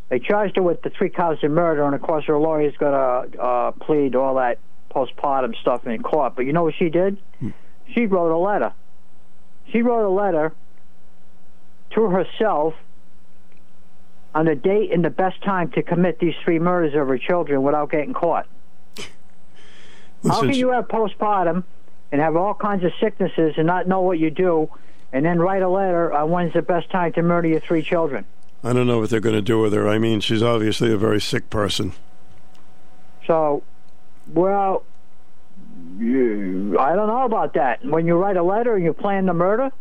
[0.08, 2.94] They charged her with the three counts of murder, and of course her lawyer's going
[2.94, 4.60] to uh, plead all that
[4.92, 6.36] postpartum stuff in court.
[6.38, 7.18] But you know what she did?
[7.94, 8.74] She wrote a letter.
[9.72, 10.54] She wrote a letter
[11.92, 12.74] to herself
[14.36, 17.62] on the date and the best time to commit these three murders of her children
[17.62, 18.48] without getting caught.
[20.28, 21.64] How can you have postpartum
[22.12, 24.70] and have all kinds of sicknesses and not know what you do,
[25.12, 28.26] and then write a letter on when's the best time to murder your three children?
[28.64, 29.90] I don't know what they're going to do with her.
[29.90, 31.94] I mean, she's obviously a very sick person.
[33.28, 33.64] So,
[34.34, 34.84] well,
[35.98, 37.84] you, I don't know about that.
[37.86, 39.72] When you write a letter and you plan the murder,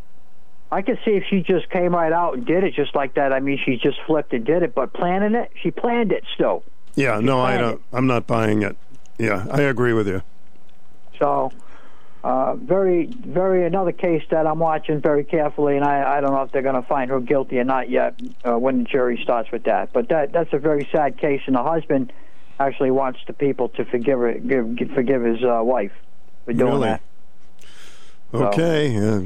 [0.70, 3.32] I could see if she just came right out and did it just like that.
[3.32, 6.64] I mean, she just flipped and did it, but planning it, she planned it still.
[6.94, 8.76] Yeah, no, i don't i'm not buying it.
[9.18, 10.22] Yeah, I agree with you.
[11.18, 11.52] So,
[12.24, 16.42] uh, very, very another case that I'm watching very carefully, and I, I don't know
[16.42, 19.50] if they're going to find her guilty or not yet uh, when the jury starts
[19.50, 19.92] with that.
[19.92, 22.12] But that that's a very sad case, and the husband
[22.60, 25.92] actually wants the people to forgive her, give, give, forgive his uh, wife
[26.44, 26.88] for doing Really?
[26.88, 27.02] that.
[28.34, 29.20] Okay, uh,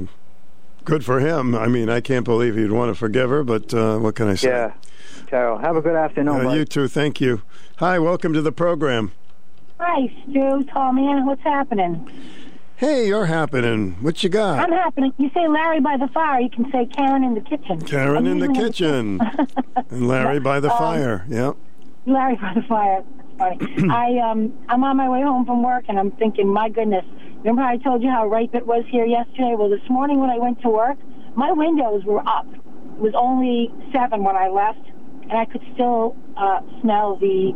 [0.84, 1.54] good for him.
[1.54, 4.34] I mean, I can't believe he'd want to forgive her, but uh, what can I
[4.34, 4.48] say?
[4.48, 4.72] Yeah,
[5.28, 5.58] Carol.
[5.58, 6.46] Have a good afternoon.
[6.46, 6.88] Uh, you too.
[6.88, 7.42] Thank you.
[7.76, 9.12] Hi, welcome to the program.
[9.78, 12.10] Hi, Stu, Tommy, what's happening?
[12.76, 13.92] Hey, you're happening.
[14.02, 14.58] What you got?
[14.58, 15.12] I'm happening.
[15.18, 17.80] You say Larry by the fire, you can say Karen in the kitchen.
[17.82, 19.20] Karen I'm in the kitchen
[19.90, 21.24] and Larry by the Um, fire.
[21.28, 21.56] Yep.
[22.06, 23.02] Larry by the fire.
[23.38, 23.88] That's funny.
[23.90, 27.04] I um I'm on my way home from work and I'm thinking, my goodness.
[27.38, 29.54] Remember I told you how ripe it was here yesterday?
[29.58, 30.96] Well, this morning when I went to work,
[31.36, 32.46] my windows were up.
[32.52, 34.80] It was only seven when I left,
[35.22, 37.52] and I could still uh, smell the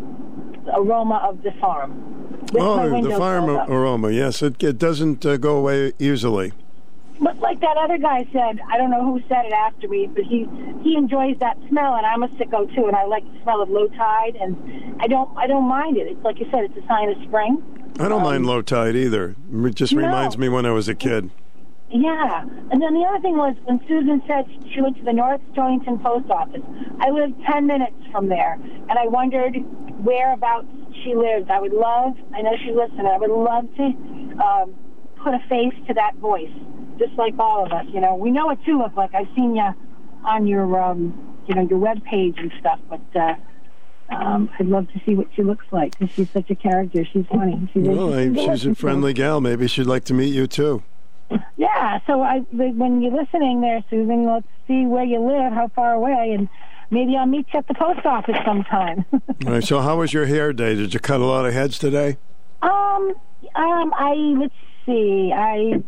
[0.76, 2.38] aroma of the farm.
[2.52, 4.10] With Oh, the farm aroma.
[4.10, 6.52] Yes, it, it doesn't uh, go away easily.
[7.22, 10.24] But like that other guy said, I don't know who said it after me, but
[10.24, 10.46] he
[10.82, 13.68] he enjoys that smell, and I'm a sicko too, and I like the smell of
[13.68, 14.56] low tide, and
[15.00, 16.06] I don't I don't mind it.
[16.06, 17.62] It's like you said, it's a sign of spring.
[17.98, 19.36] I don't mind low tide either.
[19.52, 20.00] It just No.
[20.02, 21.30] reminds me when I was a kid.
[21.90, 22.42] Yeah.
[22.70, 25.98] And then the other thing was when Susan said she went to the North Stonington
[25.98, 26.62] post office.
[27.00, 29.56] I live 10 minutes from there, and I wondered
[30.04, 30.68] whereabouts
[31.02, 31.50] she lived.
[31.50, 33.84] I would love, I know she's listening, I would love to
[34.40, 34.74] um,
[35.22, 36.50] put a face to that voice,
[36.98, 37.86] just like all of us.
[37.92, 39.14] You know, we know what you look like.
[39.14, 39.68] I've seen you
[40.24, 43.34] on your, um, you know, your web page and stuff, but uh,
[44.14, 47.04] um, I'd love to see what she looks like because she's such a character.
[47.04, 47.68] She's funny.
[47.72, 49.40] She's, Well, I, she's she's a friendly gal.
[49.40, 50.82] Maybe she'd like to meet you too.
[51.56, 55.92] Yeah, so I, when you're listening there, Susan, let's see where you live, how far
[55.92, 56.48] away, and
[56.90, 59.04] maybe I'll meet you at the post office sometime.
[59.12, 59.62] All right.
[59.62, 60.74] So, how was your hair day?
[60.74, 62.16] Did you cut a lot of heads today?
[62.62, 63.14] um,
[63.54, 64.54] um, I let's
[64.86, 65.82] see, I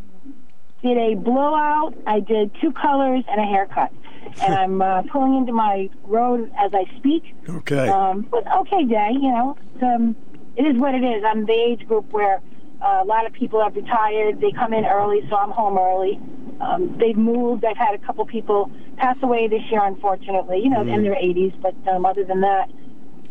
[0.82, 3.92] did a blowout, I did two colors and a haircut,
[4.42, 7.22] and I'm uh, pulling into my road as I speak.
[7.48, 7.88] Okay.
[7.88, 9.56] Um, but okay day, you know.
[9.74, 10.16] It's, um,
[10.56, 11.24] it is what it is.
[11.26, 12.40] I'm the age group where
[12.82, 14.40] uh, a lot of people have retired.
[14.40, 16.20] They come in early, so I'm home early.
[16.60, 17.64] Um, they've moved.
[17.64, 20.60] I've had a couple people pass away this year, unfortunately.
[20.62, 21.02] You know, in Mm.
[21.04, 21.54] their 80s.
[21.62, 22.68] But um, other than that,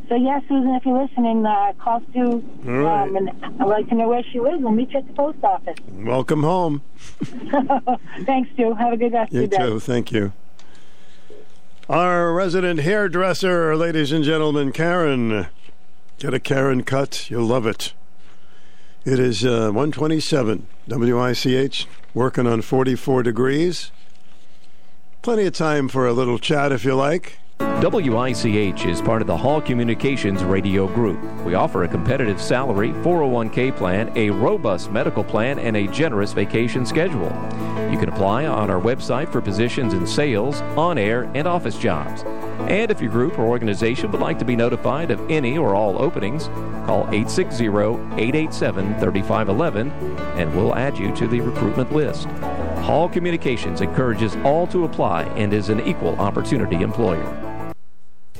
[0.09, 3.03] so yeah, Susan, if you're listening, uh, call Stu, All right.
[3.07, 3.29] um, and
[3.61, 4.61] I'd like to know where she lives.
[4.61, 5.77] We'll meet you at the post office.
[5.91, 6.81] Welcome home.
[8.25, 8.73] Thanks, Stu.
[8.73, 9.65] Have a good rest You of your day.
[9.65, 9.79] too.
[9.79, 10.33] Thank you.
[11.89, 15.47] Our resident hairdresser, ladies and gentlemen, Karen.
[16.19, 17.29] Get a Karen cut.
[17.29, 17.93] You'll love it.
[19.03, 23.91] It is uh, 127 WICH, working on 44 degrees.
[25.21, 27.39] Plenty of time for a little chat if you like.
[27.81, 31.19] WICH is part of the Hall Communications Radio Group.
[31.43, 36.85] We offer a competitive salary, 401k plan, a robust medical plan, and a generous vacation
[36.85, 37.31] schedule.
[37.91, 42.23] You can apply on our website for positions in sales, on air, and office jobs.
[42.69, 46.01] And if your group or organization would like to be notified of any or all
[46.01, 46.47] openings,
[46.85, 49.91] call 860 887 3511
[50.37, 52.27] and we'll add you to the recruitment list.
[52.85, 57.50] Hall Communications encourages all to apply and is an equal opportunity employer.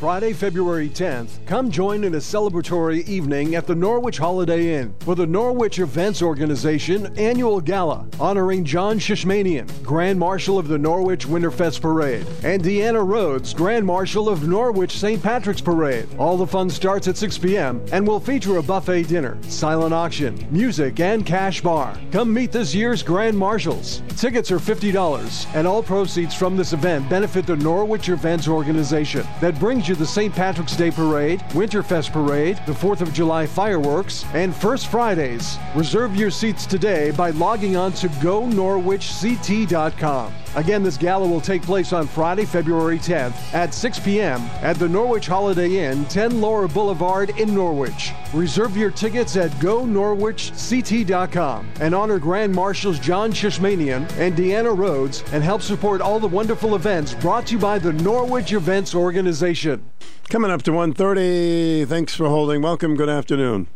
[0.02, 5.14] Friday, February 10th, come join in a celebratory evening at the Norwich Holiday Inn for
[5.14, 11.82] the Norwich Events Organization annual gala honoring John Shishmanian, Grand Marshal of the Norwich Winterfest
[11.82, 15.22] Parade, and Deanna Rhodes, Grand Marshal of Norwich St.
[15.22, 16.08] Patrick's Parade.
[16.18, 17.80] All the fun starts at 6 p.m.
[17.92, 21.96] and will feature a buffet dinner, silent auction, music, and cash bar.
[22.12, 24.02] Come meet this year's Grand Marshals.
[24.18, 29.60] Tickets are $50, and all proceeds from this event benefit the Norwich Events Organization that
[29.60, 30.34] brings you the St.
[30.34, 35.58] Patrick's Day Parade, Winterfest Parade, the 4th of July fireworks, and First Fridays.
[35.76, 40.34] Reserve your seats today by logging on to GoNorwichCT.com.
[40.56, 44.42] Again, this gala will take place on Friday, February 10th at 6 p.m.
[44.62, 48.12] at the Norwich Holiday Inn, 10 Laura Boulevard in Norwich.
[48.34, 55.42] Reserve your tickets at GoNorwichCT.com and honor Grand Marshals John Shishmanian and Deanna Rhodes and
[55.44, 59.90] help support all the wonderful events brought to you by the Norwich Events Organization.
[60.30, 61.88] Coming up to 1.30.
[61.88, 62.62] Thanks for holding.
[62.62, 62.96] Welcome.
[62.96, 63.68] Good afternoon.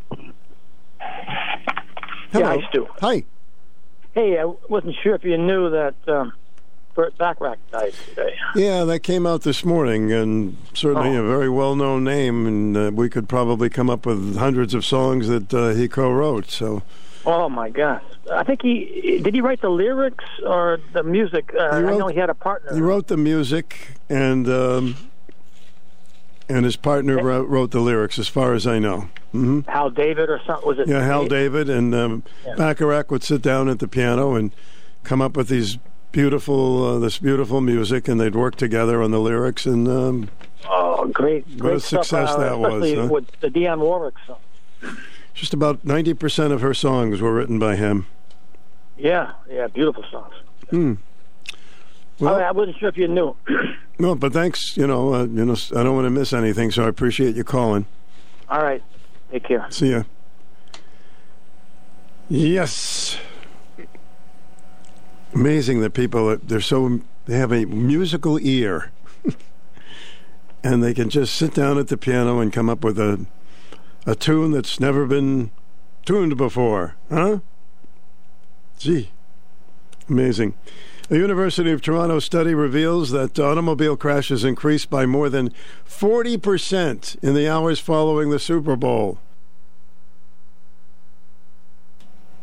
[2.34, 2.88] Yeah, hi, Stu.
[3.00, 3.24] Hi.
[4.14, 6.34] Hey, I wasn't sure if you knew that um,
[6.96, 8.36] Died today.
[8.56, 11.24] Yeah, that came out this morning, and certainly Oh.
[11.24, 15.28] a very well-known name, and uh, we could probably come up with hundreds of songs
[15.28, 16.50] that uh, he co-wrote.
[16.50, 16.84] So
[17.26, 18.04] Oh my gosh!
[18.32, 19.34] I think he did.
[19.34, 21.54] He write the lyrics or the music.
[21.58, 22.74] Uh, I know he had a partner.
[22.74, 24.96] he wrote the music, and um,
[26.48, 29.10] and his partner wrote, wrote the lyrics, as far as I know.
[29.32, 30.68] hmm Hal David or something.
[30.68, 30.88] Was it?
[30.88, 32.56] Yeah, Hal David and um, Yeah.
[32.56, 34.52] Bacharach would sit down at the piano and
[35.04, 35.78] come up with these
[36.16, 39.66] beautiful, uh, this beautiful music, and they'd work together on the lyrics.
[39.66, 40.30] And um,
[40.68, 41.46] Oh, great!
[41.48, 43.08] What great a stuff, success uh, that was, huh?
[43.12, 44.38] with the Dionne Warwick song.
[45.36, 48.08] just about ninety percent of her songs were written by him.
[48.98, 50.34] Yeah, yeah, beautiful songs.
[50.70, 50.94] Hmm.
[52.18, 53.36] Well, I wasn't sure if you knew.
[53.98, 54.76] No, but thanks.
[54.76, 57.46] You know, uh, you know, I don't want to miss anything, so I appreciate you
[57.46, 57.86] calling.
[58.50, 58.84] All right,
[59.32, 59.66] take care.
[59.70, 60.04] See ya.
[62.28, 63.18] Yes.
[65.36, 68.92] Amazing that people they're so they have a musical ear,
[70.64, 73.26] and they can just sit down at the piano and come up with a
[74.06, 75.52] a tune that's never been
[76.06, 77.40] tuned before, huh?
[78.80, 79.12] Gee,
[80.08, 80.54] amazing.
[81.10, 85.52] A University of Toronto study reveals that automobile crashes increased by more than
[85.88, 89.20] 40% in the hours following the Super Bowl.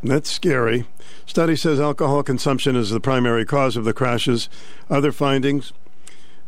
[0.03, 0.87] That's scary.
[1.27, 4.49] Study says alcohol consumption is the primary cause of the crashes.
[4.91, 5.73] Other findings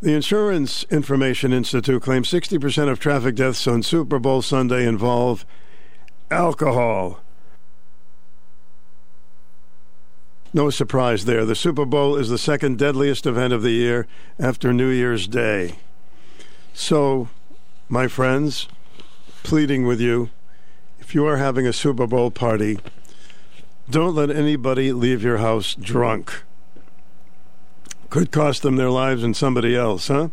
[0.04, 5.46] the Insurance Information Institute claims 60% of traffic deaths on Super Bowl Sunday involve
[6.30, 7.20] alcohol.
[10.52, 11.46] No surprise there.
[11.46, 14.06] The Super Bowl is the second deadliest event of the year
[14.38, 15.76] after New Year's Day.
[16.74, 17.30] So,
[17.88, 18.68] my friends,
[19.42, 20.28] pleading with you,
[21.00, 22.78] if you are having a Super Bowl party,
[23.88, 26.42] don't let anybody leave your house drunk.
[28.10, 30.28] Could cost them their lives and somebody else, huh?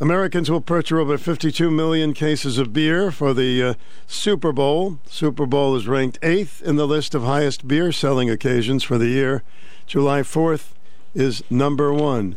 [0.00, 3.74] Americans will purchase over 52 million cases of beer for the uh,
[4.06, 4.98] Super Bowl.
[5.06, 9.06] Super Bowl is ranked eighth in the list of highest beer selling occasions for the
[9.06, 9.42] year.
[9.86, 10.72] July 4th
[11.14, 12.36] is number one.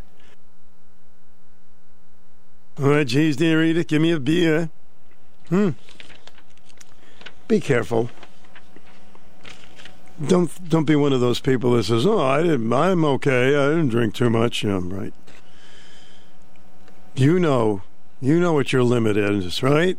[2.79, 4.69] All right, geez, dear Rita, give me a beer.
[5.49, 5.71] Hmm.
[7.47, 8.11] Be careful.
[10.25, 12.73] Don't don't be one of those people that says, "Oh, I didn't.
[12.73, 13.55] I'm okay.
[13.55, 15.13] I didn't drink too much." I'm right.
[17.15, 17.83] You know,
[18.19, 19.97] you know what your limit is, right?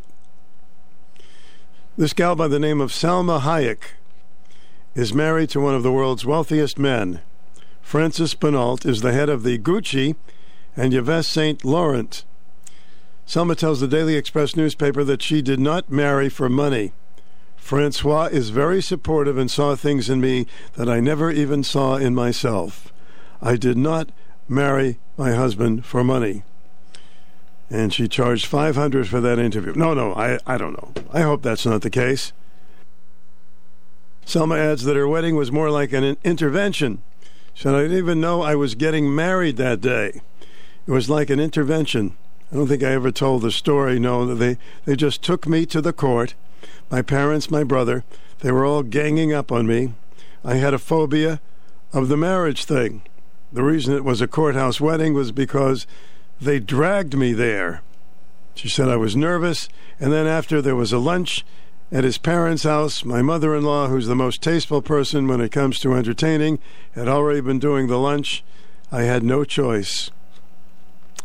[1.97, 3.91] This gal by the name of Salma Hayek
[4.95, 7.21] is married to one of the world's wealthiest men.
[7.81, 10.15] Francis Pinault is the head of the Gucci
[10.75, 12.23] and Yves Saint Laurent.
[13.25, 16.93] Selma tells the Daily Express newspaper that she did not marry for money.
[17.69, 22.15] Francois is very supportive and saw things in me that I never even saw in
[22.15, 22.91] myself.
[23.43, 24.09] I did not
[24.47, 26.41] marry my husband for money
[27.69, 29.73] and she charged 500 for that interview.
[29.75, 30.93] No, no, I, I don't know.
[31.13, 32.33] I hope that's not the case.
[34.25, 37.03] Selma adds that her wedding was more like an intervention.
[37.53, 40.21] She said, I didn't even know I was getting married that day.
[40.87, 42.17] It was like an intervention.
[42.51, 43.99] I don't think I ever told the story.
[43.99, 46.33] No, they, they just took me to the court.
[46.89, 48.03] My parents, my brother,
[48.39, 49.93] they were all ganging up on me.
[50.43, 51.41] I had a phobia
[51.93, 53.03] of the marriage thing.
[53.51, 55.85] The reason it was a courthouse wedding was because
[56.41, 57.81] they dragged me there.
[58.55, 59.69] She said I was nervous,
[59.99, 61.45] and then after there was a lunch
[61.91, 65.51] at his parents' house, my mother in law, who's the most tasteful person when it
[65.51, 66.59] comes to entertaining,
[66.93, 68.43] had already been doing the lunch.
[68.91, 70.11] I had no choice.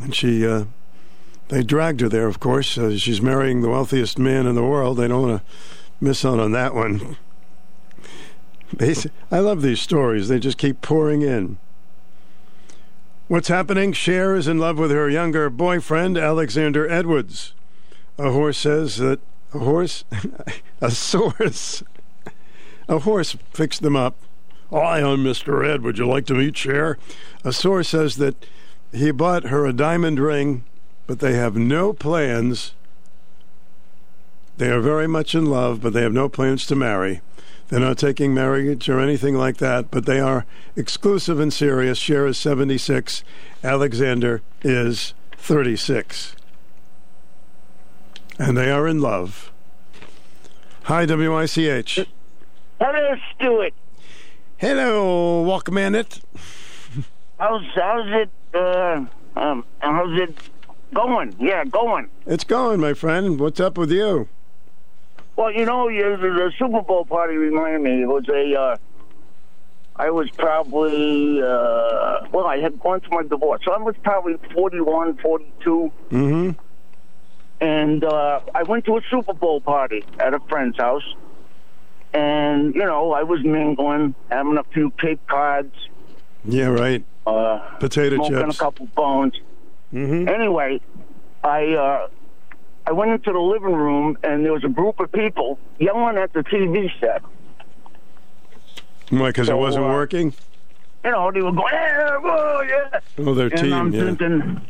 [0.00, 0.64] And she, uh,
[1.48, 2.76] they dragged her there, of course.
[2.78, 4.96] Uh, she's marrying the wealthiest man in the world.
[4.96, 5.46] They don't want to
[6.00, 7.16] miss out on that one.
[9.30, 11.58] I love these stories, they just keep pouring in.
[13.26, 13.92] What's happening?
[13.92, 17.54] Cher is in love with her younger boyfriend, Alexander Edwards.
[18.18, 19.20] A horse says that
[19.54, 20.04] a horse,
[20.80, 21.82] a source,
[22.88, 24.16] a horse fixed them up.
[24.70, 25.66] Hi, I'm Mr.
[25.66, 25.82] Ed.
[25.82, 26.98] Would you like to meet Cher?
[27.44, 28.46] A source says that
[28.92, 30.64] he bought her a diamond ring,
[31.06, 32.74] but they have no plans.
[34.56, 37.20] They are very much in love, but they have no plans to marry.
[37.68, 40.44] They're not taking marriage or anything like that, but they are
[40.76, 41.98] exclusive and serious.
[41.98, 43.24] Cher is 76.
[43.62, 46.36] Alexander is 36.
[48.38, 49.50] And they are in love.
[50.84, 52.06] Hi, WICH.
[52.78, 53.74] Hello, Stuart.
[54.58, 56.20] Hello, Walkman it.
[57.38, 59.04] How's, how's it, uh,
[59.36, 60.36] um, how's it
[60.94, 61.34] going?
[61.38, 62.08] Yeah, going.
[62.26, 63.38] It's going, my friend.
[63.38, 64.28] What's up with you?
[65.36, 68.02] Well, you know, the Super Bowl party reminded me.
[68.02, 68.58] It was a.
[68.58, 68.76] Uh,
[69.96, 74.36] I was probably uh, well, I had gone through my divorce, so I was probably
[74.52, 75.92] 41, 42.
[76.10, 76.50] Mm-hmm.
[77.60, 81.14] And uh, I went to a Super Bowl party at a friend's house,
[82.12, 85.74] and you know, I was mingling, having a few Cape Cods.
[86.44, 87.04] Yeah, right.
[87.26, 88.56] Uh, Potato smoking chips.
[88.56, 89.34] a couple bones.
[89.94, 90.28] Mm-hmm.
[90.28, 90.80] Anyway,
[91.44, 92.08] I uh,
[92.86, 96.32] I went into the living room and there was a group of people yelling at
[96.32, 97.22] the TV set.
[99.10, 99.28] Why?
[99.28, 100.34] Because So, it wasn't uh, working.
[101.04, 103.00] You know, they were going, yeah, whoa, yeah.
[103.18, 103.72] Oh, their and team.
[103.72, 104.04] I'm yeah.
[104.04, 104.60] thinking,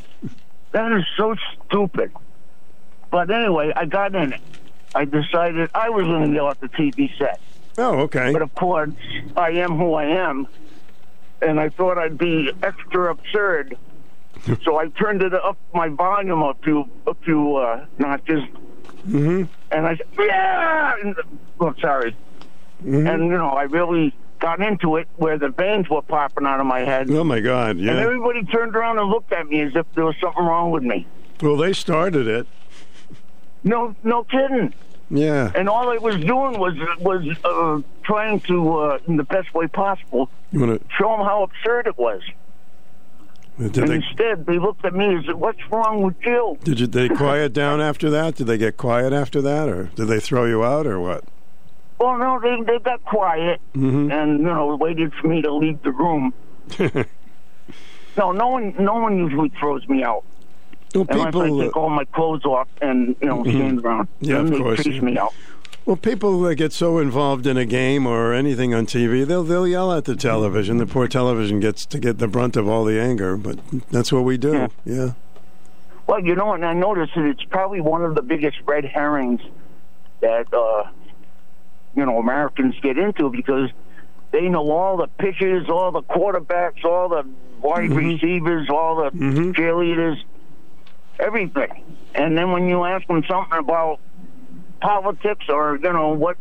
[0.72, 1.36] that is so
[1.68, 2.12] stupid.
[3.10, 4.40] But anyway, I got in it.
[4.94, 7.40] I decided I was going to yell at the TV set.
[7.78, 8.32] Oh, okay.
[8.32, 8.90] But of course,
[9.36, 10.46] I am who I am,
[11.40, 13.76] and I thought I'd be extra absurd.
[14.64, 18.42] So I turned it up my volume a few a few uh, notches,
[19.08, 19.44] Mm-hmm.
[19.70, 21.14] and I said, "Yeah!" And,
[21.60, 22.16] oh, sorry.
[22.82, 23.06] Mm-hmm.
[23.06, 26.66] And you know, I really got into it where the veins were popping out of
[26.66, 27.10] my head.
[27.10, 27.76] Oh my God!
[27.76, 30.82] And everybody turned around and looked at me as if there was something wrong with
[30.82, 31.06] me.
[31.42, 32.46] Well, they started it.
[33.62, 34.72] No, no kidding.
[35.10, 35.52] Yeah.
[35.54, 39.66] And all I was doing was was uh, trying to, uh, in the best way
[39.66, 42.22] possible, You want show them how absurd it was.
[43.58, 43.94] Did and they?
[43.96, 46.86] instead, they looked at me and said, "What's wrong with you?" Did you?
[46.88, 48.34] They quiet down after that?
[48.34, 51.24] Did they get quiet after that, or did they throw you out, or what?
[52.00, 54.12] Well, no, they they got quiet Mhm.
[54.12, 56.32] and you know waited for me to leave the room.
[58.16, 60.22] No, no one, no one usually throws me out.
[60.94, 63.50] Well, Unless I take all my clothes off and you know Mhm.
[63.50, 64.08] stand around.
[64.20, 65.00] Yeah, then of they course, chase yeah.
[65.00, 65.34] me out.
[65.86, 69.68] Well, people that get so involved in a game or anything on TV, they'll they'll
[69.68, 70.78] yell at the television.
[70.78, 73.58] The poor television gets to get the brunt of all the anger, but
[73.90, 74.52] that's what we do.
[74.52, 74.68] Yeah.
[74.86, 75.12] yeah.
[76.06, 79.42] Well, you know, and I noticed that it's probably one of the biggest red herrings
[80.20, 80.90] that uh,
[81.94, 83.68] you know Americans get into because
[84.32, 87.28] they know all the pitchers, all the quarterbacks, all the
[87.60, 87.96] wide mm-hmm.
[87.96, 89.50] receivers, all the mm-hmm.
[89.50, 90.16] cheerleaders,
[91.20, 91.84] everything.
[92.14, 94.00] And then when you ask them something about
[94.84, 96.36] politics or you know what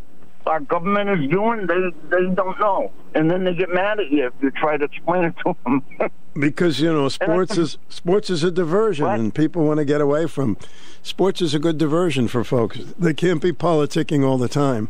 [0.46, 4.28] our government is doing, they they don't know, and then they get mad at you
[4.28, 5.82] if you try to explain it to them.
[6.40, 9.20] because you know, sports is sports is a diversion, what?
[9.20, 10.58] and people want to get away from.
[11.02, 12.80] Sports is a good diversion for folks.
[13.00, 14.90] They can't be politicking all the time.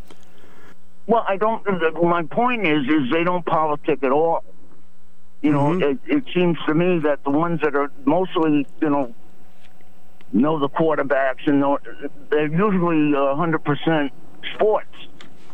[1.05, 1.63] Well, I don't.
[2.03, 4.43] My point is, is they don't politic at all.
[5.41, 6.09] You know, mm-hmm.
[6.09, 9.13] it, it seems to me that the ones that are mostly, you know,
[10.33, 11.77] know the quarterbacks and know,
[12.29, 14.11] they're usually hundred percent
[14.53, 14.87] sports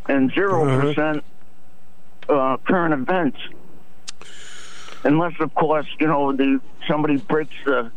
[0.08, 0.82] and 0 uh-huh.
[0.82, 1.24] percent
[2.28, 3.38] uh, current events.
[5.04, 7.92] Unless, of course, you know the somebody breaks the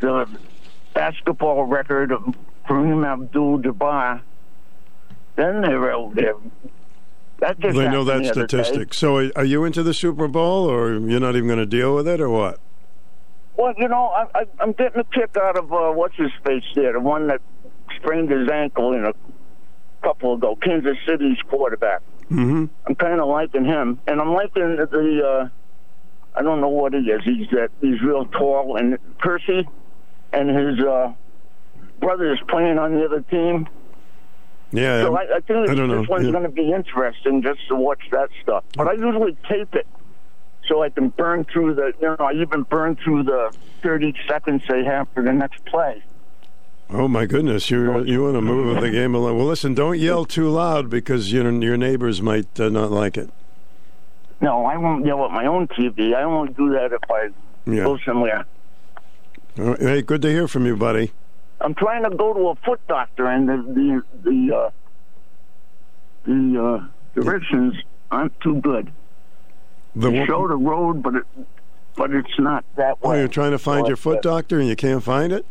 [0.00, 0.28] the
[0.94, 2.34] basketball record of
[2.66, 4.20] Kareem Abdul-Jabbar,
[5.36, 6.34] then they're they're
[7.38, 8.94] that just they know that statistic.
[8.94, 12.08] So, are you into the Super Bowl, or you're not even going to deal with
[12.08, 12.58] it, or what?
[13.58, 16.62] Well, you know, I, I, I'm getting a kick out of uh, what's his face
[16.76, 17.40] there, the one that
[17.96, 19.12] sprained his ankle in a
[20.00, 22.02] couple ago, Kansas City's quarterback.
[22.30, 22.66] Mm-hmm.
[22.86, 25.22] I'm kind of liking him, and I'm liking the.
[25.26, 25.48] Uh,
[26.38, 27.20] I don't know what he is.
[27.24, 29.66] He's that he's real tall, and Kelce,
[30.32, 31.12] and his uh,
[31.98, 33.68] brother is playing on the other team.
[34.70, 36.04] Yeah, so I, I think I this know.
[36.08, 36.30] one's yeah.
[36.30, 38.62] going to be interesting just to watch that stuff.
[38.76, 39.86] But I usually tape it
[40.68, 41.92] so I can burn through the.
[42.00, 46.02] You know, I even burn through the 30 seconds they have for the next play.
[46.90, 47.70] Oh my goodness!
[47.70, 49.36] You you want to move the game along?
[49.36, 53.30] Well, listen, don't yell too loud because your your neighbors might uh, not like it.
[54.40, 56.14] No, I won't yell at my own TV.
[56.14, 57.28] I won't do that if I
[57.70, 57.84] yeah.
[57.84, 58.46] go somewhere.
[59.56, 59.80] Right.
[59.80, 61.12] Hey, good to hear from you, buddy.
[61.60, 64.70] I'm trying to go to a foot doctor, and the the the uh,
[66.24, 67.74] the uh, directions
[68.10, 68.92] aren't too good.
[69.96, 71.24] The they show the road, but it
[71.96, 73.16] but it's not that way.
[73.16, 75.44] Oh, you're trying to find so your foot doctor, and you can't find it.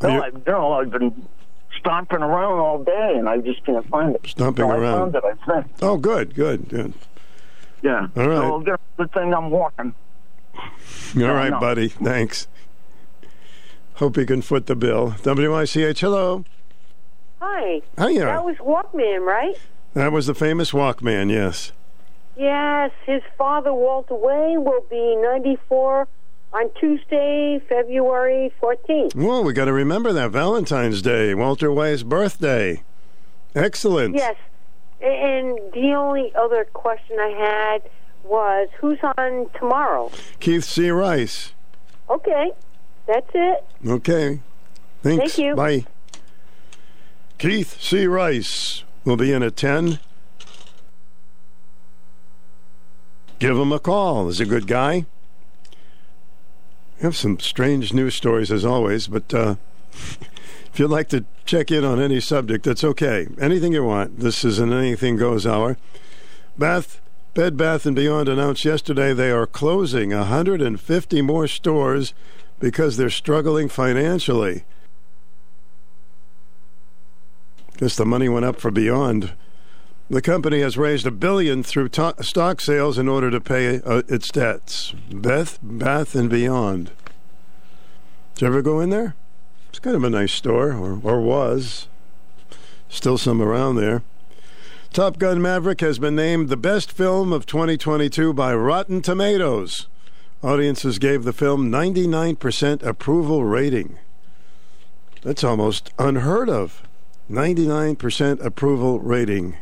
[0.00, 1.28] No, I, no, I've been
[1.78, 4.26] stomping around all day, and I just can't find it.
[4.26, 4.84] Stomping so around.
[4.84, 5.72] I found it, I think.
[5.82, 6.94] Oh, good, good, good.
[7.82, 8.08] Yeah.
[8.16, 8.66] All right.
[8.66, 9.94] So good thing I'm walking.
[10.54, 10.62] All
[11.14, 11.60] no, right, no.
[11.60, 11.88] buddy.
[11.88, 12.48] Thanks.
[13.96, 15.14] Hope you can foot the bill.
[15.24, 16.44] WICH, hello.
[17.40, 17.82] Hi.
[17.98, 18.24] Hiya.
[18.24, 19.56] That was Walkman, right?
[19.94, 21.72] That was the famous Walkman, yes.
[22.36, 26.08] Yes, his father, Walter Way, will be 94
[26.52, 29.14] on Tuesday, February 14th.
[29.14, 32.82] Well, we got to remember that Valentine's Day, Walter Way's birthday.
[33.54, 34.14] Excellent.
[34.14, 34.36] Yes.
[35.00, 37.90] And the only other question I had
[38.24, 40.10] was who's on tomorrow?
[40.40, 40.90] Keith C.
[40.90, 41.52] Rice.
[42.08, 42.52] Okay.
[43.06, 43.64] That's it.
[43.86, 44.40] Okay.
[45.02, 45.34] Thanks.
[45.34, 45.56] Thank you.
[45.56, 45.86] Bye.
[47.38, 48.06] Keith C.
[48.06, 49.98] Rice will be in at 10.
[53.42, 54.28] Give him a call.
[54.28, 55.04] He's a good guy.
[56.96, 59.56] We have some strange news stories as always, but uh,
[59.92, 63.26] if you'd like to check in on any subject, that's okay.
[63.40, 64.20] Anything you want.
[64.20, 65.76] This is an Anything Goes hour.
[66.56, 67.00] Bath,
[67.34, 72.14] Bed Bath and Beyond announced yesterday they are closing 150 more stores
[72.60, 74.62] because they're struggling financially.
[77.78, 79.32] Guess the money went up for Beyond.
[80.12, 84.02] The company has raised a billion through to- stock sales in order to pay uh,
[84.08, 84.92] its debts.
[85.10, 86.90] Beth, Bath, and Beyond.
[88.34, 89.14] Did you ever go in there?
[89.70, 91.88] It's kind of a nice store, or, or was.
[92.90, 94.02] Still some around there.
[94.92, 99.86] Top Gun Maverick has been named the best film of 2022 by Rotten Tomatoes.
[100.42, 103.98] Audiences gave the film 99% approval rating.
[105.22, 106.82] That's almost unheard of.
[107.30, 109.56] 99% approval rating.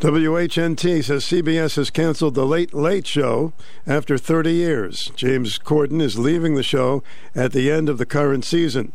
[0.00, 3.54] WHNT says CBS has canceled The Late Late Show
[3.86, 5.10] after 30 years.
[5.16, 7.02] James Corden is leaving the show
[7.34, 8.92] at the end of the current season.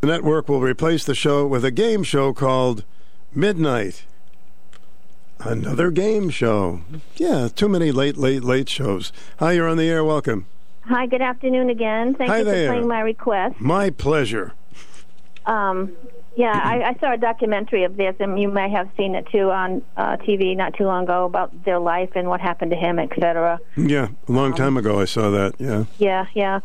[0.00, 2.84] The network will replace the show with a game show called
[3.32, 4.04] Midnight.
[5.38, 6.80] Another game show.
[7.14, 9.12] Yeah, too many late, late, late shows.
[9.38, 10.02] Hi, you're on the air.
[10.02, 10.46] Welcome.
[10.86, 12.14] Hi, good afternoon again.
[12.14, 12.66] Thank Hi you there.
[12.66, 13.60] for playing my request.
[13.60, 14.54] My pleasure.
[15.44, 15.92] Um,
[16.36, 19.50] Yeah, I, I saw a documentary of this, and you may have seen it too
[19.50, 22.98] on uh, TV not too long ago about their life and what happened to him,
[22.98, 23.58] etc.
[23.76, 25.54] Yeah, a long time ago I saw that.
[25.58, 25.84] Yeah.
[25.98, 26.60] Yeah, yeah.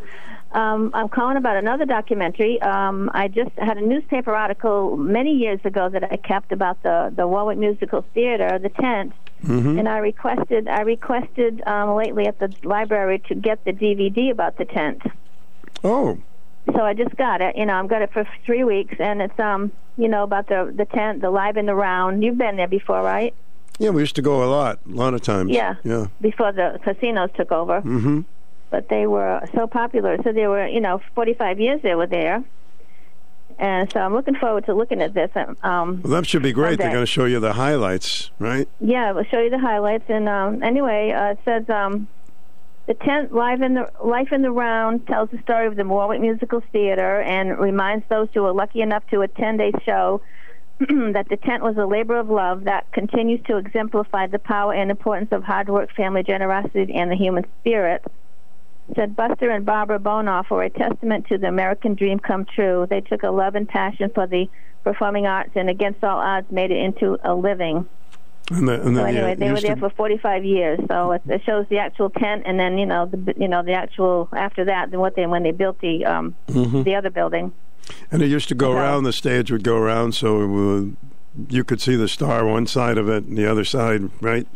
[0.51, 2.61] Um, I'm calling about another documentary.
[2.61, 7.14] Um, I just had a newspaper article many years ago that I kept about the
[7.16, 9.14] the Warwick Musical Theater, the tent,
[9.45, 9.80] Mhm.
[9.80, 14.58] and I requested I requested um, lately at the library to get the DVD about
[14.58, 15.01] the tent.
[15.85, 16.17] Oh.
[16.74, 17.56] So I just got it.
[17.58, 20.72] You know, I've got it for three weeks, and it's um, you know, about the
[20.76, 22.24] the tent, the live and the round.
[22.24, 23.34] You've been there before, right?
[23.80, 25.50] Yeah, we used to go a lot, a lot of times.
[25.50, 25.76] Yeah.
[25.84, 26.08] Yeah.
[26.22, 27.82] Before the casinos took over.
[27.82, 28.22] Mm-hmm.
[28.70, 30.18] but they were so popular.
[30.24, 32.44] So they were, you know, 45 years they were there.
[33.58, 35.32] And so I'm looking forward to looking at this.
[35.64, 36.78] Um, Well, that should be great.
[36.80, 38.68] They're going to show you the highlights, right?
[38.80, 40.06] Yeah, we'll show you the highlights.
[40.10, 42.08] And um, anyway, uh, it says um,
[42.92, 46.20] the tent live in the life in the round tells the story of the Warwick
[46.20, 50.22] Musical Theater and reminds those who are lucky enough to attend a show
[50.80, 54.92] that the tent was a labor of love that continues to exemplify the power and
[54.92, 58.03] importance of hard work, family generosity, and the human spirit.
[58.94, 62.88] Said Buster and Barbara Bonoff were a testament to the American dream come true.
[62.90, 64.50] They took a love and passion for the
[64.84, 67.88] performing arts and against all odds made it into a living.
[68.50, 70.80] And the, and So anyway, uh, they were there to- for 45 years.
[70.90, 73.74] So it, it shows the actual tent, and then you know the you know the
[73.74, 76.84] actual after that, then what they when they built the um Mhm.
[76.84, 77.52] the other building.
[78.11, 79.03] And it used to go around.
[79.03, 80.84] The stage would go around, so uh,
[81.50, 84.48] you could see the star one side of it, and the other side, right?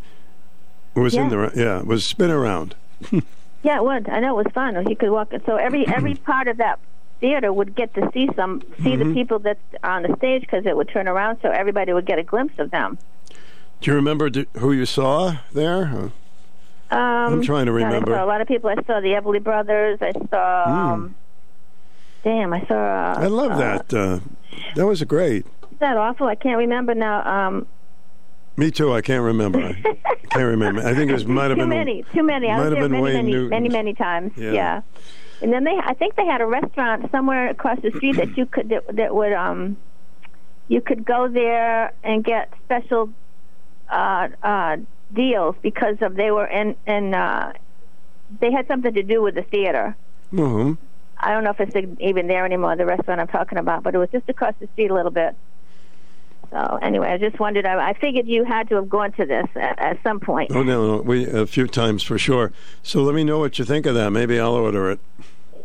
[0.96, 1.80] It was in the yeah.
[1.80, 2.76] It was spin around.
[3.64, 4.08] Yeah, it would.
[4.10, 4.76] I know it was fun.
[4.88, 5.32] You could walk.
[5.48, 6.78] So every every part of that
[7.20, 9.14] theater would get to see some see the Mhm.
[9.16, 12.24] people that's on the stage because it would turn around, so everybody would get a
[12.24, 13.00] glimpse of them.
[13.86, 16.12] Do you remember who you saw there?
[16.90, 18.14] I'm trying to remember.
[18.14, 18.68] I saw a lot of people.
[18.68, 20.00] I saw the Everly Brothers.
[20.02, 20.66] I saw.
[20.66, 20.70] Mm.
[20.70, 21.16] Um,
[22.24, 22.74] damn, I saw.
[22.74, 23.94] Uh, I love uh, that.
[23.94, 24.20] Uh,
[24.74, 25.46] that was great.
[25.78, 26.26] That awful?
[26.26, 27.22] I can't remember now.
[27.28, 27.68] Um,
[28.58, 28.92] Me too.
[28.92, 29.60] I can't remember.
[29.60, 29.74] I
[30.32, 30.82] can't remember.
[30.82, 32.50] I think it was might have been too many, too many.
[32.50, 33.50] I might was have there been many, Wayne many, Newton's.
[33.52, 34.32] many, many times.
[34.36, 34.82] Yeah.
[35.44, 38.48] And then they, I think they had a restaurant somewhere across the street that you
[38.48, 39.78] could that, that would um,
[40.70, 43.14] you could go there and get special
[43.90, 44.78] uh, uh,
[45.14, 47.54] deals because of they were in in uh,
[48.40, 49.96] they had something to do with the theater.
[50.32, 50.74] hmm
[51.18, 53.98] I don't know if it's even there anymore, the restaurant I'm talking about, but it
[53.98, 55.34] was just across the street a little bit.
[56.52, 57.66] So anyway, I just wondered.
[57.66, 60.52] I, I figured you had to have gone to this at, at some point.
[60.54, 62.52] Oh no, no, we a few times for sure.
[62.84, 64.12] So let me know what you think of that.
[64.12, 65.00] Maybe I'll order it.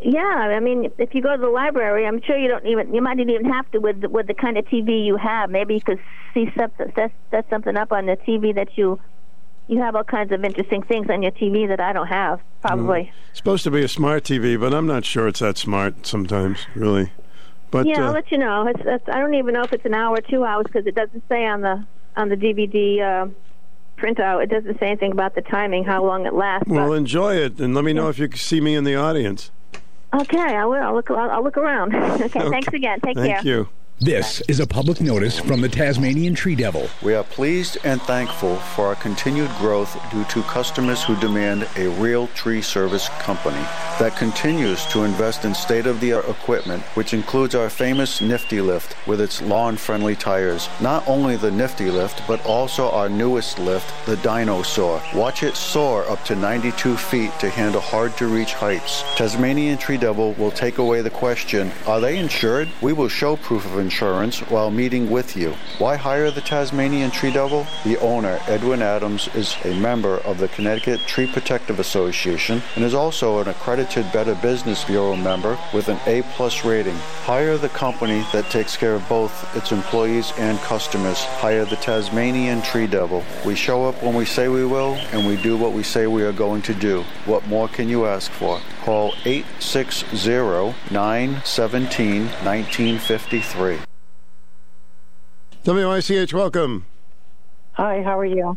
[0.02, 3.02] Yeah, I mean, if you go to the library, I'm sure you don't even you
[3.02, 5.50] might even have to with the, with the kind of TV you have.
[5.50, 6.00] Maybe you could
[6.32, 8.98] see something set, set something up on the TV that you
[9.68, 12.40] you have all kinds of interesting things on your TV that I don't have.
[12.60, 13.12] Probably.
[13.28, 16.66] It's supposed to be a smart TV, but I'm not sure it's that smart sometimes,
[16.74, 17.12] really.
[17.70, 18.66] But yeah, I'll uh, let you know.
[18.66, 20.94] It's, it's, I don't even know if it's an hour or two hours because it
[20.96, 23.28] doesn't say on the on the DVD uh,
[23.96, 24.42] printout.
[24.42, 26.68] It doesn't say anything about the timing, how long it lasts.
[26.68, 29.52] well, enjoy it, and let me know if you can see me in the audience.
[30.12, 30.82] Okay, I will.
[30.82, 31.10] I'll look.
[31.10, 31.94] I'll, I'll look around.
[31.94, 33.00] okay, thanks again.
[33.00, 33.26] Take care.
[33.26, 33.68] Thank you.
[34.02, 36.88] This is a public notice from the Tasmanian Tree Devil.
[37.02, 41.86] We are pleased and thankful for our continued growth due to customers who demand a
[41.88, 43.60] real tree service company
[43.98, 48.62] that continues to invest in state of the art equipment, which includes our famous Nifty
[48.62, 50.70] Lift with its lawn friendly tires.
[50.80, 55.02] Not only the Nifty Lift, but also our newest lift, the Dinosaur.
[55.14, 59.02] Watch it soar up to 92 feet to handle hard to reach heights.
[59.16, 62.70] Tasmanian Tree Devil will take away the question Are they insured?
[62.80, 63.89] We will show proof of insurance
[64.48, 65.52] while meeting with you.
[65.78, 67.66] Why hire the Tasmanian Tree Devil?
[67.84, 72.94] The owner, Edwin Adams, is a member of the Connecticut Tree Protective Association and is
[72.94, 76.94] also an accredited Better Business Bureau member with an A plus rating.
[77.24, 81.18] Hire the company that takes care of both its employees and customers.
[81.24, 83.24] Hire the Tasmanian Tree Devil.
[83.44, 86.22] We show up when we say we will, and we do what we say we
[86.22, 87.02] are going to do.
[87.24, 88.60] What more can you ask for?
[88.90, 93.78] Call 860 917 1953.
[95.64, 96.86] WICH, welcome.
[97.74, 98.56] Hi, how are you?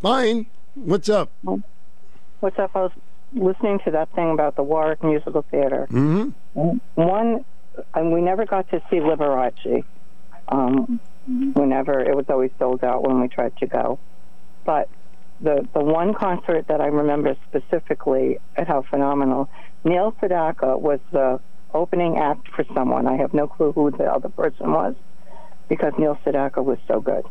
[0.00, 0.46] Fine.
[0.74, 1.30] What's up?
[2.40, 2.70] What's up?
[2.74, 2.92] I was
[3.34, 5.86] listening to that thing about the Warwick Musical Theater.
[5.90, 6.78] Mm-hmm.
[6.94, 7.44] One,
[7.92, 9.84] and we never got to see Liberace.
[10.48, 12.00] Um, we never.
[12.00, 13.98] It was always sold out when we tried to go.
[14.64, 14.88] But
[15.40, 19.48] the the one concert that I remember specifically at how phenomenal
[19.84, 21.40] Neil Sedaka was the
[21.74, 23.06] opening act for someone.
[23.06, 24.94] I have no clue who the other person was
[25.68, 27.24] because Neil Sedaka was so good.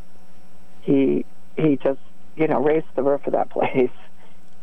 [0.82, 1.26] He
[1.58, 2.00] he just
[2.36, 3.90] you know raised the roof of that place.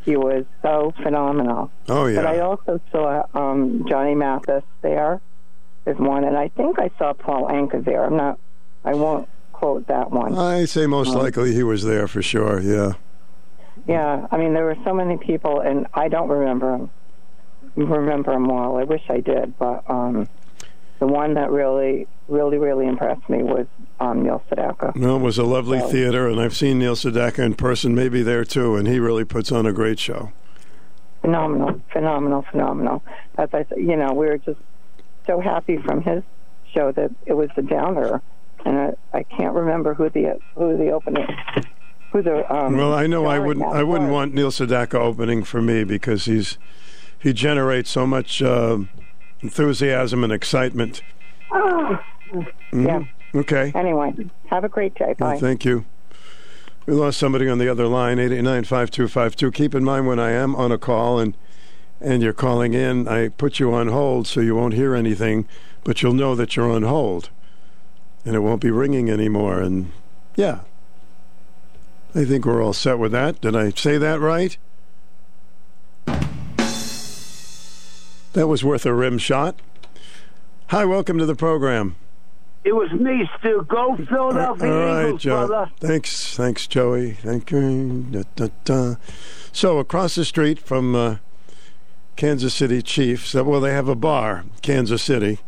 [0.05, 1.71] He was so phenomenal.
[1.89, 2.17] Oh, yeah.
[2.17, 5.19] But I also saw um, Johnny Mathis there,
[5.87, 8.05] is one, and I think I saw Paul Anka there.
[8.05, 8.39] I'm not.
[8.85, 10.37] I won't quote that one.
[10.37, 12.61] I say most Um, likely he was there for sure.
[12.61, 12.93] Yeah.
[13.87, 16.91] Yeah, I mean there were so many people, and I don't remember them.
[17.77, 18.77] Remember them all.
[18.79, 20.29] I wish I did, but um,
[21.01, 23.67] the one that really, really, really impressed me was
[23.99, 24.95] um, Neil Sedaka.
[24.95, 28.23] No, it was a lovely So- theater, and I've seen Neil Sedaka in person, maybe
[28.23, 30.31] there too, and he really puts on a great show.
[31.21, 33.03] phenomenal, phenomenal, phenomenal.
[33.39, 34.61] As I said, you know, we were just
[35.27, 36.23] so happy from his
[36.73, 38.21] show that it was the downer,
[38.65, 41.27] and I, I can't remember who the who the opening,
[42.15, 42.77] who the um.
[42.77, 43.67] well, I know I wouldn't.
[43.67, 46.57] I wouldn't want Neil Sedaka opening for me because he's
[47.19, 48.79] he generates so much uh,
[49.41, 51.03] enthusiasm and excitement.
[51.53, 51.99] Oh.
[52.33, 52.87] Mhm.
[52.87, 53.41] Yeah.
[53.41, 53.73] Okay.
[53.75, 54.15] Anyway,
[54.47, 55.15] have a great day.
[55.19, 55.39] Well, Bye.
[55.39, 55.85] thank you.
[56.87, 59.53] We lost somebody on the other line, 889-5252.
[59.55, 61.37] Keep in mind when I am on a call and
[62.01, 65.49] and you're calling in, I put you on hold so you won't hear anything,
[65.83, 67.31] but you'll know that you're on hold.
[68.25, 69.61] And it won't be ringing anymore.
[69.61, 69.91] And
[70.37, 70.61] yeah,
[72.17, 73.41] I think we're all set with that.
[73.41, 74.57] Did I say that right?
[78.35, 79.57] That was worth a rim shot.
[80.69, 81.97] Hi, welcome to the program.
[82.63, 83.67] It was me, Stu.
[83.69, 85.47] Go Philadelphia All right, Eagles, Joe.
[85.47, 85.71] brother.
[85.81, 87.13] Thanks, thanks, Joey.
[87.13, 88.07] Thank you.
[88.11, 88.95] Da, da, da.
[89.53, 91.17] So across the street from uh,
[92.17, 95.41] Kansas City Chiefs, uh, well, they have a bar, Kansas City,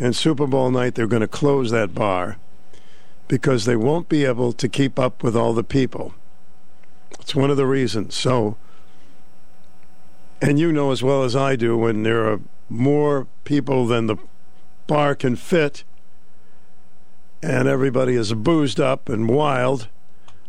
[0.00, 2.38] and Super Bowl night they're going to close that bar
[3.28, 6.14] because they won't be able to keep up with all the people.
[7.20, 8.14] It's one of the reasons.
[8.14, 8.56] So,
[10.42, 14.16] and you know as well as I do, when there are more people than the
[14.86, 15.84] bar can fit
[17.42, 19.88] and everybody is boozed up and wild,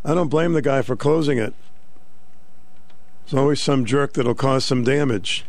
[0.04, 1.54] I don't blame the guy for closing it.
[3.26, 5.46] There's always some jerk that'll cause some damage.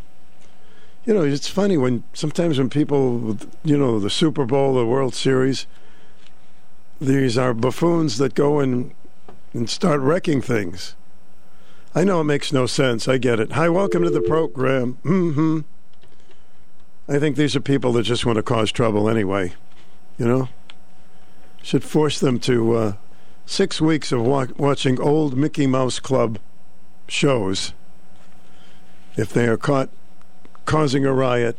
[1.04, 5.14] You know, it's funny when sometimes when people, you know, the Super Bowl, the World
[5.14, 5.66] Series,
[7.00, 8.92] these are buffoons that go and
[9.52, 10.94] and start wrecking things.
[11.94, 13.08] I know it makes no sense.
[13.08, 13.52] I get it.
[13.52, 14.94] Hi, welcome to the program.
[15.02, 15.60] hmm
[17.08, 19.54] I think these are people that just want to cause trouble anyway.
[20.18, 20.48] You know,
[21.62, 22.92] should force them to uh,
[23.46, 26.38] six weeks of wa- watching old Mickey Mouse Club
[27.08, 27.72] shows
[29.16, 29.88] if they are caught
[30.64, 31.56] causing a riot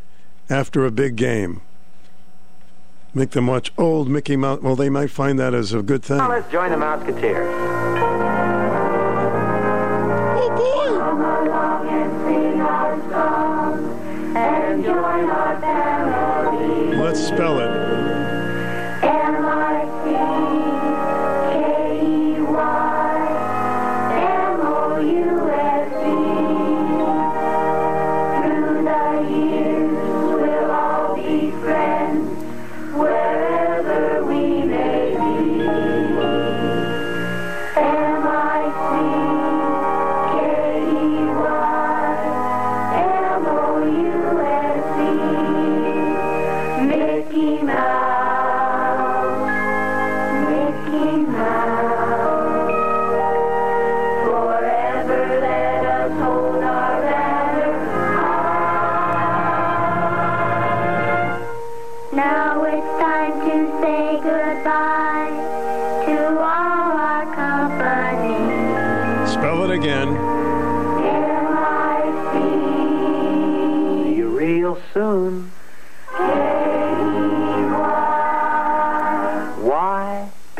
[0.49, 1.61] after a big game.
[3.17, 4.61] Make them watch old Mickey Mouse.
[4.61, 6.17] Well, they might find that as a good thing.
[6.17, 7.51] Now let's join the Mouseketeers.
[10.37, 10.99] Oh boy!
[10.99, 16.97] Come along and sing our song and join our family.
[16.97, 17.96] Let's spell it.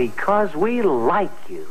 [0.08, 1.68] Because we like you.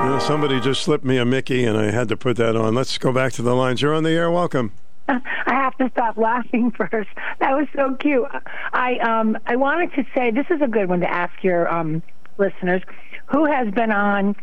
[0.00, 2.74] You know, somebody just slipped me a Mickey, and I had to put that on.
[2.74, 3.80] Let's go back to the lines.
[3.80, 4.30] You're on the air.
[4.30, 4.72] Welcome.
[5.08, 7.08] I have to stop laughing first.
[7.40, 8.26] That was so cute.
[8.72, 12.02] I um I wanted to say this is a good one to ask your um
[12.38, 12.82] listeners
[13.26, 14.36] who has been on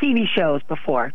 [0.00, 1.12] TV shows before.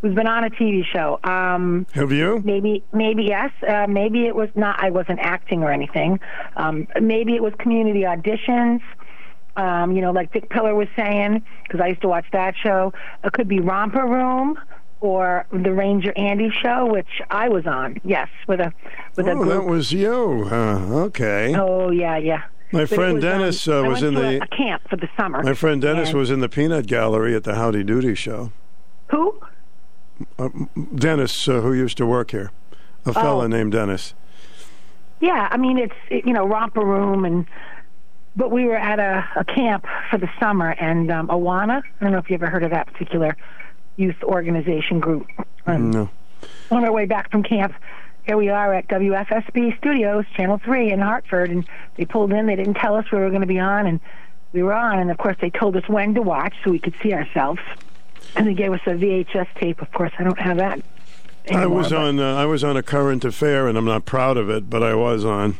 [0.00, 1.18] Who's been on a TV show?
[1.24, 2.40] Um Have you?
[2.44, 3.50] Maybe maybe yes.
[3.66, 4.82] Uh, maybe it was not.
[4.82, 6.20] I wasn't acting or anything.
[6.56, 8.80] Um, maybe it was community auditions.
[9.56, 12.92] Um, you know, like Dick Pillar was saying, because I used to watch that show.
[13.24, 14.56] It could be Romper Room
[15.00, 17.98] or the Ranger Andy show, which I was on.
[18.04, 18.72] Yes, with a
[19.16, 19.48] with a Oh, group.
[19.48, 20.46] that was you.
[20.48, 21.56] Uh, okay.
[21.56, 22.42] Oh yeah, yeah.
[22.72, 24.96] My But friend was, um, Dennis, I uh, was in the- a, a camp for
[24.96, 25.42] the summer.
[25.42, 28.52] My friend Dennis was in the peanut gallery at the Howdy Doody show.
[29.10, 29.40] Who?
[30.38, 30.48] Uh,
[30.94, 32.50] Dennis, uh, who used to work here,
[33.06, 33.46] a fella Oh.
[33.48, 34.14] named Dennis.
[35.20, 37.46] Yeah, I mean it's it, you know Romper Room and
[38.36, 41.82] but we were at a, a camp for the summer, and um, Awana.
[42.00, 43.36] I don't know if you ever heard of that particular
[43.96, 45.26] youth organization group.
[45.66, 46.10] Um, No.
[46.70, 47.74] On our way back from camp,
[48.28, 51.66] here we are at WFSB Studios, Channel Three in Hartford, and
[51.96, 52.46] they pulled in.
[52.46, 54.00] They didn't tell us we were going to be on, and
[54.52, 54.98] we were on.
[54.98, 57.62] And of course, they told us when to watch so we could see ourselves.
[58.36, 59.80] And they gave us a VHS tape.
[59.80, 60.82] Of course, I don't have that.
[61.50, 62.20] I was on.
[62.20, 64.94] Uh, I was on a current affair, and I'm not proud of it, but I
[64.94, 65.56] was on.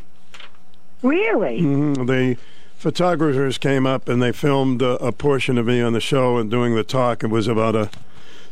[1.03, 1.61] Really?
[1.61, 2.37] hmm The
[2.77, 6.51] photographers came up and they filmed a, a portion of me on the show and
[6.51, 7.25] doing the talk.
[7.25, 7.91] It was about a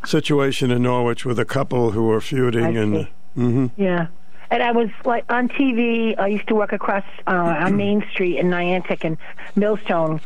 [0.07, 3.41] situation in Norwich with a couple who were feuding, and see.
[3.43, 4.09] hmm Yeah.
[4.51, 6.19] And I was like on TV.
[6.19, 9.19] I used to work across uh, on Main Street in Niantic, and
[9.57, 10.21] Millstone,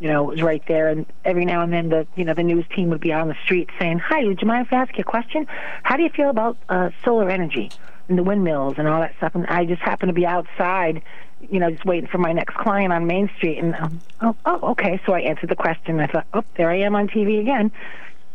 [0.00, 0.88] you know, was right there.
[0.88, 3.36] And every now and then, the you know the news team would be on the
[3.44, 5.46] street saying, "Hi, would you mind if I ask you a question?
[5.84, 7.70] How do you feel about uh, solar energy
[8.08, 11.02] and the windmills and all that stuff?" And I just happened to be outside,
[11.48, 13.58] you know, just waiting for my next client on Main Street.
[13.58, 15.00] And um, oh, oh, okay.
[15.06, 16.00] So I answered the question.
[16.00, 17.70] I thought, oh, there I am on TV again.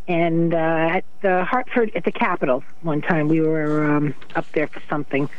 [0.07, 4.67] And uh, at the Hartford, at the Capitol, one time we were um, up there
[4.67, 5.29] for something,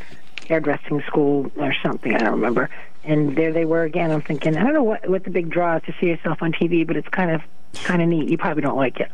[0.49, 2.15] hairdressing school or something.
[2.15, 2.69] I don't remember.
[3.05, 4.11] And there they were again.
[4.11, 6.53] I'm thinking, I don't know what what the big draw is to see yourself on
[6.53, 7.43] TV, but it's kind of
[7.85, 8.29] kind of neat.
[8.29, 9.13] You probably don't like it.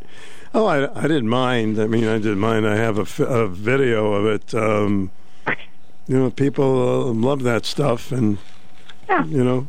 [0.55, 1.79] Oh, I, I didn't mind.
[1.79, 2.67] I mean, I didn't mind.
[2.67, 4.55] I have a, f- a video of it.
[4.55, 5.11] Um,
[6.09, 8.39] you know, people uh, love that stuff, and
[9.09, 9.25] Yeah.
[9.27, 9.69] you know,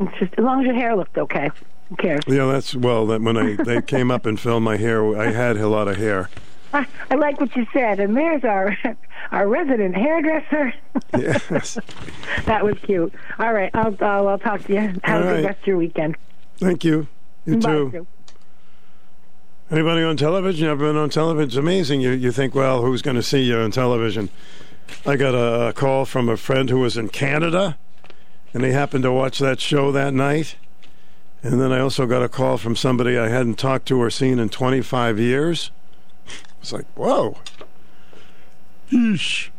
[0.00, 1.50] It's just as long as your hair looked okay.
[1.88, 2.22] Who cares?
[2.26, 3.06] yeah, that's well.
[3.06, 5.96] That when I they came up and filmed my hair, I had a lot of
[5.96, 6.28] hair.
[6.72, 8.00] I, I like what you said.
[8.00, 8.76] And there's our
[9.30, 10.74] our resident hairdresser.
[11.16, 11.78] Yes.
[12.46, 13.14] that was cute.
[13.38, 14.80] All right, I'll I'll, I'll talk to you.
[14.80, 15.44] Have All a good right.
[15.44, 16.16] rest of your weekend.
[16.58, 17.06] Thank you.
[17.44, 17.90] You Bye, too.
[17.92, 18.06] Sue.
[19.70, 20.64] Anybody on television?
[20.66, 21.48] You ever been on television?
[21.48, 22.00] It's amazing.
[22.00, 24.28] You you think, well, who's going to see you on television?
[25.04, 27.76] I got a, a call from a friend who was in Canada,
[28.54, 30.56] and he happened to watch that show that night.
[31.46, 34.40] And then I also got a call from somebody I hadn't talked to or seen
[34.40, 35.70] in 25 years.
[36.60, 37.38] It's like, whoa.
[38.90, 39.50] Yeesh.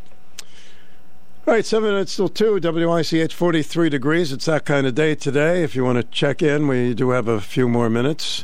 [1.47, 2.59] All right, seven minutes till two.
[2.59, 4.33] WICH 43 degrees.
[4.33, 5.63] It's that kind of day today.
[5.63, 8.43] If you want to check in, we do have a few more minutes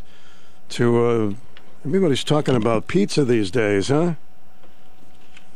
[0.70, 1.06] to.
[1.06, 1.34] Uh,
[1.86, 4.14] everybody's talking about pizza these days, huh?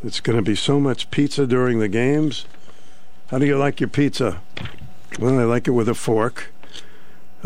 [0.03, 2.45] It's going to be so much pizza during the games.
[3.27, 4.41] How do you like your pizza?
[5.19, 6.51] Well, I like it with a fork.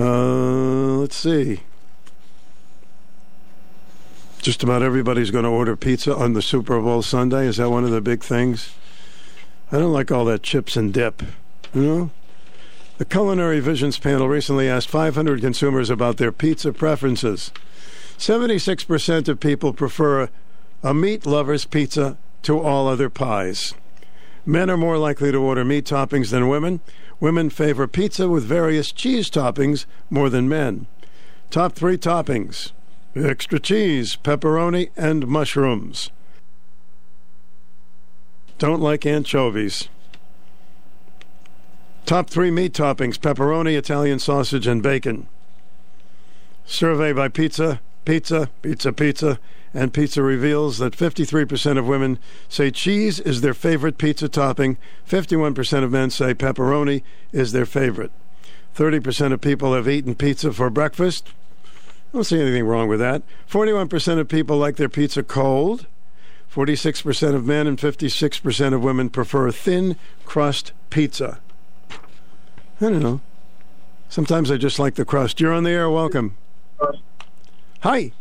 [0.02, 1.60] Uh, let's see.
[4.42, 7.46] Just about everybody's going to order pizza on the Super Bowl Sunday.
[7.46, 8.74] Is that one of the big things?
[9.72, 11.22] I don't like all that chips and dip.
[11.76, 12.12] You know?
[12.98, 17.52] The Culinary Visions panel recently asked 500 consumers about their pizza preferences.
[18.18, 20.30] 76% of people prefer
[20.82, 23.76] a meat lover's pizza to all other pies.
[24.46, 26.80] Men are more likely to order meat toppings than women.
[27.20, 30.88] Women favor pizza with various cheese toppings more than men.
[31.50, 32.72] Top three toppings
[33.16, 36.10] extra cheese, pepperoni, and mushrooms.
[38.58, 39.90] Don't like anchovies.
[42.06, 45.28] Top three meat toppings pepperoni, Italian sausage, and bacon.
[46.66, 49.40] Survey by Pizza, Pizza, Pizza, Pizza,
[49.74, 52.20] and Pizza reveals that 53% of women
[52.50, 54.78] say cheese is their favorite pizza topping,
[55.08, 58.12] 51% of men say pepperoni is their favorite.
[58.76, 61.30] 30% of people have eaten pizza for breakfast.
[61.66, 63.24] I don't see anything wrong with that.
[63.50, 65.88] 41% of people like their pizza cold.
[66.54, 71.40] 46% of men and 56% of women prefer thin crust pizza.
[72.82, 73.22] I don't know.
[74.10, 75.40] Sometimes I just like the crust.
[75.40, 75.90] You're on the air.
[75.90, 76.36] Welcome.
[77.82, 78.12] Hi.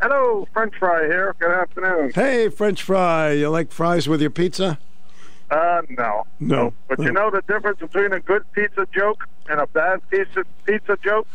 [0.00, 1.34] Hello, French fry here.
[1.38, 2.12] Good afternoon.
[2.14, 3.32] Hey, French fry.
[3.32, 4.78] You like fries with your pizza?
[5.50, 6.24] Uh, no.
[6.40, 6.74] No.
[6.88, 10.98] But you know the difference between a good pizza joke and a bad pizza pizza
[11.02, 11.26] joke?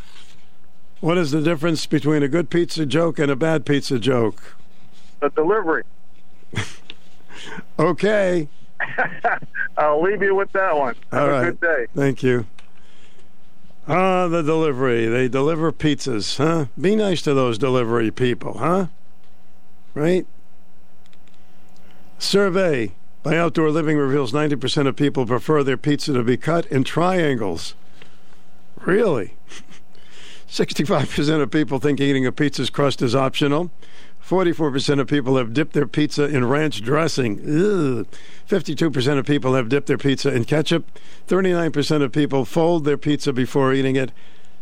[1.00, 4.56] What is the difference between a good pizza joke and a bad pizza joke?
[5.20, 5.84] The delivery.
[7.80, 8.48] Okay.
[9.78, 10.96] I'll leave you with that one.
[11.12, 11.46] Have All a right.
[11.46, 11.88] good day.
[11.96, 12.46] Thank you.
[13.88, 15.08] Ah, the delivery.
[15.08, 16.66] They deliver pizzas, huh?
[16.80, 18.88] Be nice to those delivery people, huh?
[19.94, 20.26] Right?
[22.20, 22.94] Survey
[23.24, 27.76] by Outdoor Living reveals 90% of people prefer their pizza to be cut in triangles.
[28.80, 29.36] Really?
[30.48, 33.72] 65% of people think eating a pizza's crust is optional.
[34.32, 37.42] 44% of people have dipped their pizza in ranch dressing.
[37.42, 38.08] Ugh.
[38.48, 40.86] 52% of people have dipped their pizza in ketchup.
[41.28, 44.14] 39% of people fold their pizza before eating it.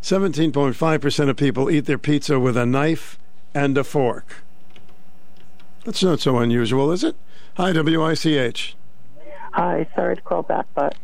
[0.01, 3.19] 17.5% of people eat their pizza with a knife
[3.53, 4.37] and a fork.
[5.85, 7.15] That's not so unusual, is it?
[7.57, 8.75] Hi, WICH.
[9.51, 10.95] Hi, sorry to call back, but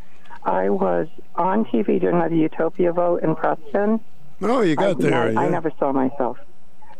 [0.44, 4.00] I was on TV during the Utopia vote in Preston.
[4.42, 5.38] Oh, you got I, there.
[5.38, 6.40] I, I never saw myself.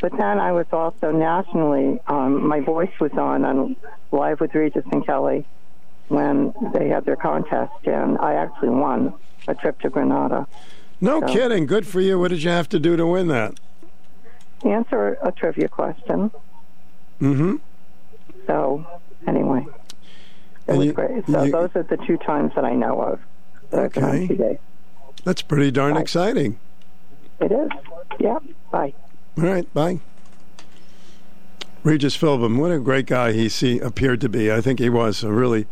[0.08, 3.76] But then I was also nationally, um, my voice was on on
[4.12, 5.48] Live with Regis and Kelly
[6.10, 9.16] when they had their contest, and I actually won
[9.48, 10.46] a trip to Granada.
[11.02, 11.66] No So- kidding.
[11.66, 12.20] Good for you.
[12.20, 13.56] What did you have to do to win that?
[14.64, 16.30] Answer a trivia question.
[17.20, 17.56] Mm-hmm.
[18.46, 18.86] So,
[19.26, 19.74] anyway, it
[20.68, 21.26] And was you- great.
[21.26, 23.20] So you- those are the two times that I know of
[23.72, 24.60] that I've been on Okay.
[25.24, 26.60] That's pretty darn exciting.
[27.40, 27.70] It is.
[28.20, 28.38] Yeah.
[28.70, 28.94] Bye.
[29.38, 30.00] All right, bye.
[31.84, 34.52] Regis Philbin, what a great guy he see, appeared to be.
[34.52, 35.68] I think he was a really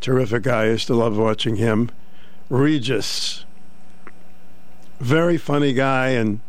[0.00, 0.62] terrific guy.
[0.62, 1.90] I used to love watching him.
[2.48, 3.44] Regis,
[4.98, 6.40] very funny guy and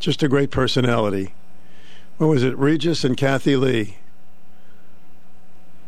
[0.00, 1.32] just a great personality.
[2.18, 3.96] What was it, Regis and Kathie Lee?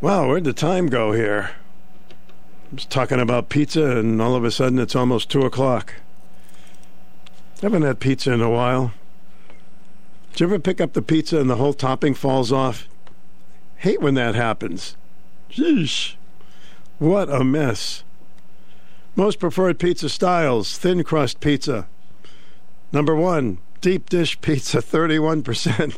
[0.01, 1.51] Wow, where'd the time go here?
[2.71, 5.95] I was talking about pizza, and all of a sudden it's almost two o'clock.
[7.59, 8.93] I Haven't had pizza in a while.
[10.37, 12.87] Did you ever pick up the pizza and the whole topping falls off?
[13.77, 14.95] Hate when that happens.
[15.51, 16.17] Sheesh.
[16.99, 18.05] What a mess.
[19.15, 21.89] Most preferred pizza styles thin crust pizza.
[22.93, 25.97] Number one, deep dish pizza, 31%.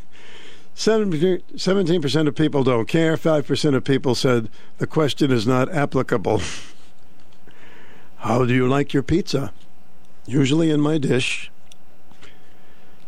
[0.76, 3.16] 17% of people don't care.
[3.16, 6.42] 5% of people said the question is not applicable.
[8.18, 9.52] How do you like your pizza?
[10.26, 11.50] Usually in my dish.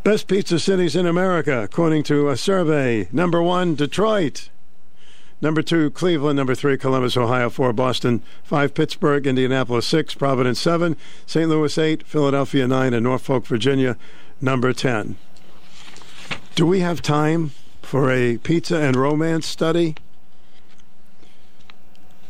[0.03, 3.07] Best pizza cities in America, according to a survey.
[3.13, 4.49] Number one, Detroit.
[5.43, 6.39] Number two, Cleveland.
[6.39, 7.51] Number three, Columbus, Ohio.
[7.51, 8.23] Four, Boston.
[8.43, 9.27] Five, Pittsburgh.
[9.27, 10.15] Indianapolis, six.
[10.15, 10.97] Providence, seven.
[11.27, 11.51] St.
[11.51, 12.07] Louis, eight.
[12.07, 12.95] Philadelphia, nine.
[12.95, 13.99] And Norfolk, Virginia,
[14.41, 15.17] number 10.
[16.55, 19.97] Do we have time for a pizza and romance study?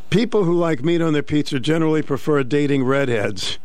[0.09, 3.59] People who like meat on their pizza generally prefer dating redheads.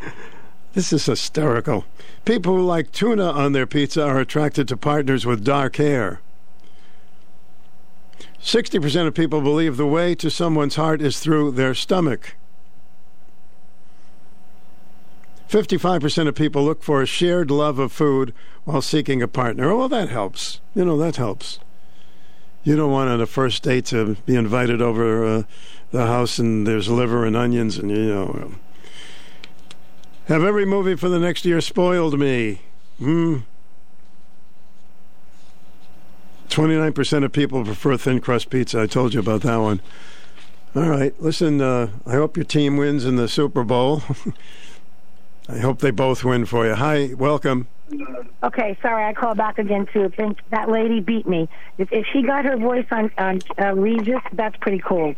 [0.76, 1.86] This is hysterical.
[2.26, 6.20] People who like tuna on their pizza are attracted to partners with dark hair.
[8.42, 12.36] 60% of people believe the way to someone's heart is through their stomach.
[15.48, 19.70] 55% of people look for a shared love of food while seeking a partner.
[19.70, 20.60] Oh, well, that helps.
[20.74, 21.58] You know, that helps.
[22.64, 25.42] You don't want on a first date to be invited over uh,
[25.90, 28.56] the house and there's liver and onions and, you know.
[30.26, 32.60] Have every movie for the next year spoiled me.
[32.98, 33.38] Hmm.
[36.48, 38.80] 29% of people prefer thin crust pizza.
[38.82, 39.80] I told you about that one.
[40.74, 41.14] All right.
[41.22, 44.02] Listen, uh, I hope your team wins in the Super Bowl.
[45.48, 46.74] I hope they both win for you.
[46.74, 47.68] Hi, welcome.
[48.42, 50.08] Okay, sorry, I called back again too.
[50.08, 51.48] think that lady beat me.
[51.78, 55.14] If, if she got her voice on on uh, Regis, that's pretty cool.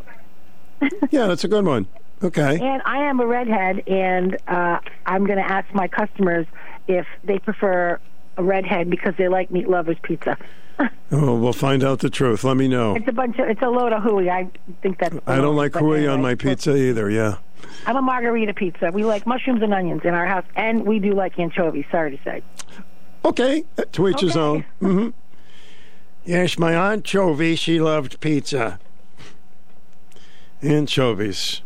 [1.10, 1.88] Yeah, that's a good one.
[2.22, 2.58] Okay.
[2.60, 6.46] And I am a redhead, and uh, I'm going to ask my customers
[6.88, 8.00] if they prefer
[8.36, 10.36] a redhead because they like meat lovers pizza.
[11.10, 12.44] Oh, we'll find out the truth.
[12.44, 12.94] Let me know.
[12.94, 14.30] It's a bunch of it's a load of hooey.
[14.30, 14.48] I
[14.82, 15.16] think that's.
[15.26, 17.10] I don't like hooey on my pizza either.
[17.10, 17.38] Yeah.
[17.86, 18.90] I'm a margarita pizza.
[18.92, 21.86] We like mushrooms and onions in our house, and we do like anchovies.
[21.90, 22.42] Sorry to say.
[23.24, 23.64] Okay.
[23.92, 24.64] To each his own.
[24.80, 25.08] hmm
[26.24, 28.78] Yes, my aunt Chovy, she loved pizza.
[30.62, 31.62] Anchovies.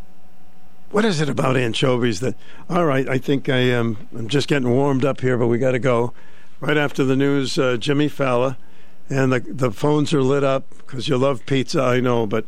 [0.93, 2.35] What is it about anchovies that?
[2.69, 3.97] All right, I think I am.
[4.15, 6.13] I'm just getting warmed up here, but we got to go.
[6.59, 8.57] Right after the news, uh, Jimmy Fallon,
[9.09, 11.81] and the the phones are lit up because you love pizza.
[11.81, 12.45] I know, but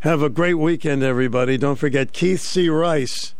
[0.00, 1.56] have a great weekend, everybody.
[1.56, 2.68] Don't forget Keith C.
[2.68, 3.32] Rice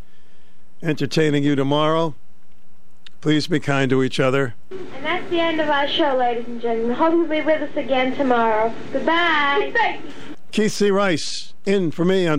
[0.84, 2.14] entertaining you tomorrow.
[3.20, 4.54] Please be kind to each other.
[4.70, 6.94] And that's the end of our show, ladies and gentlemen.
[6.94, 8.72] Hope you'll be with us again tomorrow.
[8.92, 9.98] Goodbye.
[10.52, 10.92] Keith C.
[10.92, 12.38] Rice in for me on